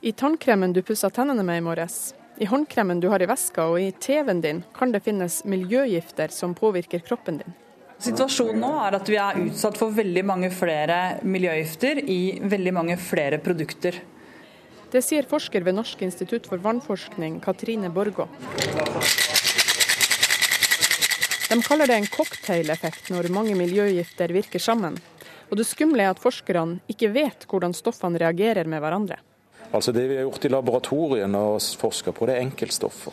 I 0.00 0.12
tannkremen 0.12 0.72
du 0.72 0.82
pussa 0.82 1.10
tennene 1.10 1.44
med 1.44 1.58
i 1.58 1.66
morges, 1.68 2.14
i 2.38 2.46
håndkremen 2.46 3.00
du 3.00 3.08
har 3.08 3.22
i 3.22 3.28
veska 3.28 3.64
og 3.70 3.80
i 3.80 3.92
TV-en 3.92 4.40
din 4.40 4.62
kan 4.76 4.92
det 4.92 5.00
finnes 5.04 5.42
miljøgifter 5.44 6.32
som 6.32 6.54
påvirker 6.54 7.04
kroppen 7.06 7.40
din. 7.40 7.54
Situasjonen 7.98 8.60
nå 8.60 8.72
er 8.84 8.98
at 8.98 9.08
vi 9.08 9.16
er 9.16 9.38
utsatt 9.46 9.78
for 9.80 9.94
veldig 9.96 10.24
mange 10.28 10.50
flere 10.52 11.18
miljøgifter 11.24 12.02
i 12.04 12.38
veldig 12.44 12.74
mange 12.76 12.96
flere 13.00 13.38
produkter. 13.40 13.96
Det 14.92 15.00
sier 15.02 15.26
forsker 15.28 15.64
ved 15.64 15.78
Norsk 15.78 16.02
institutt 16.04 16.46
for 16.50 16.60
vannforskning, 16.62 17.40
Katrine 17.44 17.88
Borgå. 17.90 18.28
De 21.46 21.56
kaller 21.64 21.88
det 21.88 21.96
en 21.96 22.10
cocktaileffekt 22.10 23.08
når 23.14 23.30
mange 23.32 23.56
miljøgifter 23.56 24.34
virker 24.34 24.60
sammen. 24.60 24.98
Og 25.48 25.56
det 25.56 25.66
skumle 25.68 26.04
er 26.04 26.12
at 26.12 26.20
forskerne 26.20 26.82
ikke 26.90 27.12
vet 27.14 27.48
hvordan 27.48 27.74
stoffene 27.74 28.20
reagerer 28.20 28.68
med 28.68 28.82
hverandre. 28.84 29.18
Altså 29.76 29.92
Det 29.92 30.06
vi 30.08 30.16
har 30.16 30.24
gjort 30.24 30.44
i 30.44 30.52
laboratoriene 30.52 31.40
og 31.52 31.60
forska 31.60 32.12
på, 32.16 32.26
det 32.28 32.36
er 32.36 32.46
enkeltstoffer. 32.46 33.12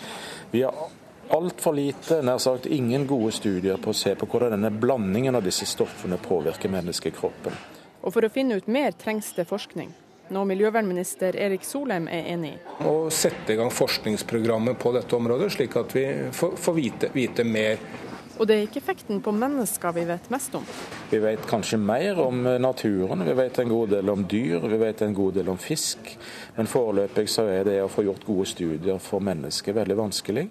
Vi 0.51 0.61
har 0.63 0.85
altfor 1.33 1.75
lite, 1.75 2.21
nær 2.23 2.39
sagt 2.39 2.69
ingen 2.71 3.07
gode 3.07 3.33
studier 3.35 3.81
på 3.81 3.91
å 3.91 3.97
se 3.97 4.13
på 4.15 4.27
hvordan 4.29 4.55
denne 4.55 4.71
blandingen 4.71 5.35
av 5.35 5.43
disse 5.43 5.67
stoffene 5.67 6.19
påvirker 6.23 6.71
menneskekroppen. 6.71 7.59
Og 8.03 8.15
for 8.15 8.23
å 8.23 8.31
finne 8.31 8.59
ut 8.59 8.71
mer 8.71 8.95
trengs 8.99 9.33
det 9.35 9.47
forskning. 9.49 9.91
Noe 10.33 10.47
miljøvernminister 10.47 11.35
Erik 11.35 11.65
Solheim 11.67 12.07
er 12.07 12.29
enig 12.31 12.53
i. 12.55 12.59
Å 12.87 13.09
sette 13.11 13.53
i 13.53 13.59
gang 13.59 13.71
forskningsprogrammet 13.71 14.79
på 14.79 14.93
dette 14.95 15.17
området, 15.17 15.51
slik 15.51 15.75
at 15.79 15.91
vi 15.95 16.05
får, 16.31 16.55
får 16.63 16.77
vite, 16.79 17.11
vite 17.13 17.43
mer 17.43 17.81
og 18.37 18.47
det 18.49 18.55
er 18.55 18.65
ikke 18.67 18.81
effekten 18.81 19.21
på 19.23 19.33
mennesker 19.35 19.93
vi 19.95 20.05
vet 20.09 20.29
mest 20.33 20.55
om. 20.57 20.65
Vi 21.11 21.19
vet 21.21 21.43
kanskje 21.49 21.77
mer 21.77 22.19
om 22.23 22.41
naturen, 22.61 23.25
vi 23.25 23.35
vet 23.37 23.59
en 23.61 23.69
god 23.69 23.93
del 23.93 24.13
om 24.13 24.23
dyr, 24.29 24.63
vi 24.69 24.79
vet 24.81 25.03
en 25.05 25.13
god 25.17 25.37
del 25.37 25.51
om 25.53 25.59
fisk. 25.61 26.15
Men 26.57 26.69
foreløpig 26.69 27.27
så 27.29 27.45
er 27.51 27.67
det 27.69 27.77
å 27.83 27.91
få 27.91 28.05
gjort 28.07 28.25
gode 28.25 28.47
studier 28.49 29.01
for 29.03 29.23
mennesker 29.23 29.77
veldig 29.77 29.99
vanskelig. 29.99 30.47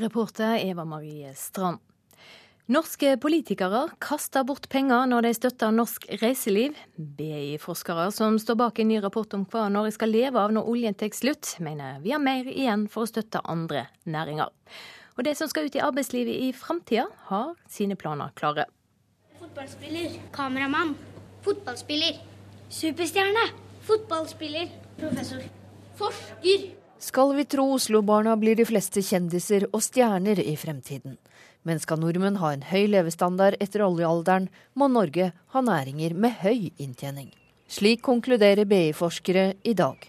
Reporter 0.00 0.58
Eva 0.62 0.84
Marie 0.86 1.32
Strand. 1.34 1.80
Norske 2.70 3.16
politikere 3.18 3.88
kaster 3.98 4.44
bort 4.46 4.68
penger 4.70 5.08
når 5.10 5.24
de 5.26 5.30
støtter 5.34 5.72
norsk 5.74 6.04
reiseliv. 6.20 6.76
BI-forskere 6.94 8.04
som 8.14 8.36
står 8.38 8.60
bak 8.60 8.78
en 8.78 8.86
ny 8.92 9.00
rapport 9.02 9.34
om 9.34 9.42
hva 9.50 9.64
Norge 9.74 9.96
skal 9.96 10.12
leve 10.14 10.38
av 10.38 10.54
når 10.54 10.68
oljen 10.70 10.94
tar 10.94 11.10
slutt, 11.18 11.56
mener 11.58 11.98
vi 12.04 12.14
har 12.14 12.22
mer 12.22 12.46
igjen 12.46 12.86
for 12.92 13.02
å 13.02 13.10
støtte 13.10 13.42
andre 13.42 13.88
næringer. 14.06 14.54
Og 15.20 15.24
de 15.26 15.34
som 15.36 15.50
skal 15.52 15.66
ut 15.68 15.74
i 15.76 15.82
arbeidslivet 15.84 16.32
i 16.32 16.52
framtida, 16.56 17.02
har 17.28 17.50
sine 17.68 17.92
planer 18.00 18.30
klare. 18.40 18.64
Fotballspiller. 19.36 20.14
Kameramann. 20.32 20.94
Fotballspiller. 21.44 22.16
Superstjerne. 22.72 23.42
Fotballspiller. 23.84 24.72
Professor. 24.96 25.44
Forsker. 26.00 26.66
Skal 27.04 27.36
vi 27.36 27.44
tro 27.44 27.68
Oslo-barna, 27.74 28.38
blir 28.40 28.56
de 28.56 28.64
fleste 28.64 29.04
kjendiser 29.04 29.68
og 29.74 29.84
stjerner 29.84 30.40
i 30.40 30.56
fremtiden. 30.56 31.20
Men 31.68 31.84
skal 31.84 32.00
nordmenn 32.00 32.40
ha 32.40 32.54
en 32.56 32.64
høy 32.72 32.88
levestandard 32.88 33.60
etter 33.60 33.84
oljealderen, 33.84 34.48
må 34.72 34.88
Norge 34.88 35.34
ha 35.36 35.68
næringer 35.68 36.16
med 36.16 36.40
høy 36.40 36.70
inntjening. 36.80 37.34
Slik 37.68 38.00
konkluderer 38.08 38.64
BI-forskere 38.64 39.50
i 39.68 39.76
dag. 39.76 40.00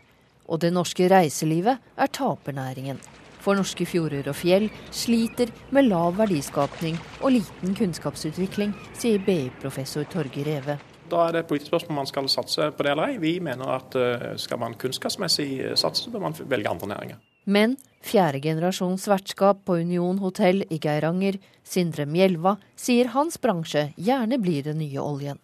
Og 0.47 0.63
det 0.63 0.71
norske 0.71 1.11
reiselivet 1.11 1.83
er 1.99 2.15
tapernæringen 2.15 3.03
for 3.41 3.57
norske 3.57 3.85
fjorder 3.89 4.29
og 4.31 4.37
fjell 4.37 4.69
sliter 4.93 5.51
med 5.75 5.89
lav 5.89 6.15
verdiskapning 6.19 6.99
og 7.21 7.35
liten 7.37 7.75
kunnskapsutvikling, 7.77 8.73
sier 8.97 9.21
BI-professor 9.25 10.07
Torgeir 10.11 10.47
Reve. 10.47 10.77
Da 11.11 11.25
er 11.27 11.35
det 11.35 11.43
et 11.43 11.49
politisk 11.49 11.73
spørsmål 11.73 11.91
om 11.91 11.99
man 12.03 12.09
skal 12.09 12.29
satse 12.31 12.69
på 12.71 12.85
det 12.85 12.93
eller 12.93 13.11
ei. 13.11 13.19
Vi 13.19 13.33
mener 13.43 13.73
at 13.75 13.97
eh, 13.99 14.29
skal 14.39 14.61
man 14.61 14.77
kunnskapsmessig 14.79 15.49
eh, 15.59 15.75
satse, 15.75 16.05
så 16.05 16.13
bør 16.13 16.29
man 16.29 16.37
velge 16.39 16.71
andre 16.71 16.93
næringer. 16.93 17.19
Men 17.51 17.75
fjerde 18.05 18.39
generasjons 18.43 19.07
vertskap 19.09 19.65
på 19.65 19.79
Union 19.81 20.21
hotell 20.21 20.63
i 20.69 20.77
Geiranger, 20.79 21.39
Sindre 21.65 22.05
Mjelva, 22.05 22.55
sier 22.77 23.11
hans 23.15 23.39
bransje 23.41 23.89
gjerne 23.97 24.39
blir 24.41 24.63
den 24.69 24.79
nye 24.83 25.01
oljen 25.01 25.41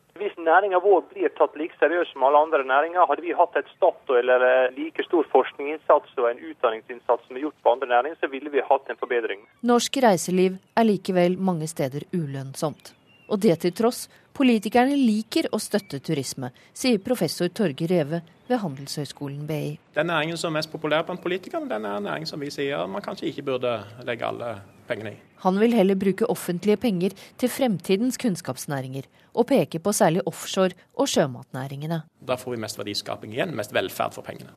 næringa 0.47 0.79
vår 0.83 1.01
blir 1.11 1.33
tatt 1.37 1.55
like 1.59 1.75
seriøst 1.81 2.13
som 2.15 2.25
alle 2.27 2.41
andre 2.45 2.63
næringer. 2.67 3.07
Hadde 3.09 3.25
vi 3.25 3.35
hatt 3.37 3.57
et 3.59 3.71
Statoil 3.75 4.29
eller 4.35 4.71
like 4.77 5.05
stor 5.07 5.27
forskningsinnsats 5.33 6.15
og 6.17 6.29
en 6.31 6.43
utdanningsinnsats 6.49 7.27
som 7.27 7.37
er 7.37 7.47
gjort 7.47 7.59
på 7.63 7.73
andre 7.75 7.91
næringer, 7.93 8.19
så 8.21 8.31
ville 8.31 8.53
vi 8.53 8.63
hatt 8.69 8.89
en 8.89 9.01
forbedring. 9.01 9.43
Norsk 9.67 9.99
reiseliv 10.03 10.57
er 10.77 10.87
likevel 10.87 11.37
mange 11.37 11.67
steder 11.67 12.07
ulønnsomt. 12.15 12.93
Og 13.27 13.41
det 13.43 13.57
til 13.59 13.73
tross, 13.75 14.05
politikerne 14.37 14.95
liker 14.95 15.49
å 15.51 15.59
støtte 15.59 15.99
turisme, 15.99 16.53
sier 16.71 17.01
professor 17.03 17.49
Torgeir 17.51 17.91
Reve 17.91 18.21
ved 18.47 18.61
Handelshøyskolen 18.61 19.43
BI. 19.49 19.75
Den 19.97 20.07
næringen 20.07 20.39
som 20.39 20.53
er 20.53 20.61
mest 20.61 20.71
populær 20.71 21.03
blant 21.03 21.23
politikerne, 21.23 21.67
den 21.67 21.85
er 21.85 21.99
en 21.99 22.07
næring 22.07 22.27
som 22.29 22.39
vi 22.39 22.51
sier 22.53 22.87
man 22.87 23.03
kanskje 23.03 23.27
ikke 23.31 23.47
burde 23.49 23.73
legge 24.07 24.27
alle 24.29 24.55
pengene 24.89 25.15
i. 25.15 25.19
Han 25.43 25.59
vil 25.61 25.75
heller 25.77 25.99
bruke 25.99 26.29
offentlige 26.31 26.79
penger 26.81 27.13
til 27.37 27.51
fremtidens 27.51 28.17
kunnskapsnæringer, 28.21 29.05
og 29.37 29.47
peke 29.51 29.79
på 29.79 29.93
særlig 29.93 30.23
offshore- 30.25 30.75
og 30.97 31.11
sjømatnæringene. 31.11 32.01
Da 32.25 32.39
får 32.39 32.55
vi 32.55 32.63
mest 32.63 32.79
verdiskaping 32.79 33.35
igjen, 33.35 33.53
mest 33.55 33.75
velferd 33.75 34.17
for 34.17 34.25
pengene. 34.25 34.55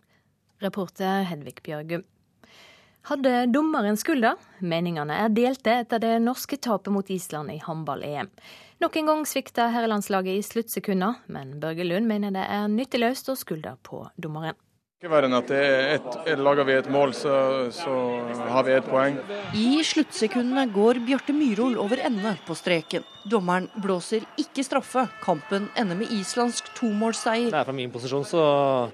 Reporter 0.62 1.22
Hedvig 1.28 1.60
Bjørgum. 1.64 2.06
Hadde 3.08 3.46
dommeren 3.48 3.96
skulda? 3.96 4.34
Meningene 4.60 5.14
er 5.24 5.32
delte 5.32 5.78
etter 5.82 6.02
det 6.02 6.18
norske 6.20 6.58
tapet 6.60 6.92
mot 6.92 7.08
Island 7.10 7.52
i 7.54 7.60
håndball-EM. 7.64 8.28
Nok 8.80 8.96
en 8.96 9.08
gang 9.08 9.22
svikta 9.28 9.70
herrelandslaget 9.72 10.36
i 10.36 10.44
sluttsekunder, 10.44 11.22
men 11.32 11.56
Børge 11.60 11.84
Lund 11.84 12.08
mener 12.08 12.32
det 12.36 12.44
er 12.44 12.68
nytteløst 12.68 13.32
å 13.32 13.38
skylde 13.40 13.72
på 13.88 14.02
dommeren. 14.20 14.56
Ikke 15.00 15.14
verre 15.14 15.30
enn 15.30 15.32
at 15.32 15.48
et, 15.56 16.16
lager 16.36 16.66
vi 16.68 16.74
et 16.76 16.88
mål, 16.92 17.14
så, 17.16 17.32
så 17.72 17.92
har 18.52 18.66
vi 18.66 18.74
et 18.76 18.84
poeng. 18.84 19.14
I 19.56 19.78
sluttsekundene 19.88 20.66
går 20.74 20.98
Bjarte 21.06 21.32
Myrhol 21.32 21.78
over 21.80 22.02
ende 22.04 22.34
på 22.44 22.52
streken. 22.52 23.06
Dommeren 23.24 23.70
blåser 23.80 24.26
ikke 24.36 24.60
straffe. 24.60 25.06
Kampen 25.24 25.70
ender 25.80 25.96
med 25.96 26.12
islandsk 26.12 26.68
tomålsseier. 26.76 27.48
Fra 27.48 27.72
min 27.72 27.88
posisjon 27.94 28.26
så 28.28 28.42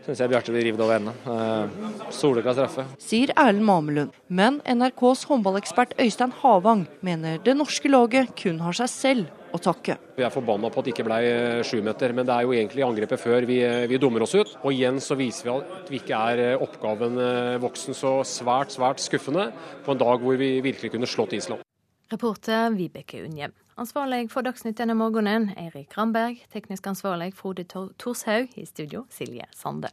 syns 0.05 0.23
jeg 0.23 0.31
Bjarte 0.31 0.55
blir 0.55 0.69
revet 0.69 0.85
over 0.87 1.01
ende. 1.01 1.17
Eh, 1.27 2.07
Soleklar 2.15 2.55
straffe. 2.55 2.87
Sier 3.03 3.35
Erlend 3.35 3.67
Mamelund. 3.67 4.15
Men 4.31 4.61
NRKs 4.63 5.27
håndballekspert 5.27 5.99
Øystein 5.99 6.37
Havang 6.39 6.87
mener 7.03 7.43
det 7.43 7.59
norske 7.59 7.91
laget 7.91 8.31
kun 8.39 8.63
har 8.63 8.79
seg 8.79 8.95
selv 8.95 9.35
å 9.55 9.61
takke. 9.63 9.97
Vi 10.17 10.25
er 10.25 10.33
forbanna 10.33 10.71
på 10.73 10.81
at 10.81 10.89
det 10.89 10.95
ikke 10.95 11.07
ble 11.07 11.19
eh, 11.27 11.63
sjumeter, 11.67 12.15
men 12.17 12.29
det 12.29 12.35
er 12.35 12.47
jo 12.47 12.55
egentlig 12.57 12.87
angrepet 12.87 13.23
før 13.23 13.47
vi, 13.49 13.61
eh, 13.65 13.85
vi, 13.91 14.01
dummer 14.03 14.25
oss 14.27 14.37
ut. 14.37 14.57
Og 14.63 14.73
igjen 14.73 15.01
så 15.03 15.19
viser 15.19 15.49
vi 15.49 15.55
at 15.55 15.93
vi 15.93 16.01
ikke 16.01 16.23
er 16.33 16.43
eh, 16.45 16.65
oppgaven 16.67 17.21
voksen 17.63 17.97
så 17.97 18.19
svært, 18.27 18.75
svært 18.75 19.03
skuffende 19.03 19.51
på 19.85 19.95
en 19.95 20.03
dag 20.03 20.25
hvor 20.25 20.41
vi 20.41 20.57
virkelig 20.65 20.95
kunne 20.95 21.11
slått 21.11 21.37
Island. 21.37 21.65
Reporter 22.13 22.71
Vibeke 22.77 23.25
Unnhjem. 23.27 23.55
Ansvarlig 23.77 24.31
for 24.33 24.47
Dagsnytt 24.47 24.79
denne 24.79 24.97
morgenen, 24.97 25.51
Eirik 25.59 25.99
Ramberg. 25.99 26.41
Teknisk 26.55 26.87
ansvarlig 26.89 27.35
Frode 27.37 27.67
Torshaug. 27.69 28.55
I 28.57 28.65
studio, 28.65 29.05
Silje 29.13 29.51
Sande. 29.53 29.93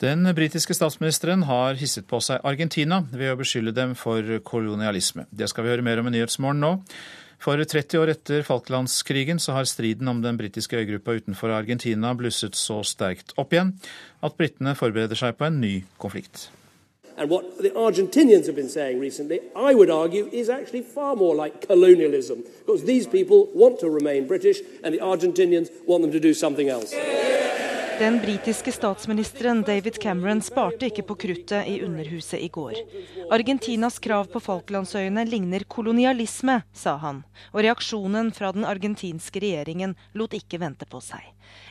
Den 0.00 0.24
britiske 0.34 0.72
statsministeren 0.72 1.42
har 1.44 1.76
hisset 1.76 2.06
på 2.08 2.22
seg 2.24 2.40
Argentina 2.48 3.02
ved 3.12 3.34
å 3.34 3.36
beskylde 3.36 3.74
dem 3.76 3.90
for 3.92 4.24
kolonialisme. 4.48 5.26
Det 5.28 5.44
skal 5.52 5.66
vi 5.66 5.74
høre 5.74 5.84
mer 5.84 6.00
om 6.00 6.06
i 6.08 6.14
Nyhetsmorgen 6.14 6.62
nå. 6.64 6.70
For 7.40 7.60
30 7.60 8.00
år 8.00 8.12
etter 8.14 8.44
Falklandskrigen 8.44 9.40
så 9.44 9.52
har 9.58 9.68
striden 9.68 10.08
om 10.08 10.22
den 10.24 10.40
britiske 10.40 10.80
øygruppa 10.80 11.18
utenfor 11.20 11.52
Argentina 11.52 12.14
blusset 12.16 12.56
så 12.56 12.78
sterkt 12.80 13.36
opp 13.36 13.52
igjen 13.52 13.74
at 14.24 14.40
britene 14.40 14.72
forbereder 14.76 15.20
seg 15.20 15.36
på 15.36 15.50
en 15.50 15.60
ny 15.60 15.74
konflikt. 16.00 16.48
And 17.20 17.28
Argentinians. 24.96 25.68
Den 28.00 28.20
britiske 28.20 28.72
statsministeren 28.72 29.62
David 29.62 29.98
Cameron 30.02 30.38
sparte 30.40 30.86
ikke 30.88 31.02
på 31.04 31.18
kruttet 31.20 31.66
i 31.68 31.82
Underhuset 31.84 32.40
i 32.40 32.46
går. 32.48 32.78
Argentinas 33.28 33.98
krav 34.00 34.30
på 34.32 34.40
Falklandsøyene 34.40 35.26
ligner 35.28 35.66
kolonialisme, 35.68 36.62
sa 36.72 36.94
han. 37.02 37.20
Og 37.52 37.60
reaksjonen 37.66 38.32
fra 38.32 38.54
den 38.56 38.64
argentinske 38.64 39.42
regjeringen 39.44 39.92
lot 40.16 40.32
ikke 40.32 40.62
vente 40.64 40.88
på 40.88 41.02
seg. 41.04 41.20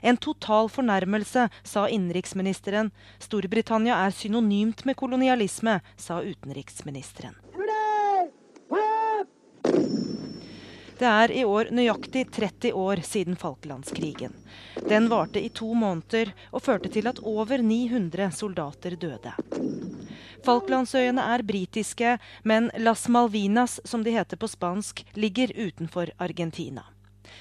En 0.05 0.21
total 0.21 0.69
fornærmelse, 0.69 1.47
sa 1.65 1.87
innenriksministeren. 1.89 2.93
Storbritannia 3.17 3.97
er 4.05 4.13
synonymt 4.13 4.85
med 4.85 5.01
kolonialisme, 5.01 5.79
sa 5.97 6.21
utenriksministeren. 6.21 7.33
Det 10.99 11.07
er 11.07 11.31
i 11.31 11.45
år 11.47 11.69
nøyaktig 11.71 12.25
30 12.35 12.73
år 12.75 12.99
siden 13.07 13.37
Falklandskrigen. 13.39 14.33
Den 14.89 15.07
varte 15.07 15.39
i 15.39 15.47
to 15.49 15.71
måneder 15.71 16.33
og 16.51 16.65
førte 16.65 16.91
til 16.91 17.07
at 17.07 17.21
over 17.23 17.63
900 17.63 18.27
soldater 18.35 18.97
døde. 18.99 19.31
Falklandsøyene 20.43 21.23
er 21.23 21.45
britiske, 21.47 22.17
men 22.43 22.67
Las 22.83 23.07
Malvinas, 23.07 23.79
som 23.87 24.03
de 24.03 24.11
heter 24.11 24.39
på 24.39 24.51
spansk, 24.51 25.05
ligger 25.15 25.55
utenfor 25.55 26.11
Argentina. 26.19 26.83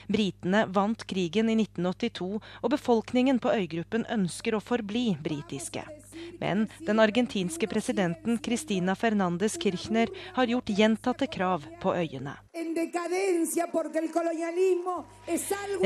Britene 0.09 0.65
vant 0.73 1.05
krigen 1.07 1.51
i 1.53 1.57
1982, 1.61 2.41
og 2.63 2.71
befolkningen 2.73 3.41
på 3.43 3.53
øygruppen 3.53 4.09
ønsker 4.09 4.57
å 4.57 4.65
forbli 4.65 5.11
britiske. 5.23 5.85
Men 6.41 6.67
den 6.87 7.01
argentinske 7.01 7.67
presidenten 7.67 8.39
Cristina 8.39 8.95
Fernandez 8.95 9.59
Kirchner 9.61 10.11
har 10.35 10.47
gjort 10.47 10.69
gjentatte 10.69 11.27
krav 11.27 11.67
på 11.81 11.95
øyene. 11.95 12.35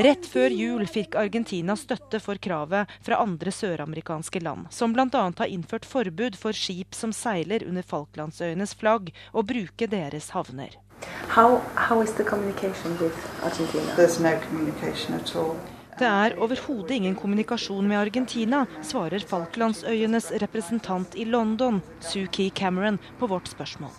Rett 0.07 0.25
før 0.29 0.55
jul 0.57 0.85
fikk 0.89 1.17
Argentina 1.19 1.75
støtte 1.77 2.21
for 2.23 2.41
kravet 2.41 2.93
fra 3.05 3.19
andre 3.23 3.53
søramerikanske 3.53 4.41
land, 4.43 4.69
som 4.73 4.93
bl.a. 4.93 5.25
har 5.37 5.49
innført 5.49 5.85
forbud 5.89 6.37
for 6.39 6.55
skip 6.57 6.95
som 6.97 7.13
seiler 7.13 7.65
under 7.67 7.85
Falklandsøyenes 7.85 8.75
flagg, 8.79 9.13
å 9.33 9.45
bruke 9.45 9.89
deres 9.89 10.31
havner. 10.33 10.77
How, 11.27 11.61
how 11.75 12.01
is 12.01 12.11
the 12.13 12.23
communication 12.23 12.97
with 12.99 13.15
Argentina? 13.43 13.95
There's 13.95 14.19
no 14.19 14.39
communication 14.49 15.15
at 15.15 15.35
all. 15.35 15.55
Det 15.93 16.07
er 16.09 16.33
overhodet 16.41 16.95
ingen 16.95 17.13
kommunikasjon 17.15 17.85
med 17.87 17.99
Argentina, 17.99 18.63
svarer 18.81 19.21
Falklandsøyenes 19.29 20.31
representant 20.41 21.13
i 21.15 21.25
London, 21.25 21.81
Suki 22.01 22.49
Cameron, 22.49 22.97
på 23.19 23.27
vårt 23.29 23.47
spørsmål. 23.47 23.91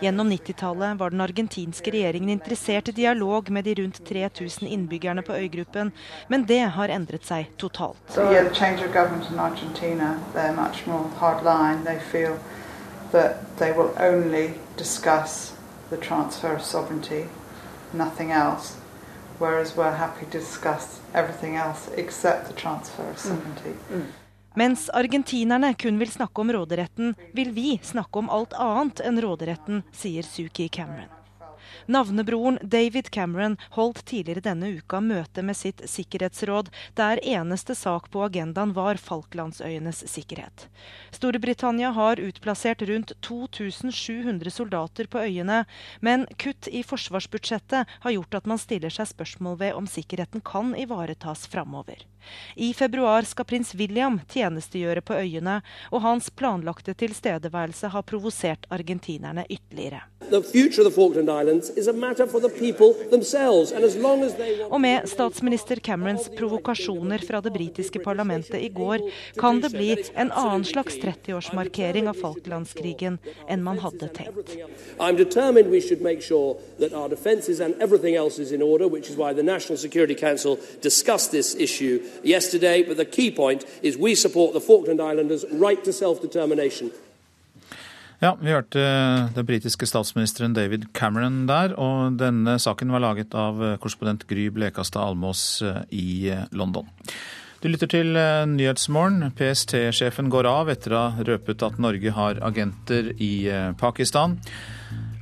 Gjennom 0.00 0.32
90-tallet 0.32 0.96
var 0.98 1.12
den 1.12 1.20
argentinske 1.20 1.92
regjeringen 1.92 2.32
interessert 2.32 2.88
i 2.88 2.96
dialog 2.96 3.50
med 3.52 3.68
de 3.68 3.74
rundt 3.82 4.00
3000 4.08 4.68
innbyggerne 4.68 5.22
på 5.22 5.36
øygruppen, 5.36 5.92
men 6.28 6.46
det 6.48 6.62
har 6.72 6.88
endret 6.88 7.28
seg 7.28 7.52
totalt. 7.60 8.00
So, 8.08 8.24
yeah, 8.32 8.48
Argentina, 8.48 10.16
the 15.92 16.00
transfer 16.00 16.56
of 16.56 16.62
sovereignty, 16.62 17.26
nothing 17.92 18.32
else 18.32 18.76
whereas 19.38 19.76
we're 19.76 19.96
happy 19.96 20.24
to 20.26 20.38
discuss 20.38 21.00
everything 21.14 21.56
else 21.56 21.90
except 21.96 22.48
the 22.48 22.54
transfer 22.54 23.10
of 23.10 23.18
sovereignty. 23.18 23.74
Mm. 23.90 23.96
Mm. 23.96 24.06
Mens 24.54 24.90
argentinerne 24.90 25.74
kun 25.74 25.98
vil 25.98 26.10
snakke 26.10 26.40
om 26.40 26.52
råderetten, 26.52 27.14
vil 27.32 27.50
vi 27.52 27.80
snakke 27.82 28.18
om 28.18 28.30
alt 28.30 28.52
annet 28.52 29.00
enn 29.00 29.20
råderetten, 29.20 29.82
sier 29.92 30.22
Suki 30.22 30.68
Cameron. 30.68 31.21
Navnebroren 31.86 32.58
David 32.62 33.10
Cameron 33.10 33.56
holdt 33.76 34.04
tidligere 34.06 34.44
denne 34.44 34.70
uka 34.78 35.00
møte 35.00 35.42
med 35.42 35.56
sitt 35.58 35.82
sikkerhetsråd, 35.88 36.70
der 36.98 37.20
eneste 37.24 37.74
sak 37.78 38.10
på 38.12 38.22
agendaen 38.26 38.74
var 38.76 39.00
Falklandsøyenes 39.00 40.04
sikkerhet. 40.10 40.68
Storbritannia 41.10 41.90
har 41.96 42.22
utplassert 42.22 42.82
rundt 42.88 43.14
2700 43.20 44.50
soldater 44.50 45.10
på 45.10 45.24
øyene, 45.26 45.64
men 46.00 46.26
kutt 46.38 46.68
i 46.70 46.84
forsvarsbudsjettet 46.86 47.98
har 48.06 48.16
gjort 48.16 48.40
at 48.40 48.48
man 48.50 48.60
stiller 48.62 48.92
seg 48.92 49.10
spørsmål 49.12 49.58
ved 49.64 49.78
om 49.78 49.90
sikkerheten 49.90 50.44
kan 50.44 50.76
ivaretas 50.78 51.46
framover. 51.50 52.06
I 52.56 52.74
februar 52.74 53.22
skal 53.22 53.44
prins 53.44 53.74
William 53.74 54.20
tjenestegjøre 54.32 55.02
på 55.04 55.16
øyene, 55.18 55.60
og 55.90 56.04
hans 56.04 56.30
planlagte 56.30 56.94
tilstedeværelse 56.94 57.90
har 57.92 58.02
provosert 58.02 58.66
argentinerne 58.70 59.44
ytterligere. 59.50 60.00
Og 64.70 64.80
med 64.80 65.08
statsminister 65.10 65.76
Camerons 65.76 66.28
provokasjoner 66.38 67.26
fra 67.26 67.40
det 67.44 67.52
britiske 67.52 68.00
parlamentet 68.04 68.62
i 68.62 68.68
går, 68.68 69.04
kan 69.38 69.60
det 69.60 69.72
bli 69.74 69.90
en 70.14 70.30
annen 70.30 70.64
slags 70.64 70.96
30-årsmarkering 71.02 72.08
av 72.08 72.22
Falklandskrigen 72.22 73.18
enn 73.48 73.66
man 73.66 73.82
hadde 73.82 74.08
tenkt. 74.14 74.56
Sure 76.22 76.56
order, 78.62 78.88
which 78.88 79.10
is 79.10 79.16
why 79.16 79.32
the 79.32 79.42
National 79.42 79.78
Security 79.78 80.14
Council 80.14 80.58
discussed 80.80 81.30
this 81.30 81.54
issue 81.54 82.00
yesterday. 82.22 82.82
But 82.82 82.96
the 82.96 83.04
key 83.04 83.30
point 83.30 83.64
is 83.82 83.96
we 83.96 84.14
support 84.14 84.52
the 84.52 84.60
Falkland 84.60 85.00
Islanders' 85.00 85.44
right 85.52 85.84
to 85.84 85.92
self-determination. 85.92 86.90
Ja, 88.22 88.36
vi 88.38 88.52
hørte 88.54 88.82
den 89.34 89.46
britiske 89.46 89.86
statsministeren 89.90 90.52
David 90.54 90.84
Cameron 90.94 91.40
der, 91.48 91.72
og 91.74 92.20
denne 92.20 92.54
saken 92.62 92.92
var 92.94 93.02
laget 93.02 93.34
av 93.34 93.58
korrespondent 93.82 94.28
Gry 94.30 94.44
Blekastad 94.54 95.08
Almås 95.08 95.42
eh, 95.66 95.80
i 95.90 96.28
eh, 96.30 96.44
London. 96.54 96.86
Du 97.58 97.66
lytter 97.66 97.90
til 97.90 98.14
eh, 98.14 98.44
Nyhetsmorgen. 98.46 99.32
PST-sjefen 99.34 100.30
går 100.30 100.46
av 100.46 100.70
etter 100.70 100.94
å 100.94 101.02
ha 101.16 101.26
røpet 101.26 101.66
at 101.66 101.82
Norge 101.82 102.14
har 102.14 102.38
agenter 102.46 103.10
i 103.18 103.32
Pakistan. 103.82 104.38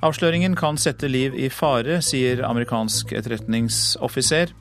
Avsløringen 0.04 0.52
kan 0.56 0.76
sette 0.80 1.08
liv 1.08 1.32
i 1.40 1.48
fare, 1.48 2.02
sier 2.04 2.44
amerikansk 2.44 3.16
etterretningsoffiser. 3.16 4.52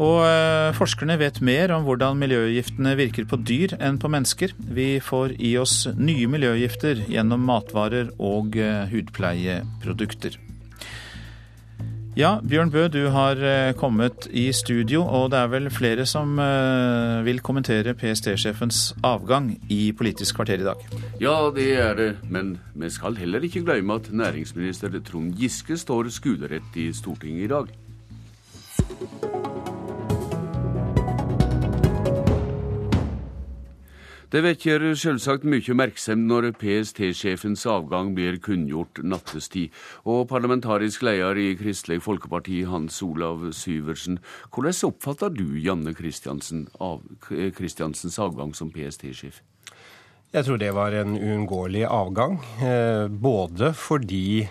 Og 0.00 0.22
eh, 0.24 0.72
forskerne 0.76 1.18
vet 1.20 1.42
mer 1.44 1.74
om 1.76 1.84
hvordan 1.84 2.20
miljøgiftene 2.20 2.94
virker 2.96 3.26
på 3.28 3.40
dyr 3.44 3.76
enn 3.76 4.00
på 4.00 4.08
mennesker. 4.12 4.54
Vi 4.56 4.94
får 5.04 5.36
i 5.36 5.56
oss 5.60 5.82
nye 5.98 6.28
miljøgifter 6.30 7.02
gjennom 7.10 7.44
matvarer 7.44 8.14
og 8.16 8.56
eh, 8.56 8.86
hudpleieprodukter. 8.88 10.38
Ja, 12.18 12.32
Bjørn 12.42 12.72
Bø, 12.72 12.86
du 12.90 13.04
har 13.12 13.38
eh, 13.44 13.74
kommet 13.78 14.24
i 14.32 14.46
studio, 14.56 15.04
og 15.04 15.28
det 15.34 15.42
er 15.42 15.52
vel 15.52 15.68
flere 15.70 16.08
som 16.08 16.40
vil 17.26 17.38
kommentere 17.44 17.94
PST-sjefens 17.94 18.80
avgang 19.06 19.52
i 19.68 19.92
Politisk 19.96 20.40
kvarter 20.40 20.64
i 20.64 20.68
dag? 20.70 20.80
Ja, 21.20 21.36
det 21.54 21.68
er 21.76 21.94
det, 22.00 22.10
men 22.24 22.56
vi 22.72 22.90
skal 22.90 23.20
heller 23.20 23.44
ikke 23.44 23.66
glemme 23.68 24.00
at 24.00 24.08
næringsminister 24.10 24.96
Trond 25.04 25.36
Giske 25.38 25.76
står 25.78 26.08
skuderett 26.16 26.80
i 26.80 26.88
Stortinget 26.96 27.46
i 27.50 27.52
dag. 27.52 27.72
Det 34.30 34.44
vekker 34.44 34.84
selvsagt 34.94 35.42
mye 35.42 35.58
oppmerksomhet 35.72 36.28
når 36.30 36.44
PST-sjefens 36.60 37.64
avgang 37.66 38.12
blir 38.14 38.36
kunngjort 38.38 39.00
nattestid. 39.02 39.74
Og 40.06 40.28
parlamentarisk 40.30 41.02
leder 41.02 41.34
i 41.34 41.56
Kristelig 41.58 41.98
Folkeparti, 42.04 42.60
Hans 42.70 43.00
Olav 43.02 43.48
Syversen, 43.58 44.20
hvordan 44.54 44.86
oppfatter 44.86 45.34
du 45.34 45.58
Janne 45.58 45.90
Kristiansens 45.98 46.70
avgang 48.22 48.54
som 48.54 48.70
PST-sjef? 48.70 49.42
Jeg 50.30 50.46
tror 50.46 50.62
det 50.62 50.70
var 50.78 50.94
en 50.94 51.18
uunngåelig 51.18 51.90
avgang. 51.90 52.38
Eh, 52.62 53.10
både 53.10 53.74
fordi 53.74 54.46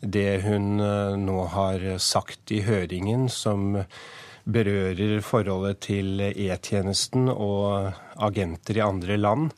det 0.00 0.40
hun 0.48 0.80
eh, 0.80 1.20
nå 1.20 1.44
har 1.52 1.84
sagt 2.00 2.48
i 2.48 2.64
høringen, 2.64 3.28
som 3.28 3.76
berører 4.44 5.22
forholdet 5.24 5.80
til 5.86 6.20
E-tjenesten 6.20 7.30
og 7.30 7.94
agenter 8.22 8.78
i 8.78 8.84
andre 8.84 9.16
land, 9.16 9.50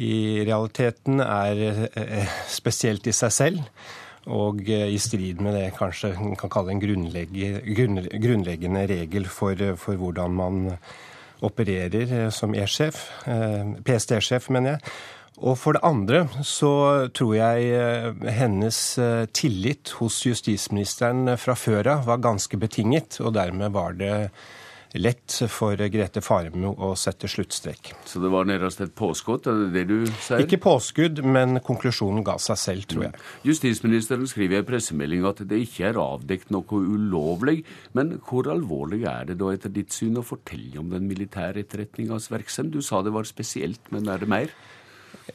i 0.00 0.40
realiteten 0.46 1.20
er 1.20 1.58
eh, 1.92 2.36
spesielt 2.48 3.06
i 3.06 3.14
seg 3.14 3.34
selv. 3.34 3.60
Og 4.32 4.62
eh, 4.70 4.88
i 4.94 4.98
strid 5.02 5.42
med 5.42 5.56
det 5.58 5.72
kanskje 5.76 6.14
man 6.16 6.38
kan 6.40 6.52
kalle 6.52 6.72
en 6.72 6.82
grunnleggende 6.82 8.86
regel 8.88 9.28
for, 9.28 9.58
for 9.76 10.00
hvordan 10.00 10.38
man 10.38 10.62
opererer 11.42 12.06
eh, 12.06 12.30
som 12.32 12.54
E-sjef. 12.54 13.04
PST-sjef, 13.84 14.48
mener 14.54 14.76
jeg. 14.76 14.94
Og 15.42 15.58
for 15.58 15.74
det 15.74 15.82
andre 15.86 16.24
så 16.46 16.72
tror 17.14 17.34
jeg 17.34 17.70
eh, 17.74 18.26
hennes 18.38 18.78
eh, 19.02 19.26
tillit 19.34 19.96
hos 19.98 20.20
justisministeren 20.26 21.34
fra 21.40 21.56
før 21.58 21.96
av 21.96 22.08
var 22.10 22.22
ganske 22.22 22.58
betinget, 22.62 23.18
og 23.20 23.34
dermed 23.34 23.74
var 23.74 23.98
det 23.98 24.14
lett 24.92 25.38
for 25.48 25.80
Grete 25.92 26.20
Faremo 26.20 26.72
å 26.84 26.90
sette 27.00 27.28
sluttstrek. 27.30 27.92
Så 28.08 28.20
det 28.20 28.30
var 28.32 28.44
nærmest 28.48 28.82
et 28.84 28.92
påskudd, 28.96 29.46
er 29.48 29.60
det 29.62 29.70
det 29.72 29.84
du 29.88 30.10
sier? 30.20 30.42
Ikke 30.44 30.60
påskudd, 30.62 31.22
men 31.24 31.62
konklusjonen 31.64 32.24
ga 32.26 32.36
seg 32.42 32.60
selv, 32.60 32.88
tror 32.90 33.06
jeg. 33.06 33.14
Mm. 33.16 33.30
Justisministeren 33.48 34.28
skriver 34.28 34.58
i 34.58 34.60
en 34.60 34.68
pressemelding 34.68 35.24
at 35.28 35.40
det 35.48 35.62
ikke 35.64 35.88
er 35.88 36.00
avdekt 36.02 36.52
noe 36.52 36.82
ulovlig. 36.82 37.62
Men 37.96 38.18
hvor 38.28 38.50
alvorlig 38.52 39.02
er 39.08 39.32
det 39.32 39.38
da 39.40 39.52
etter 39.54 39.72
ditt 39.72 39.96
syn 39.96 40.20
å 40.20 40.26
fortelle 40.26 40.76
om 40.82 40.92
den 40.92 41.08
militære 41.08 41.64
etterretningas 41.64 42.28
virksomhet? 42.32 42.76
Du 42.76 42.84
sa 42.84 43.00
det 43.02 43.16
var 43.16 43.28
spesielt, 43.28 43.88
men 43.94 44.12
er 44.12 44.20
det 44.20 44.30
mer? 44.30 44.52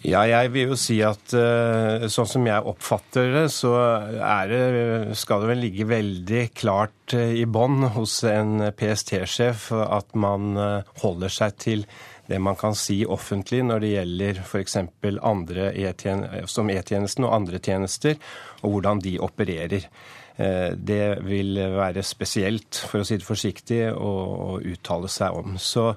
Ja, 0.05 0.25
jeg 0.27 0.51
vil 0.53 0.73
jo 0.73 0.77
si 0.79 0.97
at 1.05 1.31
uh, 1.33 2.05
sånn 2.11 2.27
som 2.29 2.45
jeg 2.47 2.65
oppfatter 2.69 3.31
det, 3.33 3.45
så 3.55 3.71
er 4.19 4.51
det, 4.51 5.15
skal 5.19 5.43
det 5.43 5.49
vel 5.53 5.63
ligge 5.63 5.87
veldig 5.87 6.43
klart 6.57 7.15
uh, 7.15 7.31
i 7.31 7.45
bånn 7.47 7.87
hos 7.95 8.19
en 8.27 8.69
PST-sjef 8.75 9.69
at 9.73 10.13
man 10.19 10.59
uh, 10.59 10.93
holder 11.01 11.33
seg 11.33 11.57
til 11.63 11.87
det 12.27 12.41
man 12.43 12.59
kan 12.59 12.75
si 12.75 12.99
offentlig 13.07 13.61
når 13.63 13.83
det 13.83 13.91
gjelder 13.93 14.39
f.eks. 14.43 14.77
andre 15.23 15.71
som 16.51 16.69
E-tjenesten 16.73 17.23
og 17.23 17.35
andre 17.37 17.61
tjenester, 17.63 18.17
og 18.67 18.73
hvordan 18.73 18.99
de 18.99 19.13
opererer. 19.23 19.85
Det 20.75 21.05
vil 21.23 21.55
være 21.55 22.03
spesielt, 22.03 22.81
for 22.83 22.99
å 22.99 23.07
si 23.07 23.15
det 23.15 23.25
forsiktig, 23.25 23.79
å 23.95 24.57
uttale 24.59 25.07
seg 25.07 25.39
om. 25.39 25.55
Så 25.55 25.93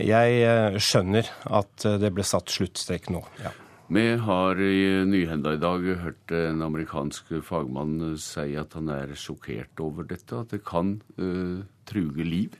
jeg 0.00 0.40
eh, 0.42 0.78
skjønner 0.82 1.28
at 1.54 1.86
eh, 1.86 2.00
det 2.02 2.10
ble 2.14 2.26
satt 2.26 2.50
sluttstrek 2.52 3.12
nå. 3.14 3.22
ja. 3.44 3.54
Vi 3.94 4.02
har 4.16 4.58
i 4.64 5.04
Nyhenda 5.04 5.52
i 5.54 5.58
dag 5.60 5.82
hørt 6.00 6.32
en 6.32 6.62
amerikansk 6.64 7.34
fagmann 7.44 8.14
si 8.18 8.54
at 8.56 8.72
han 8.78 8.88
er 8.88 9.12
sjokkert 9.12 9.82
over 9.84 10.08
dette, 10.08 10.38
at 10.40 10.54
det 10.56 10.62
kan 10.64 10.94
uh, 11.20 11.60
truge 11.84 12.24
liv. 12.24 12.56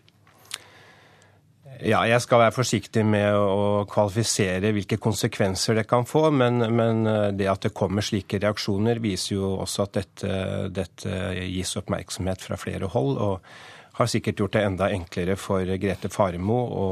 Ja, 1.80 2.04
jeg 2.04 2.20
skal 2.20 2.44
være 2.44 2.54
forsiktig 2.58 3.06
med 3.08 3.40
å 3.40 3.86
kvalifisere 3.88 4.74
hvilke 4.76 5.00
konsekvenser 5.00 5.80
det 5.80 5.88
kan 5.88 6.04
få, 6.04 6.28
men, 6.28 6.60
men 6.76 7.02
det 7.40 7.48
at 7.50 7.70
det 7.70 7.74
kommer 7.74 8.04
slike 8.04 8.42
reaksjoner, 8.44 9.00
viser 9.02 9.38
jo 9.38 9.54
også 9.64 9.88
at 9.88 9.96
dette, 9.96 10.42
dette 10.76 11.22
gis 11.40 11.72
oppmerksomhet 11.80 12.44
fra 12.44 12.60
flere 12.60 12.92
hold. 12.92 13.16
og 13.16 13.73
har 13.94 14.10
sikkert 14.10 14.40
gjort 14.40 14.56
det 14.56 14.64
enda 14.66 14.90
enklere 14.90 15.36
for 15.38 15.68
Grete 15.80 16.10
Faremo 16.10 16.56
å, 16.56 16.86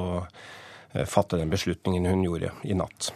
å 0.00 0.04
eh, 0.92 1.04
fatte 1.04 1.40
den 1.40 1.52
beslutningen 1.52 2.08
hun 2.08 2.24
gjorde 2.24 2.52
i 2.64 2.76
natt. 2.78 3.10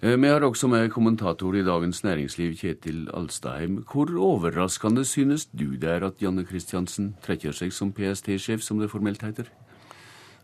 Eh, 0.00 0.16
vi 0.16 0.28
har 0.28 0.44
også 0.44 0.68
med 0.68 0.92
kommentator 0.92 1.56
i 1.56 1.64
Dagens 1.64 2.02
Næringsliv, 2.04 2.54
Kjetil 2.56 3.08
Alstaheim. 3.16 3.82
Hvor 3.88 4.08
overraskende 4.08 5.04
synes 5.04 5.48
du 5.52 5.76
det 5.76 5.90
er 5.92 6.06
at 6.08 6.22
Janne 6.24 6.46
Kristiansen 6.48 7.14
trekker 7.24 7.52
seg 7.56 7.72
som 7.76 7.92
PST-sjef, 7.96 8.64
som 8.64 8.80
det 8.80 8.88
formelt 8.92 9.24
heter? 9.24 9.50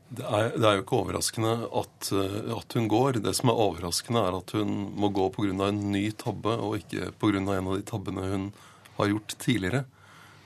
Det 0.06 0.22
er, 0.22 0.52
det 0.54 0.62
er, 0.62 0.76
jo 0.76 0.84
ikke 0.84 0.98
overraskende 1.00 1.54
at, 1.80 2.10
eh, 2.12 2.52
at, 2.54 2.76
hun 2.76 2.88
går. 2.92 3.20
Det 3.24 3.32
som 3.34 3.50
er 3.50 3.62
overraskende, 3.64 4.22
er 4.22 4.36
at 4.38 4.52
hun 4.54 4.74
må 4.94 5.08
gå 5.08 5.30
pga. 5.34 5.68
en 5.68 5.80
ny 5.92 6.10
tabbe, 6.12 6.52
og 6.52 6.76
ikke 6.78 7.12
pga. 7.18 7.40
en 7.40 7.66
av 7.66 7.76
de 7.76 7.82
tabbene 7.82 8.28
hun 8.28 8.52
har 8.98 9.08
gjort 9.08 9.36
tidligere. 9.40 9.84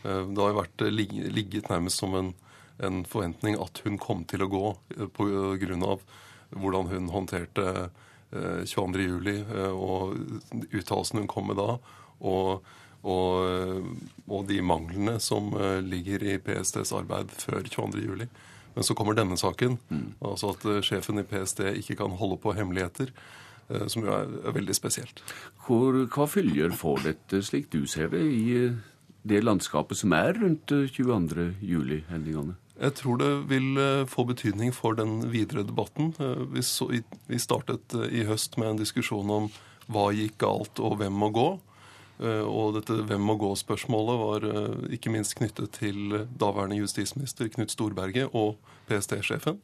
Eh, 0.02 0.26
det 0.32 0.42
har 0.42 0.52
jo 0.52 0.60
vært 0.60 0.84
eh, 0.84 0.92
ligget 0.92 1.70
nærmest 1.70 2.02
som 2.02 2.16
en, 2.16 2.34
en, 2.80 3.02
forventning 3.08 3.58
at 3.60 3.82
hun 3.84 3.98
kom 4.00 4.24
til 4.28 4.44
å 4.44 4.50
gå 4.50 4.66
eh, 4.96 5.08
pga. 5.16 5.96
hvordan 6.56 6.92
hun 6.94 7.10
håndterte 7.14 7.90
22.07. 8.30 9.72
og 9.74 10.12
uttalelsene 10.70 11.24
hun 11.24 11.30
kom 11.30 11.48
med 11.50 11.56
da. 11.58 11.72
Og, 12.22 12.62
og, 13.02 13.88
og, 14.28 14.44
de 14.46 14.60
manglene 14.62 15.16
som 15.18 15.50
ligger 15.82 16.22
i 16.22 16.36
PSTs 16.38 16.92
arbeid 16.94 17.34
før 17.34 17.66
22.07. 17.66 18.28
Men 18.76 18.86
så 18.86 18.94
kommer 18.94 19.18
denne 19.18 19.34
saken, 19.34 19.80
mm. 19.90 20.06
altså 20.22 20.52
at 20.54 20.68
sjefen 20.86 21.18
i 21.18 21.26
PST 21.26 21.64
ikke 21.82 21.98
kan 22.04 22.14
holde 22.22 22.38
på 22.38 22.54
hemmeligheter. 22.54 23.10
Som 23.90 24.06
jo 24.06 24.14
er, 24.14 24.30
er 24.46 24.54
veldig 24.54 24.78
spesielt. 24.78 25.24
Hvor, 25.66 25.98
hva 26.14 26.28
følger 26.30 26.70
får 26.70 27.02
dette, 27.08 27.42
slik 27.46 27.66
du 27.74 27.82
ser 27.90 28.14
det, 28.14 28.22
i 28.30 28.70
det 29.22 29.42
landskapet 29.44 30.00
som 30.00 30.12
er 30.16 30.34
rundt 30.38 30.72
22. 30.72 31.54
juli-hendelsene? 31.60 32.56
Jeg 32.80 32.94
tror 32.96 33.18
det 33.20 33.30
vil 33.50 33.76
eh, 33.76 34.06
få 34.08 34.24
betydning 34.24 34.72
for 34.72 34.96
den 34.96 35.26
videre 35.32 35.66
debatten. 35.68 36.14
Eh, 36.16 36.46
vi 37.28 37.40
startet 37.40 37.92
eh, 37.96 38.20
i 38.20 38.24
høst 38.24 38.56
med 38.56 38.70
en 38.70 38.80
diskusjon 38.80 39.32
om 39.34 39.50
hva 39.90 40.06
gikk 40.16 40.38
galt 40.40 40.80
og 40.80 40.96
hvem 41.00 41.12
må 41.12 41.32
gå. 41.34 41.50
Og 42.20 42.74
dette 42.76 42.92
hvem 43.08 43.22
må 43.24 43.32
gå-spørsmålet 43.40 44.18
var 44.20 44.44
ikke 44.92 45.08
minst 45.08 45.38
knyttet 45.38 45.70
til 45.78 46.26
daværende 46.36 46.76
justisminister 46.76 47.48
Knut 47.48 47.72
Storberget 47.72 48.34
og 48.36 48.58
PST-sjefen. 48.90 49.56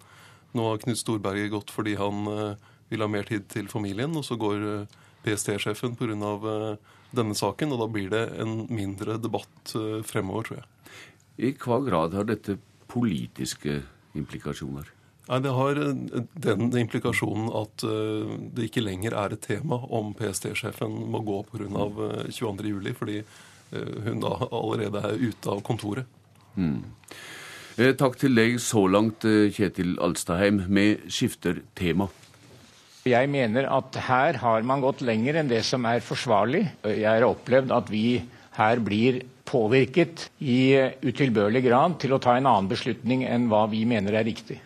Nå 0.57 0.65
har 0.65 0.81
Knut 0.81 0.97
Storberget 0.97 1.53
gått 1.53 1.75
fordi 1.75 1.99
han 2.01 2.25
vil 2.89 3.05
ha 3.05 3.11
mer 3.13 3.29
tid 3.29 3.45
til 3.53 3.69
familien, 3.69 4.17
og 4.17 4.25
så 4.25 4.39
går 4.41 4.65
PST-sjefen 5.27 5.99
pga 6.01 6.33
denne 7.15 7.37
saken, 7.37 7.75
og 7.75 7.83
da 7.83 7.89
blir 7.91 8.11
det 8.13 8.25
en 8.43 8.65
mindre 8.73 9.19
debatt 9.23 9.75
eh, 9.79 10.03
fremover, 10.07 10.49
tror 10.49 10.61
jeg. 10.61 10.69
I 11.37 11.53
hva 11.61 11.81
grad 11.85 12.17
har 12.17 12.29
dette 12.29 12.57
politiske 12.91 13.81
implikasjoner? 14.17 14.93
Nei, 15.27 15.41
Det 15.45 15.55
har 15.59 15.81
eh, 15.83 16.25
den 16.47 16.71
implikasjonen 16.83 17.51
at 17.63 17.87
eh, 17.87 18.35
det 18.57 18.71
ikke 18.71 18.85
lenger 18.85 19.17
er 19.17 19.37
et 19.37 19.45
tema 19.47 19.79
om 19.79 20.15
PST-sjefen 20.17 20.99
må 21.13 21.23
gå 21.27 21.43
pga. 21.51 21.89
22.07, 22.31 22.93
fordi 22.97 23.23
hun 23.67 24.21
da 24.23 24.29
allerede 24.55 25.01
er 25.03 25.17
ute 25.19 25.51
av 25.51 25.59
kontoret. 25.67 26.07
Mm. 26.55 26.85
Takk 27.99 28.15
til 28.21 28.39
deg 28.39 28.61
så 28.63 28.85
langt, 28.87 29.27
Kjetil 29.27 29.97
Alstaheim. 30.01 30.61
Vi 30.71 30.85
skifter 31.11 31.59
tema. 31.75 32.07
Jeg 33.07 33.31
mener 33.31 33.69
at 33.71 33.97
her 34.09 34.41
har 34.43 34.65
man 34.67 34.83
gått 34.83 35.05
lenger 35.07 35.39
enn 35.39 35.51
det 35.51 35.63
som 35.67 35.85
er 35.87 36.03
forsvarlig. 36.03 36.65
Jeg 36.91 37.07
har 37.07 37.27
opplevd 37.29 37.71
at 37.75 37.91
vi 37.93 38.19
her 38.57 38.81
blir 38.83 39.21
påvirket 39.47 40.27
i 40.43 40.75
utilbørlig 41.07 41.63
grad 41.69 42.01
til 42.03 42.17
å 42.17 42.21
ta 42.23 42.35
en 42.35 42.49
annen 42.51 42.71
beslutning 42.71 43.23
enn 43.29 43.47
hva 43.53 43.67
vi 43.71 43.85
mener 43.87 44.17
er 44.19 44.27
riktig. 44.27 44.59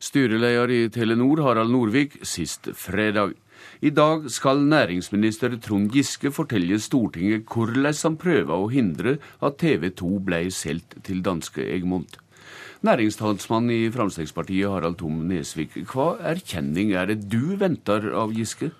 Styreleder 0.00 0.72
i 0.72 0.82
Telenor, 0.92 1.40
Harald 1.44 1.72
Norvik, 1.72 2.18
sist 2.24 2.70
fredag. 2.76 3.34
I 3.80 3.92
dag 3.92 4.28
skal 4.32 4.60
næringsminister 4.68 5.56
Trond 5.64 5.92
Giske 5.92 6.32
fortelle 6.32 6.76
Stortinget 6.80 7.48
hvordan 7.48 7.96
han 8.02 8.16
prøver 8.20 8.56
å 8.56 8.68
hindre 8.72 9.16
at 9.40 9.60
TV 9.60 9.90
2 9.96 10.18
ble 10.24 10.46
solgt 10.52 10.98
til 11.04 11.24
danske 11.24 11.64
Egmont. 11.64 12.20
Næringstalsmann 12.80 13.68
i 13.68 13.90
Frp, 13.92 14.48
Harald 14.64 14.96
Tom 15.02 15.18
Nesvik. 15.28 15.74
Hva 15.90 16.14
erkjenning 16.30 16.94
er 16.96 17.10
det 17.10 17.18
du 17.28 17.58
venter 17.60 18.06
av 18.16 18.32
Giske? 18.32 18.70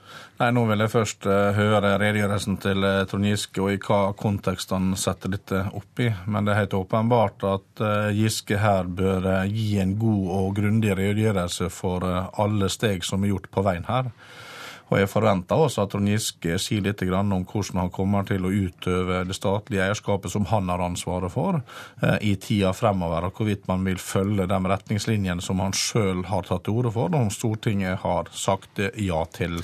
Nei, 0.41 0.49
Nå 0.57 0.63
vil 0.71 0.81
jeg 0.81 0.93
først 0.95 1.29
uh, 1.29 1.51
høre 1.53 1.99
redegjørelsen 2.01 2.57
til 2.65 2.81
uh, 2.81 3.03
Trond 3.11 3.29
Giske 3.29 3.61
og 3.61 3.75
i 3.75 3.81
hva 3.85 4.15
kontekst 4.17 4.73
han 4.73 4.95
setter 4.97 5.35
dette 5.37 5.67
opp 5.77 6.01
i. 6.01 6.09
Men 6.25 6.49
det 6.49 6.55
er 6.55 6.63
helt 6.63 6.79
åpenbart 6.81 7.45
at 7.45 7.85
uh, 7.85 8.09
Giske 8.17 8.63
her 8.63 8.89
bør 8.89 9.29
gi 9.53 9.75
en 9.85 9.99
god 10.01 10.31
og 10.39 10.55
grundig 10.57 10.97
redegjørelse 10.97 11.69
for 11.69 12.09
alle 12.09 12.73
steg 12.73 13.05
som 13.05 13.21
er 13.21 13.35
gjort 13.35 13.53
på 13.53 13.69
veien 13.69 13.85
her. 13.91 14.09
Og 14.91 14.99
jeg 14.99 15.11
forventer 15.11 15.61
også 15.65 15.85
at 15.85 15.93
Trond 15.93 16.11
Giske 16.11 16.57
sier 16.59 16.83
litt 16.83 17.03
om 17.07 17.45
hvordan 17.47 17.81
han 17.85 17.93
kommer 17.95 18.27
til 18.27 18.47
å 18.47 18.51
utøve 18.51 19.23
det 19.29 19.37
statlige 19.39 19.85
eierskapet 19.87 20.33
som 20.33 20.49
han 20.51 20.69
har 20.69 20.83
ansvaret 20.83 21.31
for, 21.31 21.63
eh, 22.03 22.19
i 22.33 22.35
tida 22.37 22.73
fremover, 22.73 23.29
og 23.29 23.35
hvorvidt 23.39 23.69
man 23.69 23.85
vil 23.85 23.99
følge 24.03 24.49
de 24.51 24.59
retningslinjene 24.75 25.43
som 25.43 25.61
han 25.61 25.73
sjøl 25.73 26.25
har 26.27 26.43
tatt 26.43 26.65
til 26.65 26.75
orde 26.75 26.93
for, 26.93 27.09
og 27.09 27.21
om 27.21 27.31
Stortinget 27.31 28.03
har 28.03 28.27
sagt 28.33 28.83
ja 28.97 29.25
til. 29.33 29.63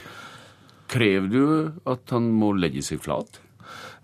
Krever 0.87 1.29
du 1.29 1.73
at 1.91 2.15
han 2.15 2.31
må 2.31 2.53
legge 2.55 2.83
seg 2.87 3.03
flat? 3.03 3.41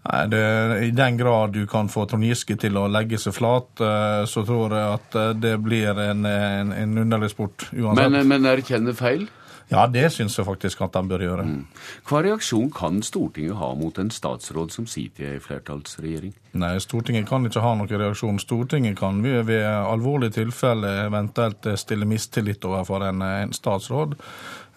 Nei, 0.02 0.22
det, 0.26 0.42
I 0.82 0.90
den 0.90 1.16
grad 1.16 1.52
du 1.54 1.62
kan 1.70 1.86
få 1.88 2.08
Trond 2.10 2.26
Giske 2.26 2.56
til 2.58 2.74
å 2.80 2.88
legge 2.90 3.20
seg 3.22 3.36
flat, 3.36 3.70
eh, 3.78 4.24
så 4.26 4.42
tror 4.46 4.74
jeg 4.74 4.96
at 4.96 5.18
eh, 5.20 5.30
det 5.38 5.52
blir 5.62 5.94
en, 5.94 6.26
en, 6.26 6.72
en 6.74 6.98
underlig 7.04 7.30
sport 7.30 7.68
uansett. 7.70 8.10
Men, 8.10 8.26
men 8.26 8.50
erkjenne 8.50 8.96
feil? 8.98 9.28
Ja, 9.72 9.86
det 9.88 10.04
syns 10.12 10.36
jeg 10.38 10.46
faktisk 10.46 10.82
at 10.84 10.94
de 10.94 11.02
bør 11.08 11.24
gjøre. 11.24 11.46
Mm. 11.48 11.64
Hva 12.08 12.22
reaksjon 12.26 12.70
kan 12.74 13.00
Stortinget 13.04 13.56
ha 13.56 13.72
mot 13.78 13.98
en 13.98 14.12
statsråd 14.12 14.74
som 14.74 14.86
sitter 14.90 15.24
i 15.24 15.34
en 15.36 15.44
flertallsregjering? 15.44 16.34
Nei, 16.60 16.74
Stortinget 16.84 17.28
kan 17.30 17.48
ikke 17.48 17.62
ha 17.64 17.72
noen 17.78 17.88
reaksjon. 17.88 18.40
Stortinget 18.42 18.98
kan 19.00 19.22
ved 19.24 19.64
alvorlige 19.64 20.36
tilfeller 20.42 21.06
eventuelt 21.06 21.72
stille 21.80 22.08
mistillit 22.08 22.64
overfor 22.68 23.08
en, 23.08 23.24
en 23.24 23.56
statsråd. 23.56 24.18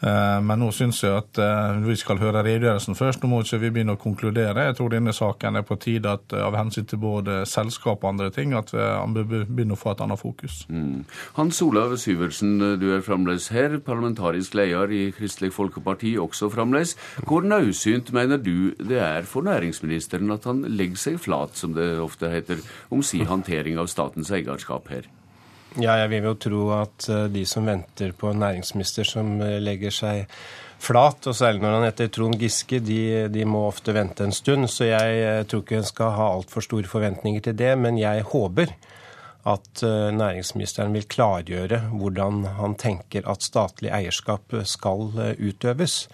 Eh, 0.04 0.40
men 0.44 0.60
nå 0.60 0.70
syns 0.76 1.00
jeg 1.04 1.16
at 1.16 1.40
eh, 1.40 1.78
vi 1.86 1.96
skal 1.98 2.20
høre 2.20 2.44
redegjørelsen 2.46 2.98
først. 2.98 3.24
Nå 3.24 3.32
må 3.32 3.42
ikke 3.44 3.62
vi 3.64 3.72
begynne 3.78 3.96
å 3.96 4.02
konkludere. 4.02 4.68
Jeg 4.68 4.78
tror 4.78 4.92
denne 4.92 5.14
saken 5.16 5.60
er 5.60 5.66
på 5.68 5.78
tide 5.82 6.12
at 6.18 6.36
eh, 6.36 6.44
av 6.44 6.58
hensyn 6.60 6.88
til 6.90 7.02
både 7.02 7.42
selskap 7.50 8.04
og 8.04 8.12
andre 8.12 8.30
ting, 8.36 8.54
at 8.58 8.74
han 8.76 9.16
begynner 9.16 9.76
å 9.76 9.80
få 9.80 9.94
et 9.94 10.04
annet 10.04 10.22
fokus. 10.22 10.64
Mm. 10.70 11.06
Hans 11.40 11.62
Olav 11.64 11.96
Syversen, 12.02 12.58
du 12.82 12.88
er 12.96 13.04
fremdeles 13.06 13.50
her, 13.56 13.78
parlamentarisk 13.86 14.58
leder 14.58 14.92
i 14.92 15.04
Kristelig 15.16 15.54
Folkeparti 15.56 16.16
også 16.22 16.52
fremdeles. 16.54 16.96
Hvor 17.26 17.46
naudsynt 17.46 18.12
mener 18.16 18.42
du 18.42 18.74
det 18.80 19.02
er 19.02 19.28
for 19.30 19.48
næringsministeren 19.48 20.34
at 20.36 20.48
han 20.50 20.66
legger 20.68 21.06
seg 21.08 21.22
flat, 21.24 21.56
som 21.60 21.76
det 21.78 21.96
ofte 22.04 22.32
heter, 22.32 22.64
om 22.94 23.04
si 23.06 23.24
håndtering 23.26 23.80
av 23.82 23.92
statens 23.92 24.34
eierskap 24.36 24.92
her? 24.92 25.08
Ja, 25.76 25.98
jeg 26.00 26.08
vil 26.14 26.30
jo 26.30 26.38
tro 26.40 26.60
at 26.78 27.08
eh, 27.12 27.26
de 27.34 27.42
som 27.48 27.66
venter 27.68 28.14
på 28.16 28.30
en 28.32 28.40
næringsminister 28.40 29.08
som 29.08 29.34
eh, 29.44 29.58
legger 29.60 29.92
seg 29.92 30.38
flat, 30.80 31.28
og 31.28 31.36
særlig 31.36 31.66
når 31.66 31.74
han 31.76 31.88
heter 31.90 32.12
Trond 32.16 32.38
Giske, 32.40 32.80
de, 32.80 33.00
de 33.32 33.44
må 33.50 33.66
ofte 33.68 33.92
vente 33.96 34.24
en 34.24 34.36
stund. 34.36 34.70
Så 34.72 34.88
jeg 34.88 35.18
eh, 35.20 35.42
tror 35.44 35.66
ikke 35.66 35.82
en 35.82 35.90
skal 35.90 36.14
ha 36.16 36.30
altfor 36.38 36.64
store 36.64 36.88
forventninger 36.88 37.44
til 37.44 37.58
det. 37.60 37.74
Men 37.82 38.00
jeg 38.00 38.24
håper 38.32 38.72
at 39.46 39.84
næringsministeren 40.18 40.96
vil 40.96 41.04
klargjøre 41.06 41.78
hvordan 42.00 42.40
han 42.58 42.74
tenker 42.82 43.28
at 43.30 43.46
statlig 43.46 43.92
eierskap 43.94 44.56
skal 44.66 45.12
utøves. 45.38 46.08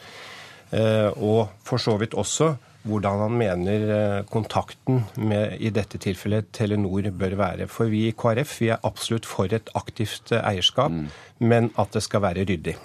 Og 1.16 1.54
for 1.64 1.80
så 1.80 1.96
vidt 2.02 2.18
også 2.20 2.50
hvordan 2.88 3.26
han 3.26 3.36
mener 3.38 3.88
eh, 3.96 4.22
kontakten 4.32 5.04
med 5.18 5.58
i 5.62 5.72
dette 5.74 6.00
tilfellet 6.02 6.50
Telenor 6.56 7.12
bør 7.14 7.38
være. 7.40 7.68
For 7.72 7.92
vi 7.92 8.08
i 8.10 8.16
KrF 8.18 8.56
vi 8.62 8.72
er 8.74 8.82
absolutt 8.88 9.30
for 9.30 9.52
et 9.54 9.70
aktivt 9.78 10.34
eh, 10.34 10.42
eierskap, 10.54 10.92
mm. 10.92 11.12
men 11.46 11.70
at 11.82 11.94
det 11.94 12.04
skal 12.08 12.26
være 12.26 12.48
ryddig. 12.50 12.78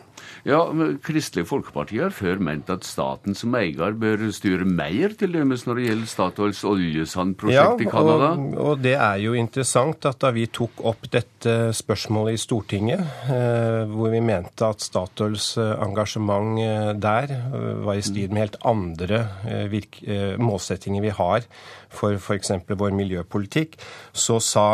Ja, 0.47 0.61
Kristelig 1.03 1.49
Folkeparti 1.51 1.97
har 1.99 2.13
før 2.15 2.39
ment 2.47 2.69
at 2.71 2.87
staten 2.87 3.35
som 3.35 3.55
eier 3.59 3.97
bør 3.99 4.21
styre 4.31 4.63
mer, 4.63 5.17
til 5.19 5.33
dømes 5.35 5.65
når 5.67 5.81
det 5.81 5.87
gjelder 5.89 6.11
Statoils 6.13 6.61
oljesandprosjekt 6.71 7.83
ja, 7.83 7.83
i 7.83 7.89
Canada? 7.91 8.29
Og, 8.39 8.61
og 8.63 8.85
det 8.85 8.93
er 8.95 9.19
jo 9.25 9.35
interessant 9.35 10.07
at 10.07 10.21
da 10.23 10.31
vi 10.37 10.45
tok 10.47 10.85
opp 10.87 11.09
dette 11.11 11.55
spørsmålet 11.75 12.37
i 12.37 12.39
Stortinget, 12.39 13.03
eh, 13.27 13.81
hvor 13.91 14.15
vi 14.15 14.21
mente 14.23 14.69
at 14.71 14.85
Statoils 14.87 15.49
eh, 15.59 15.73
engasjement 15.83 16.63
eh, 16.63 16.93
der 16.95 17.35
eh, 17.41 17.67
var 17.83 17.99
i 17.99 18.07
strid 18.07 18.31
med 18.31 18.45
helt 18.45 18.61
andre 18.63 19.25
virk, 19.71 19.99
målsettinger 20.39 21.03
vi 21.03 21.11
har 21.15 21.45
for 21.91 22.15
f.eks. 22.21 22.53
vår 22.69 22.95
miljøpolitikk, 22.95 23.77
så 24.15 24.39
sa 24.43 24.67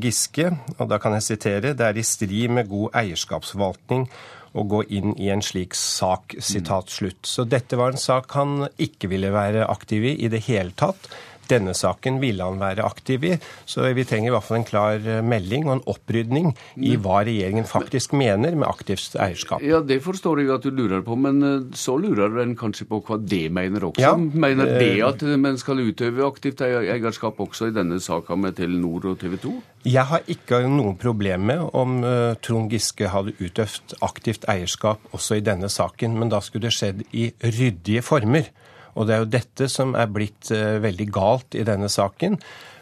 Giske, 0.00 0.50
og 0.78 0.90
da 0.90 0.98
kan 1.02 1.14
jeg 1.18 1.28
sitere, 1.28 1.74
det 1.76 1.86
er 1.86 1.98
i 1.98 2.06
strid 2.06 2.50
med 2.56 2.70
god 2.70 2.98
eierskapsforvaltning 3.02 4.08
å 4.52 4.64
gå 4.66 4.82
inn 4.90 5.14
i 5.18 5.30
en 5.30 5.42
slik 5.42 5.74
sak. 5.78 6.34
sitat 6.38 6.90
slutt. 6.90 7.26
Så 7.26 7.44
dette 7.44 7.76
var 7.78 7.92
en 7.92 8.00
sak 8.00 8.32
han 8.34 8.68
ikke 8.78 9.10
ville 9.12 9.30
være 9.34 9.68
aktiv 9.70 10.04
i 10.04 10.16
i 10.24 10.28
det 10.28 10.44
hele 10.48 10.74
tatt. 10.74 11.10
Denne 11.50 11.74
saken 11.74 12.20
ville 12.22 12.46
han 12.46 12.60
være 12.60 12.84
aktiv 12.86 13.24
i, 13.26 13.32
så 13.68 13.88
vi 13.96 14.04
trenger 14.06 14.30
i 14.30 14.34
hvert 14.34 14.46
fall 14.46 14.60
en 14.60 14.66
klar 14.68 15.00
eh, 15.00 15.22
melding 15.26 15.66
og 15.66 15.72
en 15.76 15.82
opprydning 15.90 16.52
i 16.78 16.94
hva 17.00 17.22
regjeringen 17.26 17.66
faktisk 17.68 18.14
mener 18.18 18.54
med 18.58 18.68
aktivt 18.68 19.16
eierskap. 19.18 19.64
Ja, 19.66 19.80
Det 19.80 20.00
forstår 20.04 20.42
jeg 20.42 20.52
at 20.54 20.66
du 20.66 20.70
lurer 20.70 21.02
på, 21.06 21.16
men 21.18 21.42
eh, 21.42 21.66
så 21.74 21.96
lurer 22.00 22.40
en 22.42 22.54
kanskje 22.58 22.86
på 22.90 23.02
hva 23.06 23.18
det 23.18 23.48
mener 23.52 23.88
også. 23.90 24.02
Ja, 24.02 24.14
mener 24.16 24.70
det 24.78 24.92
at 25.06 25.24
man 25.40 25.58
skal 25.60 25.82
utøve 25.82 26.26
aktivt 26.26 26.62
eierskap 26.64 27.40
også 27.42 27.70
i 27.70 27.74
denne 27.74 28.00
saka 28.02 28.38
med 28.38 28.56
Telenor 28.60 29.12
og 29.12 29.20
TV 29.20 29.36
2? 29.42 29.54
Jeg 29.90 30.06
har 30.10 30.26
ikke 30.28 30.60
noen 30.68 30.98
problem 31.00 31.46
med 31.48 31.62
om 31.76 32.02
Trond 32.44 32.72
Giske 32.72 33.08
hadde 33.08 33.32
utøvd 33.40 33.94
aktivt 34.04 34.44
eierskap 34.50 35.14
også 35.16 35.38
i 35.40 35.44
denne 35.44 35.70
saken, 35.72 36.18
men 36.20 36.32
da 36.32 36.42
skulle 36.44 36.68
det 36.68 36.76
skjedd 36.76 37.06
i 37.16 37.30
ryddige 37.40 38.04
former. 38.04 38.50
Og 38.94 39.06
det 39.06 39.14
er 39.14 39.22
jo 39.22 39.30
dette 39.36 39.70
som 39.70 39.94
er 39.98 40.10
blitt 40.10 40.50
eh, 40.54 40.80
veldig 40.82 41.08
galt 41.14 41.56
i 41.58 41.66
denne 41.66 41.90
saken. 41.92 42.38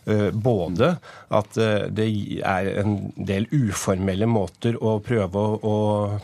Eh, 0.09 0.29
både 0.33 0.95
at 1.37 1.59
eh, 1.61 1.89
det 1.93 2.07
er 2.41 2.71
en 2.83 2.95
del 3.17 3.49
uformelle 3.53 4.29
måter 4.31 4.79
å 4.81 4.99
prøve 5.05 5.43
å 5.69 5.75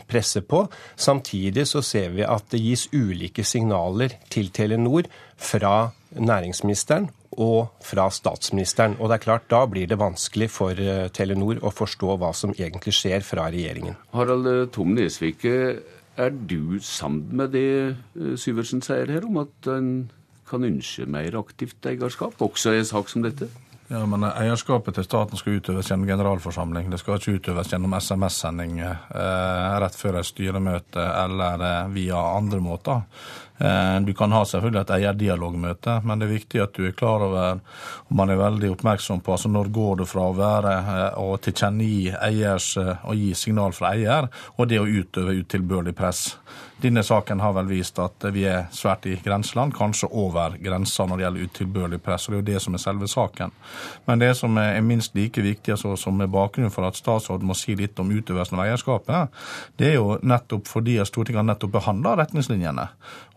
presse 0.09 0.41
på. 0.45 0.65
Samtidig 0.95 1.67
så 1.69 1.83
ser 1.85 2.15
vi 2.15 2.25
at 2.25 2.49
det 2.53 2.63
gis 2.63 2.87
ulike 2.93 3.45
signaler 3.45 4.17
til 4.33 4.49
Telenor 4.55 5.09
fra 5.35 5.91
næringsministeren 6.15 7.11
og 7.35 7.75
fra 7.83 8.07
statsministeren. 8.15 8.95
Og 8.97 9.11
det 9.11 9.17
er 9.17 9.25
klart, 9.25 9.49
da 9.51 9.65
blir 9.67 9.89
det 9.91 9.99
vanskelig 9.99 10.47
for 10.55 10.79
Telenor 11.13 11.59
å 11.67 11.73
forstå 11.75 12.15
hva 12.21 12.31
som 12.37 12.53
egentlig 12.55 12.93
skjer 12.95 13.25
fra 13.27 13.49
regjeringen. 13.51 13.97
Harald 14.15 14.71
Tom 14.71 14.95
Nesvik, 14.95 15.43
er 16.17 16.31
du 16.31 16.79
sammen 16.81 17.35
med 17.35 17.53
det 17.55 17.95
eh, 18.15 18.35
Syversen 18.39 18.83
sier 18.85 19.11
her, 19.11 19.27
om 19.27 19.43
at 19.43 19.71
en 19.71 19.91
kan 20.49 20.63
ønske 20.63 21.07
mer 21.09 21.37
aktivt 21.39 21.85
eierskap, 21.89 22.37
også 22.41 22.75
i 22.75 22.81
en 22.83 22.91
sak 22.91 23.09
som 23.09 23.25
dette? 23.25 23.49
Ja, 23.85 23.99
men 24.09 24.23
Eierskapet 24.25 24.95
til 24.97 25.05
staten 25.05 25.37
skal 25.37 25.59
utøves 25.59 25.91
gjennom 25.91 26.09
generalforsamling. 26.09 26.87
Det 26.89 26.97
skal 27.03 27.19
ikke 27.19 27.35
utøves 27.37 27.69
gjennom 27.69 27.93
SMS-sending 27.93 28.79
eh, 28.81 29.73
rett 29.83 29.97
før 29.97 30.17
et 30.21 30.29
styremøte 30.29 31.03
eller 31.05 31.65
eh, 31.67 31.91
via 31.93 32.21
andre 32.33 32.61
måter. 32.65 33.03
Eh, 33.57 33.99
du 34.01 34.13
kan 34.13 34.33
ha 34.35 34.41
selvfølgelig 34.45 34.81
et 34.81 34.93
eierdialogmøte, 34.97 35.99
men 36.03 36.19
det 36.19 36.27
er 36.27 36.33
viktig 36.33 36.63
at 36.63 36.75
du 36.75 36.87
er 36.89 36.95
klar 36.97 37.23
over 37.23 37.61
og 37.61 38.15
man 38.17 38.33
er 38.33 38.41
veldig 38.41 38.73
oppmerksom 38.73 39.21
på 39.23 39.35
altså 39.35 39.51
når 39.51 39.71
går 39.75 40.01
det 40.01 40.09
fra 40.11 40.27
å 40.27 40.35
være 40.35 40.75
eh, 40.81 41.33
tilkjennegi 41.47 42.13
eiers 42.19 42.73
og 42.77 43.15
gi 43.15 43.31
signal 43.37 43.75
fra 43.75 43.93
eier, 43.95 44.27
og 44.57 44.67
det 44.71 44.81
å 44.81 44.89
utøve 44.89 45.37
utilbørlig 45.39 45.95
press. 45.95 46.27
Denne 46.81 47.03
saken 47.03 47.39
har 47.39 47.53
vel 47.55 47.69
vist 47.71 47.99
at 48.03 48.25
vi 48.35 48.43
er 48.49 48.65
svært 48.75 49.05
i 49.07 49.15
grenseland, 49.23 49.73
kanskje 49.77 50.09
over 50.11 50.57
grensa 50.59 51.05
når 51.07 51.17
det 51.17 51.25
gjelder 51.25 51.45
utilbørlig 51.49 51.99
press. 52.03 52.27
og 52.27 52.33
Det 52.33 52.37
er 52.37 52.41
jo 52.41 52.47
det 52.53 52.61
som 52.61 52.73
er 52.73 52.83
selve 52.83 53.07
saken. 53.07 53.53
Men 54.05 54.19
det 54.19 54.33
som 54.37 54.57
er 54.57 54.81
minst 54.81 55.15
like 55.15 55.41
viktig, 55.41 55.71
altså, 55.71 55.95
som 55.95 56.19
er 56.21 56.27
bakgrunnen 56.27 56.73
for 56.73 56.87
at 56.87 56.99
statsråden 56.99 57.47
må 57.47 57.55
si 57.55 57.75
litt 57.79 57.99
om 57.99 58.11
utøvelsen 58.11 58.59
av 58.59 58.65
eierskapet, 58.65 59.39
det 59.79 59.93
er 59.93 59.95
jo 59.95 60.19
nettopp 60.21 60.67
fordi 60.67 60.99
Stortinget 61.05 61.43
har 61.43 61.47
nettopp 61.47 61.71
behandla 61.77 62.17
retningslinjene. 62.19 62.89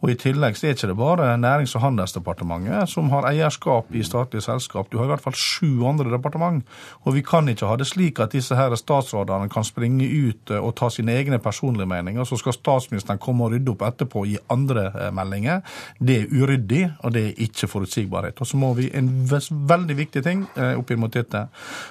Og 0.02 0.12
I 0.12 0.18
tillegg 0.18 0.54
så 0.54 0.68
er 0.68 0.76
ikke 0.76 0.90
det 0.92 0.98
bare 0.98 1.32
Nærings- 1.38 1.74
og 1.74 1.82
handelsdepartementet 1.82 2.90
som 2.90 3.10
har 3.10 3.26
eierskap 3.32 3.90
i 3.94 4.04
statlige 4.06 4.44
selskap. 4.46 4.90
Du 4.90 4.98
har 4.98 5.08
i 5.08 5.12
hvert 5.12 5.24
fall 5.24 5.34
sju 5.34 5.86
andre 5.86 6.10
departement. 6.10 6.66
Og 7.04 7.14
vi 7.14 7.22
kan 7.22 7.48
ikke 7.48 7.66
ha 7.66 7.76
det 7.76 7.88
slik 7.90 8.20
at 8.22 8.34
disse 8.34 8.54
her 8.54 8.74
statsrådene 8.78 9.50
kan 9.50 9.66
springe 9.66 10.06
ut 10.06 10.52
og 10.58 10.74
ta 10.78 10.90
sine 10.90 11.16
egne 11.18 11.38
personlige 11.42 11.90
meninger. 11.90 12.24
Så 12.24 12.38
skal 12.38 12.54
statsministeren 12.54 13.18
komme 13.28 13.46
og 13.46 13.54
rydde 13.54 13.74
opp 13.74 13.86
etterpå 13.86 14.24
i 14.26 14.36
andre 14.50 14.88
eh, 14.90 15.12
meldinger. 15.14 15.62
Det 16.02 16.18
er 16.24 16.34
uryddig, 16.34 16.82
og 17.04 17.14
det 17.14 17.24
er 17.28 17.42
ikke 17.46 17.70
forutsigbarhet. 17.70 18.42
Og 18.42 18.50
så 18.50 18.58
må 18.58 18.72
vi 18.78 18.90
en 18.98 19.12
veldig 19.28 20.00
viktig 20.02 20.24
ting 20.26 20.46
opp 20.58 20.88
oppi 20.88 20.96
mot 20.96 21.12
dette. 21.12 21.44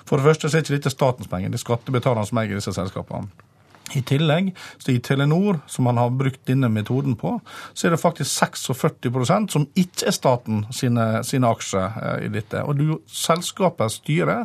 For 0.08 0.18
det 0.18 0.26
første 0.26 0.50
så 0.50 0.58
er 0.58 0.66
ikke 0.66 0.78
dette 0.78 0.94
statens 0.94 1.30
penger, 1.30 1.54
det 1.54 1.60
er 1.60 1.66
skattebetalernes 1.66 2.34
som 2.34 2.42
eier 2.42 2.58
disse 2.58 2.74
selskapene. 2.74 3.47
I 3.96 4.02
tillegg, 4.04 4.52
så 4.78 4.92
i 4.92 5.00
Telenor, 5.00 5.62
som 5.68 5.88
man 5.88 6.00
har 6.02 6.12
brukt 6.12 6.42
denne 6.48 6.68
metoden 6.72 7.16
på, 7.16 7.38
så 7.74 7.88
er 7.88 7.96
det 7.96 8.02
faktisk 8.02 8.34
46% 8.68 9.54
som 9.54 9.68
ikke 9.80 10.10
er 10.10 10.16
staten 10.16 10.66
sine, 10.76 11.06
sine 11.28 11.52
aksjer 11.56 12.00
eh, 12.02 12.26
i 12.28 12.32
dette. 12.34 12.64
Og 12.68 12.80
du, 12.80 12.98
selskapets 13.08 14.02
styre 14.02 14.42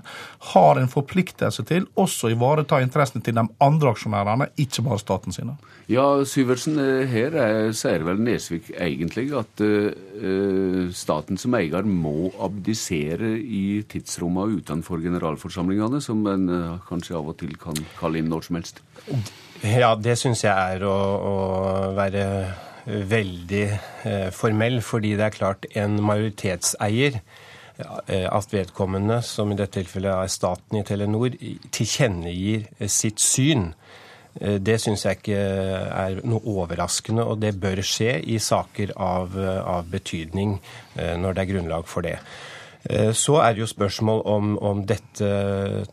har 0.53 0.79
en 0.79 0.91
forpliktelse 0.91 1.67
til 1.69 1.89
også 1.99 2.29
å 2.29 2.35
ivareta 2.37 2.79
interessene 2.83 3.25
til 3.25 3.37
de 3.39 3.47
andre 3.65 3.95
aksjonærene, 3.95 4.53
ikke 4.63 4.87
bare 4.87 5.03
staten 5.03 5.35
sine. 5.35 5.57
Ja, 5.91 6.07
Syversen, 6.29 6.79
eh, 6.79 7.11
her 7.11 7.35
er, 7.35 7.73
sier 7.77 8.07
vel 8.07 8.23
Nesvik 8.23 8.71
egentlig 8.79 9.33
at 9.37 9.63
uh, 9.65 10.89
staten 10.95 11.41
som 11.41 11.57
eier 11.59 11.87
må 11.89 12.31
abdisere 12.43 13.35
i 13.43 13.83
tidsrommene 13.91 14.63
utenfor 14.63 15.03
generalforsamlingene, 15.03 16.01
som 16.05 16.23
en 16.31 16.49
uh, 16.49 16.79
kanskje 16.89 17.19
av 17.19 17.33
og 17.35 17.41
til 17.43 17.57
kan 17.61 17.77
kalle 17.99 18.23
inn 18.23 18.31
når 18.31 18.47
som 18.47 18.61
helst? 18.61 18.83
Ja, 19.63 19.93
det 19.95 20.17
syns 20.19 20.43
jeg 20.43 20.51
er 20.51 20.83
å, 20.83 20.93
å 21.23 21.35
være 21.95 22.25
veldig 22.83 23.67
formell, 24.35 24.81
fordi 24.83 25.13
det 25.15 25.29
er 25.29 25.37
klart 25.37 25.69
en 25.79 26.01
majoritetseier 26.03 27.21
at 27.79 28.53
vedkommende, 28.53 29.21
som 29.23 29.53
i 29.53 29.59
dette 29.59 29.79
tilfellet 29.79 30.13
er 30.13 30.33
staten 30.35 30.81
i 30.81 30.83
Telenor, 30.87 31.37
tilkjennegir 31.71 32.67
sitt 32.91 33.23
syn. 33.23 33.71
Det 34.35 34.81
syns 34.83 35.07
jeg 35.07 35.21
ikke 35.21 35.39
er 35.39 36.19
noe 36.27 36.43
overraskende, 36.57 37.23
og 37.23 37.39
det 37.45 37.55
bør 37.63 37.85
skje 37.87 38.17
i 38.35 38.41
saker 38.43 38.97
av, 38.99 39.39
av 39.39 39.87
betydning 39.93 40.57
når 40.97 41.37
det 41.37 41.45
er 41.45 41.53
grunnlag 41.55 41.87
for 41.87 42.03
det. 42.07 42.19
Eh, 42.91 43.13
så 43.15 43.39
er 43.43 43.55
det 43.55 43.63
jo 43.63 43.71
spørsmål 43.71 44.23
om, 44.27 44.55
om, 44.59 44.83
dette 44.87 45.29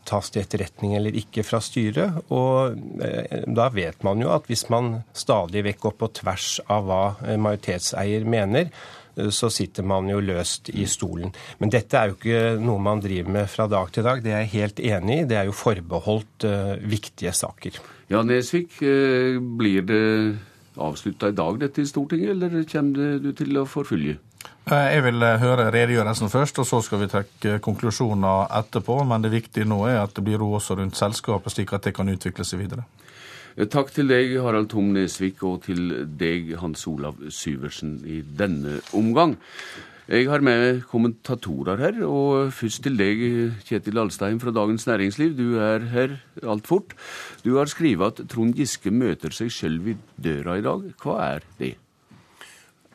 tas 0.08 0.30
til 0.32 0.42
etterretning 0.42 0.96
eller 0.98 1.16
ikke 1.18 1.44
fra 1.46 1.60
styret. 1.62 2.22
Og 2.34 2.78
eh, 3.04 3.44
da 3.46 3.68
vet 3.74 4.02
man 4.06 4.22
jo 4.22 4.32
at 4.34 4.48
hvis 4.50 4.66
man 4.72 4.96
stadig 5.14 5.64
vekk 5.66 5.84
går 5.86 5.98
på 6.00 6.10
tvers 6.22 6.48
av 6.70 6.88
hva 6.88 7.04
eh, 7.26 7.38
majoritetseier 7.38 8.26
mener, 8.26 8.72
så 9.34 9.48
sitter 9.52 9.84
man 9.84 10.06
jo 10.08 10.20
løst 10.22 10.70
i 10.70 10.84
stolen. 10.88 11.32
Men 11.60 11.72
dette 11.74 11.98
er 11.98 12.08
jo 12.08 12.14
ikke 12.14 12.60
noe 12.62 12.80
man 12.80 13.02
driver 13.02 13.34
med 13.34 13.50
fra 13.52 13.66
dag 13.68 13.90
til 13.92 14.06
dag. 14.06 14.22
Det 14.24 14.30
er 14.32 14.44
jeg 14.44 14.52
helt 14.54 14.80
enig 14.80 15.16
i. 15.18 15.24
Det 15.28 15.36
er 15.36 15.48
jo 15.48 15.56
forbeholdt 15.58 16.46
uh, 16.46 16.70
viktige 16.88 17.32
saker. 17.36 17.80
Ja, 18.08 18.22
Nesvik, 18.24 18.78
blir 18.78 19.84
det 19.90 20.00
avslutta 20.78 21.34
i 21.34 21.36
dag, 21.36 21.58
dette 21.60 21.82
i 21.82 21.90
Stortinget, 21.90 22.32
eller 22.32 22.64
kommer 22.70 23.18
du 23.20 23.32
til 23.36 23.60
å 23.60 23.66
forfølge? 23.68 24.16
Eh, 24.70 24.86
jeg 24.94 25.02
vil 25.02 25.24
eh, 25.26 25.40
høre 25.42 25.70
redegjørelsen 25.74 26.30
først, 26.30 26.60
og 26.62 26.68
så 26.68 26.78
skal 26.84 27.02
vi 27.02 27.10
trekke 27.10 27.58
konklusjoner 27.64 28.52
etterpå. 28.60 29.00
Men 29.08 29.24
det 29.24 29.32
viktige 29.34 29.68
nå 29.68 29.82
er 29.88 30.02
at 30.04 30.14
det 30.14 30.24
blir 30.26 30.40
ro 30.42 30.52
også 30.58 30.78
rundt 30.78 30.98
selskapet, 30.98 31.56
slik 31.56 31.74
at 31.74 31.88
det 31.88 31.96
kan 31.96 32.10
utvikle 32.12 32.46
seg 32.46 32.62
videre. 32.62 32.86
Eh, 33.56 33.66
takk 33.66 33.90
til 33.96 34.12
deg, 34.12 34.36
Harald 34.44 34.70
Tom 34.70 34.92
Nesvik, 34.94 35.42
og 35.48 35.64
til 35.66 35.90
deg, 36.20 36.54
Hans 36.62 36.86
Olav 36.90 37.18
Syversen, 37.34 37.98
i 38.06 38.22
denne 38.22 38.78
omgang. 38.94 39.34
Jeg 40.10 40.26
har 40.26 40.42
med 40.42 40.80
kommentatorer 40.90 41.78
her, 41.78 42.00
og 42.06 42.50
først 42.54 42.82
til 42.82 42.96
deg, 42.98 43.20
Kjetil 43.66 44.00
Alstein 44.02 44.40
fra 44.42 44.54
Dagens 44.54 44.88
Næringsliv. 44.90 45.36
Du 45.38 45.60
er 45.62 45.86
her 45.92 46.16
alt 46.42 46.66
fort. 46.66 46.96
Du 47.46 47.56
har 47.58 47.70
skrevet 47.70 48.18
at 48.18 48.26
Trond 48.30 48.58
Giske 48.58 48.90
møter 48.90 49.34
seg 49.34 49.54
sjøl 49.54 49.78
i 49.94 49.94
døra 50.18 50.58
i 50.58 50.66
dag. 50.66 50.90
Hva 50.98 51.22
er 51.28 51.46
det? 51.62 51.76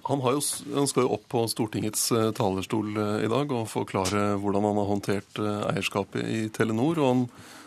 Han, 0.07 0.21
jo, 0.21 0.41
han, 0.75 0.87
skal 0.87 1.07
jo 1.07 1.15
opp 1.15 1.25
på 1.33 1.41
Stortingets 1.49 2.11
eh, 2.13 2.29
talerstol 2.37 2.93
eh, 2.93 3.23
i 3.25 3.29
dag 3.31 3.49
og 3.55 3.69
forklare 3.71 4.35
hvordan 4.41 4.67
han 4.67 4.77
har 4.77 4.89
håndtert 4.91 5.39
eh, 5.41 5.63
eierskapet 5.71 6.27
i 6.29 6.41
Telenor. 6.53 6.99
og 7.01 7.07
han 7.09 7.23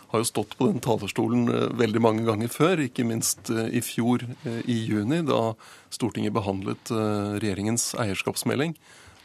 har 0.09 0.23
jo 0.23 0.29
stått 0.29 0.55
på 0.57 0.69
den 0.69 0.79
talerstolen 0.81 1.43
veldig 1.77 2.01
mange 2.01 2.23
ganger 2.25 2.49
før, 2.49 2.79
ikke 2.81 3.03
minst 3.05 3.51
i 3.53 3.77
fjor 3.85 4.23
i 4.65 4.77
juni, 4.87 5.19
da 5.21 5.51
Stortinget 5.93 6.33
behandlet 6.33 6.89
regjeringens 6.89 7.91
eierskapsmelding. 7.93 8.73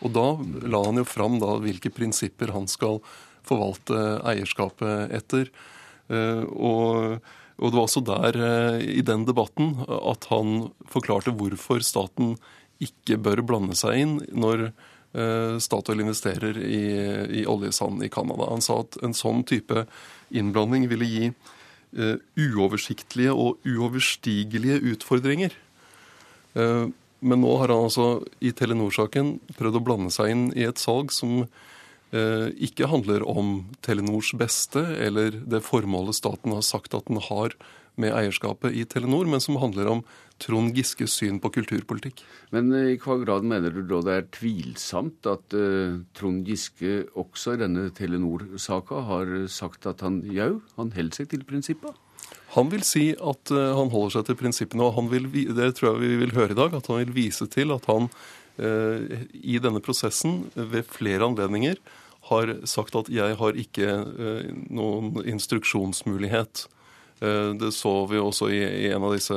Og 0.04 0.12
da 0.12 0.26
la 0.68 0.82
han 0.84 1.00
jo 1.00 1.06
fram 1.08 1.38
da 1.40 1.54
hvilke 1.62 1.88
prinsipper 1.88 2.52
han 2.52 2.68
skal 2.68 3.00
forvalte 3.48 3.96
eierskapet 4.28 5.14
etter. 5.16 5.48
Og, 6.52 7.16
og 7.16 7.64
det 7.64 7.78
var 7.78 7.86
også 7.86 8.04
der, 8.04 8.38
i 8.84 9.00
den 9.00 9.24
debatten, 9.24 9.78
at 9.88 10.28
han 10.28 10.66
forklarte 10.92 11.32
hvorfor 11.32 11.80
staten 11.80 12.36
ikke 12.84 13.18
bør 13.22 13.42
blande 13.46 13.76
seg 13.78 14.00
inn 14.02 14.14
når 14.32 14.68
eh, 14.68 15.56
Statoil 15.62 16.04
investerer 16.04 16.58
i, 16.62 16.84
i 17.42 17.46
oljesand 17.50 18.04
i 18.04 18.12
Canada. 18.12 18.50
Han 18.52 18.64
sa 18.64 18.80
at 18.84 18.98
en 19.04 19.16
sånn 19.16 19.44
type 19.48 19.86
innblanding 20.34 20.88
ville 20.90 21.08
gi 21.08 21.28
uh, 21.30 22.16
uoversiktlige 22.38 23.34
og 23.34 23.62
uoverstigelige 23.68 24.80
utfordringer. 24.94 25.54
Uh, 26.54 26.90
men 27.24 27.40
nå 27.40 27.54
har 27.60 27.72
han 27.72 27.86
altså 27.86 28.08
i 28.44 28.52
Telenor-saken 28.56 29.38
prøvd 29.56 29.78
å 29.80 29.84
blande 29.84 30.12
seg 30.14 30.32
inn 30.32 30.44
i 30.52 30.66
et 30.68 30.80
salg 30.80 31.14
som 31.14 31.44
uh, 31.44 32.48
ikke 32.52 32.90
handler 32.90 33.24
om 33.30 33.56
Telenors 33.84 34.34
beste 34.36 34.82
eller 35.06 35.38
det 35.40 35.64
formålet 35.64 36.18
staten 36.18 36.54
har 36.56 36.66
sagt 36.66 36.96
at 36.96 37.08
den 37.08 37.22
har 37.30 37.56
med 38.00 38.14
eierskapet 38.16 38.74
i 38.74 38.84
Telenor, 38.88 39.28
men 39.30 39.42
som 39.42 39.58
handler 39.62 39.90
om 39.90 40.02
Trond 40.42 40.74
Giskes 40.74 41.14
syn 41.20 41.38
på 41.42 41.50
kulturpolitikk. 41.54 42.24
Men 42.54 42.72
eh, 42.74 42.94
i 42.94 43.00
hva 43.00 43.16
grad 43.22 43.46
mener 43.46 43.74
du 43.74 43.84
da 43.86 44.00
det 44.06 44.16
er 44.16 44.30
tvilsomt 44.34 45.28
at 45.30 45.54
uh, 45.54 46.00
Trond 46.16 46.48
Giske 46.48 47.04
også 47.14 47.54
i 47.54 47.60
denne 47.62 47.86
Telenor-saka 47.94 49.04
har 49.08 49.34
sagt 49.52 49.86
at 49.90 50.02
han 50.04 50.22
jau, 50.26 50.58
han 50.78 50.94
holder 50.96 51.20
seg 51.20 51.30
til 51.30 51.46
prinsippene? 51.46 51.94
Han 52.54 52.70
vil 52.70 52.84
si 52.86 53.08
at 53.14 53.54
uh, 53.54 53.74
han 53.78 53.92
holder 53.94 54.18
seg 54.18 54.28
til 54.30 54.40
prinsippene, 54.42 54.86
og 54.86 54.98
han 54.98 55.10
vil, 55.12 55.30
det 55.54 55.74
tror 55.78 55.94
jeg 55.94 56.02
vi 56.02 56.22
vil 56.24 56.34
høre 56.34 56.54
i 56.56 56.58
dag, 56.58 56.74
at 56.74 56.90
han 56.90 57.02
vil 57.04 57.14
vise 57.14 57.46
til 57.50 57.74
at 57.74 57.86
han 57.90 58.10
uh, 58.10 59.26
i 59.38 59.60
denne 59.62 59.82
prosessen 59.84 60.48
ved 60.54 60.90
flere 60.90 61.30
anledninger 61.30 61.78
har 62.24 62.56
sagt 62.64 62.94
at 62.96 63.10
jeg 63.12 63.36
har 63.36 63.58
ikke 63.60 63.86
noen 64.72 65.18
instruksjonsmulighet 65.28 66.62
Eh, 66.64 66.83
det 67.20 67.70
så 67.72 67.92
vi 68.10 68.18
også 68.20 68.50
i, 68.52 68.60
en 68.90 69.04
av 69.06 69.14
disse 69.14 69.36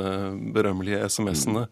berømmelige 0.54 1.04
SMS-ene. 1.08 1.68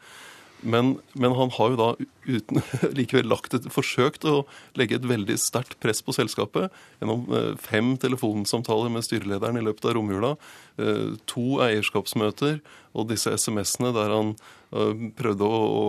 Men, 0.61 0.97
men, 1.13 1.33
han 1.37 1.51
har 1.53 1.73
jo 1.73 1.77
da 1.79 1.89
uten, 2.27 2.63
likevel 2.99 3.35
et, 3.37 3.69
forsøkt 3.73 4.25
å 4.27 4.41
legge 4.79 4.97
et 4.99 5.09
veldig 5.09 5.37
sterkt 5.41 5.79
press 5.83 6.01
på 6.03 6.15
selskapet 6.17 6.73
gjennom 7.01 7.27
eh, 7.31 7.53
fem 7.61 7.95
telefonsamtaler 8.01 8.91
med 8.93 9.05
styrelederen 9.05 9.61
i 9.61 9.65
løpet 9.67 9.91
av 9.91 9.97
romjula, 9.99 10.35
eh, 10.81 11.17
to 11.29 11.61
eierskapsmøter 11.67 12.63
og 12.97 13.11
disse 13.13 13.35
SMS-ene 13.37 13.93
der 13.97 14.15
han 14.15 14.37
prøvde 15.17 15.47
å, 15.47 15.59
å, 15.63 15.85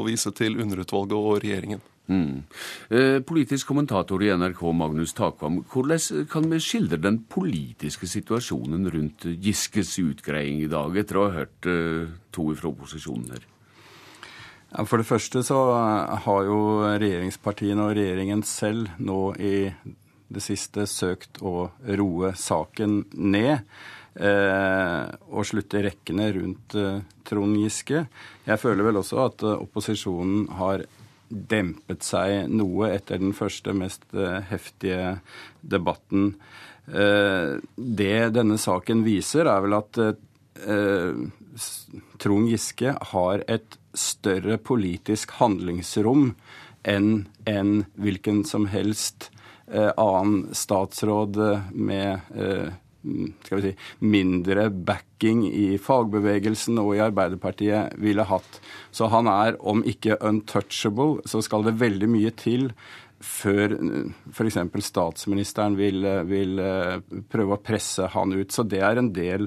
å 0.00 0.04
vise 0.06 0.30
til 0.34 0.56
underutvalget 0.62 1.12
og 1.18 1.42
regjeringen. 1.42 1.82
Mm. 2.10 2.42
Eh, 2.90 3.20
politisk 3.22 3.68
kommentator 3.70 4.22
i 4.24 4.32
NRK, 4.34 4.62
Magnus 4.74 5.14
Takvam. 5.14 5.60
Hvordan 5.70 6.26
kan 6.30 6.48
vi 6.50 6.58
skildre 6.60 6.98
den 7.00 7.22
politiske 7.30 8.08
situasjonen 8.10 8.90
rundt 8.90 9.26
Giskes 9.42 9.94
utgreiing 10.02 10.64
i 10.64 10.70
dag, 10.70 10.96
etter 10.98 11.18
å 11.18 11.28
ha 11.28 11.36
hørt 11.42 11.70
eh, 11.70 12.10
to 12.34 12.50
fra 12.58 12.72
opposisjonen 12.72 13.32
her? 13.36 13.48
For 14.88 14.96
det 14.96 15.06
første 15.06 15.42
så 15.44 15.58
har 16.24 16.46
jo 16.48 16.60
regjeringspartiene 16.96 17.84
og 17.84 17.96
regjeringen 17.98 18.40
selv 18.48 18.88
nå 19.04 19.34
i 19.36 19.56
det 20.32 20.40
siste 20.40 20.86
søkt 20.88 21.42
å 21.44 21.66
roe 21.98 22.32
saken 22.38 23.02
ned. 23.12 23.68
Eh, 24.12 25.04
og 25.32 25.46
slutte 25.48 25.80
rekkene 25.86 26.26
rundt 26.36 26.74
eh, 26.76 26.98
Trond 27.24 27.56
Giske. 27.56 28.02
Jeg 28.44 28.60
føler 28.60 28.84
vel 28.84 29.00
også 29.00 29.22
at 29.24 29.44
eh, 29.44 29.62
opposisjonen 29.64 30.50
har 30.58 30.84
dempet 31.32 32.04
seg 32.04 32.50
noe 32.52 32.90
etter 32.92 33.20
den 33.22 33.34
første, 33.36 33.74
mest 33.76 34.04
eh, 34.14 34.40
heftige 34.50 35.16
debatten. 35.60 36.34
Eh, 36.86 37.58
det 37.76 38.16
denne 38.36 38.58
saken 38.60 39.04
viser, 39.06 39.48
er 39.48 39.64
vel 39.64 39.78
at 39.78 40.00
eh, 40.02 41.22
Trond 42.22 42.50
Giske 42.50 42.96
har 43.12 43.44
et 43.50 43.78
større 43.98 44.58
politisk 44.60 45.36
handlingsrom 45.40 46.32
enn 46.88 47.26
en 47.48 47.72
hvilken 48.00 48.42
som 48.48 48.66
helst 48.72 49.30
annen 49.72 50.50
statsråd 50.56 51.38
med 51.70 52.32
skal 53.02 53.58
vi 53.58 53.70
si, 53.70 53.72
mindre 54.04 54.68
backing 54.70 55.44
i 55.48 55.76
fagbevegelsen 55.82 56.78
og 56.82 56.94
i 56.96 57.02
Arbeiderpartiet 57.04 57.96
ville 58.02 58.26
hatt. 58.28 58.60
Så 58.94 59.10
han 59.12 59.30
er, 59.30 59.58
om 59.58 59.82
ikke 59.86 60.20
untouchable, 60.22 61.22
så 61.26 61.42
skal 61.44 61.66
det 61.66 61.80
veldig 61.82 62.10
mye 62.12 62.34
til 62.38 62.70
før 63.22 63.76
mm, 63.78 64.08
f.eks. 64.32 64.58
statsministeren 64.86 65.76
vil, 65.78 66.02
vil, 66.26 66.58
eh, 66.58 66.98
prøve 67.30 67.56
å 67.56 67.62
presse 67.62 68.08
han 68.14 68.34
ut. 68.34 68.50
Så 68.54 68.66
det 68.66 68.82
er 68.82 68.98
en 68.98 69.12
del 69.14 69.46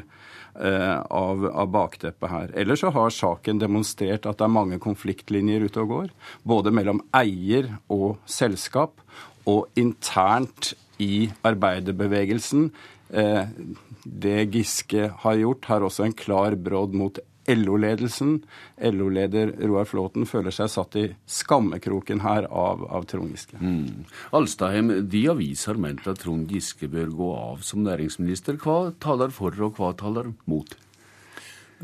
uh, 0.55 1.01
av, 1.11 1.43
av, 1.51 1.67
bakteppet 1.73 2.31
her. 2.31 2.53
Ellers 2.55 2.85
så 2.85 2.93
har 2.95 3.11
saken 3.11 3.59
demonstrert 3.59 4.27
at 4.29 4.39
det 4.39 4.47
er 4.47 4.55
mange 4.55 4.79
konfliktlinjer 4.79 5.67
ute 5.67 5.83
og 5.83 5.91
går. 5.91 6.15
Både 6.47 6.71
mellom 6.71 7.03
eier 7.15 7.73
og 7.91 8.15
selskap, 8.23 9.03
og 9.45 9.67
internt 9.77 10.71
i 10.97 11.27
arbeiderbevegelsen 11.45 12.69
Eh, 12.71 12.94
det 13.07 14.39
Giske 14.51 15.11
har 15.21 15.35
gjort, 15.37 15.67
har 15.69 15.85
også 15.85 16.07
en 16.07 16.15
klar 16.17 16.55
brodd 16.57 16.95
mot 16.97 17.19
LO-ledelsen. 17.47 18.39
LO-leder 18.81 19.53
Roar 19.67 19.85
Flåten 19.85 20.25
føler 20.29 20.53
seg 20.55 20.71
satt 20.73 20.97
i 20.97 21.05
skammekroken 21.29 22.23
her 22.25 22.47
av, 22.49 22.85
av 22.89 23.05
Trond 23.09 23.35
Giske. 23.35 23.59
Mm. 23.61 24.05
Alstaheim, 24.35 24.91
de 25.09 25.25
aviser 25.31 25.73
har 25.73 25.81
ment 25.81 26.07
at 26.09 26.23
Trond 26.23 26.49
Giske 26.51 26.89
bør 26.91 27.13
gå 27.13 27.29
av 27.35 27.61
som 27.65 27.85
næringsminister. 27.85 28.57
Hva 28.61 28.95
taler 29.03 29.33
for, 29.35 29.55
og 29.61 29.77
hva 29.79 29.93
taler 29.97 30.33
mot? 30.49 30.77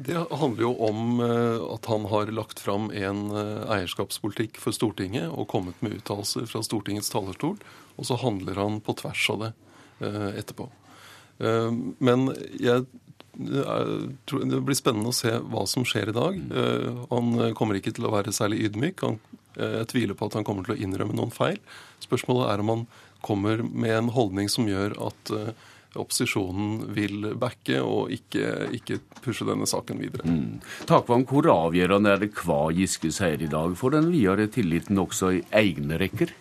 Det 0.01 0.15
handler 0.15 0.63
jo 0.63 0.71
om 0.87 1.19
eh, 1.19 1.61
at 1.75 1.89
han 1.91 2.07
har 2.09 2.31
lagt 2.33 2.61
fram 2.63 2.87
en 2.95 3.25
eh, 3.35 3.73
eierskapspolitikk 3.75 4.57
for 4.63 4.73
Stortinget 4.73 5.29
og 5.29 5.49
kommet 5.51 5.77
med 5.83 5.99
uttalelser 5.99 6.47
fra 6.49 6.63
Stortingets 6.65 7.11
talerstol, 7.13 7.59
og 7.99 8.07
så 8.07 8.17
handler 8.23 8.57
han 8.57 8.79
på 8.81 8.97
tvers 9.03 9.29
av 9.35 9.43
det 9.45 9.55
etterpå. 10.01 10.65
Eh, 11.41 11.69
men 11.99 12.27
jeg 12.61 12.87
det 13.41 14.57
blir 14.67 14.75
spennende 14.75 15.09
å 15.09 15.15
se 15.15 15.31
hva 15.39 15.63
som 15.65 15.85
skjer 15.87 16.09
i 16.11 16.13
dag. 16.13 16.35
Han 17.09 17.29
kommer 17.57 17.77
ikke 17.79 17.93
til 17.95 18.05
å 18.05 18.11
være 18.11 18.33
særlig 18.35 18.59
ydmyk. 18.67 19.01
Jeg 19.55 19.87
tviler 19.89 20.17
på 20.19 20.27
at 20.27 20.35
han 20.35 20.45
kommer 20.45 20.67
til 20.67 20.75
å 20.75 20.81
innrømme 20.83 21.15
noen 21.15 21.31
feil. 21.33 21.55
Spørsmålet 22.03 22.51
er 22.51 22.61
om 22.61 22.73
han 22.73 22.83
kommer 23.23 23.63
med 23.63 23.95
en 23.95 24.11
holdning 24.13 24.51
som 24.51 24.67
gjør 24.69 24.97
at 25.07 25.31
opposisjonen 25.99 26.91
vil 26.95 27.31
backe 27.39 27.81
og 27.83 28.11
ikke, 28.15 28.69
ikke 28.77 28.99
pushe 29.23 29.47
denne 29.47 29.67
saken 29.67 29.99
videre. 29.99 30.27
Mm. 30.27 30.61
Takvam, 30.89 31.25
hvor 31.27 31.49
avgjørende 31.51 32.13
er 32.13 32.21
det 32.23 32.31
hva 32.39 32.69
Giske 32.75 33.11
sier 33.13 33.41
i 33.43 33.49
dag 33.51 33.75
for 33.79 33.95
den 33.95 34.11
videre 34.13 34.47
tilliten 34.51 35.01
også 35.01 35.33
i 35.35 35.43
egne 35.63 35.99
rekker? 36.01 36.31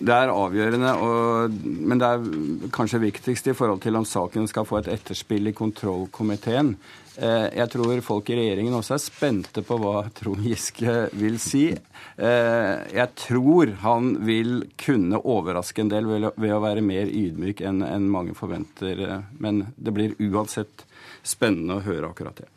Det 0.00 0.14
er 0.14 0.32
avgjørende, 0.32 0.92
og, 1.04 1.56
men 1.60 2.00
det 2.00 2.08
er 2.08 2.70
kanskje 2.72 3.02
viktigst 3.02 3.50
i 3.50 3.54
forhold 3.56 3.82
til 3.84 3.98
om 3.98 4.06
saken 4.08 4.48
skal 4.48 4.64
få 4.68 4.80
et 4.80 4.88
etterspill 4.94 5.50
i 5.50 5.56
kontrollkomiteen. 5.56 6.74
Eh, 7.20 7.48
jeg 7.58 7.68
tror 7.74 8.00
folk 8.04 8.30
i 8.32 8.38
regjeringen 8.38 8.78
også 8.78 8.96
er 8.96 9.02
spente 9.04 9.64
på 9.66 9.76
hva 9.82 10.06
Trond 10.16 10.40
Giske 10.46 10.94
vil 11.20 11.36
si. 11.42 11.66
Eh, 11.70 12.76
jeg 12.96 13.08
tror 13.20 13.74
han 13.82 14.14
vil 14.24 14.62
kunne 14.80 15.20
overraske 15.20 15.84
en 15.84 15.92
del 15.92 16.08
ved 16.08 16.54
å 16.54 16.62
være 16.64 16.84
mer 16.84 17.10
ydmyk 17.10 17.60
enn 17.60 18.08
mange 18.08 18.36
forventer. 18.38 19.04
Men 19.36 19.66
det 19.76 19.92
blir 19.96 20.16
uansett 20.30 20.86
spennende 21.20 21.76
å 21.76 21.84
høre 21.84 22.08
akkurat 22.14 22.40
det. 22.40 22.48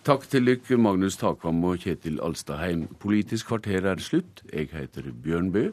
Takk 0.00 0.22
til 0.32 0.46
dere, 0.48 0.78
Magnus 0.80 1.18
Takvam 1.20 1.58
og 1.68 1.82
Kjetil 1.82 2.22
Alstadheim. 2.24 2.86
Politisk 3.02 3.50
kvarter 3.50 3.84
er 3.84 4.00
slutt. 4.00 4.40
Jeg 4.48 4.70
heter 4.72 5.10
Bjørn 5.12 5.50
Bø. 5.52 5.66